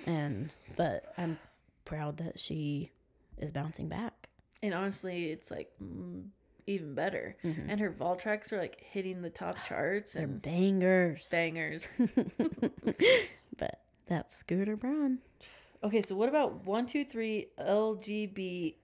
And 0.06 0.50
but 0.76 1.14
I'm 1.18 1.38
proud 1.86 2.18
that 2.18 2.40
she 2.40 2.92
is 3.38 3.52
bouncing 3.52 3.88
back. 3.88 4.14
and 4.62 4.74
honestly, 4.74 5.32
it's 5.32 5.50
like 5.52 5.72
mm, 5.82 6.24
even 6.68 6.94
better. 6.96 7.36
Mm-hmm. 7.44 7.70
And 7.70 7.80
her 7.80 7.90
vault 7.90 8.20
tracks 8.20 8.52
are 8.54 8.60
like 8.60 8.80
hitting 8.82 9.22
the 9.22 9.30
top 9.30 9.58
charts 9.68 10.14
They're 10.14 10.24
and 10.24 10.42
bangers. 10.42 11.28
bangers. 11.32 11.86
but 13.58 13.80
that's 14.08 14.36
Scooter 14.36 14.76
Braun. 14.76 15.20
okay, 15.84 16.02
so 16.02 16.16
what 16.16 16.30
about 16.30 16.66
one, 16.66 16.86
two, 16.86 17.06
three, 17.06 17.48
LGB, 17.60 18.76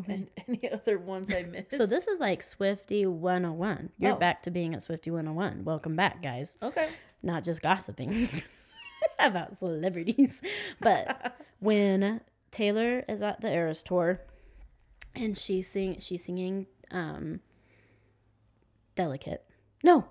Okay. 0.00 0.12
and 0.14 0.30
any 0.48 0.70
other 0.70 0.98
ones 0.98 1.32
I 1.32 1.42
missed? 1.42 1.72
So 1.72 1.86
this 1.86 2.06
is 2.08 2.20
like 2.20 2.40
Swiftie 2.42 3.06
101. 3.06 3.90
You're 3.98 4.12
Oh. 4.12 4.16
back 4.16 4.42
to 4.42 4.50
being 4.50 4.74
at 4.74 4.80
Swiftie 4.80 5.10
101. 5.12 5.64
Welcome 5.64 5.96
back, 5.96 6.22
guys. 6.22 6.58
okay. 6.62 6.88
Not 7.22 7.44
just 7.44 7.62
gossiping 7.62 8.28
about 9.18 9.56
celebrities. 9.56 10.42
But 10.80 11.36
when 11.60 12.20
Taylor 12.50 13.04
is 13.08 13.22
at 13.22 13.40
the 13.40 13.50
Eras 13.52 13.82
tour 13.82 14.20
and 15.14 15.36
she's 15.36 15.68
sing 15.68 15.96
she's 16.00 16.24
singing 16.24 16.66
um 16.90 17.40
Delicate. 18.94 19.44
No. 19.82 20.06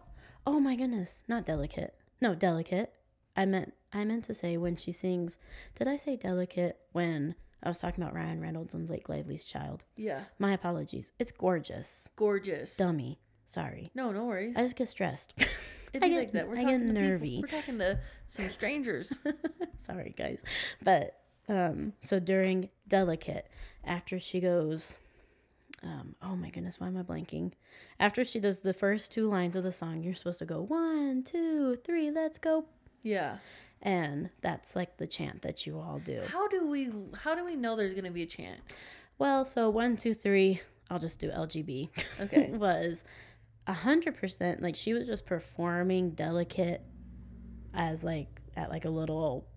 Oh 0.46 0.60
my 0.60 0.76
goodness, 0.76 1.24
not 1.28 1.46
Delicate. 1.46 1.94
No, 2.22 2.36
Delicate. 2.36 2.92
I 3.38 3.46
meant 3.46 3.74
I 3.94 4.04
meant 4.06 4.26
to 4.26 4.34
say 4.34 4.58
when 4.58 4.76
she 4.76 4.92
sings 4.92 5.38
Did 5.76 5.88
I 5.88 5.96
say 5.96 6.16
Delicate 6.16 6.78
when 6.92 7.36
I 7.64 7.68
was 7.68 7.80
talking 7.80 8.04
about 8.04 8.14
Ryan 8.16 8.40
Reynolds 8.42 8.74
and 8.76 8.88
Blake 8.88 9.10
Lively's 9.10 9.44
child? 9.44 9.84
Yeah, 9.96 10.22
My 10.40 10.54
apologies. 10.54 11.12
It's 11.20 11.32
gorgeous. 11.32 12.10
gorgeous. 12.16 12.78
Dummy. 12.78 13.20
Sorry. 13.46 13.92
No, 13.96 14.12
no 14.12 14.26
worries. 14.26 14.56
I 14.58 14.62
just 14.64 14.76
get 14.76 14.88
stressed. 14.88 15.34
It'd 15.94 16.04
I 16.04 16.10
get- 16.10 16.18
like 16.20 16.32
that. 16.34 16.48
We're 16.48 16.58
I 16.58 16.64
get 16.64 16.82
nervy. 16.82 17.38
People. 17.38 17.42
We're 17.52 17.60
talking 17.62 17.78
to 17.80 18.00
some 18.28 18.50
strangers. 18.50 19.18
Sorry, 19.78 20.14
guys. 20.18 20.44
But 20.84 21.20
um, 21.48 21.94
so 22.02 22.20
during 22.20 22.70
Delicate, 22.88 23.48
after 23.84 24.20
she 24.20 24.40
goes, 24.42 24.98
um, 25.84 26.16
oh 26.22 26.36
my 26.36 26.50
goodness, 26.50 26.80
why 26.80 26.88
am 26.88 26.98
I 26.98 27.04
blanking? 27.04 27.52
After 28.00 28.26
she 28.26 28.40
does 28.40 28.60
the 28.60 28.74
first 28.74 29.12
two 29.12 29.30
lines 29.30 29.56
of 29.56 29.64
the 29.64 29.72
song, 29.72 30.02
you're 30.04 30.16
supposed 30.16 30.40
to 30.40 30.46
go 30.46 30.62
one, 30.62 31.24
two, 31.24 31.78
three, 31.84 32.12
let's 32.12 32.38
go. 32.40 32.66
yeah. 33.04 33.38
And 33.86 34.32
that's 34.42 34.76
like 34.76 34.98
the 34.98 35.06
chant 35.06 35.44
that 35.44 35.68
you 35.68 35.80
all 35.80 36.00
do. 36.04 36.24
How 36.28 36.48
do 36.48 36.68
we? 36.68 36.90
How 37.24 37.36
do 37.36 37.46
we 37.46 37.56
know 37.56 37.76
there's 37.76 37.94
gonna 37.94 38.10
be 38.10 38.24
a 38.24 38.28
chant? 38.28 38.60
Well, 39.20 39.46
so 39.46 39.70
one, 39.70 39.96
two, 39.96 40.16
three, 40.16 40.60
I'll 40.90 41.00
just 41.00 41.20
do 41.20 41.30
LGB. 41.30 41.90
Okay. 42.20 42.50
was 42.52 43.04
a 43.68 43.74
hundred 43.74 44.18
percent 44.18 44.62
like 44.62 44.76
she 44.76 44.94
was 44.94 45.06
just 45.06 45.26
performing 45.26 46.12
delicate 46.12 46.82
as 47.74 48.04
like 48.04 48.42
at 48.58 48.72
like 48.72 48.86
a 48.86 48.90
little 48.90 49.48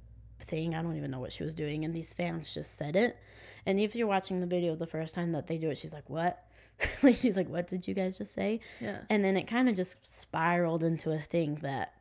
thing. 0.41 0.75
I 0.75 0.83
don't 0.83 0.97
even 0.97 1.11
know 1.11 1.21
what 1.21 1.33
she 1.33 1.43
was 1.43 1.55
doing, 1.55 1.87
and 1.87 1.95
these 1.95 2.13
fans 2.13 2.53
just 2.53 2.77
said 2.77 2.97
it. 2.97 3.17
And 3.65 3.81
if 3.81 3.97
you're 3.97 4.07
watching 4.07 4.41
the 4.41 4.47
video 4.47 4.77
the 4.77 4.87
first 4.87 5.15
time 5.15 5.33
that 5.33 5.47
they 5.47 5.57
do 5.57 5.71
it, 5.71 5.79
she's 5.79 5.95
like, 5.95 6.11
"What?" 6.11 6.45
like 7.03 7.17
she's 7.17 7.39
like, 7.39 7.49
"What 7.49 7.67
did 7.67 7.89
you 7.89 7.95
guys 7.95 8.19
just 8.19 8.35
say?" 8.35 8.61
Yeah. 8.79 8.99
And 9.09 9.25
then 9.25 9.39
it 9.39 9.47
kind 9.47 9.71
of 9.71 9.75
just 9.75 10.07
spiraled 10.07 10.85
into 10.85 11.13
a 11.13 11.19
thing 11.19 11.57
that 11.63 11.95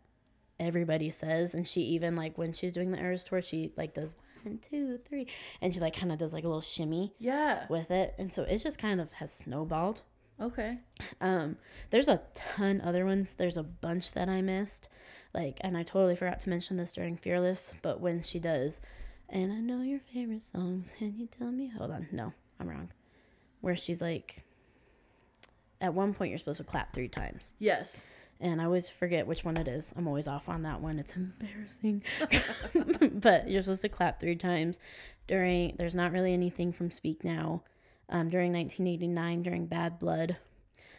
everybody 0.60 1.10
says. 1.10 1.54
And 1.56 1.68
she 1.68 1.82
even 1.82 2.16
like 2.16 2.38
when 2.38 2.54
she's 2.54 2.74
doing 2.74 2.92
the 2.92 3.00
Eras 3.00 3.24
tour, 3.24 3.42
she 3.42 3.72
like 3.78 3.94
does 3.94 4.16
one, 4.44 4.60
two, 4.60 5.00
three, 5.08 5.28
and 5.62 5.74
she 5.74 5.80
like 5.80 5.96
kind 5.96 6.12
of 6.12 6.18
does 6.18 6.34
like 6.34 6.44
a 6.44 6.48
little 6.48 6.62
shimmy 6.62 7.14
Yeah. 7.20 7.66
with 7.70 7.92
it. 7.92 8.16
And 8.18 8.32
so 8.32 8.44
it 8.44 8.60
just 8.60 8.80
kind 8.80 9.00
of 9.02 9.12
has 9.14 9.32
snowballed. 9.34 10.02
Okay. 10.40 10.78
Um, 11.20 11.58
there's 11.90 12.08
a 12.08 12.22
ton 12.36 12.80
other 12.82 13.06
ones. 13.06 13.34
There's 13.34 13.58
a 13.58 13.64
bunch 13.64 14.12
that 14.12 14.30
I 14.30 14.42
missed. 14.42 14.88
Like, 15.34 15.58
and 15.62 15.76
I 15.78 15.84
totally 15.84 16.16
forgot 16.16 16.40
to 16.42 16.50
mention 16.50 16.78
this 16.78 16.94
during 16.94 17.18
Fearless, 17.18 17.74
but 17.82 18.00
when 18.00 18.22
she 18.22 18.40
does, 18.40 18.80
and 19.30 19.52
I 19.52 19.56
know 19.60 19.82
your 19.82 20.00
favorite 20.14 20.44
songs, 20.44 20.94
can 20.98 21.18
you 21.18 21.28
tell 21.28 21.52
me? 21.52 21.72
Hold 21.78 21.92
on, 21.92 22.08
no, 22.12 22.34
I'm 22.60 22.70
wrong. 22.70 22.90
Where 23.62 23.76
she's 23.76 24.02
like, 24.02 24.44
at 25.82 25.94
one 25.94 26.14
point 26.14 26.30
you're 26.30 26.40
supposed 26.40 26.58
to 26.60 26.64
clap 26.64 26.94
three 26.94 27.08
times, 27.10 27.52
Yes. 27.60 28.04
And 28.40 28.62
I 28.62 28.66
always 28.66 28.90
forget 28.90 29.28
which 29.28 29.44
one 29.44 29.58
it 29.58 29.68
is. 29.68 29.94
I'm 29.96 30.08
always 30.08 30.28
off 30.28 30.48
on 30.50 30.64
that 30.64 30.82
one. 30.82 31.00
It's 31.00 31.16
embarrassing, 31.16 32.04
but 33.14 33.48
you're 33.50 33.62
supposed 33.62 33.82
to 33.84 33.90
clap 33.90 34.20
three 34.20 34.36
times 34.36 34.80
during. 35.28 35.76
There's 35.78 35.96
not 35.96 36.12
really 36.12 36.34
anything 36.34 36.72
from 36.72 36.92
Speak 36.92 37.24
Now. 37.24 37.64
Um, 38.10 38.30
during 38.30 38.54
1989, 38.54 39.44
during 39.44 39.66
Bad 39.66 40.00
Blood, 40.00 40.38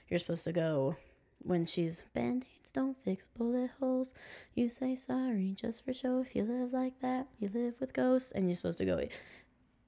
you're 0.09 0.19
supposed 0.19 0.45
to 0.45 0.53
go 0.53 0.97
when 1.41 1.65
she's 1.65 2.03
band-aids 2.15 2.73
don't 2.73 2.97
fix 3.05 3.29
bullet 3.39 3.71
holes 3.79 4.13
you 4.57 4.69
say 4.69 4.97
sorry 4.97 5.55
just 5.57 5.85
for 5.85 5.95
show 5.95 6.19
if 6.21 6.35
you 6.35 6.43
live 6.43 6.73
like 6.73 6.99
that 7.01 7.29
you 7.39 7.49
live 7.55 7.77
with 7.81 7.93
ghosts 7.93 8.33
and 8.33 8.49
you're 8.49 8.57
supposed 8.57 8.77
to 8.79 8.85
go 8.85 9.01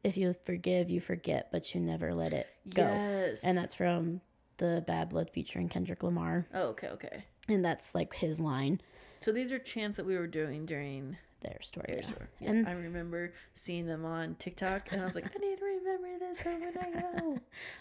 if 0.05 0.17
you 0.17 0.33
forgive 0.45 0.89
you 0.89 1.01
forget 1.01 1.49
but 1.51 1.75
you 1.75 1.81
never 1.81 2.15
let 2.15 2.33
it 2.33 2.47
go 2.73 2.83
Yes. 2.85 3.43
and 3.43 3.59
that's 3.59 3.75
from 3.75 4.21
the 4.59 4.85
bad 4.87 5.09
blood 5.09 5.29
featuring 5.29 5.69
kendrick 5.69 6.05
lamar 6.05 6.47
Oh, 6.55 6.69
okay. 6.69 6.87
Okay. 6.91 7.25
And 7.51 7.65
that's 7.65 7.95
like 7.95 8.15
his 8.15 8.41
line 8.41 8.81
So 9.21 9.33
these 9.33 9.53
are 9.53 9.59
chants 9.59 9.97
that 9.97 10.07
we 10.07 10.17
were 10.17 10.27
doing 10.27 10.67
during 10.67 11.17
their 11.41 11.59
story 11.63 11.87
their 11.89 11.97
yeah. 11.97 12.07
tour. 12.09 12.29
Yeah, 12.41 12.51
And- 12.51 12.69
I 12.69 12.73
remember 12.73 13.33
seeing 13.55 13.87
them 13.87 14.05
on 14.05 14.35
TikTok, 14.39 14.93
and 14.93 15.01
I 15.01 15.05
was 15.07 15.15
like, 15.15 15.25
I 15.25 15.39
need 15.39 15.59
to 15.59 15.65
remember 15.65 16.19
this 16.19 16.41
for 16.41 16.51
when 16.51 16.77
I 16.79 17.01
go. 17.21 17.39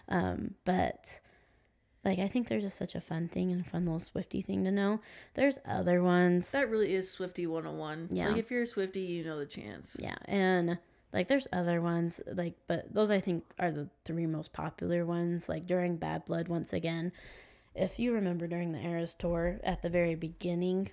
Um, 0.07 0.55
but 0.65 1.19
like 2.05 2.19
I 2.19 2.27
think 2.29 2.47
they're 2.47 2.61
just 2.61 2.77
such 2.77 2.95
a 2.95 3.01
fun 3.01 3.27
thing 3.27 3.51
and 3.51 3.59
a 3.65 3.69
fun 3.69 3.85
little 3.85 3.99
Swiftie 3.99 4.43
thing 4.43 4.63
to 4.63 4.71
know. 4.71 5.01
There's 5.33 5.59
other 5.67 6.01
ones. 6.01 6.51
That 6.53 6.69
really 6.69 6.93
is 6.95 7.13
Swiftie 7.13 7.47
101. 7.47 8.09
Yeah. 8.11 8.29
Like 8.29 8.37
if 8.37 8.49
you're 8.49 8.63
a 8.63 8.65
Swiftie, 8.65 9.05
you 9.07 9.23
know 9.25 9.37
the 9.37 9.45
chants. 9.45 9.97
yeah, 9.99 10.15
and 10.25 10.77
like 11.11 11.27
there's 11.27 11.47
other 11.51 11.81
ones 11.81 12.21
like 12.33 12.53
but 12.67 12.93
those 12.93 13.09
I 13.11 13.19
think 13.19 13.43
are 13.59 13.71
the 13.71 13.89
three 14.05 14.25
most 14.25 14.53
popular 14.53 15.05
ones. 15.05 15.49
Like 15.49 15.67
during 15.67 15.97
Bad 15.97 16.25
Blood 16.25 16.47
once 16.47 16.71
again, 16.71 17.11
if 17.79 17.97
you 17.97 18.13
remember 18.13 18.47
during 18.47 18.71
the 18.71 18.85
Eras 18.85 19.13
tour 19.13 19.59
at 19.63 19.81
the 19.81 19.89
very 19.89 20.15
beginning, 20.15 20.89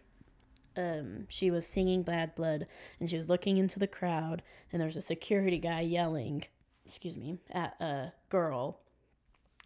um, 0.76 1.26
she 1.28 1.50
was 1.50 1.66
singing 1.66 2.02
Bad 2.02 2.34
Blood 2.34 2.66
and 3.00 3.10
she 3.10 3.16
was 3.16 3.28
looking 3.28 3.56
into 3.56 3.78
the 3.78 3.86
crowd, 3.86 4.42
and 4.72 4.80
there 4.80 4.86
was 4.86 4.96
a 4.96 5.02
security 5.02 5.58
guy 5.58 5.80
yelling, 5.80 6.44
excuse 6.84 7.16
me, 7.16 7.38
at 7.50 7.80
a 7.80 8.12
girl. 8.28 8.80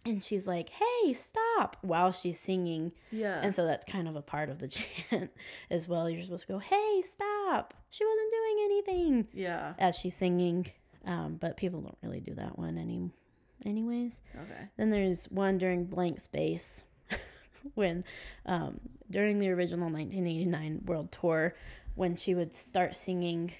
And 0.03 0.23
she's 0.23 0.47
like, 0.47 0.69
hey, 0.69 1.13
stop, 1.13 1.77
while 1.81 2.11
she's 2.11 2.39
singing. 2.39 2.91
Yeah. 3.11 3.39
And 3.39 3.53
so 3.53 3.67
that's 3.67 3.85
kind 3.85 4.07
of 4.07 4.15
a 4.15 4.21
part 4.23 4.49
of 4.49 4.57
the 4.57 4.67
chant 5.09 5.29
as 5.69 5.87
well. 5.87 6.09
You're 6.09 6.23
supposed 6.23 6.47
to 6.47 6.53
go, 6.53 6.59
hey, 6.59 7.01
stop. 7.03 7.75
She 7.91 8.03
wasn't 8.03 8.31
doing 8.31 8.65
anything 8.65 9.27
yeah. 9.31 9.73
as 9.77 9.95
she's 9.95 10.15
singing. 10.15 10.71
Um, 11.05 11.37
but 11.39 11.55
people 11.55 11.81
don't 11.81 11.97
really 12.01 12.19
do 12.19 12.33
that 12.33 12.57
one 12.57 12.79
any, 12.79 13.11
anyways. 13.63 14.23
Okay. 14.35 14.69
Then 14.75 14.89
there's 14.89 15.25
one 15.25 15.59
during 15.59 15.85
Blank 15.85 16.19
Space 16.19 16.83
when 17.75 18.03
um, 18.45 18.79
during 19.09 19.39
the 19.39 19.49
original 19.49 19.89
1989 19.89 20.81
World 20.85 21.11
Tour, 21.11 21.55
when 21.95 22.15
she 22.15 22.35
would 22.35 22.53
start 22.53 22.95
singing 22.95 23.53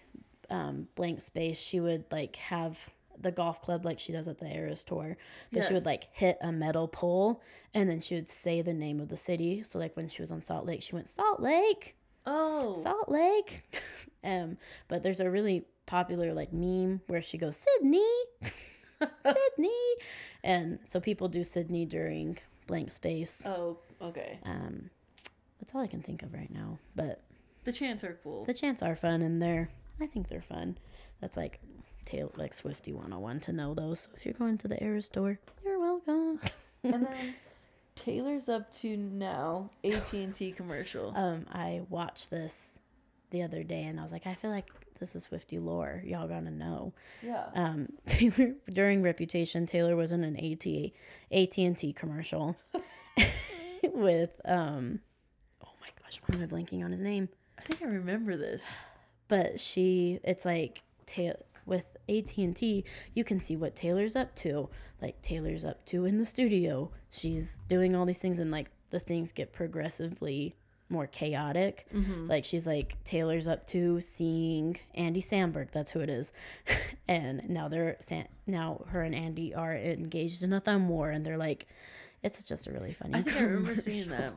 um, 0.50 0.88
Blank 0.96 1.22
Space, 1.22 1.60
she 1.60 1.80
would 1.80 2.06
like 2.12 2.36
have 2.38 2.90
the 3.20 3.32
golf 3.32 3.62
club 3.62 3.86
like 3.86 4.00
she 4.00 4.12
does 4.12 4.28
at 4.28 4.40
the 4.40 4.48
Eras 4.48 4.84
Tour, 4.84 5.18
but 5.52 5.64
she 5.64 5.74
would 5.74 5.86
like 5.86 6.08
hit 6.12 6.38
a 6.42 6.52
metal 6.52 6.88
pole 6.88 7.42
and 7.74 7.90
then 7.90 8.02
she 8.02 8.16
would 8.16 8.28
say 8.28 8.62
the 8.62 8.74
name 8.74 9.00
of 9.00 9.10
the 9.10 9.18
city. 9.18 9.64
So 9.64 9.80
like 9.80 9.96
when 9.96 10.10
she 10.10 10.22
was 10.22 10.32
on 10.32 10.42
Salt 10.42 10.66
Lake, 10.66 10.82
she 10.82 10.96
went 10.96 11.08
Salt 11.08 11.40
Lake. 11.40 11.96
Oh. 12.26 12.76
Salt 12.76 13.10
Lake. 13.10 13.64
um, 14.24 14.58
but 14.88 15.04
there's 15.04 15.20
a 15.20 15.30
really 15.30 15.66
popular 15.86 16.34
like 16.34 16.54
meme 16.54 17.02
where 17.08 17.22
she 17.22 17.38
goes 17.38 17.58
Sydney, 17.58 18.10
Sydney, 19.26 19.96
and 20.44 20.80
so 20.86 21.00
people 21.00 21.28
do 21.28 21.44
Sydney 21.44 21.86
during 21.86 22.38
blank 22.68 22.92
space. 22.92 23.44
oh. 23.46 23.78
Okay. 24.02 24.40
Um, 24.44 24.90
that's 25.60 25.74
all 25.76 25.82
I 25.82 25.88
can 25.88 26.02
think 26.02 26.24
of 26.24 26.34
right 26.34 26.52
now. 26.54 26.80
But 26.96 27.22
The 27.64 27.72
chants 27.72 28.04
are 28.04 28.18
cool. 28.24 28.46
the 28.46 28.54
chants 28.54 28.82
are 28.82 28.96
fun, 28.96 29.22
and 29.22 29.42
they're 29.42 29.70
I 30.00 30.08
think 30.08 30.28
they're 30.28 30.42
fun. 30.42 30.78
That's 31.20 31.38
like 31.38 31.60
Taylor 32.06 32.32
like 32.36 32.54
Swiftie 32.54 32.94
101 32.94 33.40
to 33.42 33.54
know 33.54 33.74
those. 33.74 34.02
So 34.02 34.10
if 34.16 34.26
you're 34.26 34.34
going 34.34 34.58
to 34.60 34.68
the 34.68 34.82
Eras 34.84 35.10
tour, 35.10 35.40
you're 35.64 35.80
welcome. 35.80 36.40
and 36.84 37.06
then 37.06 37.36
Taylor's 37.96 38.50
up 38.50 38.72
to 38.76 38.98
now 38.98 39.70
AT 39.84 40.12
and 40.14 40.34
T 40.34 40.52
commercial. 40.52 41.14
Um, 41.16 41.46
I 41.52 41.82
watched 41.90 42.30
this 42.32 42.80
the 43.30 43.44
other 43.44 43.64
day, 43.64 43.84
and 43.84 44.00
I 44.00 44.04
was 44.04 44.12
like, 44.12 44.26
I 44.26 44.34
feel 44.34 44.50
like 44.50 44.66
this 45.00 45.16
is 45.16 45.28
Swiftie 45.28 45.64
lore. 45.64 46.02
Y'all 46.06 46.28
gonna 46.28 46.50
know. 46.52 46.94
yeah. 47.22 47.46
um, 47.54 47.90
Taylor 48.08 48.56
during 48.70 49.02
Reputation, 49.04 49.66
Taylor 49.68 49.96
was 49.96 50.12
in 50.12 50.24
an 50.24 50.36
AT 50.38 50.66
AT 51.32 51.58
and 51.60 51.78
T 51.78 51.94
commercial 51.94 52.56
with 54.02 54.42
um, 54.46 55.00
oh 55.64 55.70
my 55.80 55.88
gosh, 56.04 56.20
why 56.26 56.38
am 56.38 56.44
I 56.44 56.48
blanking 56.48 56.84
on 56.84 56.92
his 56.92 57.02
name? 57.02 57.30
I 57.58 57.62
think 57.62 57.82
I 57.82 57.86
remember 57.86 58.38
this. 58.38 58.76
But 59.28 59.60
she, 59.60 60.20
it's 60.24 60.44
like 60.46 60.84
ta- 61.06 61.40
with 61.66 61.86
AT 62.10 62.38
and 62.38 62.56
T, 62.56 62.84
you 63.14 63.24
can 63.24 63.40
see 63.40 63.56
what 63.56 63.76
Taylor's 63.76 64.16
up 64.16 64.36
to. 64.38 64.70
Like 65.02 65.22
Taylor's 65.22 65.64
up 65.64 65.86
to 65.88 66.06
in 66.06 66.18
the 66.18 66.26
studio, 66.26 66.92
she's 67.10 67.62
doing 67.68 67.96
all 67.96 68.06
these 68.06 68.20
things, 68.20 68.40
and 68.40 68.52
like 68.52 68.70
the 68.90 69.00
things 69.00 69.32
get 69.32 69.54
progressively 69.54 70.56
more 70.90 71.08
chaotic. 71.08 71.88
Like 72.28 72.44
she's 72.44 72.68
like 72.68 73.02
Taylor's 73.04 73.48
up 73.48 73.66
to 73.68 74.02
seeing 74.02 74.78
Andy 74.94 75.22
Samberg. 75.22 75.72
That's 75.72 75.92
who 75.92 76.02
it 76.02 76.10
is. 76.10 76.34
and 77.08 77.50
now 77.50 77.68
they're 77.70 77.98
now 78.46 78.84
her 78.90 79.02
and 79.02 79.16
Andy 79.16 79.56
are 79.56 79.76
engaged 79.76 80.44
in 80.44 80.52
a 80.54 80.60
thumb 80.60 80.90
war, 80.90 81.10
and 81.10 81.26
they're 81.26 81.38
like, 81.38 81.68
it's 82.24 82.44
just 82.44 82.68
a 82.68 82.72
really 82.72 82.94
funny. 82.94 83.16
I 83.16 83.22
think 83.24 83.38
I 83.38 83.42
remember 83.42 83.76
seeing 83.82 84.10
that. 84.10 84.34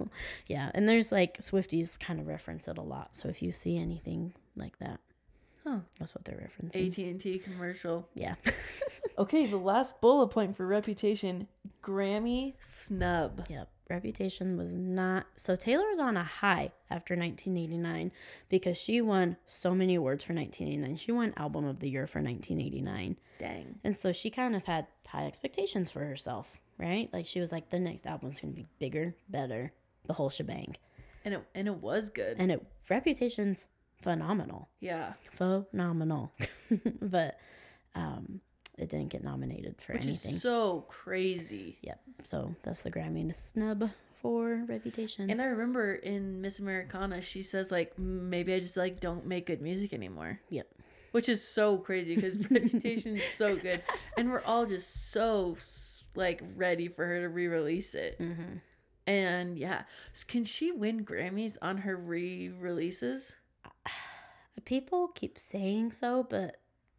Yeah, 0.47 0.71
and 0.75 0.89
there's 0.89 1.13
like 1.13 1.39
Swifties 1.39 1.99
kind 1.99 2.21
of 2.21 2.27
reference 2.27 2.67
it 2.69 2.79
a 2.79 2.83
lot. 2.83 3.15
So 3.17 3.29
if 3.29 3.43
you 3.43 3.53
see 3.53 3.77
anything 3.79 4.33
like 4.57 4.79
that, 4.79 5.01
Huh. 5.65 5.79
that's 5.99 6.15
what 6.15 6.25
they're 6.27 6.37
referencing. 6.51 6.87
AT 6.89 6.99
and 6.99 7.21
T 7.21 7.39
commercial. 7.39 8.07
Yeah. 8.15 8.35
Okay, 9.17 9.47
the 9.47 9.57
last 9.57 10.01
bullet 10.01 10.29
point 10.29 10.57
for 10.57 10.67
Reputation: 10.67 11.49
Grammy 11.83 12.55
snub. 12.61 13.47
Yep. 13.49 13.69
Reputation 13.91 14.57
was 14.57 14.77
not 14.77 15.27
so 15.37 15.55
Taylor 15.55 15.87
was 15.91 15.99
on 15.99 16.17
a 16.17 16.25
high 16.25 16.73
after 16.91 17.15
1989 17.15 18.13
because 18.49 18.79
she 18.79 19.03
won 19.03 19.37
so 19.47 19.75
many 19.75 19.97
awards 19.97 20.25
for 20.25 20.33
1989. 20.33 20.97
She 20.97 21.13
won 21.13 21.35
Album 21.37 21.67
of 21.67 21.81
the 21.81 21.91
Year 21.91 22.07
for 22.07 22.21
1989. 22.23 23.19
Dang. 23.39 23.79
And 23.85 23.95
so 23.95 24.11
she 24.11 24.31
kind 24.31 24.57
of 24.57 24.65
had 24.65 24.87
high 25.07 25.27
expectations 25.27 25.91
for 25.91 26.01
herself, 26.01 26.59
right? 26.79 27.11
Like 27.13 27.27
she 27.27 27.41
was 27.41 27.53
like 27.53 27.69
the 27.69 27.79
next 27.79 28.07
album's 28.07 28.41
going 28.41 28.55
to 28.55 28.57
be 28.57 28.67
bigger, 28.79 29.15
better, 29.29 29.73
the 30.07 30.15
whole 30.15 30.31
shebang. 30.31 30.77
And 31.25 31.35
it 31.35 31.45
and 31.55 31.69
it 31.69 31.77
was 31.77 32.09
good. 32.09 32.37
And 32.39 32.51
it 32.51 32.67
Reputation's 32.89 33.69
phenomenal. 34.01 34.71
yeah. 34.81 35.13
Phenomenal. 35.31 36.33
but 37.03 37.39
um 37.95 38.41
it 38.77 38.89
didn't 38.91 39.09
get 39.11 39.23
nominated 39.23 39.81
for 39.81 39.93
Which 39.93 40.05
anything. 40.05 40.33
is 40.33 40.43
so 40.43 40.85
crazy. 40.89 41.79
Yep. 41.83 42.01
So 42.25 42.55
that's 42.63 42.83
the 42.83 42.91
Grammy 42.91 43.33
snub 43.35 43.91
for 44.21 44.65
Reputation. 44.67 45.31
And 45.31 45.41
I 45.41 45.47
remember 45.47 45.95
in 45.95 46.41
Miss 46.41 46.59
Americana, 46.59 47.21
she 47.21 47.43
says 47.43 47.71
like, 47.71 47.99
maybe 47.99 48.55
I 48.55 48.59
just 48.59 48.77
like 48.77 49.01
don't 49.01 49.27
make 49.27 49.47
good 49.47 49.61
music 49.63 49.93
anymore. 49.93 50.41
Yep. 50.51 50.67
Which 51.13 51.29
is 51.29 51.47
so 51.47 51.79
crazy 51.79 52.17
because 52.17 52.39
Reputation 52.51 53.15
is 53.15 53.23
so 53.25 53.57
good, 53.57 53.83
and 54.17 54.33
we're 54.33 54.43
all 54.43 54.67
just 54.67 55.13
so 55.13 55.57
like 56.17 56.43
ready 56.57 56.89
for 56.89 57.07
her 57.07 57.21
to 57.21 57.29
re-release 57.29 57.95
it. 57.95 58.19
Mm-hmm. 58.19 58.57
And 59.07 59.59
yeah, 59.59 59.83
can 60.27 60.45
she 60.45 60.73
win 60.73 61.05
Grammys 61.05 61.57
on 61.63 61.77
her 61.79 61.97
re-releases? 61.97 63.37
People 64.65 65.09
keep 65.09 65.39
saying 65.39 65.93
so, 65.93 66.27
but 66.29 66.57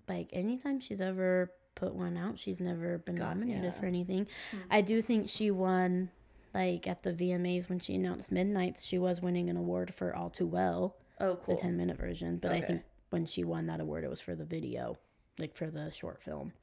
like 0.07 0.29
anytime 0.31 0.79
she's 0.79 1.01
ever 1.01 1.51
put 1.75 1.93
one 1.93 2.17
out, 2.17 2.39
she's 2.39 2.59
never 2.59 2.97
been 2.99 3.15
God, 3.15 3.37
nominated 3.37 3.63
yeah. 3.65 3.71
for 3.71 3.85
anything. 3.85 4.27
Hmm. 4.51 4.57
I 4.71 4.81
do 4.81 5.01
think 5.01 5.29
she 5.29 5.51
won, 5.51 6.09
like 6.53 6.87
at 6.87 7.03
the 7.03 7.13
VMAs 7.13 7.69
when 7.69 7.79
she 7.79 7.95
announced 7.95 8.31
Midnights, 8.31 8.85
she 8.85 8.97
was 8.97 9.21
winning 9.21 9.49
an 9.49 9.57
award 9.57 9.93
for 9.93 10.15
All 10.15 10.29
Too 10.29 10.47
Well, 10.47 10.95
Oh, 11.19 11.35
cool. 11.43 11.55
the 11.55 11.61
10 11.61 11.77
minute 11.77 11.97
version. 11.97 12.37
But 12.37 12.51
I 12.51 12.61
think 12.61 12.81
when 13.09 13.25
she 13.25 13.43
won 13.43 13.67
that 13.67 13.79
award, 13.79 14.03
it 14.03 14.09
was 14.09 14.21
for 14.21 14.35
the 14.35 14.45
video, 14.45 14.97
like 15.37 15.55
for 15.55 15.69
the 15.69 15.91
short 15.91 16.21
film. 16.21 16.53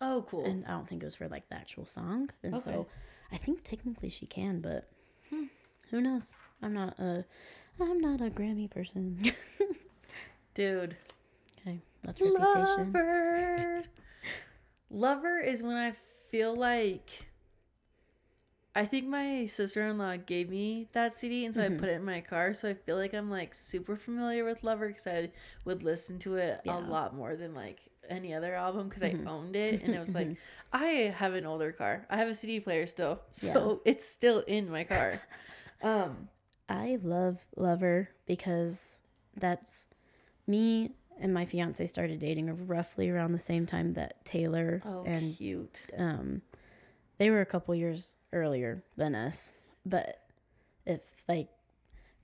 Oh, 0.00 0.24
cool. 0.28 0.44
And 0.44 0.64
I 0.66 0.70
don't 0.70 0.88
think 0.88 1.02
it 1.02 1.06
was 1.06 1.16
for 1.16 1.28
like 1.28 1.48
the 1.48 1.56
actual 1.56 1.86
song. 1.86 2.30
And 2.42 2.54
Okay. 2.54 2.62
so 2.62 2.86
I 3.32 3.36
think 3.36 3.62
technically 3.64 4.08
she 4.08 4.26
can, 4.26 4.60
but 4.60 4.88
hmm, 5.28 5.44
who 5.90 6.00
knows? 6.00 6.32
I'm 6.62 6.72
not 6.74 6.98
a. 6.98 7.24
I'm 7.80 7.98
not 8.00 8.20
a 8.20 8.30
Grammy 8.30 8.70
person. 8.70 9.20
Dude. 10.54 10.96
okay, 11.60 11.80
that's 12.02 12.20
reputation. 12.20 13.84
Lover. 14.90 15.38
Is 15.38 15.62
when 15.62 15.76
I 15.76 15.92
feel 16.28 16.54
like 16.54 17.26
I 18.74 18.86
think 18.86 19.08
my 19.08 19.46
sister-in-law 19.46 20.18
gave 20.26 20.48
me 20.48 20.88
that 20.92 21.12
CD 21.12 21.44
and 21.44 21.54
so 21.54 21.62
Mm-hmm. 21.62 21.74
I 21.74 21.78
put 21.78 21.88
it 21.88 21.92
in 21.94 22.04
my 22.04 22.20
car 22.20 22.54
so 22.54 22.68
I 22.68 22.74
feel 22.74 22.96
like 22.96 23.12
I'm 23.14 23.28
like 23.30 23.54
super 23.54 23.96
familiar 23.96 24.44
with 24.44 24.62
Lover 24.62 24.92
cuz 24.92 25.06
I 25.06 25.30
would 25.64 25.82
listen 25.82 26.18
to 26.20 26.36
it 26.36 26.60
Yeah. 26.64 26.74
Mm-hmm. 26.74 26.86
a 26.88 26.90
lot 26.90 27.14
more 27.14 27.34
than 27.36 27.52
like 27.54 27.80
any 28.08 28.32
other 28.32 28.54
album 28.54 28.88
cuz 28.90 29.02
I 29.02 29.14
owned 29.26 29.56
it 29.56 29.82
and 29.82 29.94
it 29.94 29.98
was 30.00 30.14
like 30.14 30.36
I 30.72 31.12
have 31.16 31.34
an 31.34 31.46
older 31.46 31.72
car. 31.72 32.06
I 32.08 32.16
have 32.16 32.28
a 32.28 32.34
CD 32.34 32.60
player 32.60 32.86
still. 32.86 33.20
So 33.32 33.82
it's 33.84 34.04
still 34.06 34.40
in 34.40 34.70
my 34.70 34.84
car. 34.84 35.20
um 35.82 36.28
I 36.68 36.98
love 37.02 37.44
Lover 37.56 38.10
because 38.26 39.00
that's 39.36 39.88
me 40.46 40.94
and 41.20 41.32
my 41.34 41.44
fiance 41.44 41.84
started 41.86 42.18
dating 42.18 42.66
roughly 42.66 43.10
around 43.10 43.32
the 43.32 43.38
same 43.38 43.66
time 43.66 43.92
that 43.94 44.24
Taylor 44.24 44.82
oh 44.84 45.04
and 45.04 45.36
cute. 45.36 45.82
um 45.96 46.42
they 47.18 47.30
were 47.30 47.40
a 47.40 47.46
couple 47.46 47.74
years 47.74 48.16
earlier 48.32 48.82
than 48.96 49.14
us 49.14 49.54
but 49.84 50.22
if 50.86 51.02
like 51.28 51.48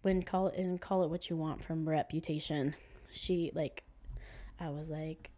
when 0.02 0.22
call 0.22 0.48
it 0.48 0.56
and 0.58 0.80
call 0.80 1.02
it 1.04 1.10
what 1.10 1.28
you 1.28 1.36
want 1.36 1.62
from 1.64 1.88
reputation 1.88 2.74
she 3.12 3.50
like 3.54 3.82
i 4.60 4.68
was 4.68 4.88
like 4.90 5.30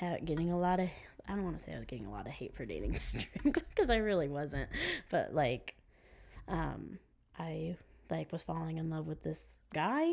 ha- 0.00 0.16
getting 0.24 0.50
a 0.50 0.58
lot 0.58 0.80
of 0.80 0.88
i 1.28 1.32
don't 1.32 1.44
want 1.44 1.58
to 1.58 1.62
say 1.64 1.72
i 1.74 1.76
was 1.76 1.86
getting 1.86 2.06
a 2.06 2.10
lot 2.10 2.26
of 2.26 2.32
hate 2.32 2.54
for 2.54 2.64
dating 2.64 2.98
patrick 3.12 3.42
because 3.74 3.90
i 3.90 3.96
really 3.96 4.28
wasn't 4.28 4.68
but 5.10 5.34
like 5.34 5.74
um 6.48 6.98
i 7.38 7.76
like 8.10 8.30
was 8.32 8.42
falling 8.42 8.78
in 8.78 8.90
love 8.90 9.06
with 9.06 9.22
this 9.22 9.58
guy 9.72 10.12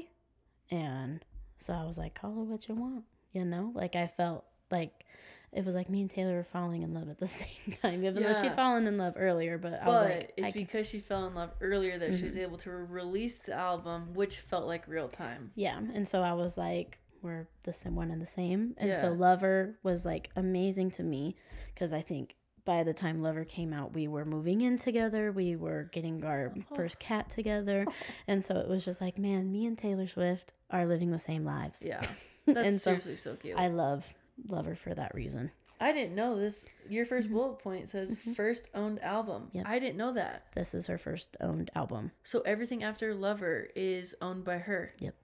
and 0.69 1.23
so 1.61 1.73
i 1.73 1.83
was 1.85 1.97
like 1.97 2.13
call 2.19 2.31
it 2.31 2.45
what 2.45 2.67
you 2.67 2.75
want 2.75 3.03
you 3.33 3.45
know 3.45 3.71
like 3.75 3.95
i 3.95 4.07
felt 4.07 4.43
like 4.71 5.05
it 5.53 5.65
was 5.65 5.75
like 5.75 5.89
me 5.89 5.99
and 5.99 6.09
Taylor 6.09 6.35
were 6.35 6.43
falling 6.45 6.81
in 6.81 6.93
love 6.93 7.09
at 7.09 7.17
the 7.19 7.27
same 7.39 7.75
time, 7.81 8.05
even 8.05 8.23
though 8.23 8.41
she'd 8.41 8.55
fallen 8.55 8.87
in 8.87 8.97
love 8.97 9.15
earlier. 9.17 9.57
But 9.57 9.81
I 9.83 9.89
was 9.89 9.99
like, 9.99 10.31
it's 10.37 10.47
I 10.47 10.51
because 10.53 10.87
she 10.87 10.99
fell 11.01 11.27
in 11.27 11.35
love 11.35 11.51
earlier 11.59 11.97
that 11.99 12.15
she 12.15 12.23
was 12.23 12.35
Mm-hmm. 12.35 12.41
able 12.43 12.57
to 12.59 12.71
release 12.71 13.39
the 13.39 13.51
album, 13.51 14.13
which 14.13 14.39
felt 14.39 14.65
like 14.65 14.87
real 14.87 15.09
time. 15.09 15.51
yeah. 15.55 15.77
And 15.77 16.07
so 16.07 16.21
I 16.21 16.31
was 16.31 16.57
like, 16.57 16.99
we're 17.21 17.49
the 17.63 17.73
same 17.73 17.95
one 17.97 18.11
and 18.11 18.21
the 18.21 18.25
same. 18.25 18.75
And 18.77 18.93
so 18.93 19.11
Lover 19.11 19.77
was 19.83 20.05
like 20.05 20.29
amazing 20.37 20.91
to 20.91 21.03
me 21.03 21.35
because 21.75 21.91
I 21.91 21.99
think 22.01 22.37
by 22.65 22.83
the 22.83 22.93
time 22.93 23.21
Lover 23.21 23.43
came 23.45 23.73
out, 23.73 23.93
we 23.93 24.07
were 24.07 24.25
moving 24.25 24.61
in 24.61 24.77
together. 24.77 25.31
We 25.31 25.55
were 25.55 25.89
getting 25.91 26.23
our 26.23 26.53
Oh. 26.71 26.75
first 26.75 26.99
cat 26.99 27.29
together. 27.29 27.85
And 28.27 28.43
so 28.43 28.57
it 28.57 28.67
was 28.67 28.85
just 28.85 29.01
like, 29.01 29.17
man, 29.17 29.51
me 29.51 29.65
and 29.65 29.77
Taylor 29.77 30.07
Swift 30.07 30.53
are 30.69 30.85
living 30.85 31.11
the 31.11 31.19
same 31.19 31.43
lives. 31.43 31.83
Yeah. 31.85 32.01
That's 32.45 32.57
And 32.67 32.75
so 32.79 32.91
seriously 32.91 33.15
so 33.17 33.35
cute. 33.35 33.57
I, 33.57 33.67
love 33.67 34.13
Lover 34.47 34.75
for 34.75 34.93
that 34.93 35.13
reason. 35.13 35.51
I 35.79 35.91
didn't 35.93 36.15
know 36.15 36.37
this. 36.39 36.65
Your 36.89 37.05
1st 37.05 37.31
bullet 37.31 37.59
point 37.59 37.89
says 37.89 38.17
first 38.35 38.69
owned 38.75 39.01
album. 39.03 39.43
Mm-hmm. 39.47 39.57
Yep. 39.57 39.65
I 39.67 39.79
didn't 39.79 39.97
know 39.97 40.13
that. 40.13 40.45
This 40.55 40.73
is 40.75 40.85
her 40.87 40.97
first 40.99 41.35
owned 41.41 41.71
album. 41.75 42.11
So 42.23 42.41
everything 42.41 42.83
after 42.83 43.13
Lover 43.15 43.67
is 43.75 44.15
owned 44.21 44.43
by 44.43 44.59
her. 44.59 44.93
Yep. 44.99 45.15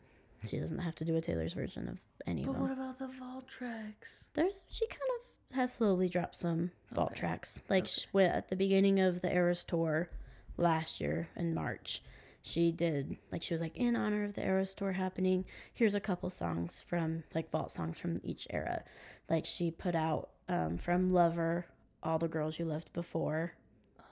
She 0.49 0.59
doesn't 0.59 0.79
have 0.79 0.95
to 0.95 1.05
do 1.05 1.15
a 1.15 1.21
Taylor's 1.21 1.53
version 1.53 1.87
of 1.87 1.99
any 2.25 2.41
of 2.41 2.47
But 2.47 2.57
what 2.59 2.71
about 2.71 2.97
the 2.99 3.07
vault 3.07 3.47
tracks? 3.47 4.25
There's 4.33 4.65
she 4.69 4.85
kind 4.87 5.01
of 5.19 5.27
has 5.53 5.73
slowly 5.73 6.09
dropped 6.09 6.35
some 6.35 6.71
vault 6.91 7.11
Okay. 7.11 7.19
tracks. 7.21 7.61
Like 7.69 7.85
sh 7.87 8.01
sh- 8.11 8.15
at 8.19 8.49
the 8.49 8.55
beginning 8.55 8.99
of 8.99 9.21
the 9.21 9.33
Eras 9.33 9.63
tour 9.63 10.09
last 10.57 10.99
year 11.01 11.29
in 11.35 11.53
March, 11.53 12.01
she 12.41 12.71
did 12.71 13.17
like 13.31 13.41
she 13.41 13.53
was 13.53 13.61
like 13.61 13.75
in 13.77 13.95
honor 13.95 14.23
of 14.23 14.33
the 14.33 14.43
Eras 14.45 14.73
tour 14.75 14.93
happening. 14.93 15.45
Here's 15.73 15.95
a 15.95 15.99
couple 15.99 16.29
songs 16.29 16.83
from 16.85 17.23
like 17.33 17.49
vault 17.51 17.71
songs 17.71 17.97
from 17.97 18.19
each 18.23 18.47
era. 18.49 18.83
Like 19.29 19.45
she 19.45 19.71
put 19.71 19.95
out 19.95 20.29
um, 20.49 20.77
from 20.77 21.09
Lover, 21.09 21.65
All 22.03 22.17
the 22.19 22.27
Girls 22.29 22.57
You 22.59 22.65
Loved 22.65 22.91
Before, 22.93 23.53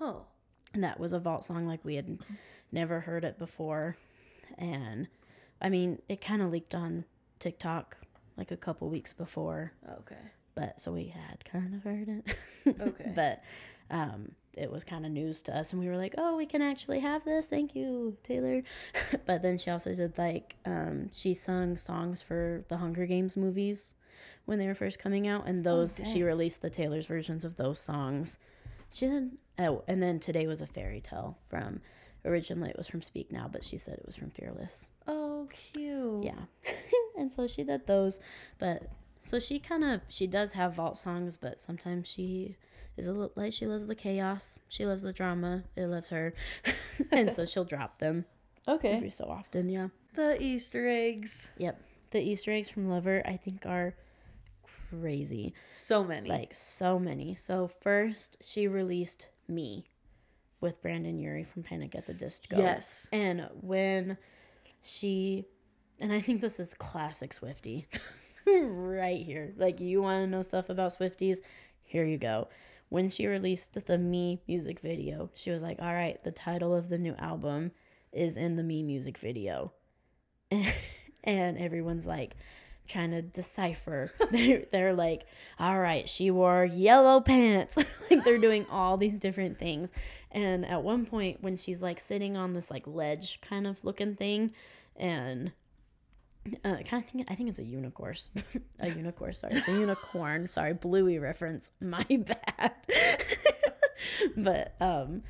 Oh. 0.02 0.26
and 0.74 0.84
that 0.84 1.00
was 1.00 1.14
a 1.14 1.20
vault 1.20 1.46
song 1.46 1.66
like 1.68 1.84
we 1.86 1.96
had 1.96 2.20
never 2.72 3.00
heard 3.02 3.24
it 3.24 3.38
before 3.40 3.96
and 4.58 5.08
i 5.62 5.70
mean 5.70 6.02
it 6.10 6.20
kind 6.20 6.42
of 6.42 6.52
leaked 6.52 6.76
on 6.76 7.06
tiktok 7.40 7.98
like 8.36 8.52
a 8.52 8.58
couple 8.58 8.90
weeks 8.90 9.14
before 9.14 9.72
Okay. 10.00 10.20
But 10.56 10.80
so 10.80 10.92
we 10.92 11.08
had 11.08 11.44
kind 11.46 11.76
of 11.76 11.84
heard 11.84 12.08
it. 12.10 12.38
Okay. 12.82 13.12
but 13.16 13.44
um 13.92 14.32
it 14.54 14.72
was 14.72 14.86
kind 14.86 15.06
of 15.06 15.12
news 15.12 15.42
to 15.44 15.56
us 15.56 15.74
and 15.74 15.82
we 15.82 15.88
were 15.90 15.98
like 15.98 16.16
oh 16.18 16.36
we 16.38 16.46
can 16.46 16.62
actually 16.62 17.00
have 17.02 17.24
this. 17.26 17.48
Thank 17.48 17.76
you 17.76 18.18
taylor. 18.24 18.64
But 19.26 19.42
then 19.42 19.58
she 19.58 19.70
also 19.70 19.94
did 19.94 20.18
like 20.18 20.56
um 20.66 21.10
she 21.12 21.34
sung 21.34 21.78
songs 21.78 22.22
for 22.22 22.64
the 22.70 22.78
hunger 22.78 23.06
games 23.06 23.36
movies 23.38 23.94
when 24.46 24.60
they 24.60 24.68
were 24.68 24.76
first 24.76 25.00
coming 25.00 25.28
out 25.28 25.48
and 25.48 25.64
those 25.64 26.00
she 26.12 26.24
released 26.24 26.62
the 26.62 26.70
taylor's 26.70 27.06
versions 27.06 27.44
of 27.46 27.58
those 27.58 27.80
songs. 27.80 28.40
She 28.94 29.08
did 29.08 29.32
oh 29.60 29.84
and 29.88 30.02
then 30.02 30.20
today 30.20 30.48
was 30.48 30.62
a 30.62 30.68
fairy 30.68 31.02
tale 31.02 31.38
from 31.50 31.82
originally 32.24 32.70
it 32.70 32.78
was 32.78 32.88
from 32.88 33.02
speak 33.02 33.32
now 33.32 33.48
but 33.52 33.64
she 33.64 33.78
said 33.78 33.96
it 33.96 34.06
was 34.06 34.16
from 34.16 34.32
fearless. 34.32 34.90
Oh, 35.08 35.48
cute. 35.52 36.24
yeah. 36.24 36.46
And 37.18 37.32
so 37.32 37.48
she 37.48 37.64
did 37.64 37.88
those 37.88 38.20
but 38.60 38.92
so 39.26 39.40
she 39.40 39.58
kind 39.60 39.84
of 39.84 40.02
she 40.08 40.28
does 40.28 40.52
have 40.54 40.76
vault 40.76 40.98
songs 40.98 41.36
but 41.38 41.60
sometimes 41.60 42.08
she 42.08 42.56
is 42.96 43.08
a 43.08 43.12
little 43.12 43.32
like 43.36 43.52
she 43.52 43.66
loves 43.66 43.88
the 43.88 43.96
chaos 43.96 44.60
she 44.70 44.86
loves 44.86 45.02
the 45.02 45.12
drama 45.12 45.64
it 45.76 45.88
loves 45.88 46.10
her 46.10 46.34
and 47.12 47.34
so 47.34 47.46
she'll 47.46 47.66
drop 47.66 47.98
them 48.00 48.24
Okay. 48.68 48.92
every 48.94 49.10
so 49.10 49.26
often 49.26 49.68
yeah 49.70 49.88
The 50.16 50.42
Easter 50.42 50.88
eggs. 50.88 51.50
yep 51.58 51.82
the 52.12 52.22
easter 52.22 52.52
eggs 52.54 52.70
from 52.70 52.88
lover 52.90 53.22
i 53.26 53.36
think 53.36 53.66
are 53.66 53.94
crazy 54.90 55.54
So 55.72 56.04
many. 56.04 56.30
like 56.30 56.54
so 56.54 56.98
many 57.00 57.36
so 57.36 57.68
first 57.82 58.38
she 58.42 58.68
released 58.68 59.28
me 59.48 59.86
with 60.62 60.82
Brendon 60.82 61.20
Urie 61.20 61.44
from 61.44 61.64
panic 61.64 61.96
at 61.96 62.06
the 62.06 62.14
disco 62.14 62.58
yes. 62.58 63.08
And 63.12 63.50
when 63.62 64.18
she, 64.82 65.46
and 66.00 66.12
I 66.14 66.22
think 66.22 66.42
this 66.42 66.60
is 66.60 66.74
classic 66.76 67.32
Swiftie 67.34 67.86
right 68.62 69.24
here. 69.24 69.54
Like, 69.58 69.80
you 69.80 70.02
want 70.02 70.24
to 70.24 70.28
know 70.28 70.42
stuff 70.42 70.70
about 70.70 70.98
Swifties? 70.98 71.38
Here 71.84 72.06
you 72.06 72.18
go. 72.18 72.50
When 72.90 73.10
she 73.10 73.28
released 73.28 73.86
the 73.86 73.98
Me 73.98 74.42
music 74.48 74.80
video, 74.80 75.30
she 75.34 75.52
was 75.52 75.64
like, 75.64 75.80
All 75.82 75.94
right, 75.94 76.24
the 76.24 76.32
title 76.32 76.74
of 76.74 76.90
the 76.90 76.98
new 76.98 77.16
album 77.16 77.72
is 78.12 78.38
in 78.38 78.56
the 78.56 78.64
Me 78.64 78.84
music 78.84 79.18
video. 79.18 79.74
and 80.52 81.58
everyone's 81.58 82.08
like, 82.08 82.36
trying 82.88 83.12
to 83.12 83.22
decipher. 83.22 84.12
They're, 84.32 84.66
they're 84.72 84.94
like, 84.94 85.26
all 85.60 85.80
right, 85.80 86.08
she 86.08 86.32
wore 86.32 86.66
yellow 86.66 87.22
pants. 87.22 87.78
like 88.12 88.24
they're 88.24 88.38
doing 88.38 88.66
all 88.70 88.98
these 88.98 89.20
different 89.20 89.58
things. 89.58 89.92
And 90.32 90.66
at 90.66 90.84
one 90.84 91.06
point, 91.06 91.42
when 91.42 91.58
she's 91.58 91.82
like 91.82 92.00
sitting 92.00 92.36
on 92.36 92.54
this 92.54 92.70
like 92.70 92.86
ledge 92.86 93.40
kind 93.42 93.66
of 93.66 93.84
looking 93.84 94.16
thing, 94.16 94.52
and 94.96 95.52
uh, 96.64 96.78
kind 96.84 97.04
of 97.04 97.06
think 97.06 97.28
I 97.30 97.36
think 97.36 97.50
it's 97.50 97.60
a 97.60 97.64
unicorn. 97.64 98.16
a 98.80 98.90
unicorn, 98.90 99.34
sorry, 99.34 99.56
it's 99.56 99.68
a 99.68 99.74
unicorn. 99.74 100.48
Sorry, 100.48 100.74
Bluey 100.74 101.18
reference. 101.20 101.72
My 101.82 102.04
bad. 102.04 102.74
but 104.38 104.76
um, 104.80 105.24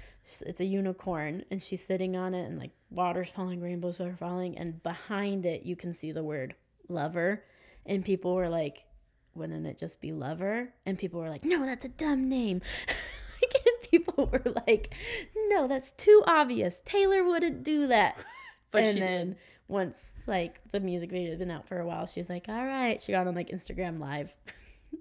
it's 0.46 0.60
a 0.60 0.66
unicorn, 0.66 1.46
and 1.50 1.62
she's 1.62 1.86
sitting 1.86 2.16
on 2.16 2.34
it, 2.34 2.48
and 2.48 2.60
like 2.60 2.72
water's 2.90 3.30
falling, 3.30 3.62
rainbows 3.62 4.02
are 4.02 4.16
falling, 4.16 4.58
and 4.58 4.82
behind 4.84 5.46
it 5.46 5.64
you 5.64 5.76
can 5.76 5.94
see 5.94 6.12
the 6.12 6.24
word 6.24 6.56
lover, 6.90 7.44
and 7.86 8.04
people 8.04 8.36
were 8.36 8.50
like, 8.50 8.84
"Wouldn't 9.36 9.66
it 9.66 9.78
just 9.78 10.02
be 10.02 10.12
lover?" 10.12 10.74
And 10.86 11.00
people 11.00 11.22
were 11.22 11.30
like, 11.30 11.46
"No, 11.46 11.66
that's 11.66 11.86
a 11.86 11.90
dumb 11.90 12.28
name." 12.28 12.62
and 12.90 13.90
people 13.90 14.30
were 14.32 14.52
like, 14.68 14.94
"No, 15.48 15.68
that's 15.68 15.92
too 15.92 16.24
obvious. 16.28 16.82
Taylor 16.84 17.24
wouldn't 17.24 17.64
do 17.64 17.88
that." 17.88 18.18
But 18.72 18.84
and 18.84 18.94
she 18.96 19.00
then 19.00 19.28
did. 19.30 19.38
Once 19.68 20.12
like 20.28 20.60
the 20.72 20.80
music 20.80 21.10
video 21.10 21.32
had 21.32 21.40
been 21.40 21.52
out 21.52 21.68
for 21.68 21.80
a 21.80 21.86
while, 21.86 22.06
she 22.06 22.20
was 22.20 22.30
like, 22.30 22.48
"All 22.48 22.66
right." 22.66 23.02
She 23.02 23.12
got 23.12 23.28
on 23.28 23.36
like 23.36 23.50
Instagram 23.50 24.00
Live, 24.00 24.34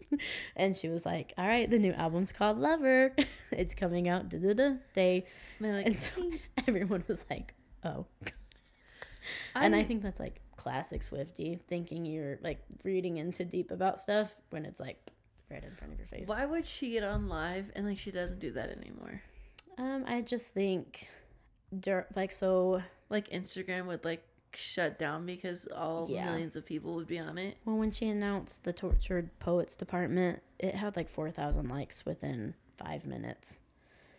and 0.56 0.76
she 0.76 0.88
was 0.88 1.04
like, 1.04 1.34
"All 1.36 1.46
right, 1.46 1.68
the 1.68 1.78
new 1.78 1.92
album's 1.92 2.32
called 2.32 2.58
Lover. 2.58 3.14
it's 3.52 3.74
coming 3.74 4.08
out 4.08 4.28
da 4.28 4.38
da 4.38 4.54
da 4.54 4.70
day." 4.94 5.26
And 5.60 5.76
like, 5.76 5.86
And 5.86 5.96
so 5.96 6.10
everyone 6.66 7.04
was 7.08 7.24
like, 7.30 7.54
"Oh." 7.84 8.06
and 9.54 9.74
I 9.74 9.84
think 9.84 10.02
that's 10.02 10.20
like 10.20 10.40
classic 10.56 11.02
Swiftie, 11.02 11.60
thinking 11.68 12.04
you're 12.06 12.38
like 12.42 12.60
reading 12.84 13.18
into 13.18 13.44
deep 13.44 13.70
about 13.70 13.98
stuff 14.00 14.34
when 14.50 14.64
it's 14.64 14.80
like 14.80 14.98
right 15.50 15.62
in 15.62 15.74
front 15.76 15.92
of 15.92 15.98
your 15.98 16.08
face. 16.08 16.26
why 16.26 16.46
would 16.46 16.66
she 16.66 16.90
get 16.90 17.04
on 17.04 17.28
live 17.28 17.66
and 17.76 17.86
like 17.86 17.98
she 17.98 18.10
doesn't 18.10 18.38
do 18.38 18.52
that 18.52 18.70
anymore? 18.70 19.22
Um, 19.76 20.04
I 20.06 20.20
just 20.22 20.54
think, 20.54 21.08
like 22.14 22.32
so. 22.32 22.82
Like 23.10 23.30
Instagram 23.30 23.86
would 23.86 24.04
like 24.04 24.24
shut 24.56 24.98
down 24.98 25.26
because 25.26 25.66
all 25.66 26.06
Yeah. 26.08 26.26
millions 26.26 26.56
of 26.56 26.64
people 26.66 26.94
would 26.94 27.06
be 27.06 27.18
on 27.18 27.38
it. 27.38 27.56
Well, 27.64 27.76
when 27.76 27.90
she 27.90 28.08
announced 28.08 28.64
the 28.64 28.72
Tortured 28.72 29.38
Poets 29.38 29.76
Department, 29.76 30.42
it 30.58 30.74
had 30.74 30.96
like 30.96 31.08
4,000 31.08 31.68
likes 31.68 32.04
within 32.06 32.54
five 32.76 33.06
minutes. 33.06 33.60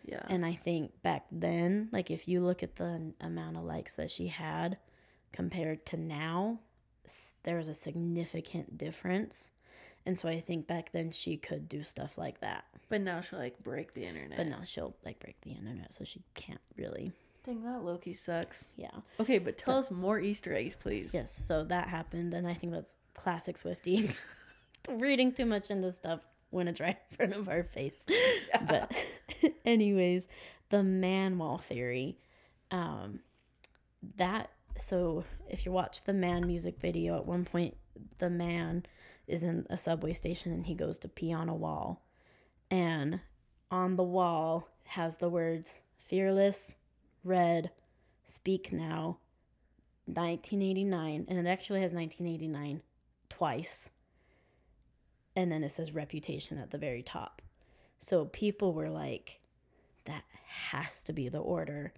Yeah. 0.04 0.22
And 0.28 0.46
I 0.46 0.54
think 0.54 1.02
back 1.02 1.26
then, 1.32 1.88
like 1.92 2.10
if 2.10 2.28
you 2.28 2.40
look 2.40 2.62
at 2.62 2.76
the 2.76 3.12
amount 3.20 3.56
of 3.56 3.64
likes 3.64 3.94
that 3.96 4.10
she 4.10 4.28
had 4.28 4.78
compared 5.32 5.84
to 5.86 5.96
now, 5.96 6.60
there 7.42 7.56
was 7.56 7.68
a 7.68 7.74
significant 7.74 8.78
difference. 8.78 9.52
And 10.04 10.16
so 10.18 10.28
I 10.28 10.38
think 10.40 10.66
back 10.68 10.92
then 10.92 11.10
she 11.10 11.36
could 11.36 11.68
do 11.68 11.82
stuff 11.82 12.16
like 12.16 12.40
that. 12.40 12.64
but 12.88 13.00
now 13.00 13.20
she'll 13.20 13.40
like 13.40 13.58
break 13.64 13.94
the 13.94 14.04
internet. 14.06 14.36
But 14.38 14.46
now 14.46 14.62
she'll 14.64 14.94
like 15.04 15.18
break 15.18 15.40
the 15.40 15.50
internet, 15.50 15.92
so 15.92 16.04
she 16.04 16.22
can't 16.34 16.60
really. 16.76 17.10
Dang, 17.46 17.62
that 17.62 17.82
lowkey 17.82 18.14
sucks. 18.14 18.72
Yeah. 18.76 18.90
Okay, 19.20 19.38
but 19.38 19.56
tell 19.56 19.78
us 19.78 19.92
more 19.92 20.18
Easter 20.18 20.52
eggs, 20.52 20.74
please. 20.74 21.14
Yes. 21.14 21.30
So 21.32 21.62
that 21.64 21.86
happened. 21.86 22.34
And 22.34 22.46
I 22.46 22.54
think 22.54 22.72
that's 22.72 22.96
classic 23.14 23.56
Swiftie. 23.56 24.14
Reading 24.88 25.32
too 25.32 25.46
much 25.46 25.70
into 25.70 25.92
stuff 25.92 26.20
when 26.50 26.66
it's 26.66 26.80
right 26.80 26.98
in 27.10 27.16
front 27.16 27.34
of 27.34 27.48
our 27.48 27.62
face. 27.62 28.04
But, 28.68 28.92
anyways, 29.64 30.26
the 30.70 30.82
man 30.82 31.38
wall 31.38 31.58
theory. 31.58 32.18
Um, 32.72 33.20
that 34.16 34.50
so 34.76 35.24
if 35.48 35.64
you 35.64 35.72
watch 35.72 36.04
the 36.04 36.12
man 36.12 36.46
music 36.46 36.80
video, 36.80 37.16
at 37.16 37.26
one 37.26 37.44
point 37.44 37.76
the 38.18 38.30
man 38.30 38.84
is 39.26 39.42
in 39.42 39.66
a 39.70 39.76
subway 39.76 40.12
station 40.12 40.52
and 40.52 40.66
he 40.66 40.74
goes 40.74 40.98
to 40.98 41.08
pee 41.08 41.32
on 41.32 41.48
a 41.48 41.54
wall, 41.54 42.04
and 42.70 43.20
on 43.70 43.96
the 43.96 44.02
wall 44.02 44.68
has 44.84 45.16
the 45.16 45.28
words 45.28 45.80
"fearless," 45.98 46.76
"red," 47.26 47.70
"speak 48.24 48.72
now," 48.72 49.18
1989, 50.06 51.26
and 51.28 51.38
it 51.38 51.46
actually 51.48 51.80
has 51.80 51.92
1989 51.92 52.82
twice, 53.28 53.90
and 55.34 55.50
then 55.50 55.64
it 55.64 55.70
says 55.70 55.92
"reputation" 55.92 56.58
at 56.58 56.70
the 56.70 56.78
very 56.78 57.02
top. 57.02 57.42
So 57.98 58.26
people 58.26 58.72
were 58.72 58.90
like, 58.90 59.40
"That 60.04 60.24
has 60.46 61.02
to 61.04 61.12
be 61.12 61.28
the 61.28 61.38
order." 61.40 61.92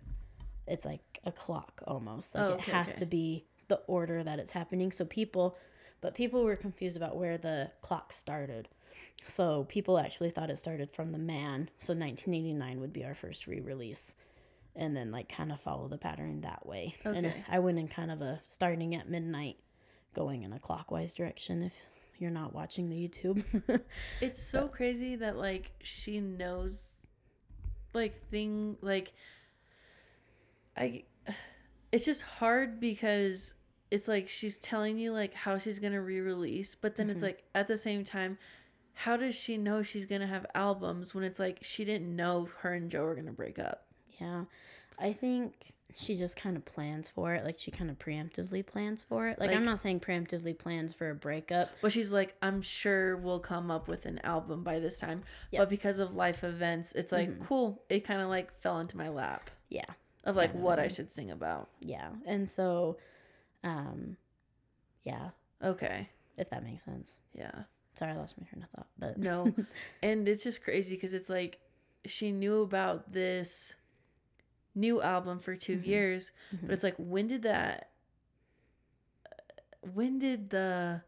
It's 0.66 0.84
like 0.84 1.18
a 1.24 1.32
clock 1.32 1.82
almost. 1.86 2.34
Like 2.34 2.48
Oh, 2.48 2.54
it 2.54 2.60
has 2.60 2.90
okay. 2.90 2.98
to 3.00 3.06
be 3.06 3.46
the 3.68 3.80
order 3.86 4.22
that 4.22 4.38
it's 4.38 4.52
happening. 4.52 4.92
So 4.92 5.04
people, 5.04 5.56
but 6.00 6.14
people 6.14 6.44
were 6.44 6.56
confused 6.56 6.96
about 6.96 7.16
where 7.16 7.38
the 7.38 7.70
clock 7.80 8.12
started. 8.12 8.68
So 9.26 9.64
people 9.64 9.98
actually 9.98 10.30
thought 10.30 10.50
it 10.50 10.58
started 10.58 10.90
from 10.90 11.12
the 11.12 11.18
man. 11.18 11.70
So 11.78 11.92
1989 11.94 12.80
would 12.80 12.92
be 12.92 13.04
our 13.04 13.14
first 13.14 13.46
re-release, 13.46 14.14
and 14.78 14.96
then 14.96 15.10
like 15.10 15.28
kind 15.28 15.52
of 15.52 15.60
follow 15.60 15.88
the 15.88 15.98
pattern 15.98 16.40
that 16.42 16.64
way. 16.64 16.94
And 17.04 17.26
Okay. 17.26 17.44
I 17.50 17.58
went 17.58 17.78
in 17.78 17.88
kind 17.88 18.10
of 18.10 18.22
a 18.22 18.40
starting 18.46 18.94
at 18.94 19.08
midnight, 19.10 19.56
going 20.14 20.42
in 20.44 20.52
a 20.54 20.58
clockwise 20.58 21.12
direction. 21.12 21.62
If 21.62 21.74
you're 22.18 22.30
not 22.30 22.54
watching 22.54 22.88
the 22.88 22.96
YouTube. 22.96 23.44
It's 24.20 24.42
so 24.42 24.68
crazy 24.68 25.16
that 25.16 25.36
like 25.36 25.70
she 25.82 26.20
knows 26.20 26.94
like 27.94 28.28
thing 28.30 28.76
like 28.80 29.12
I 30.76 31.04
it's 31.92 32.04
just 32.04 32.22
hard 32.22 32.80
because 32.80 33.54
it's 33.90 34.08
like 34.08 34.28
she's 34.28 34.58
telling 34.58 34.98
you 34.98 35.12
like 35.12 35.32
how 35.34 35.56
she's 35.58 35.78
going 35.78 35.92
to 35.94 36.00
re-release, 36.02 36.74
but 36.74 36.96
then 36.96 37.08
it's 37.10 37.20
Mhm. 37.20 37.26
like 37.26 37.44
at 37.54 37.66
the 37.68 37.76
same 37.76 38.04
time 38.04 38.38
how 38.94 39.16
does 39.16 39.34
she 39.36 39.56
know 39.56 39.82
she's 39.82 40.06
going 40.06 40.20
to 40.20 40.26
have 40.26 40.44
albums 40.56 41.14
when 41.14 41.22
it's 41.22 41.38
like 41.38 41.58
she 41.62 41.84
didn't 41.84 42.14
know 42.14 42.48
her 42.58 42.74
and 42.74 42.90
Joe 42.90 43.04
were 43.04 43.14
going 43.14 43.26
to 43.26 43.32
break 43.32 43.58
up? 43.58 43.86
Yeah. 44.20 44.44
I 44.98 45.12
think 45.12 45.72
she 45.96 46.16
just 46.16 46.36
kind 46.36 46.56
of 46.56 46.64
plans 46.64 47.08
for 47.08 47.34
it. 47.34 47.44
Like 47.44 47.58
she 47.58 47.70
kind 47.70 47.90
of 47.90 47.98
preemptively 47.98 48.64
plans 48.64 49.02
for 49.02 49.26
it. 49.28 49.38
Like, 49.38 49.48
Like- 49.48 49.56
I'm 49.56 49.64
not 49.64 49.80
saying 49.80 50.00
preemptively 50.00 50.56
plans 50.56 50.92
for 50.92 51.08
a 51.10 51.14
breakup. 51.14 51.70
But 51.80 51.92
she's 51.92 52.12
like, 52.12 52.34
I'm 52.42 52.60
sure 52.60 53.16
we'll 53.16 53.40
come 53.40 53.70
up 53.70 53.88
with 53.88 54.04
an 54.06 54.20
album 54.22 54.62
by 54.64 54.80
this 54.80 54.98
time. 54.98 55.22
Yep. 55.50 55.60
But 55.62 55.68
because 55.70 55.98
of 55.98 56.14
life 56.14 56.44
events, 56.44 56.92
it's 56.92 57.10
like, 57.10 57.30
Mhm. 57.30 57.46
cool. 57.46 57.82
It 57.88 58.04
kind 58.04 58.20
of 58.20 58.28
like 58.28 58.52
fell 58.60 58.78
into 58.80 58.96
my 58.98 59.08
lap 59.08 59.50
Yeah. 59.70 59.86
of 60.24 60.36
like 60.36 60.52
what 60.52 60.78
I 60.78 60.88
should 60.88 61.10
sing 61.10 61.30
about. 61.30 61.70
Yeah. 61.80 62.10
And 62.26 62.48
so 62.50 62.98
um 63.64 64.16
yeah, 65.04 65.30
Okay. 65.62 66.10
if 66.36 66.50
that 66.50 66.62
makes 66.62 66.82
sense. 66.84 67.20
Yeah. 67.32 67.62
Sorry, 67.94 68.12
I 68.12 68.16
lost 68.16 68.38
my 68.38 68.46
train 68.46 68.62
of 68.62 68.68
thought. 68.70 68.88
But 68.98 69.16
No. 69.18 69.54
and 70.02 70.28
it's 70.28 70.44
just 70.44 70.62
crazy 70.62 70.96
because 70.96 71.14
it's 71.14 71.30
like 71.30 71.60
she 72.04 72.30
knew 72.30 72.60
about 72.62 73.10
this 73.12 73.74
new 74.78 75.02
album 75.02 75.38
for 75.38 75.56
2 75.56 75.78
Mhm. 75.78 75.86
years, 75.86 76.32
Mhm. 76.52 76.60
but 76.62 76.70
it's 76.72 76.84
like, 76.84 76.96
when 76.96 77.26
did 77.26 77.42
that, 77.42 77.90
when 79.94 80.18
did 80.18 80.50
the 80.50 81.02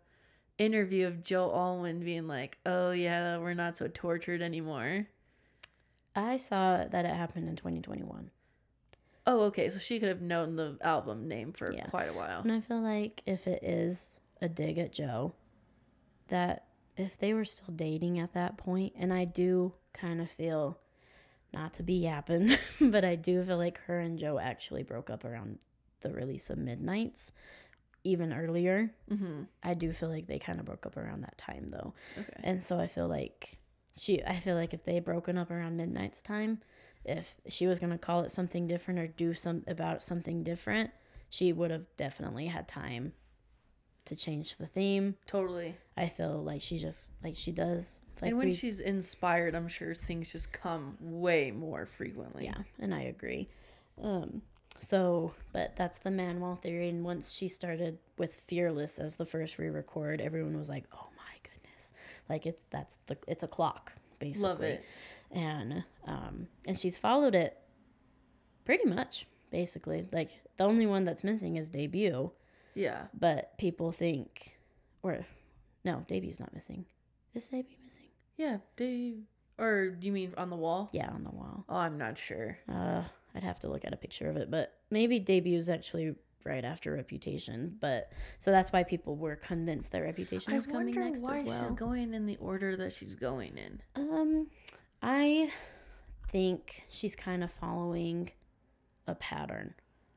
interview 0.59 1.07
of 1.07 1.23
Joe 1.25 1.51
Alwyn 1.53 2.01
being 2.05 2.27
like, 2.27 2.59
oh 2.67 2.91
yeah, 2.93 3.39
we're 3.39 3.55
not 3.55 3.77
so 3.77 3.89
tortured 3.89 4.43
anymore? 4.43 5.07
I 6.15 6.37
saw 6.37 6.85
that 6.85 7.05
it 7.05 7.15
happened 7.15 7.49
in 7.49 7.57
2021. 7.57 8.31
Oh, 9.27 9.43
okay. 9.43 9.69
So 9.69 9.79
she 9.79 10.01
could 10.01 10.09
have 10.09 10.21
known 10.23 10.57
the 10.57 10.77
album 10.81 11.29
name 11.29 11.53
for 11.53 11.73
Yeah. 11.73 11.87
quite 11.87 12.09
a 12.09 12.13
while. 12.13 12.41
And 12.41 12.53
I 12.53 12.61
feel 12.61 12.81
like 12.81 13.23
if 13.27 13.47
it 13.47 13.63
is 13.63 14.19
a 14.41 14.49
dig 14.49 14.79
at 14.79 14.93
Joe, 14.93 15.35
that 16.29 16.67
if 16.97 17.17
they 17.19 17.33
were 17.33 17.45
still 17.45 17.73
dating 17.75 18.19
at 18.19 18.33
that 18.33 18.57
point, 18.57 18.95
and 18.97 19.13
I 19.13 19.25
do 19.25 19.75
kind 19.93 20.21
of 20.21 20.31
feel, 20.31 20.79
not 21.53 21.75
to 21.75 21.83
be 21.83 21.95
yapping, 21.95 22.51
but 22.81 23.05
I 23.05 23.17
do 23.17 23.45
feel 23.45 23.57
like 23.57 23.79
her 23.87 23.99
and 23.99 24.19
Joe 24.19 24.39
actually 24.39 24.83
broke 24.83 25.11
up 25.11 25.25
around 25.25 25.59
the 26.01 26.13
release 26.13 26.51
of 26.51 26.59
Midnights, 26.59 27.33
even 28.05 28.33
earlier. 28.33 28.93
Mm-hmm. 29.11 29.43
I 29.63 29.75
do 29.75 29.93
feel 29.93 30.09
like 30.09 30.27
they 30.27 30.39
kind 30.39 30.61
of 30.61 30.67
broke 30.67 30.87
up 30.87 30.97
around 30.97 31.23
that 31.23 31.39
time 31.39 31.69
though. 31.71 31.95
Okay. 32.19 32.41
And 32.43 32.63
so 32.63 32.79
I 32.79 32.87
feel 32.87 33.09
like 33.09 33.59
she 33.99 34.23
I 34.25 34.39
feel 34.39 34.55
like 34.55 34.73
if 34.73 34.85
they 34.85 35.01
broken 35.01 35.37
up 35.37 35.51
around 35.51 35.77
midnight's 35.77 36.23
time, 36.23 36.61
if 37.05 37.41
she 37.49 37.67
was 37.67 37.79
gonna 37.79 37.99
call 37.99 38.23
it 38.23 38.31
something 38.31 38.67
different 38.67 39.01
or 39.01 39.07
do 39.07 39.35
some 39.35 39.65
about 39.67 40.03
something 40.03 40.43
different, 40.43 40.91
she 41.29 41.53
would 41.53 41.71
have 41.71 41.87
definitely 41.97 42.47
had 42.47 42.67
time 42.67 43.13
to 44.07 44.17
change 44.17 44.57
the 44.57 44.67
theme. 44.67 45.17
Totally. 45.27 45.77
I 45.97 46.09
feel 46.09 46.43
like 46.43 46.63
she 46.63 46.79
just 46.79 47.11
like 47.23 47.37
she 47.37 47.53
does 47.53 48.01
like 48.21 48.31
and 48.31 48.39
when 48.39 48.49
we- 48.49 48.53
she's 48.55 48.81
inspired, 48.81 49.55
I'm 49.55 49.69
sure 49.69 49.95
things 49.95 50.33
just 50.33 50.53
come 50.53 50.97
way 51.01 51.51
more 51.51 51.87
frequently. 51.87 52.45
Yeah, 52.47 52.63
and 52.79 52.95
I 52.95 53.03
agree. 53.03 53.49
Um 54.03 54.43
so 54.79 55.35
but 55.53 55.77
that's 55.77 55.99
the 55.99 56.11
man 56.11 56.41
wall 56.41 56.57
theory 56.57 56.89
and 56.89 57.05
once 57.05 57.33
she 57.33 57.49
started 57.49 57.99
with 58.17 58.35
Fearless 58.35 58.99
as 58.99 59.17
the 59.17 59.27
first 59.27 59.59
re-record, 59.59 60.21
everyone 60.21 60.57
was 60.59 60.69
like, 60.71 60.85
"Oh 60.93 61.09
my 61.17 61.35
goodness." 61.43 61.93
Like 62.29 62.47
it's 62.47 62.65
that's 62.71 62.99
the 63.07 63.17
it's 63.29 63.43
a 63.43 63.49
clock 63.49 63.93
basically. 64.19 64.49
Love 64.49 64.63
it. 64.63 64.85
and 65.31 65.85
um 66.07 66.49
and 66.67 66.79
she's 66.79 66.97
followed 66.99 67.35
it 67.35 67.57
pretty 68.65 68.89
much 68.89 69.27
basically 69.51 70.07
like 70.13 70.31
the 70.57 70.65
only 70.65 70.87
one 70.87 71.05
that's 71.05 71.25
missing 71.25 71.57
is 71.57 71.71
debut 71.71 72.31
Yeah. 72.75 73.07
but 73.19 73.57
people 73.59 73.93
think 73.93 74.57
or 75.03 75.27
no 75.85 76.05
debu's 76.09 76.39
not 76.41 76.53
missing 76.55 76.85
is 77.35 77.49
debut 77.49 77.77
missing 77.85 78.07
Yeah. 78.37 78.59
Dave. 78.77 79.23
Or 79.59 79.91
do 79.91 80.07
you 80.07 80.13
mean 80.13 80.33
on 80.39 80.49
the 80.51 80.57
wall? 80.57 80.89
yeah 80.93 81.11
on 81.11 81.25
the 81.25 81.31
wall 81.31 81.65
Oh, 81.69 81.77
I'm 81.77 81.99
not 81.99 82.17
sure. 82.19 82.59
uh 82.69 83.03
i'd 83.35 83.45
have 83.45 83.61
to 83.61 83.69
look 83.69 83.85
at 83.85 83.93
a 83.93 83.97
picture 83.97 84.29
of 84.29 84.37
it 84.37 84.51
but 84.51 84.75
maybe 84.91 85.21
debu's 85.21 85.69
actually 85.69 86.15
right 86.47 86.65
after 86.65 86.93
reputation 86.95 87.77
but 87.81 88.11
so 88.39 88.51
that's 88.51 88.73
why 88.73 88.83
people 88.83 89.15
were 89.15 89.37
convinced 89.37 89.93
that 89.93 90.01
reputation 90.01 90.53
I 90.53 90.57
was 90.57 90.67
coming 90.67 90.95
next 90.95 91.21
why 91.23 91.35
as 91.39 91.43
well 91.45 91.63
she's 91.69 91.79
going 91.79 92.15
in 92.15 92.25
the 92.27 92.37
order 92.39 92.77
that 92.77 92.93
she's 92.95 93.15
going 93.15 93.57
in. 93.59 93.81
Um, 93.95 94.47
I 95.03 95.51
think 96.29 96.85
she's 96.89 97.15
kind 97.15 97.45
of 97.45 97.51
following 97.51 98.31
a 99.07 99.15
pattern. 99.15 99.75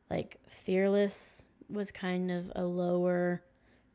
Like 0.09 0.37
Fearless 0.47 1.43
was 1.73 1.91
kind 1.91 2.31
of 2.31 2.51
a 2.55 2.63
lower, 2.63 3.43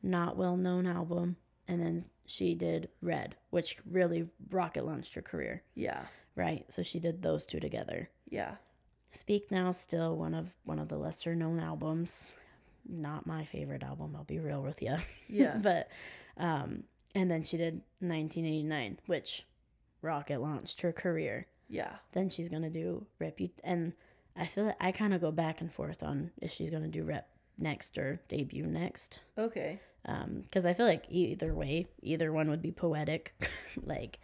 not 0.02 0.36
well 0.36 0.56
known 0.56 0.86
album, 0.86 1.36
and 1.66 1.80
then 1.80 2.02
she 2.26 2.54
did 2.54 2.88
Red, 3.00 3.36
which 3.50 3.78
really 3.90 4.28
rocket 4.50 4.84
launched 4.84 5.14
her 5.14 5.22
career, 5.22 5.62
Yeah. 5.74 6.04
right? 6.34 6.64
So 6.72 6.82
she 6.82 6.98
did 7.00 7.22
those 7.22 7.46
two 7.46 7.60
together. 7.60 8.10
Yeah. 8.28 8.56
Speak 9.12 9.50
Now 9.50 9.72
still 9.72 10.16
one 10.16 10.34
of 10.34 10.54
one 10.64 10.78
of 10.78 10.88
the 10.88 10.98
lesser 10.98 11.34
known 11.34 11.60
albums. 11.60 12.30
Not 12.86 13.26
my 13.26 13.44
favorite 13.44 13.82
album, 13.82 14.14
I'll 14.16 14.24
be 14.24 14.38
real 14.38 14.62
with 14.62 14.82
you. 14.82 14.96
Yeah. 15.28 15.56
but 15.62 15.88
um 16.36 16.84
and 17.14 17.30
then 17.30 17.42
she 17.42 17.56
did 17.56 17.74
1989 18.00 18.98
which 19.06 19.44
rocket 20.02 20.40
launched 20.40 20.82
her 20.82 20.92
career 20.92 21.46
yeah. 21.68 21.96
then 22.12 22.28
she's 22.30 22.48
gonna 22.48 22.70
do 22.70 23.04
reput 23.20 23.50
and 23.64 23.92
i 24.36 24.46
feel 24.46 24.66
like 24.66 24.76
i 24.80 24.92
kind 24.92 25.12
of 25.12 25.20
go 25.20 25.32
back 25.32 25.60
and 25.60 25.72
forth 25.72 26.02
on 26.02 26.30
if 26.40 26.52
she's 26.52 26.70
gonna 26.70 26.86
do 26.86 27.02
rep 27.02 27.28
next 27.58 27.98
or 27.98 28.20
debut 28.28 28.64
next 28.66 29.20
Okay. 29.36 29.80
um 30.06 30.42
because 30.42 30.64
i 30.64 30.72
feel 30.72 30.86
like 30.86 31.04
either 31.08 31.52
way 31.54 31.86
either 32.02 32.32
one 32.32 32.48
would 32.50 32.62
be 32.62 32.70
poetic 32.72 33.34
like 33.84 34.20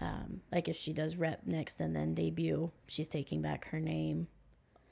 um 0.00 0.40
like 0.52 0.68
if 0.68 0.76
she 0.76 0.92
does 0.92 1.16
rep 1.16 1.46
next 1.46 1.80
and 1.80 1.94
then 1.96 2.14
debut 2.14 2.70
she's 2.86 3.08
taking 3.08 3.42
back 3.42 3.66
her 3.68 3.80
name 3.80 4.26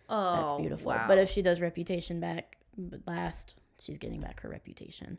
Oh, 0.08 0.36
that's 0.36 0.52
beautiful 0.54 0.92
Wow. 0.92 1.04
but 1.08 1.18
if 1.18 1.30
she 1.30 1.42
does 1.42 1.60
reputation 1.60 2.20
back 2.20 2.58
last 3.06 3.56
she's 3.80 3.98
getting 3.98 4.20
back 4.20 4.40
her 4.42 4.48
reputation 4.48 5.18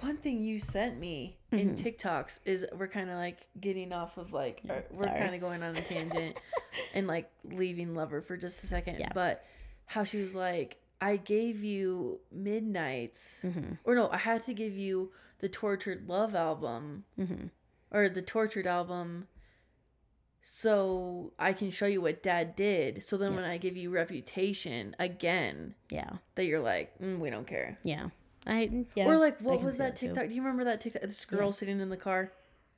One 0.00 0.16
thing 0.16 0.42
you 0.42 0.58
sent 0.60 0.98
me 0.98 1.36
in 1.50 1.74
TikToks 1.74 2.40
is 2.44 2.64
we're 2.72 2.86
kind 2.88 3.10
of 3.10 3.16
like 3.16 3.46
getting 3.60 3.92
off 3.92 4.16
of 4.18 4.32
like 4.32 4.62
Mm-hmm. 4.62 4.94
Yeah, 4.94 5.00
we're 5.00 5.18
kind 5.18 5.34
of 5.34 5.40
going 5.40 5.62
on 5.62 5.76
a 5.76 5.80
tangent 5.82 6.38
and 6.94 7.06
like 7.06 7.30
leaving 7.44 7.94
Lover 7.94 8.20
for 8.22 8.36
just 8.36 8.62
a 8.64 8.66
second. 8.68 8.98
Yeah. 9.00 9.10
But 9.12 9.44
how 9.86 10.04
she 10.04 10.18
was 10.20 10.34
like, 10.34 10.76
I 11.02 11.16
gave 11.16 11.64
you 11.64 12.20
Midnights, 12.30 13.40
mm-hmm. 13.44 13.74
or 13.84 13.94
no, 13.96 14.08
I 14.10 14.18
had 14.18 14.42
to 14.44 14.54
give 14.54 14.76
you 14.76 15.10
the 15.40 15.48
Tortured 15.48 16.08
Love 16.08 16.34
album 16.36 17.04
Mm-hmm. 17.18 17.46
or 17.90 18.08
the 18.08 18.22
Tortured 18.22 18.66
album. 18.68 19.26
So 20.40 21.32
I 21.38 21.52
can 21.52 21.70
show 21.70 21.86
you 21.86 22.00
what 22.00 22.22
Dad 22.22 22.56
did. 22.56 23.04
So 23.04 23.16
then 23.16 23.30
Yeah. 23.30 23.36
when 23.36 23.44
I 23.44 23.58
give 23.58 23.76
you 23.76 23.90
Reputation 23.90 24.94
again, 24.98 25.74
yeah 25.90 26.10
that 26.34 26.46
you're 26.46 26.60
like, 26.60 26.98
mm, 26.98 27.18
we 27.18 27.30
don't 27.30 27.46
care. 27.46 27.78
Yeah. 27.84 28.08
I 28.46 28.86
yeah. 28.96 29.06
or 29.06 29.18
like, 29.18 29.40
what 29.40 29.62
was 29.62 29.76
that 29.76 29.94
too. 29.96 30.06
TikTok? 30.08 30.28
Do 30.28 30.34
you 30.34 30.42
remember 30.42 30.64
that 30.64 30.80
TikTok? 30.80 31.02
This 31.02 31.24
girl 31.24 31.46
Yeah. 31.46 31.50
sitting 31.52 31.80
in 31.80 31.90
the 31.90 31.96
car. 31.96 32.32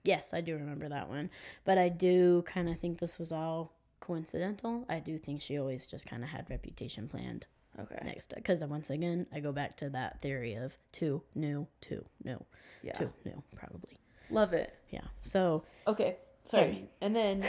Yes, 0.05 0.35
I 0.35 0.43
do 0.43 0.55
remember 0.55 0.89
that 0.91 1.09
one. 1.09 1.31
But 1.65 1.79
I 1.79 1.89
do 1.89 2.43
kind 2.43 2.69
of 2.69 2.79
think 2.79 2.99
this 2.99 3.19
was 3.19 3.33
all 3.33 3.73
coincidental. 4.01 4.85
I 4.89 4.99
do 5.01 5.17
think 5.17 5.41
she 5.41 5.59
always 5.59 5.87
just 5.87 6.07
kind 6.07 6.23
of 6.23 6.29
had 6.29 6.51
reputation 6.51 7.09
planned 7.09 7.47
Okay. 7.79 7.99
next 8.05 8.33
because 8.35 8.63
once 8.65 8.91
again, 8.91 9.27
I 9.33 9.41
go 9.41 9.53
back 9.53 9.77
to 9.79 9.91
that 9.91 10.21
theory 10.21 10.55
of 10.55 10.77
two 10.93 11.23
new, 11.35 11.67
two 11.81 12.05
new, 12.23 12.45
Yeah. 12.83 12.93
two 12.93 13.11
new, 13.25 13.43
probably. 13.57 13.99
Love 14.31 14.53
it. 14.53 14.75
Yeah. 14.91 15.05
So 15.23 15.65
Okay. 15.87 16.17
Sorry. 16.45 16.63
Sorry. 16.63 16.89
And 17.01 17.17
then 17.17 17.45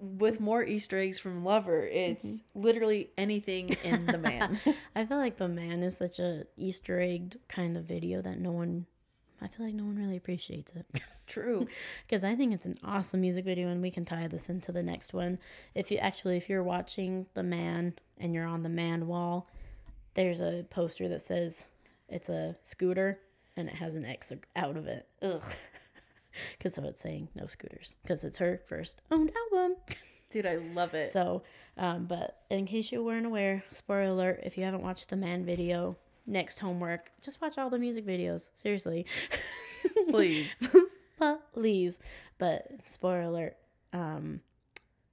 with 0.00 0.40
more 0.40 0.62
Easter 0.64 0.98
eggs 0.98 1.18
from 1.18 1.44
Lover, 1.44 1.86
it's 1.86 2.26
mm-hmm. 2.26 2.62
literally 2.62 3.10
anything 3.16 3.70
in 3.82 4.06
the 4.06 4.18
man. 4.18 4.60
I 4.96 5.06
feel 5.06 5.18
like 5.18 5.38
the 5.38 5.48
man 5.48 5.82
is 5.82 5.96
such 5.96 6.18
a 6.18 6.44
Easter 6.56 7.00
egg 7.00 7.36
kind 7.48 7.76
of 7.76 7.84
video 7.84 8.20
that 8.22 8.38
no 8.38 8.52
one. 8.52 8.86
I 9.40 9.48
feel 9.48 9.66
like 9.66 9.74
no 9.74 9.84
one 9.84 9.96
really 9.96 10.16
appreciates 10.16 10.72
it. 10.74 10.86
True. 11.26 11.66
because 12.06 12.22
I 12.22 12.34
think 12.34 12.52
it's 12.52 12.66
an 12.66 12.76
awesome 12.84 13.20
music 13.20 13.44
video, 13.44 13.68
and 13.68 13.80
we 13.80 13.90
can 13.90 14.04
tie 14.04 14.28
this 14.28 14.48
into 14.48 14.72
the 14.72 14.82
next 14.82 15.14
one. 15.14 15.38
If 15.74 15.90
you 15.90 15.98
actually, 15.98 16.36
if 16.36 16.48
you're 16.48 16.62
watching 16.62 17.26
the 17.34 17.42
man 17.42 17.94
and 18.18 18.34
you're 18.34 18.46
on 18.46 18.62
the 18.62 18.68
man 18.68 19.06
wall, 19.06 19.48
there's 20.14 20.40
a 20.40 20.64
poster 20.70 21.08
that 21.08 21.22
says 21.22 21.66
it's 22.08 22.28
a 22.28 22.56
scooter 22.62 23.18
and 23.56 23.68
it 23.68 23.74
has 23.74 23.94
an 23.96 24.04
X 24.04 24.32
out 24.56 24.76
of 24.76 24.86
it. 24.86 25.06
Ugh. 25.22 25.42
Because 26.58 26.74
so 26.74 26.82
it's 26.82 27.00
saying 27.00 27.28
no 27.36 27.46
scooters 27.46 27.94
because 28.02 28.24
it's 28.24 28.38
her 28.38 28.60
first 28.66 29.02
owned 29.10 29.30
album. 29.52 29.76
Dude, 30.30 30.46
I 30.46 30.56
love 30.56 30.92
it. 30.94 31.08
So, 31.10 31.44
um, 31.76 32.06
but 32.06 32.42
in 32.50 32.66
case 32.66 32.90
you 32.90 33.04
weren't 33.04 33.24
aware, 33.26 33.62
spoiler 33.70 34.06
alert: 34.10 34.40
if 34.42 34.58
you 34.58 34.64
haven't 34.64 34.82
watched 34.82 35.10
the 35.10 35.16
man 35.16 35.44
video, 35.44 35.96
next 36.26 36.58
homework, 36.58 37.12
just 37.22 37.40
watch 37.40 37.56
all 37.56 37.70
the 37.70 37.78
music 37.78 38.04
videos. 38.04 38.50
Seriously. 38.54 39.06
Please. 40.10 40.60
Please. 41.52 42.00
But 42.38 42.66
spoiler 42.84 43.22
alert, 43.22 43.56
um, 43.92 44.40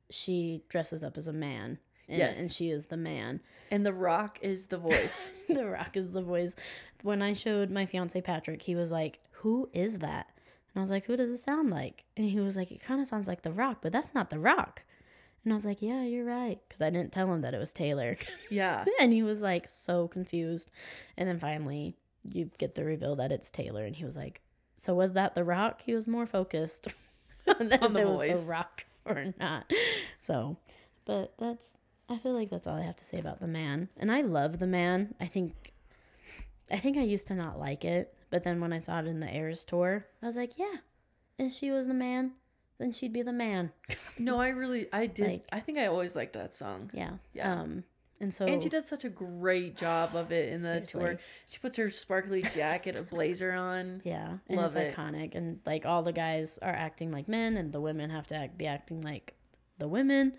she 0.09 0.63
dresses 0.69 1.03
up 1.03 1.17
as 1.17 1.27
a 1.27 1.33
man. 1.33 1.77
And, 2.07 2.17
Yes. 2.17 2.41
And 2.41 2.51
she 2.51 2.71
is 2.71 2.87
the 2.87 2.97
man. 2.97 3.41
And 3.71 3.85
The 3.85 3.93
Rock 3.93 4.37
is 4.41 4.67
the 4.67 4.77
voice. 4.77 5.31
the 5.49 5.65
Rock 5.65 5.95
is 5.95 6.11
the 6.11 6.21
voice. 6.21 6.55
When 7.01 7.21
I 7.21 7.33
showed 7.33 7.71
my 7.71 7.85
fiance 7.85 8.19
Patrick, 8.21 8.61
he 8.61 8.75
was 8.75 8.91
like, 8.91 9.19
Who 9.31 9.69
is 9.73 9.99
that? 9.99 10.27
And 10.73 10.79
I 10.79 10.81
was 10.81 10.91
like, 10.91 11.05
Who 11.05 11.15
does 11.15 11.31
it 11.31 11.37
sound 11.37 11.69
like? 11.71 12.03
And 12.17 12.29
he 12.29 12.39
was 12.41 12.57
like, 12.57 12.71
It 12.71 12.81
kind 12.81 12.99
of 13.01 13.07
sounds 13.07 13.27
like 13.27 13.41
The 13.41 13.51
Rock, 13.51 13.77
but 13.81 13.91
that's 13.93 14.13
not 14.13 14.29
The 14.29 14.39
Rock. 14.39 14.83
And 15.43 15.53
I 15.53 15.55
was 15.55 15.65
like, 15.65 15.81
Yeah, 15.81 16.03
you're 16.03 16.25
right. 16.25 16.59
Because 16.67 16.81
I 16.81 16.89
didn't 16.89 17.13
tell 17.13 17.31
him 17.31 17.41
that 17.41 17.53
it 17.53 17.59
was 17.59 17.73
Taylor. 17.73 18.17
yeah. 18.51 18.83
and 18.99 19.13
he 19.13 19.23
was 19.23 19.41
like 19.41 19.69
so 19.69 20.07
confused. 20.09 20.69
And 21.17 21.27
then 21.27 21.39
finally, 21.39 21.95
you 22.29 22.51
get 22.57 22.75
the 22.75 22.83
reveal 22.83 23.15
that 23.15 23.31
it's 23.31 23.49
Taylor. 23.49 23.85
And 23.85 23.95
he 23.95 24.03
was 24.03 24.17
like, 24.17 24.41
So 24.75 24.93
was 24.93 25.13
that 25.13 25.33
The 25.33 25.45
Rock? 25.45 25.81
He 25.85 25.93
was 25.95 26.07
more 26.07 26.25
focused 26.27 26.89
on, 27.47 27.55
On 27.55 27.69
the 27.69 27.75
if 27.75 27.95
it 27.95 28.07
was 28.07 28.19
voice. 28.19 28.43
The 28.43 28.51
Rock 28.51 28.85
or 29.05 29.33
not. 29.39 29.71
So, 30.19 30.57
but 31.05 31.33
that's, 31.39 31.77
I 32.11 32.17
feel 32.17 32.33
like 32.33 32.49
that's 32.49 32.67
all 32.67 32.75
I 32.77 32.81
have 32.83 32.97
to 32.97 33.05
say 33.05 33.19
about 33.19 33.39
The 33.39 33.47
Man. 33.47 33.89
And 33.97 34.11
I 34.11 34.21
love 34.21 34.59
The 34.59 34.67
Man. 34.67 35.15
I 35.19 35.25
think, 35.27 35.73
I 36.71 36.77
think 36.77 36.97
I 36.97 37.01
used 37.03 37.27
to 37.27 37.35
not 37.35 37.59
like 37.59 37.85
it. 37.85 38.13
But 38.29 38.43
then 38.43 38.59
when 38.61 38.71
I 38.73 38.79
saw 38.79 38.99
it 38.99 39.07
in 39.07 39.19
the 39.19 39.33
Eras 39.33 39.63
tour, 39.63 40.05
I 40.21 40.25
was 40.25 40.37
like, 40.37 40.57
yeah, 40.57 40.77
if 41.37 41.53
she 41.53 41.69
was 41.71 41.87
the 41.87 41.93
man, 41.93 42.31
then 42.77 42.91
she'd 42.93 43.11
be 43.13 43.21
the 43.23 43.33
man. 43.33 43.71
No, 44.19 44.39
I 44.39 44.49
really, 44.49 44.87
I 44.93 45.07
did. 45.07 45.27
Like- 45.27 45.45
I 45.51 45.59
think 45.61 45.77
I 45.79 45.87
always 45.87 46.15
liked 46.15 46.33
that 46.33 46.53
song. 46.53 46.91
Yeah. 46.93 47.13
Yeah. 47.33 47.51
Um, 47.61 47.83
and 48.19 48.31
so, 48.31 48.45
And 48.45 48.61
she 48.61 48.69
does 48.69 48.87
such 48.87 49.03
a 49.03 49.09
great 49.09 49.75
job 49.77 50.15
of 50.15 50.31
it 50.31 50.53
in 50.53 50.61
the 50.61 50.81
tour. 50.81 51.17
She 51.49 51.57
puts 51.57 51.75
her 51.77 51.89
sparkly 51.89 52.43
jacket, 52.43 52.95
a 52.95 53.01
blazer 53.01 53.51
on. 53.51 54.01
Yeah, 54.05 54.37
and 54.47 54.57
Love 54.57 54.75
it's 54.75 54.75
it. 54.75 54.95
iconic, 54.95 55.33
and 55.33 55.59
like 55.65 55.87
all 55.87 56.03
the 56.03 56.13
guys 56.13 56.59
are 56.61 56.69
acting 56.71 57.11
like 57.11 57.27
men, 57.27 57.57
and 57.57 57.73
the 57.73 57.81
women 57.81 58.11
have 58.11 58.27
to 58.27 58.35
act, 58.35 58.59
be 58.59 58.67
acting 58.67 59.01
like 59.01 59.33
the 59.79 59.87
women, 59.87 60.33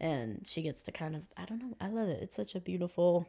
and 0.00 0.40
she 0.44 0.62
gets 0.62 0.82
to 0.84 0.92
kind 0.92 1.14
of 1.14 1.26
I 1.36 1.44
don't 1.44 1.60
know, 1.60 1.76
I 1.80 1.88
love 1.88 2.08
it. 2.08 2.20
It's 2.22 2.34
such 2.34 2.54
a 2.54 2.60
beautiful 2.60 3.28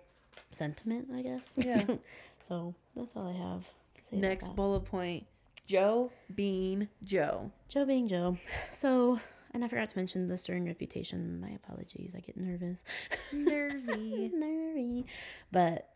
sentiment, 0.51 1.09
I 1.13 1.21
guess. 1.21 1.53
Yeah. 1.57 1.83
so 2.47 2.73
that's 2.95 3.15
all 3.15 3.27
I 3.27 3.33
have 3.33 3.67
to 3.95 4.03
say. 4.03 4.17
Next 4.17 4.55
bullet 4.55 4.85
point 4.85 5.25
Joe 5.67 6.11
being 6.35 6.87
Joe. 7.03 7.51
Joe 7.69 7.85
being 7.85 8.07
Joe. 8.07 8.37
So, 8.71 9.19
and 9.53 9.63
I 9.63 9.67
forgot 9.67 9.89
to 9.89 9.97
mention 9.97 10.27
this 10.27 10.43
during 10.43 10.65
Reputation. 10.65 11.39
My 11.39 11.51
apologies. 11.51 12.13
I 12.15 12.19
get 12.19 12.37
nervous. 12.37 12.83
Nervy. 13.31 14.31
Nervy. 14.33 15.05
But 15.51 15.89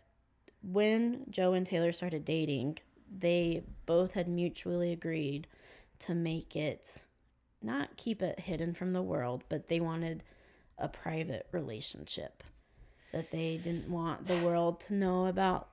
when 0.62 1.26
Joe 1.30 1.54
and 1.54 1.66
Taylor 1.66 1.92
started 1.92 2.26
dating, 2.26 2.78
they 3.14 3.64
both 3.86 4.14
had 4.14 4.28
mutually 4.28 4.92
agreed 4.92 5.48
to 6.00 6.14
make 6.14 6.56
it 6.56 7.06
not 7.62 7.98
keep 7.98 8.22
it 8.22 8.40
hidden 8.40 8.74
from 8.74 8.94
the 8.94 9.02
world, 9.02 9.44
but 9.50 9.68
they 9.68 9.80
wanted 9.80 10.24
a 10.78 10.88
private 10.88 11.48
relationship. 11.52 12.44
That 13.12 13.32
they 13.32 13.58
didn't 13.58 13.90
want 13.90 14.28
the 14.28 14.38
world 14.40 14.82
to 14.82 14.94
know 14.94 15.28
about 15.28 15.70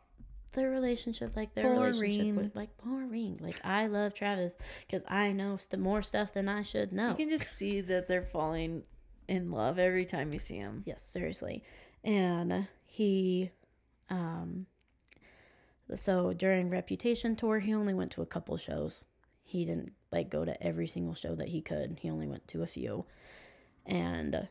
their 0.53 0.71
relationship, 0.71 1.35
like 1.35 1.55
their 1.55 1.71
relationship 1.71 2.21
Boring. 2.21 2.37
with, 2.37 2.57
like 2.57 2.77
boring. 2.85 3.39
Like 3.41 3.61
I 3.65 3.87
love 3.87 4.15
Travis 4.15 4.57
because 4.87 5.05
I 5.09 5.33
know 5.33 5.57
st- 5.57 5.83
more 5.83 6.03
stuff 6.03 6.33
than 6.33 6.49
I 6.49 6.63
should 6.63 6.93
know. 6.93 7.11
You 7.11 7.17
can 7.17 7.31
just 7.31 7.53
see 7.53 7.81
that 7.81 8.07
they're 8.07 8.23
falling 8.23 8.85
in 9.29 9.51
love 9.51 9.79
every 9.79 10.05
time 10.05 10.31
you 10.33 10.39
see 10.39 10.59
them. 10.59 10.83
Yes, 10.87 11.03
seriously. 11.03 11.65
And 12.05 12.69
he 12.85 13.51
um 14.11 14.67
so 15.95 16.33
during 16.33 16.71
Reputation 16.71 17.37
tour, 17.37 17.59
he 17.59 17.75
only 17.75 17.95
went 17.95 18.13
to 18.13 18.23
a 18.23 18.27
couple 18.27 18.57
shows. 18.57 19.05
He 19.43 19.65
didn't 19.65 19.93
like 20.11 20.31
go 20.31 20.45
to 20.45 20.63
every 20.63 20.87
single 20.87 21.15
show 21.15 21.35
that 21.35 21.49
he 21.49 21.61
could. 21.61 21.99
He 22.01 22.11
only 22.11 22.27
went 22.27 22.47
to 22.49 22.63
a 22.63 22.67
few. 22.67 23.05
And 23.85 24.49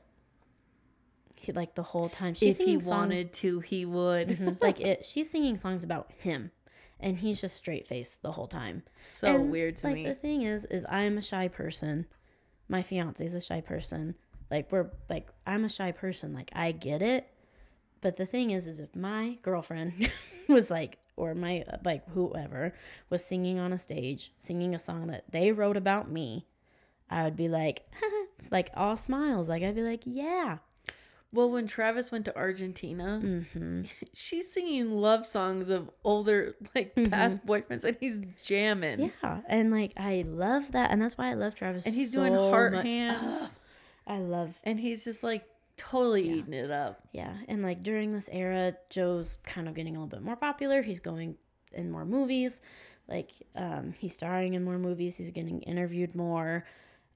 he 1.42 1.52
like 1.52 1.76
the 1.76 1.84
whole 1.84 2.10
time. 2.10 2.34
She's 2.34 2.60
if 2.60 2.66
he 2.66 2.74
songs 2.74 2.86
wanted 2.88 3.34
to, 3.34 3.60
he 3.62 3.86
would. 3.86 4.30
Mhm, 4.30 4.62
like 4.68 4.80
it 4.80 5.04
she's 5.06 5.30
singing 5.30 5.58
songs 5.58 5.84
about 5.84 6.12
him 6.18 6.52
and 7.00 7.18
he's 7.18 7.42
just 7.42 7.56
straight 7.56 7.88
faced 7.88 8.22
the 8.22 8.32
whole 8.34 8.48
time. 8.48 8.84
so 8.96 9.28
And, 9.28 9.52
weird 9.52 9.78
to 9.78 9.88
like 9.88 9.96
me. 9.96 10.06
the 10.06 10.14
thing 10.16 10.44
is 10.44 10.66
is 10.66 10.86
i'm 10.90 11.18
a 11.18 11.22
shy 11.22 11.48
person. 11.48 12.06
My 12.70 12.82
fiance 12.84 13.24
is 13.26 13.34
a 13.34 13.42
shy 13.42 13.60
person. 13.62 14.16
Like 14.50 14.72
we're 14.72 14.92
like 15.10 15.30
i'm 15.48 15.64
a 15.66 15.70
shy 15.70 15.92
person. 15.92 16.34
Like 16.34 16.52
i 16.54 16.72
get 16.72 17.02
it. 17.02 17.28
But 18.02 18.18
the 18.18 18.26
thing 18.26 18.52
is 18.52 18.68
is 18.68 18.80
if 18.80 18.96
my 18.96 19.38
girlfriend 19.42 20.10
was 20.48 20.70
like 20.72 20.98
or 21.18 21.36
my 21.36 21.64
like 21.84 22.08
whoever 22.12 22.74
was 23.10 23.24
singing 23.24 23.60
on 23.60 23.74
a 23.74 23.78
stage 23.78 24.32
singing 24.38 24.74
a 24.74 24.80
song 24.80 25.08
that 25.08 25.26
they 25.32 25.52
wrote 25.52 25.76
about 25.78 26.10
me 26.10 26.48
i 27.10 27.24
would 27.24 27.36
be 27.36 27.48
like 27.50 27.86
it's 28.40 28.52
like 28.58 28.70
all 28.76 28.96
smiles. 28.96 29.50
Like 29.50 29.62
i'd 29.62 29.76
be 29.76 29.84
like 29.84 30.02
yeah 30.06 30.60
Well, 31.34 31.50
when 31.50 31.66
Travis 31.68 32.12
went 32.12 32.26
to 32.26 32.36
Argentina, 32.36 33.22
mm-hmm. 33.24 33.84
she's 34.14 34.52
singing 34.52 34.92
love 34.92 35.26
songs 35.26 35.70
of 35.70 35.90
older, 36.04 36.56
like 36.76 36.94
past 37.10 37.46
boyfriends, 37.46 37.84
and 37.86 37.96
he's 38.00 38.22
jamming. 38.44 39.12
yeah 39.24 39.40
and 39.48 39.72
like 39.72 39.94
i 39.98 40.24
love 40.28 40.72
that 40.74 40.92
and 40.92 41.02
that's 41.02 41.18
why 41.18 41.30
i 41.30 41.34
love 41.34 41.56
travis 41.56 41.86
And 41.86 41.96
he's 41.96 42.12
doing 42.12 42.34
heart 42.34 42.74
much. 42.74 42.86
hands, 42.86 43.60
i 44.06 44.18
love 44.20 44.60
and 44.64 44.80
he's 44.80 45.04
just 45.06 45.24
like 45.24 45.46
totally 45.78 46.30
eating 46.30 46.54
it 46.54 46.70
up. 46.70 47.00
Yeah, 47.12 47.34
and 47.48 47.64
like 47.64 47.82
during 47.82 48.12
this 48.14 48.30
era, 48.32 48.76
Joe's 48.90 49.38
kind 49.44 49.68
of 49.68 49.74
getting 49.74 49.96
a 49.96 50.00
little 50.00 50.10
bit 50.16 50.22
more 50.24 50.36
popular. 50.36 50.82
He's 50.82 51.00
going 51.00 51.36
in 51.74 51.90
more 51.90 52.06
movies, 52.06 52.62
like 53.08 53.32
um, 53.56 53.94
he's 53.98 54.14
starring 54.14 54.54
in 54.54 54.64
more 54.64 54.78
movies. 54.78 55.18
He's 55.18 55.32
getting 55.32 55.62
interviewed 55.62 56.14
more, 56.14 56.66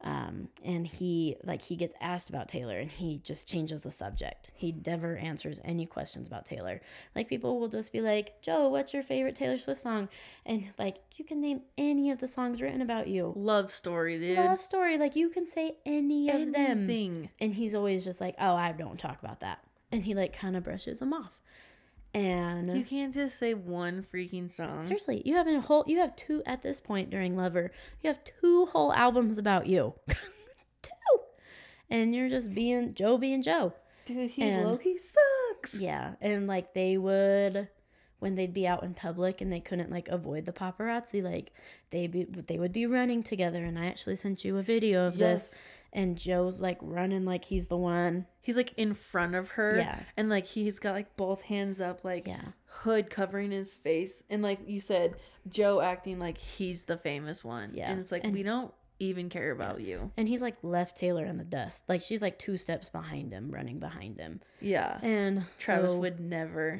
um, 0.06 0.50
and 0.64 0.86
he 0.86 1.36
like 1.44 1.64
he 1.64 1.76
gets 1.76 1.96
asked 2.00 2.30
about 2.30 2.48
Taylor, 2.48 2.78
and 2.78 2.92
he 2.92 3.20
just 3.24 3.48
changes 3.48 3.82
the 3.82 3.90
subject. 3.90 4.52
He 4.54 4.72
never 4.86 5.18
answers 5.18 5.60
any 5.66 5.88
questions 5.88 6.28
about 6.28 6.46
Taylor. 6.46 6.80
Like 7.16 7.28
people 7.28 7.60
will 7.60 7.68
just 7.68 7.92
be 7.92 8.02
like, 8.02 8.40
"Joe, 8.44 8.70
what's 8.70 8.94
your 8.94 9.02
favorite 9.02 9.36
Taylor 9.36 9.58
Swift 9.58 9.82
song?" 9.82 10.08
And 10.46 10.66
like 10.78 10.98
you 11.16 11.26
can 11.26 11.42
name 11.42 11.62
any 11.76 12.12
of 12.12 12.20
the 12.20 12.28
songs 12.28 12.62
written 12.62 12.82
about 12.82 13.08
you. 13.08 13.34
Love 13.36 13.72
story, 13.72 14.20
dude. 14.20 14.38
Love 14.38 14.62
story, 14.62 15.00
like 15.00 15.16
you 15.16 15.30
can 15.30 15.48
say 15.48 15.78
any 15.88 16.30
of 16.30 16.54
them. 16.54 16.56
Anything. 16.56 17.30
And 17.40 17.56
he's 17.56 17.74
always 17.74 18.04
just 18.04 18.22
like, 18.22 18.36
"Oh, 18.40 18.54
I 18.54 18.74
don't 18.74 19.00
talk 19.00 19.18
about 19.24 19.40
that," 19.40 19.64
and 19.92 20.04
he 20.04 20.14
like 20.14 20.34
kind 20.34 20.56
of 20.56 20.64
brushes 20.64 21.00
them 21.00 21.14
off. 21.14 21.40
And 22.16 22.78
You 22.78 22.84
can't 22.86 23.14
just 23.14 23.38
say 23.38 23.54
one 23.54 24.06
freaking 24.14 24.50
song. 24.52 24.84
seriously, 24.84 25.22
you 25.26 25.36
have 25.36 25.48
a 25.48 25.60
whole, 25.60 25.84
you 25.86 26.00
have 26.00 26.16
two 26.16 26.42
at 26.46 26.64
this 26.64 26.80
point 26.80 27.10
during 27.10 27.36
Lover, 27.36 27.72
you 28.02 28.08
have 28.10 28.20
two 28.24 28.68
whole 28.68 28.94
albums 28.94 29.38
about 29.38 29.68
you, 29.68 29.94
two, 30.82 30.92
and 31.90 32.16
you're 32.16 32.30
just 32.30 32.54
being 32.54 32.94
Joe 32.94 33.18
being 33.18 33.42
Joe. 33.44 33.74
Dude, 34.06 34.32
he 34.32 34.44
And- 34.44 34.80
sucks. 34.98 35.82
Yeah, 35.82 36.14
and 36.22 36.48
like 36.48 36.74
they 36.74 36.98
would 36.98 37.68
when 38.20 38.36
they'd 38.36 38.54
be 38.54 38.66
out 38.66 38.84
in 38.84 38.94
public 38.94 39.42
and 39.42 39.52
they 39.52 39.60
couldn't 39.60 39.92
like 39.92 40.08
avoid 40.08 40.46
the 40.46 40.54
paparazzi, 40.54 41.22
like 41.22 41.52
they 41.90 42.08
be 42.08 42.24
they 42.24 42.58
would 42.58 42.72
be 42.72 42.86
running 42.86 43.24
together. 43.24 43.64
And 43.66 43.78
I 43.78 43.88
actually 43.88 44.16
sent 44.16 44.46
you 44.46 44.58
a 44.58 44.64
video 44.64 45.06
of 45.06 45.18
this, 45.18 45.50
Yes. 45.52 45.62
And 45.96 46.16
Joe's 46.18 46.62
like 46.62 46.78
running 46.82 47.26
like 47.26 47.46
he's 47.46 47.68
the 47.68 47.78
one. 47.78 48.28
He's 48.42 48.58
like 48.58 48.74
in 48.78 48.94
front 48.94 49.34
of 49.34 49.50
her. 49.52 49.78
Yeah. 49.78 50.00
And 50.16 50.30
like 50.30 50.46
he's 50.46 50.78
got 50.78 50.94
like 50.94 51.16
both 51.18 51.42
hands 51.44 51.82
up, 51.82 52.04
like 52.04 52.28
Yeah. 52.28 52.50
hood 52.66 53.10
covering 53.10 53.50
his 53.50 53.74
face. 53.74 54.22
And 54.30 54.44
like 54.44 54.60
you 54.68 54.80
said, 54.80 55.16
Joe 55.48 55.82
acting 55.82 56.20
like 56.20 56.38
he's 56.38 56.84
the 56.84 56.98
famous 56.98 57.44
one. 57.44 57.72
Yeah. 57.74 57.90
And 57.90 58.00
it's 58.00 58.12
like, 58.12 58.24
And- 58.24 58.34
we 58.34 58.44
don't 58.44 58.72
even 59.00 59.30
care 59.30 59.52
about 59.52 59.82
you. 59.82 60.12
And 60.16 60.28
he's 60.28 60.42
like 60.42 60.56
left 60.64 60.96
Taylor 60.98 61.26
in 61.26 61.38
the 61.38 61.44
dust. 61.44 61.84
Like 61.90 62.02
she's 62.02 62.22
like 62.22 62.40
two 62.40 62.56
steps 62.58 62.88
behind 62.90 63.34
him, 63.34 63.52
running 63.52 63.80
behind 63.80 64.20
him. 64.20 64.40
Yeah. 64.62 65.00
And 65.02 65.44
Travis 65.60 65.92
so- 65.92 66.00
would 66.00 66.20
never. 66.20 66.78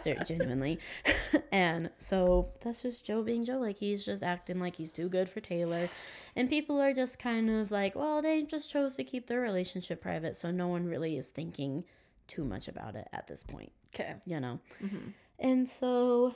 Ser- 0.00 0.14
genuinely. 0.26 0.78
and 1.52 1.90
so 1.98 2.52
that's 2.62 2.82
just 2.82 3.04
Joe 3.04 3.22
being 3.22 3.44
Joe. 3.44 3.58
Like 3.58 3.78
he's 3.78 4.04
just 4.04 4.22
acting 4.22 4.60
like 4.60 4.76
he's 4.76 4.92
too 4.92 5.08
good 5.08 5.28
for 5.28 5.40
Taylor. 5.40 5.88
And 6.36 6.48
people 6.48 6.80
are 6.80 6.92
just 6.94 7.18
kind 7.18 7.50
of 7.50 7.70
like, 7.70 7.94
well, 7.94 8.22
they 8.22 8.42
just 8.42 8.70
chose 8.70 8.94
to 8.96 9.04
keep 9.04 9.26
their 9.26 9.40
relationship 9.40 10.00
private. 10.00 10.36
So 10.36 10.50
no 10.50 10.68
one 10.68 10.84
really 10.86 11.16
is 11.16 11.28
thinking 11.30 11.84
too 12.26 12.44
much 12.44 12.68
about 12.68 12.96
it 12.96 13.06
at 13.12 13.26
this 13.26 13.42
point, 13.42 13.70
Okay. 13.94 14.14
you 14.24 14.40
know? 14.40 14.58
Mm-hmm. 14.82 15.10
And 15.38 15.68
so 15.68 16.34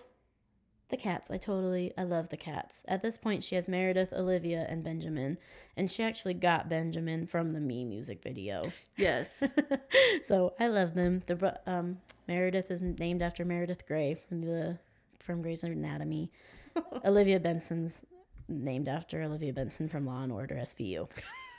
the 0.90 0.96
cats, 0.96 1.30
I 1.30 1.36
totally, 1.36 1.92
I 1.98 2.04
love 2.04 2.30
the 2.30 2.36
cats. 2.36 2.84
At 2.88 3.02
this 3.02 3.16
point, 3.18 3.44
she 3.44 3.54
has 3.56 3.68
Meredith, 3.68 4.12
Olivia, 4.12 4.66
and 4.68 4.82
Benjamin. 4.82 5.36
And 5.76 5.90
she 5.90 6.02
actually 6.02 6.34
got 6.34 6.68
Benjamin 6.68 7.26
from 7.26 7.50
the 7.50 7.60
Me 7.60 7.84
music 7.84 8.22
video. 8.22 8.72
Yes. 8.96 9.44
so 10.22 10.54
I 10.58 10.68
love 10.68 10.94
them. 10.94 11.22
The 11.26 11.60
um, 11.66 11.98
Meredith 12.26 12.70
is 12.70 12.80
named 12.80 13.20
after 13.20 13.44
Meredith 13.44 13.86
Grey 13.86 14.14
from 14.14 14.42
the 14.42 14.78
from 15.20 15.42
Grey's 15.42 15.62
Anatomy. 15.62 16.30
Olivia 17.04 17.38
Benson's 17.38 18.06
named 18.48 18.88
after 18.88 19.22
Olivia 19.22 19.52
Benson 19.52 19.88
from 19.88 20.06
Law 20.06 20.22
and 20.22 20.32
Order 20.32 20.54
SVU. 20.54 21.08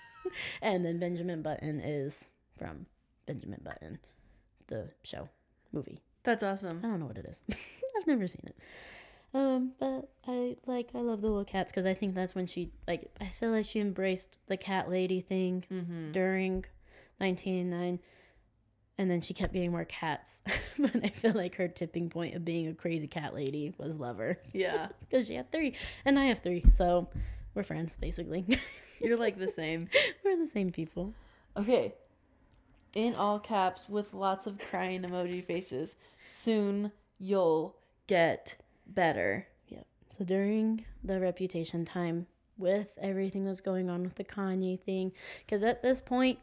and 0.61 0.84
then 0.84 0.99
Benjamin 0.99 1.43
Button 1.43 1.80
is 1.80 2.30
from 2.57 2.88
Benjamin 3.27 3.61
Button, 3.64 3.99
the 4.68 4.89
show 5.03 5.30
movie. 5.72 6.01
That's 6.23 6.43
awesome. 6.43 6.80
I 6.84 6.88
don't 6.88 6.99
know 6.99 7.06
what 7.06 7.18
it 7.18 7.26
is. 7.26 7.43
I've 7.51 8.07
never 8.07 8.27
seen 8.27 8.43
it. 8.45 8.56
Um, 9.34 9.73
but 9.80 10.10
I 10.27 10.56
like 10.65 10.89
I 10.95 10.99
love 10.99 11.22
the 11.22 11.27
little 11.27 11.45
cats 11.45 11.72
because 11.72 11.85
I 11.85 11.93
think 11.93 12.15
that's 12.15 12.34
when 12.34 12.47
she 12.47 12.72
like 12.88 13.11
I 13.22 13.27
feel 13.27 13.51
like 13.51 13.65
she 13.65 13.80
embraced 13.80 14.39
the 14.47 14.57
cat 14.57 14.89
lady 14.89 15.22
thing 15.22 15.64
Mm-hmm. 15.72 16.11
during 16.14 16.65
1989 17.19 17.99
and 18.97 19.10
then 19.11 19.22
she 19.22 19.34
kept 19.34 19.53
getting 19.53 19.72
more 19.72 19.85
cats 19.85 20.41
but 20.80 20.91
i 21.03 21.10
feel 21.10 21.34
like 21.34 21.56
her 21.56 21.68
tipping 21.68 22.10
point 22.10 22.34
of 22.35 22.43
being 22.45 22.68
a 22.68 22.73
crazy 22.73 23.07
cat 23.07 23.34
lady 23.34 23.73
was 23.77 23.97
lover 23.99 24.39
Yeah. 24.53 24.88
because 24.99 25.27
she 25.27 25.35
had 25.35 25.51
three 25.51 25.76
and 26.06 26.18
i 26.18 26.26
have 26.26 26.39
three 26.39 26.64
so 26.72 27.10
we're 27.53 27.64
friends 27.64 27.97
basically 27.97 28.45
You're 29.01 29.18
like 29.18 29.38
the 29.38 29.47
same. 29.49 29.89
we're 30.23 30.38
the 30.38 30.47
same 30.47 30.72
people 30.72 31.14
Okay. 31.57 31.93
In 32.95 33.15
all 33.15 33.38
caps 33.39 33.88
with 33.89 34.14
lots 34.14 34.47
of 34.47 34.57
crying 34.60 35.01
emoji 35.03 35.43
faces. 35.43 35.95
Soon 36.23 36.91
you'll 37.19 37.76
get 38.07 38.56
better. 38.94 39.48
yeah 39.68 39.84
so 40.10 40.24
during 40.24 40.84
the 41.03 41.20
reputation 41.20 41.86
time 41.86 42.26
with 42.57 42.90
everything 43.02 43.45
that's 43.45 43.61
going 43.61 43.90
on 43.90 44.03
with 44.03 44.16
the 44.16 44.24
kanye 44.24 44.80
thing 44.80 45.11
because 45.45 45.64
at 45.64 45.82
this 45.82 46.02
point 46.02 46.38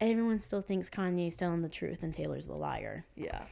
everyone 0.00 0.38
still 0.38 0.60
thinks 0.60 0.90
kanye's 0.90 1.36
telling 1.36 1.62
the 1.62 1.68
truth 1.68 2.02
and 2.02 2.12
taylor's 2.12 2.46
the 2.46 2.54
liar 2.54 3.06
Yeah. 3.16 3.42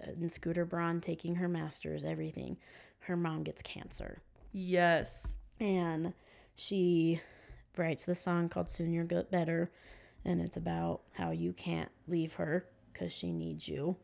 and 0.00 0.30
scooter 0.30 0.64
braun 0.64 1.00
taking 1.00 1.36
her 1.36 1.48
masters 1.48 2.04
everything 2.04 2.56
her 3.00 3.16
mom 3.16 3.42
gets 3.42 3.62
cancer 3.62 4.20
Yes. 4.52 5.34
and 5.60 6.12
she 6.54 7.20
writes 7.76 8.04
the 8.04 8.14
song 8.14 8.48
called 8.48 8.68
soon 8.70 8.92
you'll 8.92 9.06
get 9.06 9.30
better 9.30 9.70
and 10.24 10.40
it's 10.40 10.56
about 10.56 11.02
how 11.12 11.30
you 11.30 11.52
can't 11.52 11.90
leave 12.06 12.34
her 12.34 12.66
because 12.92 13.12
she 13.12 13.32
needs 13.32 13.68
you 13.68 13.96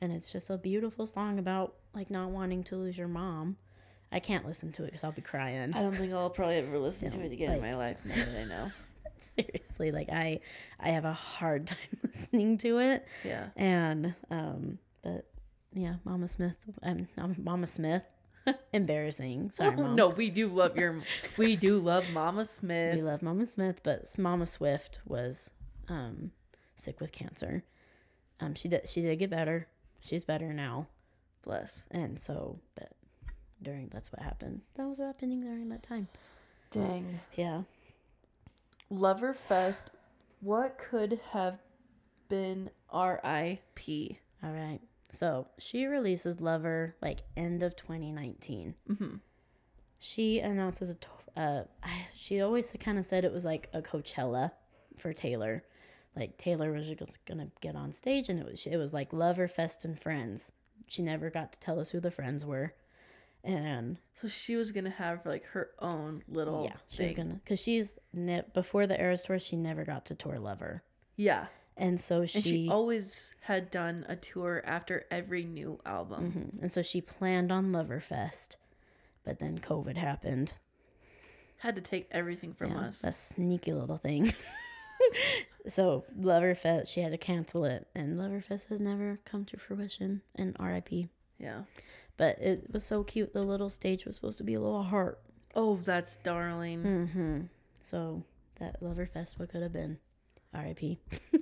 and 0.00 0.12
it's 0.12 0.30
just 0.30 0.50
a 0.50 0.58
beautiful 0.58 1.06
song 1.06 1.38
about 1.38 1.74
like 1.94 2.10
not 2.10 2.30
wanting 2.30 2.62
to 2.64 2.76
lose 2.76 2.96
your 2.98 3.08
mom 3.08 3.56
i 4.12 4.18
can't 4.18 4.46
listen 4.46 4.72
to 4.72 4.82
it 4.82 4.86
because 4.86 5.04
i'll 5.04 5.12
be 5.12 5.22
crying 5.22 5.72
I 5.74 5.82
don't 5.82 5.96
think 5.96 6.12
I'll 6.12 6.30
probably 6.30 6.56
ever 6.56 6.78
listen 6.78 7.10
to 7.10 7.20
it 7.20 7.32
again 7.32 7.52
in 7.52 7.60
my 7.60 7.74
life 7.74 7.98
now 8.04 8.14
that 8.14 8.40
I 8.40 8.44
know. 8.44 8.70
seriously 9.36 9.90
like 9.90 10.08
i 10.10 10.40
i 10.78 10.90
have 10.90 11.04
a 11.04 11.12
hard 11.12 11.66
time 11.68 11.78
listening 12.02 12.58
to 12.58 12.78
it 12.78 13.06
Yeah. 13.24 13.46
and 13.56 14.14
um 14.30 14.78
but 15.02 15.26
yeah 15.72 15.94
mama 16.04 16.28
smith 16.28 16.56
um, 16.82 17.08
mama 17.38 17.66
smith 17.66 18.02
embarrassing 18.74 19.50
sorry 19.52 19.74
mom 19.76 19.96
No, 19.96 20.08
we 20.08 20.28
do 20.30 20.48
love 20.48 20.76
your 20.76 21.00
we 21.38 21.56
do 21.56 21.78
love 21.78 22.04
Mama 22.12 22.44
Smith. 22.44 22.94
We 22.96 23.02
love 23.02 23.22
Mama 23.22 23.46
Smith, 23.46 23.80
but 23.82 24.16
Mama 24.18 24.46
Swift 24.46 25.00
was 25.06 25.52
um, 25.88 26.30
sick 26.74 27.00
with 27.00 27.10
cancer. 27.10 27.64
Um, 28.40 28.54
she 28.54 28.68
did 28.68 28.86
she 28.86 29.00
did 29.00 29.18
get 29.18 29.30
better. 29.30 29.66
She's 30.00 30.24
better 30.24 30.52
now, 30.52 30.88
Bless. 31.44 31.84
and 31.90 32.18
so 32.18 32.58
but 32.74 32.92
during 33.62 33.88
that's 33.88 34.12
what 34.12 34.22
happened. 34.22 34.60
That 34.76 34.86
was 34.86 34.98
happening 34.98 35.40
during 35.40 35.68
that 35.70 35.82
time. 35.82 36.08
Dang. 36.70 37.20
Yeah. 37.36 37.62
Lover 38.90 39.34
Fest. 39.34 39.90
What 40.40 40.76
could 40.78 41.20
have 41.30 41.58
been 42.28 42.70
R.I.P. 42.90 44.18
All 44.42 44.50
right. 44.50 44.80
So 45.10 45.46
she 45.58 45.86
releases 45.86 46.40
Lover 46.40 46.96
like 47.00 47.20
end 47.36 47.62
of 47.62 47.76
2019. 47.76 48.74
Mm-hmm. 48.90 49.16
She 49.98 50.40
announces 50.40 50.90
a. 50.90 51.40
Uh, 51.40 51.64
I, 51.82 52.06
she 52.16 52.40
always 52.40 52.74
kind 52.78 52.98
of 52.98 53.04
said 53.04 53.24
it 53.24 53.32
was 53.32 53.44
like 53.44 53.68
a 53.72 53.80
Coachella 53.80 54.50
for 54.98 55.12
Taylor. 55.12 55.64
Like 56.16 56.36
Taylor 56.36 56.72
was 56.72 56.86
just 56.86 57.24
gonna 57.24 57.48
get 57.60 57.74
on 57.74 57.92
stage, 57.92 58.28
and 58.28 58.38
it 58.38 58.46
was 58.46 58.66
it 58.66 58.76
was 58.76 58.92
like 58.92 59.12
Lover 59.12 59.48
Fest 59.48 59.84
and 59.84 59.98
Friends. 59.98 60.52
She 60.86 61.02
never 61.02 61.30
got 61.30 61.52
to 61.52 61.60
tell 61.60 61.78
us 61.80 61.90
who 61.90 62.00
the 62.00 62.10
friends 62.10 62.44
were, 62.44 62.72
and 63.42 63.98
So 64.14 64.28
she 64.28 64.56
was 64.56 64.72
gonna 64.72 64.90
have 64.90 65.24
like 65.26 65.44
her 65.46 65.70
own 65.78 66.22
little 66.28 66.64
yeah, 66.64 66.76
she 66.88 67.02
was 67.02 67.08
thing. 67.14 67.16
gonna 67.16 67.34
because 67.42 67.60
she's 67.60 67.98
ne- 68.12 68.44
before 68.54 68.86
the 68.86 69.00
Eras 69.00 69.22
tour, 69.22 69.38
she 69.38 69.56
never 69.56 69.84
got 69.84 70.06
to 70.06 70.14
tour 70.14 70.38
Lover, 70.38 70.82
Yeah. 71.16 71.46
and 71.76 72.00
so 72.00 72.26
she, 72.26 72.38
And 72.38 72.44
she 72.44 72.68
always 72.70 73.34
had 73.42 73.70
done 73.70 74.04
a 74.08 74.16
tour 74.16 74.62
after 74.64 75.04
every 75.10 75.44
new 75.44 75.80
album. 75.84 76.32
Mhm. 76.56 76.62
and 76.62 76.72
so 76.72 76.82
she 76.82 77.00
planned 77.00 77.50
on 77.52 77.72
Lover 77.72 78.00
Fest, 78.00 78.56
but 79.24 79.38
then 79.38 79.58
COVID 79.58 79.96
happened. 79.96 80.54
Had 81.58 81.76
to 81.76 81.80
take 81.82 82.08
everything 82.10 82.52
from 82.52 82.72
Yeah, 82.72 82.80
us. 82.88 83.02
A 83.04 83.12
sneaky 83.12 83.72
little 83.72 83.96
thing. 83.96 84.34
so 85.68 86.04
Loverfest, 86.18 86.88
she 86.88 87.00
had 87.00 87.12
to 87.12 87.18
cancel 87.18 87.64
it, 87.64 87.86
and 87.94 88.18
Loverfest 88.18 88.68
has 88.68 88.80
never 88.80 89.20
come 89.24 89.44
to 89.46 89.56
fruition. 89.56 90.22
And 90.34 90.56
R.I.P. 90.58 91.08
Yeah. 91.38 91.62
But 92.16 92.38
it 92.38 92.72
was 92.72 92.84
so 92.84 93.02
cute. 93.02 93.32
The 93.32 93.42
little 93.42 93.70
stage 93.70 94.04
was 94.04 94.16
supposed 94.16 94.38
to 94.38 94.44
be 94.44 94.54
a 94.54 94.60
little 94.60 94.84
heart. 94.84 95.20
Oh, 95.54 95.76
that's 95.76 96.16
darling. 96.16 96.82
Mm-hmm. 96.82 97.40
So 97.82 98.24
that 98.60 98.80
Loverfest, 98.82 99.38
what 99.38 99.50
could 99.50 99.62
have 99.62 99.72
been? 99.72 99.98
R.I.P. 100.52 100.98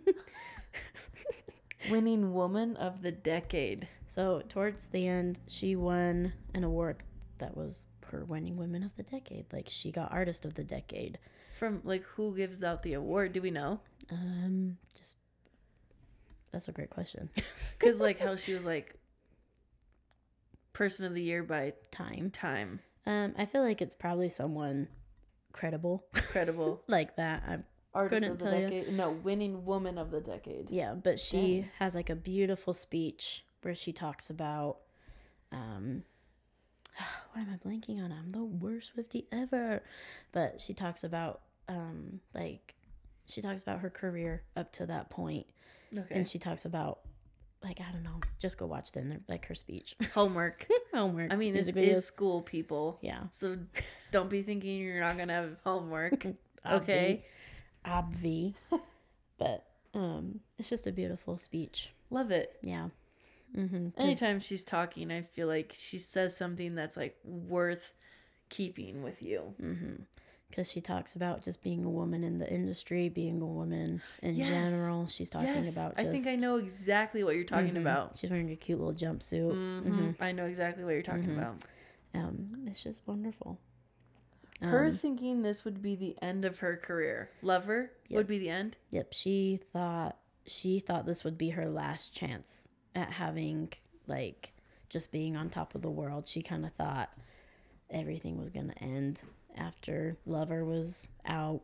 Winning 1.91 2.33
woman 2.33 2.77
of 2.77 3.03
the 3.03 3.13
decade. 3.13 3.89
So 4.07 4.43
towards 4.49 4.89
the 4.89 5.09
end, 5.09 5.41
she 5.49 5.75
won 5.75 6.33
an 6.55 6.65
award 6.65 7.03
that 7.39 7.57
was 7.57 7.87
her 8.13 8.25
winning 8.25 8.57
women 8.57 8.83
of 8.83 8.95
the 8.97 9.03
decade. 9.03 9.47
Like 9.53 9.69
she 9.69 9.91
got 9.91 10.13
artist 10.13 10.45
of 10.45 10.55
the 10.55 10.65
decade. 10.65 11.19
From 11.63 11.81
like 11.85 12.03
who 12.03 12.35
gives 12.35 12.65
out 12.65 12.83
the 12.83 12.95
award? 12.95 13.33
Do 13.33 13.41
we 13.41 13.53
know? 13.53 13.79
Um, 14.11 14.79
just 14.99 15.15
that's 16.51 16.67
a 16.67 16.73
great 16.73 16.91
question. 16.91 17.31
Because 17.79 18.01
like 18.01 18.19
how 18.19 18.35
she 18.35 18.53
was 18.53 18.67
like 18.67 18.97
person 20.73 21.07
of 21.07 21.15
the 21.15 21.23
year 21.23 21.45
by 21.45 21.75
Time. 21.93 22.31
time. 22.33 22.81
Um, 23.07 23.35
I 23.39 23.45
feel 23.47 23.63
like 23.63 23.81
it's 23.81 23.95
probably 23.95 24.29
someone 24.29 24.89
credible 25.53 26.05
Credible. 26.13 26.83
like 26.89 27.15
that. 27.15 27.45
I'm, 27.47 27.63
Artist 27.95 28.23
Couldn't 28.23 28.33
of 28.33 28.39
the 28.41 28.45
tell 28.45 28.55
ya. 28.61 28.69
decade. 28.69 28.93
No, 28.95 29.11
winning 29.13 29.65
woman 29.65 29.99
of 29.99 30.11
the 30.11 30.21
decade. 30.21 30.69
yeah, 30.69 30.95
but 30.95 31.21
she 31.21 31.61
Dang. 31.61 31.71
has 31.79 31.95
like 31.95 32.11
a 32.11 32.17
beautiful 32.17 32.75
speech 32.75 33.45
where 33.63 33.77
she 33.77 33.93
talks 33.93 34.31
about, 34.31 34.79
um, 35.53 36.03
why 37.35 37.43
am 37.43 37.49
I 37.55 37.69
blanking 37.69 38.03
on? 38.03 38.11
I'm 38.11 38.31
the 38.31 38.43
worst 38.43 38.97
Swiftie 38.97 39.27
ever. 39.31 39.85
But 40.33 40.61
she 40.61 40.75
talks 40.75 41.05
about, 41.05 41.43
um, 41.69 42.21
like, 42.35 42.75
she 43.27 43.41
talks 43.41 43.63
about 43.63 43.81
her 43.81 43.91
career 43.91 44.43
up 44.57 44.73
to 44.73 44.87
that 44.87 45.11
point, 45.11 45.47
Okay. 45.97 46.07
and 46.15 46.27
she 46.29 46.39
talks 46.39 46.65
about, 46.65 47.01
like, 47.63 47.81
I 47.81 47.93
don't 47.93 48.03
know, 48.03 48.21
just 48.39 48.59
go 48.59 48.67
watch 48.67 48.93
then 48.93 49.23
like 49.29 49.47
her 49.47 49.55
speech. 49.55 49.95
Homework. 50.15 50.67
Homework. 50.93 51.33
I 51.33 51.37
mean, 51.37 51.55
this 51.55 51.69
is 51.69 52.05
school 52.05 52.43
people. 52.43 52.99
yeah. 53.03 53.21
So 53.31 53.57
don't 54.11 54.29
be 54.29 54.43
thinking 54.43 54.79
you're 54.81 55.01
not 55.01 55.17
gonna 55.17 55.33
have 55.35 55.57
homework. 55.65 56.27
Okay. 56.65 57.25
Obvi. 57.85 58.55
but 59.39 59.67
um, 59.95 60.39
it's 60.61 60.69
just 60.69 60.87
a 60.87 60.93
beautiful 60.93 61.37
speech. 61.37 61.91
Love 62.09 62.31
it. 62.31 62.57
Yeah. 62.63 62.91
Mm-hmm. 63.59 63.89
Anytime 63.97 64.39
she's 64.39 64.63
talking, 64.65 65.11
I 65.11 65.23
feel 65.23 65.49
like 65.49 65.75
she 65.77 65.99
says 65.99 66.37
something 66.37 66.77
that's 66.77 66.97
like 66.97 67.17
worth 67.25 67.93
keeping 68.49 69.03
with 69.03 69.23
you. 69.23 69.55
Because 70.53 70.71
she 70.71 70.83
talks 70.83 71.17
about 71.17 71.43
just 71.43 71.63
being 71.63 71.83
a 71.83 71.89
woman 71.89 72.23
in 72.23 72.37
the 72.37 72.47
industry, 72.53 73.09
being 73.09 73.41
a 73.41 73.47
woman 73.47 74.03
in 74.21 74.35
Yes. 74.35 74.49
general. 74.49 75.07
She's 75.07 75.31
talking 75.31 75.49
yes, 75.49 75.75
about. 75.75 75.95
I 75.97 76.05
think 76.05 76.27
I 76.27 76.35
know 76.37 76.57
exactly 76.57 77.25
what 77.25 77.35
you're 77.37 77.45
talking 77.45 77.73
Mhm. 77.73 77.81
about. 77.81 78.19
She's 78.19 78.29
wearing 78.31 78.51
a 78.51 78.57
cute 78.57 78.79
little 78.79 78.93
jumpsuit. 78.93 79.51
Mm-hmm. 79.55 80.23
I 80.23 80.33
know 80.33 80.45
exactly 80.45 80.85
what 80.85 80.91
you're 80.91 81.01
talking 81.01 81.25
Mhm. 81.31 81.39
about. 81.39 81.65
Um, 82.13 82.65
it's 82.67 82.83
just 82.83 83.01
wonderful. 83.07 83.59
Her 84.61 84.89
Um, 84.89 84.93
thinking 84.93 85.41
this 85.41 85.65
would 85.65 85.81
be 85.81 85.97
the 85.97 86.17
end 86.21 86.45
of 86.45 86.59
her 86.59 86.77
career. 86.77 87.31
Lover 87.41 87.93
Yep. 88.09 88.19
would 88.19 88.27
be 88.27 88.39
the 88.39 88.51
end. 88.51 88.77
Yep, 88.91 89.15
she 89.15 89.57
thought 89.73 90.19
she 90.45 90.81
thought 90.81 91.07
this 91.07 91.25
would 91.25 91.39
be 91.39 91.51
her 91.51 91.71
last 91.71 92.13
chance 92.13 92.69
at 92.95 93.13
having 93.13 93.73
like 94.07 94.53
just 94.91 95.11
being 95.13 95.35
on 95.35 95.49
top 95.49 95.75
of 95.75 95.81
the 95.81 95.91
world. 95.91 96.29
She 96.29 96.43
kind 96.43 96.67
of 96.67 96.73
thought 96.75 97.17
everything 97.89 98.37
was 98.39 98.51
gonna 98.51 98.75
end 98.79 99.23
after 99.57 100.17
Lover 100.27 100.65
was 100.65 101.09
out. 101.27 101.63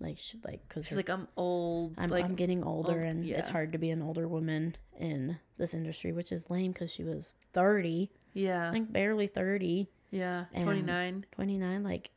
Like 0.00 0.16
she 0.18 0.38
like 0.44 0.60
because 0.68 0.86
She's 0.86 0.96
like, 0.96 1.10
I'm 1.10 1.26
old. 1.36 1.94
I'm, 1.98 2.08
like, 2.08 2.24
I'm 2.24 2.36
getting 2.36 2.62
older 2.62 2.92
old- 2.92 3.02
and 3.02 3.24
it's 3.26 3.48
hard 3.48 3.72
to 3.72 3.78
be 3.78 3.90
an 3.90 4.00
older 4.00 4.28
woman 4.28 4.76
in 4.96 5.38
this 5.56 5.74
industry, 5.74 6.12
which 6.12 6.30
is 6.30 6.48
lame 6.50 6.70
because 6.72 6.90
she 6.92 7.02
was 7.02 7.34
30, 7.52 8.10
yeah, 8.32 8.68
I 8.68 8.72
think 8.72 8.92
barely 8.92 9.26
30, 9.26 9.88
yeah, 10.12 10.44
and- 10.54 10.64
29. 10.64 11.26
29. 11.32 11.82
Like 11.82 12.10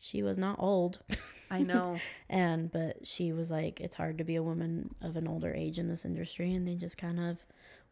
she 0.00 0.22
was 0.22 0.38
not 0.38 0.56
old. 0.58 1.00
I 1.50 1.62
know. 1.62 1.98
and 2.30 2.72
but 2.72 3.06
she 3.06 3.32
was 3.32 3.50
like 3.50 3.80
it's 3.82 3.94
hard 3.96 4.16
to 4.18 4.24
be 4.24 4.36
a 4.36 4.42
woman 4.42 4.94
of 5.02 5.16
an 5.16 5.28
older 5.28 5.52
age 5.52 5.78
in 5.78 5.88
this 5.88 6.06
industry 6.06 6.54
and 6.54 6.66
they 6.66 6.74
just 6.74 6.96
kind 6.96 7.20
of 7.20 7.44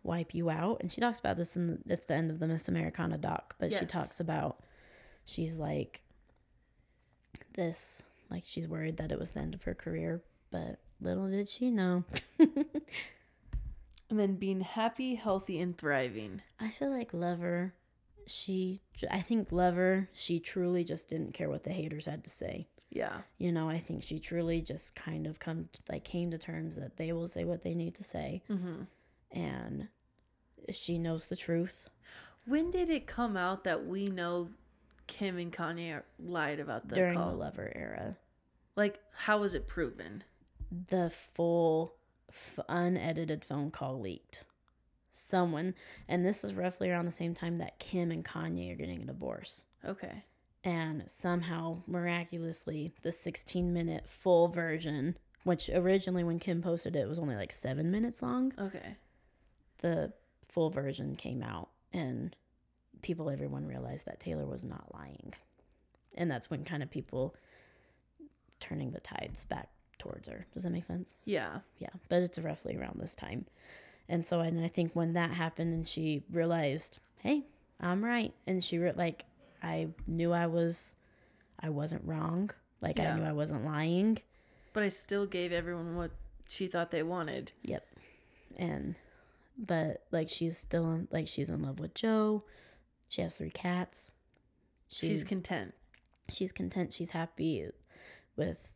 wipe 0.03 0.35
you 0.35 0.49
out 0.51 0.79
and 0.81 0.91
she 0.93 1.01
talks 1.01 1.19
about 1.19 1.37
this 1.37 1.55
in 1.57 1.67
the, 1.67 1.79
it's 1.93 2.05
the 2.07 2.15
end 2.15 2.31
of 2.31 2.39
the 2.39 2.47
miss 2.47 2.69
americana 2.69 3.17
doc 3.17 3.55
but 3.59 3.73
she 3.73 3.87
talks 3.87 4.21
about 4.21 4.63
she's 5.25 5.59
like 5.59 6.03
this 7.55 8.05
like 8.31 8.45
she's 8.47 8.69
worried 8.69 8.97
that 8.99 9.11
it 9.13 9.19
was 9.19 9.33
the 9.33 9.41
end 9.41 9.55
of 9.55 9.63
her 9.65 9.75
career 9.75 10.23
but 10.51 10.79
little 11.01 11.29
did 11.29 11.49
she 11.49 11.71
know 11.71 12.05
And 14.11 14.21
then 14.21 14.35
being 14.37 14.61
happy, 14.61 15.15
healthy, 15.15 15.59
and 15.61 15.77
thriving. 15.77 16.43
I 16.61 16.69
feel 16.69 16.91
like 16.91 17.15
Lover, 17.15 17.73
she, 18.27 18.83
I 19.11 19.21
think 19.23 19.51
Lover, 19.51 20.09
she 20.13 20.39
truly 20.39 20.85
just 20.85 21.09
didn't 21.09 21.33
care 21.33 21.49
what 21.49 21.65
the 21.65 21.73
haters 21.73 22.05
had 22.05 22.23
to 22.25 22.31
say. 22.31 22.69
Yeah. 22.91 23.23
You 23.39 23.51
know, 23.51 23.69
I 23.69 23.79
think 23.79 24.03
she 24.03 24.21
truly 24.21 24.61
just 24.61 24.95
kind 24.95 25.27
of 25.27 25.41
come 25.41 25.69
like 25.89 26.05
came 26.05 26.31
to 26.31 26.39
terms 26.39 26.77
that 26.77 26.97
they 26.99 27.13
will 27.13 27.27
say 27.27 27.45
what 27.45 27.63
they 27.65 27.75
need 27.75 27.95
to 27.97 28.05
say, 28.05 28.43
Mm-hmm. 28.51 28.83
and 29.33 29.89
she 30.71 30.99
knows 30.99 31.29
the 31.29 31.35
truth. 31.37 31.89
When 32.47 32.71
did 32.71 32.91
it 32.91 33.07
come 33.07 33.37
out 33.39 33.65
that 33.65 33.87
we 33.87 34.05
know 34.05 34.51
Kim 35.07 35.39
and 35.39 35.53
Kanye 35.53 36.03
lied 36.19 36.61
about 36.61 36.89
the 36.89 36.95
during 36.97 37.17
call? 37.19 37.31
the 37.31 37.37
Lover 37.37 37.73
era. 37.75 38.17
like, 38.77 39.01
how 39.13 39.39
was 39.39 39.55
it 39.55 39.69
proven? 39.69 40.25
The 40.89 41.11
full, 41.11 41.95
f- 42.29 42.59
unedited 42.69 43.45
phone 43.45 43.71
call 43.71 44.01
leaked. 44.01 44.45
Someone, 45.13 45.75
and 46.09 46.27
this 46.27 46.43
is 46.43 46.55
roughly 46.55 46.91
around 46.91 47.05
the 47.05 47.13
same 47.13 47.35
time 47.35 47.57
that 47.59 47.79
Kim 47.79 48.11
and 48.11 48.25
Kanye 48.25 48.73
are 48.73 48.77
getting 48.77 49.03
a 49.03 49.07
divorce. 49.07 49.65
Okay. 49.85 50.25
and 50.65 51.05
somehow 51.07 51.83
miraculously 51.87 52.95
the 53.03 53.13
16 53.13 53.71
minute 53.73 54.09
full 54.09 54.49
version 54.49 55.15
which 55.43 55.69
originally 55.69 56.25
when 56.25 56.39
kim 56.39 56.63
posted 56.63 56.97
it 56.97 57.07
was 57.07 57.19
only 57.19 57.37
like 57.37 57.53
seven 57.53 57.91
minutes 57.91 58.23
long 58.23 58.51
Okay. 58.59 58.97
the 59.83 60.11
full 60.49 60.71
version 60.71 61.17
came 61.17 61.43
out 61.43 61.69
and 61.93 62.35
people 63.05 63.31
everyone 63.31 63.67
realized 63.69 64.07
that 64.07 64.19
taylor 64.19 64.47
was 64.47 64.65
not 64.65 64.93
lying. 64.95 65.33
And 66.17 66.29
that's 66.31 66.49
when 66.51 66.65
kind 66.65 66.83
of 66.83 66.91
people 66.91 67.35
turning 68.61 68.91
the 68.93 69.01
tides 69.01 69.45
back 69.45 69.69
towards 69.99 70.29
her. 70.29 70.47
Does 70.55 70.63
that 70.65 70.71
make 70.71 70.85
sense? 70.85 71.15
Yeah. 71.25 71.59
yeah 71.79 71.91
but 72.09 72.23
it's 72.23 72.39
roughly 72.39 72.77
around 72.77 72.99
this 73.01 73.15
time. 73.15 73.45
And 74.09 74.25
so 74.27 74.41
and 74.41 74.63
i 74.65 74.69
think 74.69 74.93
when 74.95 75.13
that 75.15 75.31
happened 75.31 75.73
and 75.75 75.87
she 75.87 76.23
realized 76.33 76.99
hey 77.19 77.45
i'm 77.81 78.05
right. 78.05 78.33
And 78.47 78.63
she 78.65 78.79
re- 78.79 78.93
like 78.97 79.25
i 79.63 79.89
knew 80.07 80.33
i 80.33 80.47
was 80.47 80.97
i 81.61 81.69
wasn't 81.69 82.05
wrong. 82.05 82.51
Like 82.81 82.99
Yeah. 82.99 83.13
i 83.15 83.17
knew 83.19 83.25
i 83.25 83.33
wasn't 83.33 83.65
lying. 83.65 84.19
But 84.73 84.83
I 84.83 84.89
still 84.89 85.25
gave 85.27 85.53
everyone 85.53 85.95
what 85.95 86.11
she 86.49 86.67
thought 86.67 86.91
they 86.91 87.03
wanted. 87.05 87.53
yep. 87.63 87.87
And 88.57 88.95
but 89.57 90.03
like 90.11 90.29
she's 90.29 90.59
still 90.59 90.91
in, 90.93 91.09
like 91.13 91.29
she's 91.29 91.49
in 91.49 91.63
love 91.63 91.79
with 91.79 91.95
joe 91.95 92.43
she 93.09 93.23
has 93.23 93.37
three 93.37 93.51
cats 93.51 94.13
She's, 94.89 95.25
content. 95.25 95.75
she's 96.29 96.53
content 96.53 96.93
she's 96.93 97.11
happy 97.11 97.67
with 98.37 98.71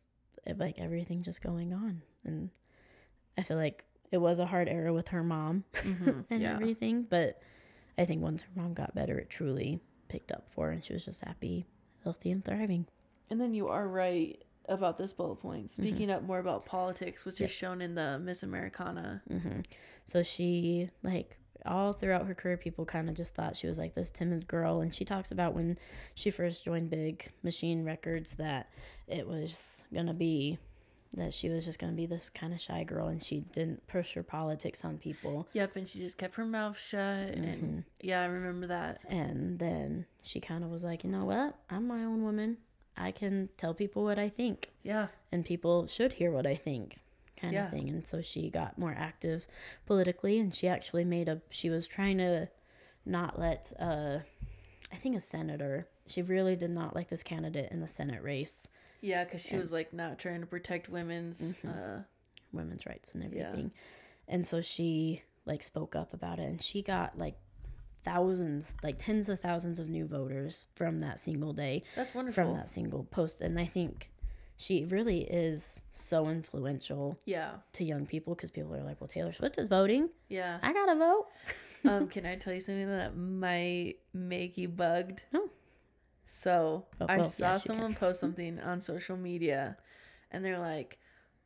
eh, 0.45 0.53
like 0.57 0.77
everything 0.77 1.23
just 1.23 1.41
going 1.41 1.73
on 1.73 2.01
and 2.25 2.49
i 3.37 3.41
feel 3.41 3.57
like 3.57 3.85
it 4.11 4.17
was 4.17 4.39
a 4.39 4.45
hard 4.45 4.67
era 4.67 4.91
with 4.93 5.09
her 5.09 5.23
mom 5.23 5.63
Mhm, 5.75 6.25
and 6.29 6.41
yeah. 6.41 6.53
everything 6.55 7.03
but 7.09 7.41
i 7.97 8.05
think 8.05 8.21
once 8.21 8.41
her 8.41 8.49
mom 8.55 8.73
got 8.73 8.93
better 8.95 9.17
it 9.17 9.29
truly 9.29 9.79
picked 10.09 10.31
up 10.31 10.49
for 10.49 10.67
her 10.67 10.71
and 10.73 10.83
she 10.83 10.93
was 10.93 11.05
just 11.05 11.23
happy 11.23 11.65
healthy 12.03 12.31
and 12.31 12.43
thriving 12.43 12.85
And 13.29 13.39
then 13.39 13.53
you 13.53 13.67
are 13.67 13.87
right 13.87 14.43
about 14.67 14.97
this 14.99 15.13
bullet 15.13 15.37
point. 15.37 15.69
Speaking 15.71 16.11
up 16.11 16.21
more 16.23 16.37
about 16.39 16.63
politics, 16.65 17.25
which 17.25 17.41
is 17.41 17.49
shown 17.51 17.81
in 17.81 17.95
the 17.95 18.19
Miss 18.19 18.43
Americana. 18.43 19.21
hmm 19.29 19.61
so 20.05 20.21
she 20.23 20.89
like 21.03 21.37
all 21.65 21.93
throughout 21.93 22.25
her 22.27 22.33
career 22.35 22.57
people 22.57 22.85
kind 22.85 23.09
of 23.09 23.15
just 23.15 23.35
thought 23.35 23.55
she 23.55 23.67
was 23.67 23.77
like 23.77 23.93
this 23.95 24.09
timid 24.09 24.47
girl 24.47 24.81
and 24.81 24.93
she 24.93 25.03
talks 25.05 25.31
about 25.31 25.53
when 25.53 25.77
she 26.15 26.31
first 26.31 26.63
joined 26.65 26.89
big 26.89 27.31
machine 27.43 27.83
records 27.83 28.35
that 28.35 28.69
it 29.07 29.27
was 29.27 29.83
gonna 29.93 30.13
be 30.13 30.57
that 31.13 31.33
she 31.33 31.49
was 31.49 31.65
just 31.65 31.79
gonna 31.79 31.91
be 31.93 32.05
this 32.05 32.29
kind 32.29 32.53
of 32.53 32.61
shy 32.61 32.83
girl 32.83 33.07
and 33.07 33.23
she 33.23 33.39
didn't 33.51 33.85
push 33.87 34.13
her 34.13 34.21
politics 34.23 34.85
on 34.85 34.97
people 34.97 35.47
Yep, 35.53 35.75
and 35.75 35.89
she 35.89 35.97
just 35.99 36.17
kept 36.19 36.35
her 36.35 36.45
mouth 36.45 36.77
shut. 36.79 36.99
And 37.29 37.45
mm-hmm. 37.45 37.79
yeah, 38.01 38.21
I 38.21 38.25
remember 38.25 38.67
that. 38.67 38.99
and 39.09 39.57
then 39.57 40.05
she 40.21 40.39
kind 40.39 40.63
of 40.63 40.69
was 40.69 40.83
like 40.83 41.03
you 41.03 41.09
know 41.09 41.25
what 41.25 41.55
i'm 41.69 41.87
my 41.87 42.03
own 42.03 42.23
woman 42.23 42.57
i 42.97 43.09
can 43.11 43.49
tell 43.57 43.73
people 43.73 44.03
what 44.03 44.19
i 44.19 44.29
think 44.29 44.69
Yeah. 44.83 45.07
and 45.31 45.43
people 45.45 45.87
should 45.87 46.11
hear 46.13 46.31
what 46.31 46.45
I 46.45 46.55
think 46.55 46.97
kind 47.39 47.53
Yeah. 47.53 47.65
of 47.65 47.71
thing. 47.71 47.89
And 47.89 48.05
so 48.05 48.21
she 48.21 48.49
got 48.49 48.77
more 48.77 48.95
active 48.97 49.47
politically 49.85 50.39
and 50.39 50.53
she 50.53 50.67
actually 50.67 51.05
made 51.05 51.29
a 51.29 51.41
she 51.49 51.69
was 51.69 51.87
trying 51.87 52.17
to 52.19 52.49
not 53.05 53.39
let 53.39 53.71
uh 53.79 54.19
I 54.91 54.95
think 54.95 55.15
a 55.15 55.19
senator. 55.19 55.87
She 56.07 56.21
really 56.23 56.55
did 56.55 56.71
not 56.71 56.95
like 56.95 57.09
this 57.09 57.21
candidate 57.23 57.71
in 57.71 57.79
the 57.81 57.87
Senate 57.87 58.23
race, 58.23 58.69
Yeah, 59.01 59.23
because 59.23 59.45
she 59.45 59.55
was 59.57 59.71
like 59.71 59.93
not 59.93 60.17
trying 60.17 60.39
to 60.41 60.47
protect 60.47 60.89
women's. 60.89 61.53
Uh, 61.63 62.01
women's 62.51 62.85
rights 62.87 63.13
and 63.13 63.21
Yeah. 63.23 63.27
everything. 63.49 63.71
And 64.27 64.47
so 64.47 64.61
she 64.61 65.21
like 65.45 65.61
spoke 65.61 65.95
up 65.95 66.13
about 66.15 66.39
it 66.39 66.49
and 66.49 66.61
she 66.61 66.81
got 66.81 67.17
like 67.19 67.35
thousands, 68.03 68.75
like 68.81 68.97
tens 68.97 69.29
of 69.29 69.39
thousands 69.39 69.79
of 69.79 69.89
new 69.89 70.05
voters 70.07 70.65
from 70.75 70.99
that 70.99 71.19
single 71.19 71.53
day. 71.53 71.83
that's 71.95 72.15
wonderful. 72.15 72.43
from 72.45 72.53
that 72.55 72.69
single 72.69 73.03
post 73.05 73.41
and 73.41 73.59
i 73.59 73.65
think 73.65 74.09
she 74.61 74.85
really 74.89 75.21
is 75.21 75.81
so 75.93 76.27
influential 76.27 77.17
Yeah. 77.25 77.51
to 77.73 77.83
young 77.85 78.05
people 78.05 78.35
because 78.35 78.51
people 78.51 78.75
are 78.75 78.83
like 78.83 78.99
well 79.01 79.07
taylor 79.07 79.31
swift 79.33 79.57
is 79.57 79.67
voting 79.67 80.09
Yeah. 80.27 80.59
i 80.61 80.73
gotta 80.73 80.95
vote 80.95 81.27
um, 81.85 82.07
can 82.09 82.25
I 82.25 82.35
tell 82.35 82.53
you 82.53 82.59
something 82.59 82.87
that 82.89 83.15
might 83.15 83.95
make 84.13 84.57
you 84.57 84.67
bugged? 84.67 85.21
No. 85.31 85.49
So 86.25 86.85
Oh, 86.99 87.05
I 87.07 87.21
saw 87.21 87.53
yes, 87.53 87.63
someone 87.63 87.93
post 87.93 88.19
something 88.19 88.59
on 88.71 88.81
social 88.81 89.15
media, 89.15 89.77
and 90.31 90.43
they're 90.43 90.59
like, 90.59 90.99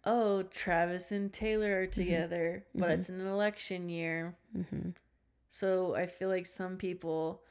"Oh, 0.06 0.41
Travis 0.41 1.11
and 1.11 1.31
Taylor 1.31 1.81
are 1.81 1.85
together, 1.88 2.65
but 2.73 2.90
it's 2.90 3.10
an 3.10 3.22
election 3.22 3.90
year." 3.90 4.35
mm-hmm. 4.57 4.90
So 5.49 5.94
I 5.95 6.07
feel 6.07 6.30
like 6.30 6.48
some 6.48 6.77
people 6.77 7.44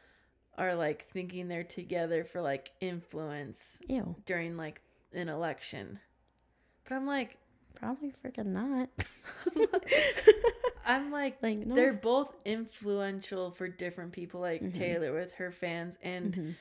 are 0.59 0.75
like 0.75 1.07
thinking 1.07 1.47
they're 1.47 1.63
together 1.63 2.25
for 2.25 2.41
like 2.43 2.73
influence 2.81 3.81
ew 3.89 4.17
during 4.27 4.57
like 4.57 4.83
an 5.15 5.29
election. 5.29 5.99
But 6.85 6.95
I'm 6.97 7.07
like, 7.07 7.39
probably 7.75 8.13
freaking 8.25 8.47
not 8.47 8.89
I'm 10.85 11.11
like, 11.13 11.39
like 11.43 11.59
no 11.59 11.75
they're 11.75 11.93
both 11.93 12.35
influential 12.45 13.51
for 13.53 13.69
different 13.69 14.13
people, 14.13 14.41
like 14.41 14.63
Mhm. 14.63 14.73
Taylor 14.75 15.13
with 15.15 15.33
her 15.35 15.51
fans 15.53 15.99
and 16.03 16.35
Mhm. 16.35 16.55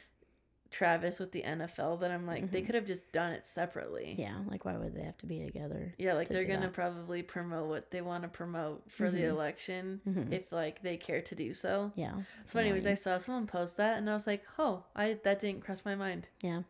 Travis 0.70 1.20
with 1.20 1.32
the 1.34 1.42
NFL. 1.44 1.98
That 2.00 2.12
I'm 2.12 2.26
like, 2.28 2.50
they 2.52 2.62
Mhm. 2.62 2.66
could 2.68 2.76
have 2.76 2.86
just 2.86 3.12
done 3.12 3.34
it 3.34 3.46
separately. 3.48 4.16
yeah 4.18 4.40
like 4.48 4.64
why 4.64 4.78
would 4.78 4.94
they 4.94 5.04
have 5.04 5.18
to 5.18 5.26
be 5.26 5.44
together 5.46 5.94
Yeah, 5.98 6.14
like 6.14 6.28
to 6.28 6.34
they're 6.34 6.46
gonna 6.46 6.68
that. 6.68 6.74
probably 6.74 7.24
promote 7.24 7.68
what 7.68 7.92
they 7.92 8.02
want 8.02 8.24
to 8.24 8.30
promote 8.30 8.90
for 8.92 9.10
the 9.12 9.22
Mhm. 9.24 9.30
election 9.30 10.02
Mhm. 10.08 10.32
if 10.32 10.52
like 10.52 10.82
they 10.82 10.98
care 10.98 11.22
to 11.24 11.36
do 11.36 11.54
so. 11.54 11.92
yeah 11.96 12.22
So, 12.46 12.60
anyways, 12.60 12.86
I 12.88 12.94
saw 12.94 13.18
someone 13.18 13.48
post 13.48 13.78
that 13.78 13.98
and 13.98 14.10
I 14.10 14.14
was 14.14 14.28
like, 14.28 14.46
oh, 14.60 14.86
I 14.96 15.14
that 15.24 15.40
didn't 15.40 15.62
cross 15.62 15.84
my 15.84 15.96
mind, 15.96 16.28
yeah 16.42 16.62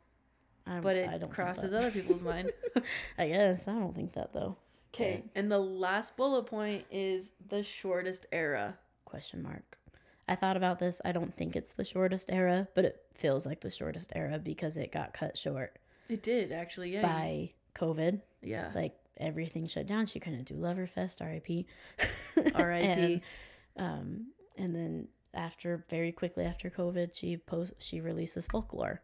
I, 0.66 0.80
but 0.80 0.96
it 0.96 1.30
crosses 1.32 1.74
other 1.74 1.92
people's 1.92 2.22
mind. 2.22 2.52
i 3.18 3.28
guess. 3.28 3.68
I 3.68 3.74
don't 3.74 3.96
think 3.96 4.14
that 4.14 4.34
though. 4.34 4.58
Okay, 4.94 5.24
and 5.36 5.52
the 5.52 5.60
last 5.60 6.18
bullet 6.18 6.44
point 6.44 6.86
is 6.92 7.32
the 7.48 7.64
shortest 7.64 8.28
era. 8.32 8.78
question 9.06 9.42
mark. 9.42 9.78
I 10.28 10.36
thought 10.36 10.58
about 10.58 10.80
this. 10.80 11.02
I 11.04 11.12
don't 11.12 11.34
think 11.34 11.56
it's 11.56 11.74
the 11.74 11.84
shortest 11.84 12.32
era 12.32 12.68
but 12.74 12.86
it 12.86 13.04
feels 13.14 13.46
like 13.46 13.62
the 13.62 13.70
shortest 13.72 14.12
era 14.16 14.40
because 14.40 14.78
it 14.78 14.92
got 14.92 15.14
cut 15.14 15.38
short. 15.38 15.78
It 16.10 16.24
did 16.24 16.52
actually, 16.52 16.94
yeah. 16.94 17.02
by 17.02 17.52
covid. 17.76 18.22
Yeah. 18.42 18.72
like 18.74 18.96
everything 19.18 19.68
shut 19.68 19.88
down. 19.88 20.06
She 20.06 20.20
couldn't 20.20 20.46
do 20.46 20.56
loverfest 20.56 21.22
rip 21.22 21.66
R.I.P.. 22.56 22.86
and, 22.86 23.22
um 23.78 24.28
and 24.58 24.76
then 24.76 25.08
after 25.34 25.86
very 25.90 26.12
quickly 26.12 26.44
after 26.44 26.70
covid 26.70 27.12
she 27.14 27.38
post 27.38 27.74
she 27.78 28.02
releases 28.02 28.46
folklore 28.48 29.02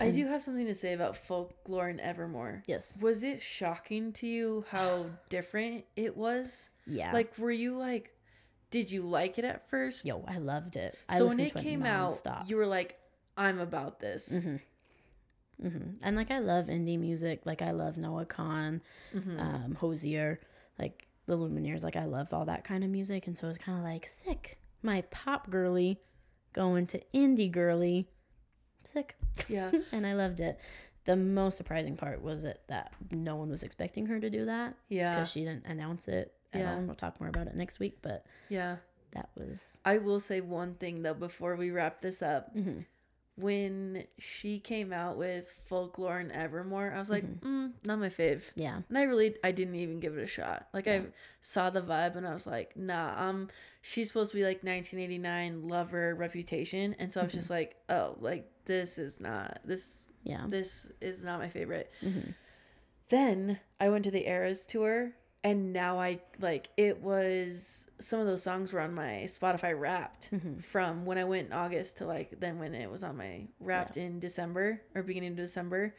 I 0.00 0.10
do 0.10 0.26
have 0.26 0.42
something 0.42 0.66
to 0.66 0.74
say 0.74 0.92
about 0.92 1.16
folklore 1.16 1.88
and 1.88 2.00
Evermore. 2.00 2.62
yes 2.66 2.98
Was 3.00 3.22
it 3.22 3.40
shocking 3.42 4.12
to 4.14 4.26
you 4.26 4.64
how 4.70 5.06
different 5.28 5.84
it 5.96 6.16
was? 6.16 6.70
yeah 6.86 7.12
Like, 7.12 7.36
were 7.38 7.50
you 7.50 7.76
like, 7.78 8.10
did 8.70 8.90
you 8.90 9.02
like 9.02 9.38
it 9.38 9.44
at 9.44 9.68
first? 9.70 10.04
yo 10.04 10.24
i 10.26 10.38
loved 10.38 10.76
it 10.76 10.96
I 11.08 11.18
so 11.18 11.26
when 11.26 11.38
it 11.40 11.54
came 11.54 11.84
out, 11.84 12.20
you 12.46 12.56
were 12.56 12.66
like, 12.66 12.98
I'm 13.36 13.60
about 13.60 14.00
this. 14.00 14.30
hmm 14.42 14.56
hmm 15.60 15.90
And 16.02 16.16
like 16.16 16.30
I 16.30 16.40
love 16.40 16.66
indie 16.66 16.98
music. 16.98 17.42
Like 17.44 17.62
I 17.62 17.70
love 17.70 17.96
Noah 17.96 18.26
Kahan, 18.26 18.80
Mhm. 19.14 19.40
um, 19.40 19.74
Hozier, 19.76 20.40
like 20.78 21.06
the 21.26 21.36
Lumineers. 21.38 21.82
Like 21.84 21.96
I 21.96 22.04
love 22.06 22.32
all 22.34 22.44
that 22.46 22.64
kind 22.64 22.82
of 22.84 22.90
music. 22.90 23.26
And 23.28 23.36
so 23.38 23.46
it 23.46 23.50
was 23.50 23.58
kind 23.58 23.78
of 23.78 23.84
like 23.84 24.06
sick. 24.06 24.58
My 24.82 25.02
pop 25.10 25.48
girly 25.50 26.00
going 26.52 26.86
to 26.88 27.00
indie 27.14 27.50
girly, 27.50 28.08
sick. 28.86 29.16
Yeah. 29.48 29.70
and 29.92 30.06
I 30.06 30.14
loved 30.14 30.40
it. 30.40 30.58
The 31.04 31.16
most 31.16 31.56
surprising 31.56 31.96
part 31.96 32.22
was 32.22 32.44
it 32.44 32.60
that 32.68 32.92
no 33.10 33.36
one 33.36 33.50
was 33.50 33.62
expecting 33.62 34.06
her 34.06 34.18
to 34.20 34.30
do 34.30 34.46
that 34.46 34.74
Yeah. 34.88 35.14
because 35.14 35.30
she 35.30 35.40
didn't 35.44 35.66
announce 35.66 36.08
it 36.08 36.32
at 36.52 36.60
Yeah. 36.60 36.70
all. 36.72 36.78
And 36.78 36.86
we'll 36.86 36.94
talk 36.96 37.20
more 37.20 37.28
about 37.28 37.46
it 37.46 37.54
next 37.54 37.78
week. 37.78 37.98
But 38.00 38.24
Yeah. 38.48 38.76
that 39.12 39.28
was 39.36 39.80
I 39.84 39.98
will 39.98 40.18
say 40.20 40.40
one 40.40 40.74
thing 40.74 41.02
though 41.02 41.14
before 41.14 41.56
we 41.56 41.70
wrap 41.70 42.00
this 42.00 42.22
up. 42.22 42.54
mhm. 42.56 42.84
When 43.36 44.04
she 44.18 44.60
came 44.60 44.92
out 44.92 45.16
with 45.16 45.52
folklore 45.66 46.18
and 46.18 46.30
evermore 46.30 46.92
i 46.94 46.98
was 46.98 47.10
like 47.10 47.24
mm, 47.40 47.72
not 47.84 47.98
my 47.98 48.08
fave. 48.08 48.44
Yeah. 48.54 48.80
and 48.88 48.96
i 48.98 49.02
really 49.02 49.34
i 49.42 49.50
didn't 49.50 49.74
even 49.74 49.98
give 50.00 50.16
it 50.16 50.22
a 50.22 50.26
shot. 50.26 50.68
Like 50.72 50.86
i 50.86 51.02
saw 51.40 51.70
the 51.70 51.82
vibe 51.82 52.16
and 52.16 52.26
i 52.26 52.32
was 52.32 52.46
like 52.46 52.76
nah 52.76 53.14
um 53.28 53.48
she's 53.82 54.08
supposed 54.08 54.30
to 54.32 54.36
be 54.36 54.44
like 54.44 54.62
1989 54.62 55.68
lover 55.68 56.14
reputation. 56.14 56.94
And 56.98 57.10
so 57.10 57.20
i 57.20 57.24
was 57.24 57.32
just 57.32 57.50
like 57.50 57.76
oh 57.88 58.16
like 58.20 58.48
this 58.66 58.98
is 58.98 59.18
not 59.20 59.58
this 59.64 60.04
Yeah. 60.22 60.44
this 60.48 60.90
is 61.00 61.24
not 61.24 61.40
my 61.40 61.48
favorite. 61.48 61.90
Hmm 62.00 62.30
then 63.10 63.60
I 63.78 63.90
went 63.90 64.04
to 64.04 64.10
the 64.10 64.26
Eras 64.26 64.64
tour 64.66 65.12
and 65.44 65.72
now 65.72 65.98
I 66.00 66.18
like 66.40 66.70
it 66.76 67.00
was 67.02 67.88
some 68.00 68.18
of 68.18 68.26
those 68.26 68.42
songs 68.42 68.72
were 68.72 68.80
on 68.80 68.94
my 68.94 69.24
Spotify 69.26 69.78
wrapped 69.78 70.30
Mhm. 70.32 70.62
from 70.64 71.04
when 71.04 71.18
I 71.18 71.24
went 71.24 71.48
in 71.48 71.52
August 71.52 71.98
to 71.98 72.06
like 72.06 72.40
then 72.40 72.58
when 72.58 72.74
it 72.74 72.90
was 72.90 73.04
on 73.04 73.16
my 73.16 73.46
wrapped 73.60 73.96
in 73.96 74.18
December 74.18 74.80
or 74.94 75.02
beginning 75.02 75.30
of 75.32 75.36
December 75.36 75.94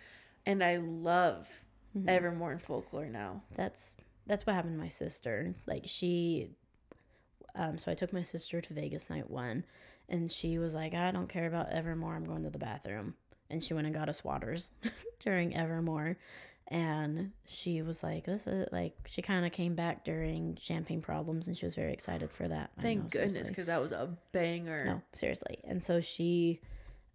and 0.46 0.64
I 0.64 0.78
love 0.78 1.48
Mhm. 1.96 2.10
Evermore 2.10 2.52
and 2.52 2.62
Folklore 2.62 3.06
now. 3.06 3.42
That's 3.56 3.98
that's 4.28 4.46
what 4.46 4.56
happened 4.56 4.76
to 4.78 4.82
my 4.84 4.90
sister. 4.90 5.54
Like 5.68 5.84
she 5.86 6.50
um 7.56 7.78
so 7.78 7.92
I 7.92 7.96
took 7.96 8.12
my 8.12 8.24
sister 8.24 8.60
to 8.62 8.74
Vegas 8.74 9.10
night 9.10 9.30
1 9.30 9.64
and 10.10 10.32
she 10.32 10.58
was 10.60 10.76
like, 10.76 10.94
"I 10.94 11.10
don't 11.12 11.30
care 11.30 11.48
about 11.48 11.70
Evermore. 11.72 12.16
I'm 12.16 12.26
going 12.26 12.44
to 12.44 12.50
the 12.50 12.60
bathroom." 12.60 13.16
And 13.50 13.64
she 13.64 13.74
went 13.76 13.86
and 13.88 13.96
got 13.96 14.10
us 14.10 14.24
waters 14.24 14.72
during 15.20 15.56
Evermore. 15.56 16.18
And 16.70 17.32
she 17.46 17.84
was 17.84 18.02
like, 18.04 18.26
"This 18.26 18.48
is 18.48 18.68
like." 18.72 18.96
She 19.08 19.22
kind 19.22 19.46
of 19.46 19.52
came 19.52 19.76
back 19.76 20.04
during 20.04 20.58
Champagne 20.60 21.00
Problems, 21.02 21.48
and 21.48 21.56
she 21.56 21.66
was 21.66 21.76
very 21.76 21.94
excited 21.94 22.32
for 22.32 22.48
that. 22.48 22.72
Thank 22.82 23.04
know, 23.04 23.10
goodness 23.10 23.50
because 23.50 23.68
that 23.68 23.82
was 23.82 23.92
a 23.92 24.10
banger. 24.32 24.84
No, 24.86 25.02
seriously. 25.14 25.60
And 25.64 25.84
so 25.84 26.02
she, 26.02 26.60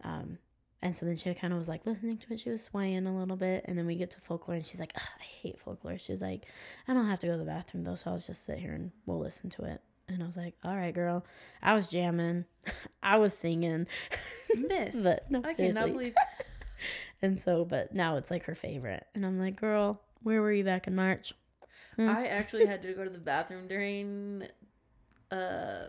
um, 0.05 0.39
and 0.83 0.95
so 0.97 1.05
then 1.05 1.17
she 1.17 1.35
kind 1.35 1.53
of 1.53 1.59
was 1.59 1.69
like 1.69 1.85
listening 1.85 2.19
to 2.19 2.33
it. 2.33 2.41
She 2.41 2.51
was 2.51 2.63
swaying 2.63 3.07
a 3.09 3.19
little 3.19 3.37
bit, 3.37 3.65
and 3.67 3.77
then 3.77 3.87
we 3.87 3.97
get 3.97 4.13
to 4.13 4.21
folklore, 4.21 4.57
and 4.57 4.65
she's 4.65 4.79
like, 4.79 4.93
"I 4.97 5.23
hate 5.43 5.59
folklore." 5.59 5.99
She's 5.99 6.23
like, 6.23 6.47
"I 6.87 6.95
don't 6.95 7.09
have 7.09 7.19
to 7.21 7.27
go 7.27 7.33
to 7.33 7.39
the 7.39 7.45
bathroom 7.45 7.83
though, 7.83 7.97
so 7.97 8.13
I'll 8.13 8.19
just 8.19 8.45
sit 8.45 8.59
here 8.59 8.73
and 8.73 8.93
we'll 9.07 9.19
listen 9.19 9.51
to 9.51 9.65
it." 9.65 9.81
And 10.09 10.23
I 10.23 10.27
was 10.27 10.37
like, 10.37 10.55
"All 10.65 10.77
right, 10.77 10.95
girl." 10.95 11.25
I 11.61 11.75
was 11.75 11.89
jamming, 11.89 12.45
I 13.03 13.17
was 13.19 13.37
singing, 13.37 13.87
Miss. 14.57 14.95
but 15.03 15.31
no, 15.31 15.43
I 15.45 15.53
seriously. 15.55 15.81
cannot 15.81 15.93
believe 15.93 16.15
And 17.23 17.39
so, 17.41 17.65
but 17.65 17.95
now 17.95 18.17
it's 18.17 18.31
like 18.31 18.45
her 18.45 18.55
favorite, 18.55 19.07
and 19.15 19.27
I'm 19.27 19.39
like, 19.39 19.57
"Girl, 19.61 20.01
where 20.23 20.41
were 20.41 20.53
you 20.53 20.65
back 20.65 20.87
in 20.87 20.95
March?" 20.95 21.35
Hmm. 21.97 22.09
I 22.09 22.27
actually 22.27 22.67
had 22.67 22.81
to 22.83 22.93
go 22.95 23.05
to 23.05 23.11
the 23.11 23.19
bathroom 23.19 23.69
during 23.69 24.45
uh 25.31 25.89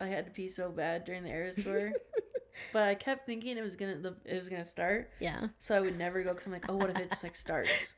I 0.00 0.06
had 0.06 0.26
to 0.26 0.30
pee 0.32 0.48
so 0.48 0.70
bad 0.70 1.04
during 1.04 1.22
the 1.22 1.30
Eras 1.30 1.56
tour. 1.56 1.92
but 2.72 2.82
I 2.82 2.94
kept 2.94 3.26
thinking 3.26 3.56
it 3.56 3.62
was 3.62 3.76
gonna 3.76 3.98
the 3.98 4.16
it 4.24 4.34
was 4.34 4.48
gonna 4.48 4.64
start. 4.64 5.10
Yeah. 5.20 5.48
So 5.58 5.76
I 5.76 5.80
would 5.80 5.96
never 5.96 6.22
go 6.22 6.32
because 6.32 6.46
I'm 6.46 6.52
like, 6.52 6.68
oh, 6.68 6.76
what 6.76 6.90
if 6.90 6.98
it 6.98 7.10
just 7.10 7.22
like 7.22 7.36
starts? 7.36 7.94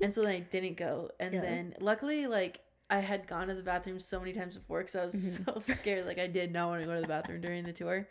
And 0.00 0.12
so 0.12 0.22
then 0.22 0.32
I 0.32 0.40
didn't 0.40 0.76
go. 0.76 1.10
And 1.18 1.34
Yeah. 1.34 1.40
then 1.40 1.74
luckily, 1.80 2.26
like 2.26 2.60
I 2.90 2.98
had 2.98 3.26
gone 3.26 3.48
to 3.48 3.54
the 3.54 3.62
bathroom 3.62 3.98
so 4.00 4.18
many 4.20 4.32
times 4.32 4.56
before 4.56 4.80
because 4.80 4.96
I 4.96 5.04
was 5.04 5.14
Mhm. 5.14 5.46
so 5.46 5.60
scared. 5.74 6.06
Like 6.06 6.18
I 6.18 6.26
did 6.26 6.52
not 6.52 6.68
want 6.68 6.82
to 6.82 6.86
go 6.86 6.94
to 6.94 7.00
the 7.00 7.06
bathroom 7.08 7.40
during 7.40 7.64
the 7.64 7.72
tour. 7.72 8.06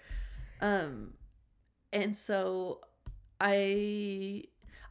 Um, 0.60 1.14
and 1.94 2.16
so 2.16 2.82
I 3.44 4.44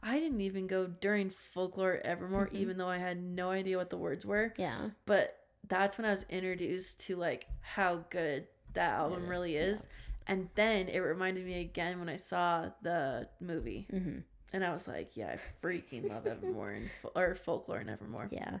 I 0.03 0.19
didn't 0.19 0.41
even 0.41 0.67
go 0.67 0.87
during 0.87 1.29
folklore 1.53 1.99
evermore, 2.03 2.47
Mhm. 2.47 2.53
even 2.55 2.77
though 2.77 2.87
I 2.89 2.97
had 2.97 3.21
no 3.21 3.51
idea 3.51 3.77
what 3.77 3.89
the 3.89 3.97
words 3.97 4.25
were. 4.25 4.53
yeah. 4.57 4.89
But 5.05 5.37
that's 5.67 5.97
when 5.97 6.05
I 6.05 6.11
was 6.11 6.25
introduced 6.29 6.99
to 7.01 7.15
like 7.15 7.47
how 7.61 8.03
good 8.09 8.47
that 8.73 8.93
album 8.93 9.23
is, 9.23 9.29
really 9.29 9.53
yeah. 9.55 9.61
is. 9.61 9.87
And 10.27 10.49
then 10.55 10.89
it 10.89 10.99
reminded 10.99 11.45
me 11.45 11.61
again 11.61 11.99
when 11.99 12.09
I 12.09 12.15
saw 12.15 12.69
the 12.81 13.27
movie. 13.39 13.87
Mm-hmm. 13.91 14.19
And 14.53 14.65
I 14.65 14.73
was 14.73 14.87
like, 14.87 15.15
yeah, 15.15 15.35
I 15.37 15.65
freaking 15.65 16.09
love 16.09 16.27
Evermore 16.27 16.71
and 16.71 16.89
fo- 17.01 17.11
or 17.15 17.35
Folklore 17.35 17.77
and 17.79 17.89
Evermore. 17.89 18.27
Yeah. 18.31 18.57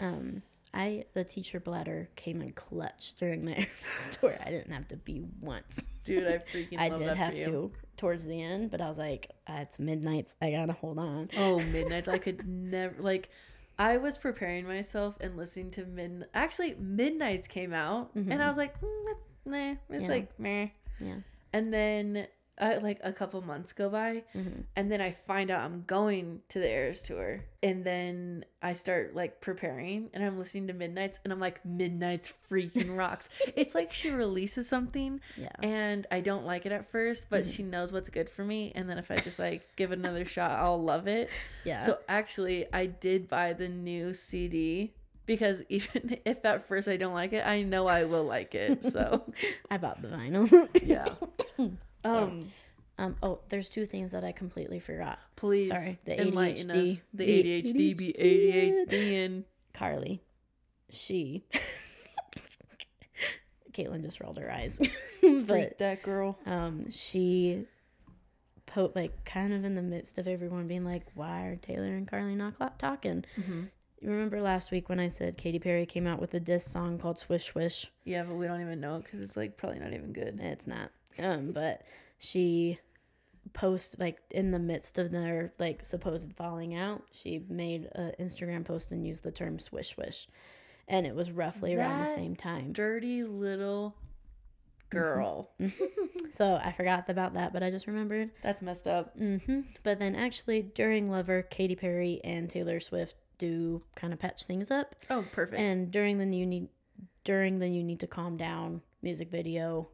Um, 0.00 0.42
I 0.74 1.04
the 1.14 1.24
teacher 1.24 1.60
bladder 1.60 2.08
came 2.16 2.40
in 2.42 2.52
clutch 2.52 3.14
during 3.20 3.44
the 3.44 3.66
tour. 4.20 4.36
I 4.44 4.50
didn't 4.50 4.72
have 4.72 4.88
to 4.88 4.96
be 4.96 5.22
once. 5.40 5.82
Dude, 6.04 6.26
I 6.26 6.38
freaking 6.52 6.78
I 6.78 6.88
love 6.88 6.98
did 6.98 7.08
that 7.08 7.16
have 7.16 7.32
for 7.34 7.38
you. 7.38 7.44
to 7.44 7.72
towards 7.98 8.26
the 8.26 8.40
end, 8.42 8.70
but 8.70 8.80
I 8.80 8.88
was 8.88 8.98
like, 8.98 9.30
uh, 9.48 9.58
it's 9.60 9.78
midnights. 9.78 10.34
I 10.40 10.50
gotta 10.50 10.72
hold 10.72 10.98
on. 10.98 11.28
Oh, 11.36 11.58
Midnights. 11.72 12.08
I 12.08 12.18
could 12.18 12.46
never 12.48 12.94
like 13.02 13.28
I 13.78 13.96
was 13.98 14.16
preparing 14.18 14.66
myself 14.66 15.16
and 15.20 15.36
listening 15.36 15.70
to 15.72 15.84
Mid 15.84 16.24
actually 16.34 16.74
Midnights 16.80 17.46
came 17.46 17.72
out 17.72 18.10
and 18.14 18.28
Mhm. 18.28 18.40
I 18.40 18.48
was 18.48 18.56
like, 18.56 18.80
mm, 18.80 19.14
nah, 19.44 19.74
it's 19.90 20.04
Yeah. 20.04 20.10
like 20.10 20.38
meh. 20.40 20.68
Yeah. 21.00 21.16
And 21.52 21.72
then 21.72 22.26
uh, 22.60 22.78
like 22.82 22.98
a 23.04 23.12
couple 23.12 23.40
months 23.42 23.72
go 23.72 23.88
by 23.88 24.22
hmm 24.32 24.60
and 24.76 24.90
then 24.92 25.00
I 25.00 25.12
find 25.26 25.50
out 25.50 25.60
I'm 25.62 25.82
going 25.86 26.40
to 26.50 26.58
the 26.60 26.68
Eras 26.70 27.02
tour, 27.02 27.44
and 27.62 27.82
then 27.84 28.44
I 28.62 28.72
start 28.74 29.14
like 29.14 29.40
preparing, 29.40 30.10
and 30.14 30.22
I'm 30.24 30.38
listening 30.38 30.68
to 30.68 30.72
Midnight's, 30.72 31.18
and 31.24 31.32
I'm 31.32 31.40
like, 31.40 31.64
Midnight's 31.64 32.32
freaking 32.50 32.96
rocks. 33.02 33.28
it's 33.56 33.74
like 33.74 33.92
she 33.92 34.10
releases 34.10 34.68
something, 34.68 35.20
Yeah. 35.36 35.48
and 35.62 36.06
I 36.12 36.20
don't 36.20 36.44
like 36.46 36.64
it 36.66 36.70
at 36.72 36.90
first, 36.92 37.26
but 37.28 37.42
Mhm. 37.44 37.54
she 37.56 37.62
knows 37.64 37.92
what's 37.92 38.08
good 38.08 38.30
for 38.30 38.44
me, 38.44 38.70
and 38.76 38.88
then 38.88 38.98
if 38.98 39.10
I 39.10 39.16
just 39.16 39.38
like 39.40 39.66
give 39.76 39.90
it 39.92 39.98
another 39.98 40.24
shot, 40.36 40.52
I'll 40.52 40.80
love 40.82 41.08
it. 41.08 41.28
Yeah. 41.64 41.78
So 41.80 41.98
actually, 42.08 42.66
I 42.72 42.86
did 42.86 43.28
buy 43.28 43.52
the 43.54 43.68
new 43.68 44.14
CD. 44.14 44.92
Because 45.26 45.62
even 45.68 46.18
if 46.24 46.42
at 46.46 46.66
first 46.68 46.88
I 46.88 46.96
don't 46.96 47.12
like 47.12 47.32
it, 47.34 47.44
I 47.46 47.62
know 47.62 47.86
I 47.86 48.04
will 48.04 48.24
like 48.24 48.54
it. 48.54 48.82
So 48.84 49.24
I 49.70 49.76
bought 49.76 50.00
the 50.00 50.08
vinyl. 50.08 50.48
yeah. 50.82 51.08
Um, 52.16 52.52
Um. 52.98 53.16
Oh, 53.22 53.38
there's 53.48 53.68
two 53.68 53.86
things 53.86 54.10
that 54.12 54.24
I 54.24 54.32
completely 54.32 54.80
forgot. 54.80 55.18
please 55.36 55.68
Sorry, 55.68 55.98
the 56.04 56.20
enlighten 56.20 56.68
ADHD. 56.68 56.92
us. 56.92 57.02
The 57.14 57.24
The 57.26 57.62
ADHD 57.62 57.96
be 57.96 58.12
ADHD. 58.12 58.88
ADHD 58.88 59.24
and 59.26 59.44
Karlie, 59.74 60.20
she. 60.90 61.44
Caitlin 63.72 64.02
just 64.02 64.20
rolled 64.20 64.38
her 64.38 64.50
eyes, 64.50 64.78
freak 65.20 65.46
but 65.46 65.78
that 65.78 66.02
girl. 66.02 66.36
um, 66.46 66.90
she 66.90 67.64
po 68.66 68.90
like 68.94 69.24
kind 69.24 69.52
of 69.52 69.64
in 69.64 69.74
the 69.76 69.82
midst 69.82 70.18
of 70.18 70.26
everyone 70.26 70.66
being 70.66 70.84
like, 70.84 71.04
"Why 71.14 71.42
are 71.46 71.56
Taylor 71.56 71.94
and 71.94 72.08
Karlie 72.08 72.34
not 72.34 72.78
talking?" 72.78 73.24
Mm-hmm. 73.38 73.62
You 74.00 74.10
remember 74.10 74.40
last 74.40 74.70
week 74.72 74.88
when 74.88 74.98
I 75.00 75.08
said 75.08 75.36
Katy 75.36 75.58
Perry 75.58 75.86
came 75.86 76.06
out 76.06 76.20
with 76.20 76.34
a 76.34 76.40
diss 76.40 76.64
song 76.64 76.98
called 76.98 77.18
"Swish 77.20 77.44
Swish"? 77.46 77.86
Yeah, 78.04 78.24
but 78.24 78.34
we 78.34 78.46
don't 78.46 78.60
even 78.60 78.80
know 78.80 78.98
because 78.98 79.20
it's 79.20 79.36
like 79.36 79.56
probably 79.56 79.78
not 79.78 79.92
even 79.92 80.12
good. 80.12 80.40
It's 80.42 80.66
not. 80.66 80.90
Um, 81.18 81.52
but 81.52 81.82
she 82.18 82.78
post 83.54 83.98
like 83.98 84.18
in 84.30 84.50
the 84.50 84.58
midst 84.58 84.98
of 84.98 85.10
their 85.10 85.52
like 85.58 85.84
supposed 85.84 86.32
falling 86.34 86.74
out, 86.74 87.02
she 87.12 87.44
made 87.48 87.88
an 87.94 88.12
Instagram 88.20 88.64
post 88.64 88.90
and 88.92 89.06
used 89.06 89.24
the 89.24 89.32
term 89.32 89.58
"swish 89.58 89.88
swish," 89.90 90.28
and 90.86 91.06
it 91.06 91.14
was 91.14 91.30
roughly 91.30 91.74
around 91.76 92.00
the 92.00 92.14
same 92.14 92.36
time. 92.36 92.72
Dirty 92.72 93.24
little 93.24 93.94
girl. 94.90 95.50
So 96.30 96.56
I 96.62 96.72
forgot 96.72 97.08
about 97.08 97.32
that, 97.34 97.54
but 97.54 97.62
I 97.62 97.70
just 97.70 97.86
remembered. 97.86 98.30
That's 98.42 98.60
messed 98.60 98.86
up. 98.86 99.16
hmm 99.16 99.60
But 99.82 99.98
then 99.98 100.14
actually 100.14 100.60
during 100.60 101.10
Lover, 101.10 101.40
Katy 101.40 101.74
Perry 101.74 102.20
and 102.22 102.50
Taylor 102.50 102.80
Swift 102.80 103.16
do 103.38 103.82
kind 103.96 104.12
of 104.12 104.18
patch 104.18 104.42
things 104.42 104.70
up, 104.70 104.94
Oh, 105.08 105.24
perfect. 105.32 105.58
and 105.58 105.90
during 105.90 106.18
the 106.18 106.26
you 106.36 106.44
need 106.44 106.68
during 107.24 107.60
the 107.60 107.68
you 107.68 107.82
need 107.82 108.00
to 108.00 108.06
calm 108.06 108.36
down 108.36 108.82
music 109.00 109.30
video, 109.30 109.88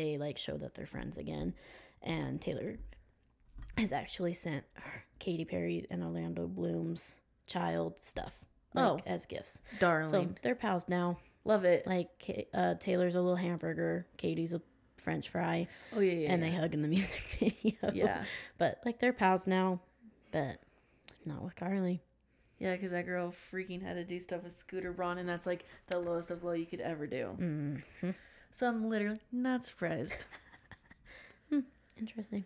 they 0.00 0.18
like 0.18 0.38
show 0.38 0.56
that 0.56 0.74
they're 0.74 0.86
friends 0.86 1.18
again, 1.18 1.54
and 2.02 2.40
Taylor 2.40 2.78
has 3.76 3.92
actually 3.92 4.32
sent 4.34 4.64
Katy 5.18 5.44
Perry 5.44 5.86
and 5.90 6.02
Orlando 6.02 6.46
Bloom's 6.46 7.20
child 7.46 7.94
stuff 8.00 8.32
like, 8.74 8.84
Oh. 8.84 8.98
as 9.06 9.26
gifts. 9.26 9.62
Darling. 9.78 10.10
So 10.10 10.28
they're 10.42 10.54
pals 10.54 10.88
now. 10.88 11.18
Love 11.44 11.64
it. 11.64 11.86
Like 11.86 12.48
uh, 12.54 12.74
Taylor's 12.80 13.14
a 13.14 13.20
little 13.20 13.36
hamburger, 13.36 14.06
Katy's 14.16 14.54
a 14.54 14.60
French 14.96 15.28
fry, 15.30 15.66
Oh, 15.96 16.00
yeah, 16.00 16.12
yeah. 16.12 16.32
and 16.32 16.42
they 16.42 16.50
yeah. 16.50 16.60
hug 16.60 16.74
in 16.74 16.82
the 16.82 16.88
music 16.88 17.22
video. 17.62 17.92
Yeah. 17.94 18.24
but 18.58 18.80
like 18.84 18.98
they're 18.98 19.12
pals 19.14 19.46
now, 19.46 19.80
but 20.32 20.58
not 21.24 21.42
with 21.42 21.54
Karlie. 21.56 22.00
Yeah, 22.58 22.74
because 22.76 22.90
that 22.90 23.06
girl 23.06 23.32
freaking 23.50 23.82
had 23.82 23.94
to 23.94 24.04
do 24.04 24.18
stuff 24.18 24.42
with 24.42 24.52
Scooter 24.52 24.92
Braun, 24.92 25.16
and 25.16 25.26
that's 25.28 25.46
like 25.46 25.64
the 25.88 25.98
lowest 25.98 26.30
of 26.30 26.44
low 26.44 26.52
you 26.52 26.66
could 26.66 26.80
ever 26.82 27.06
do. 27.06 27.26
hmm 27.28 28.10
So 28.52 28.68
I'm 28.68 28.88
literally 28.88 29.20
not 29.32 29.64
surprised. 29.64 30.24
Interesting. 31.98 32.44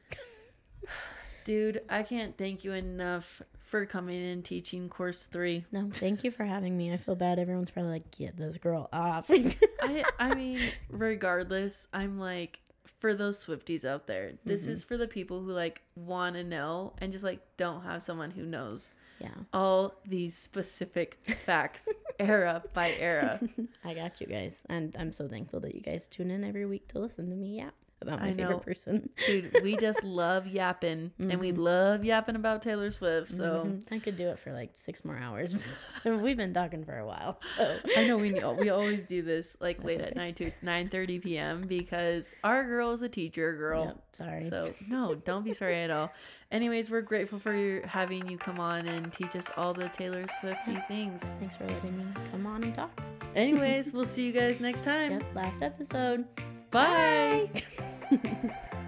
Dude, 1.44 1.82
I 1.88 2.02
can't 2.02 2.36
thank 2.36 2.64
you 2.64 2.72
enough 2.72 3.42
for 3.60 3.84
coming 3.86 4.22
and 4.30 4.44
teaching 4.44 4.88
course 4.88 5.26
three. 5.26 5.64
No, 5.72 5.88
thank 5.92 6.24
you 6.24 6.30
for 6.30 6.44
having 6.44 6.76
me. 6.76 6.92
I 6.92 6.96
feel 6.96 7.14
bad. 7.14 7.38
Everyone's 7.38 7.70
probably 7.70 7.92
like, 7.92 8.10
get 8.10 8.36
this 8.36 8.56
girl 8.58 8.88
off. 8.92 9.30
I 9.30 10.04
I 10.18 10.34
mean, 10.34 10.60
regardless, 10.88 11.86
I'm 11.92 12.18
like 12.18 12.60
for 13.00 13.14
those 13.14 13.44
Swifties 13.44 13.84
out 13.84 14.06
there, 14.06 14.32
this 14.44 14.66
Mhm. 14.66 14.70
is 14.70 14.84
for 14.84 14.96
the 14.96 15.06
people 15.08 15.42
who 15.42 15.52
like 15.52 15.82
want 15.94 16.36
to 16.36 16.44
know 16.44 16.94
and 16.98 17.12
just 17.12 17.24
like 17.24 17.40
don't 17.56 17.82
have 17.82 18.02
someone 18.02 18.30
who 18.30 18.44
knows 18.44 18.94
yeah, 19.20 19.28
all 19.52 19.94
these 20.06 20.36
specific 20.36 21.18
facts 21.24 21.88
era 22.18 22.62
by 22.72 22.92
era. 22.98 23.40
I 23.84 23.94
got 23.94 24.20
you 24.20 24.26
guys, 24.26 24.64
and 24.68 24.94
I'm 24.98 25.12
so 25.12 25.28
thankful 25.28 25.60
that 25.60 25.74
you 25.74 25.80
guys 25.80 26.08
tune 26.08 26.30
in 26.30 26.44
every 26.44 26.66
week 26.66 26.88
to 26.88 26.98
listen 26.98 27.30
to 27.30 27.36
me. 27.36 27.56
Yeah. 27.58 27.70
about 28.02 28.20
my 28.20 28.28
I 28.28 28.34
favorite 28.34 28.50
know. 28.50 28.58
person. 28.58 29.08
Dude, 29.26 29.60
we 29.62 29.76
just 29.76 30.02
love 30.22 30.46
yapping 30.46 31.12
and 31.18 31.40
we 31.40 31.52
love 31.52 32.04
yapping 32.04 32.36
about 32.36 32.60
Taylor 32.60 32.90
Swift. 32.90 33.30
So 33.30 33.64
Mhm. 33.64 33.92
I 33.92 33.98
could 33.98 34.16
do 34.18 34.28
it 34.28 34.38
for 34.38 34.52
like 34.52 34.72
six 34.74 35.04
more 35.06 35.16
hours. 35.16 35.56
We've 36.04 36.36
been 36.36 36.52
talking 36.52 36.84
for 36.84 36.98
a 36.98 37.06
while. 37.06 37.40
So 37.56 37.78
I 37.96 38.06
know 38.06 38.18
we 38.18 38.32
we 38.58 38.68
always 38.68 39.04
do 39.06 39.22
this 39.22 39.56
like 39.60 39.78
That's 39.78 39.86
late 39.86 40.00
at 40.02 40.16
night 40.16 40.36
too. 40.36 40.44
It's 40.44 40.60
9:30 40.60 41.22
p.m. 41.22 41.62
because 41.66 42.34
our 42.42 42.64
girl 42.64 42.90
is 42.92 43.00
a 43.02 43.08
teacher 43.08 43.56
girl. 43.56 43.84
Yep, 43.86 44.02
sorry. 44.12 44.44
So 44.50 44.74
no, 44.86 45.14
don't 45.14 45.44
be 45.44 45.54
sorry 45.54 45.80
at 45.82 45.90
all. 45.90 46.12
Anyways, 46.54 46.88
we're 46.88 47.00
grateful 47.00 47.40
for 47.40 47.52
your 47.52 47.84
having 47.84 48.28
you 48.28 48.38
come 48.38 48.60
on 48.60 48.86
and 48.86 49.12
teach 49.12 49.34
us 49.34 49.50
all 49.56 49.74
the 49.74 49.88
Taylor 49.88 50.24
Swifty 50.40 50.78
things. 50.86 51.34
Thanks 51.40 51.56
for 51.56 51.66
letting 51.66 51.98
me 51.98 52.04
come 52.30 52.46
on 52.46 52.62
and 52.62 52.72
talk. 52.72 53.02
Anyways, 53.34 53.92
we'll 53.92 54.04
see 54.04 54.26
you 54.26 54.32
guys 54.32 54.60
next 54.60 54.84
time. 54.84 55.10
Yep, 55.10 55.34
last 55.34 55.62
episode. 55.62 56.24
Bye. 56.70 57.50
Bye. 58.08 58.56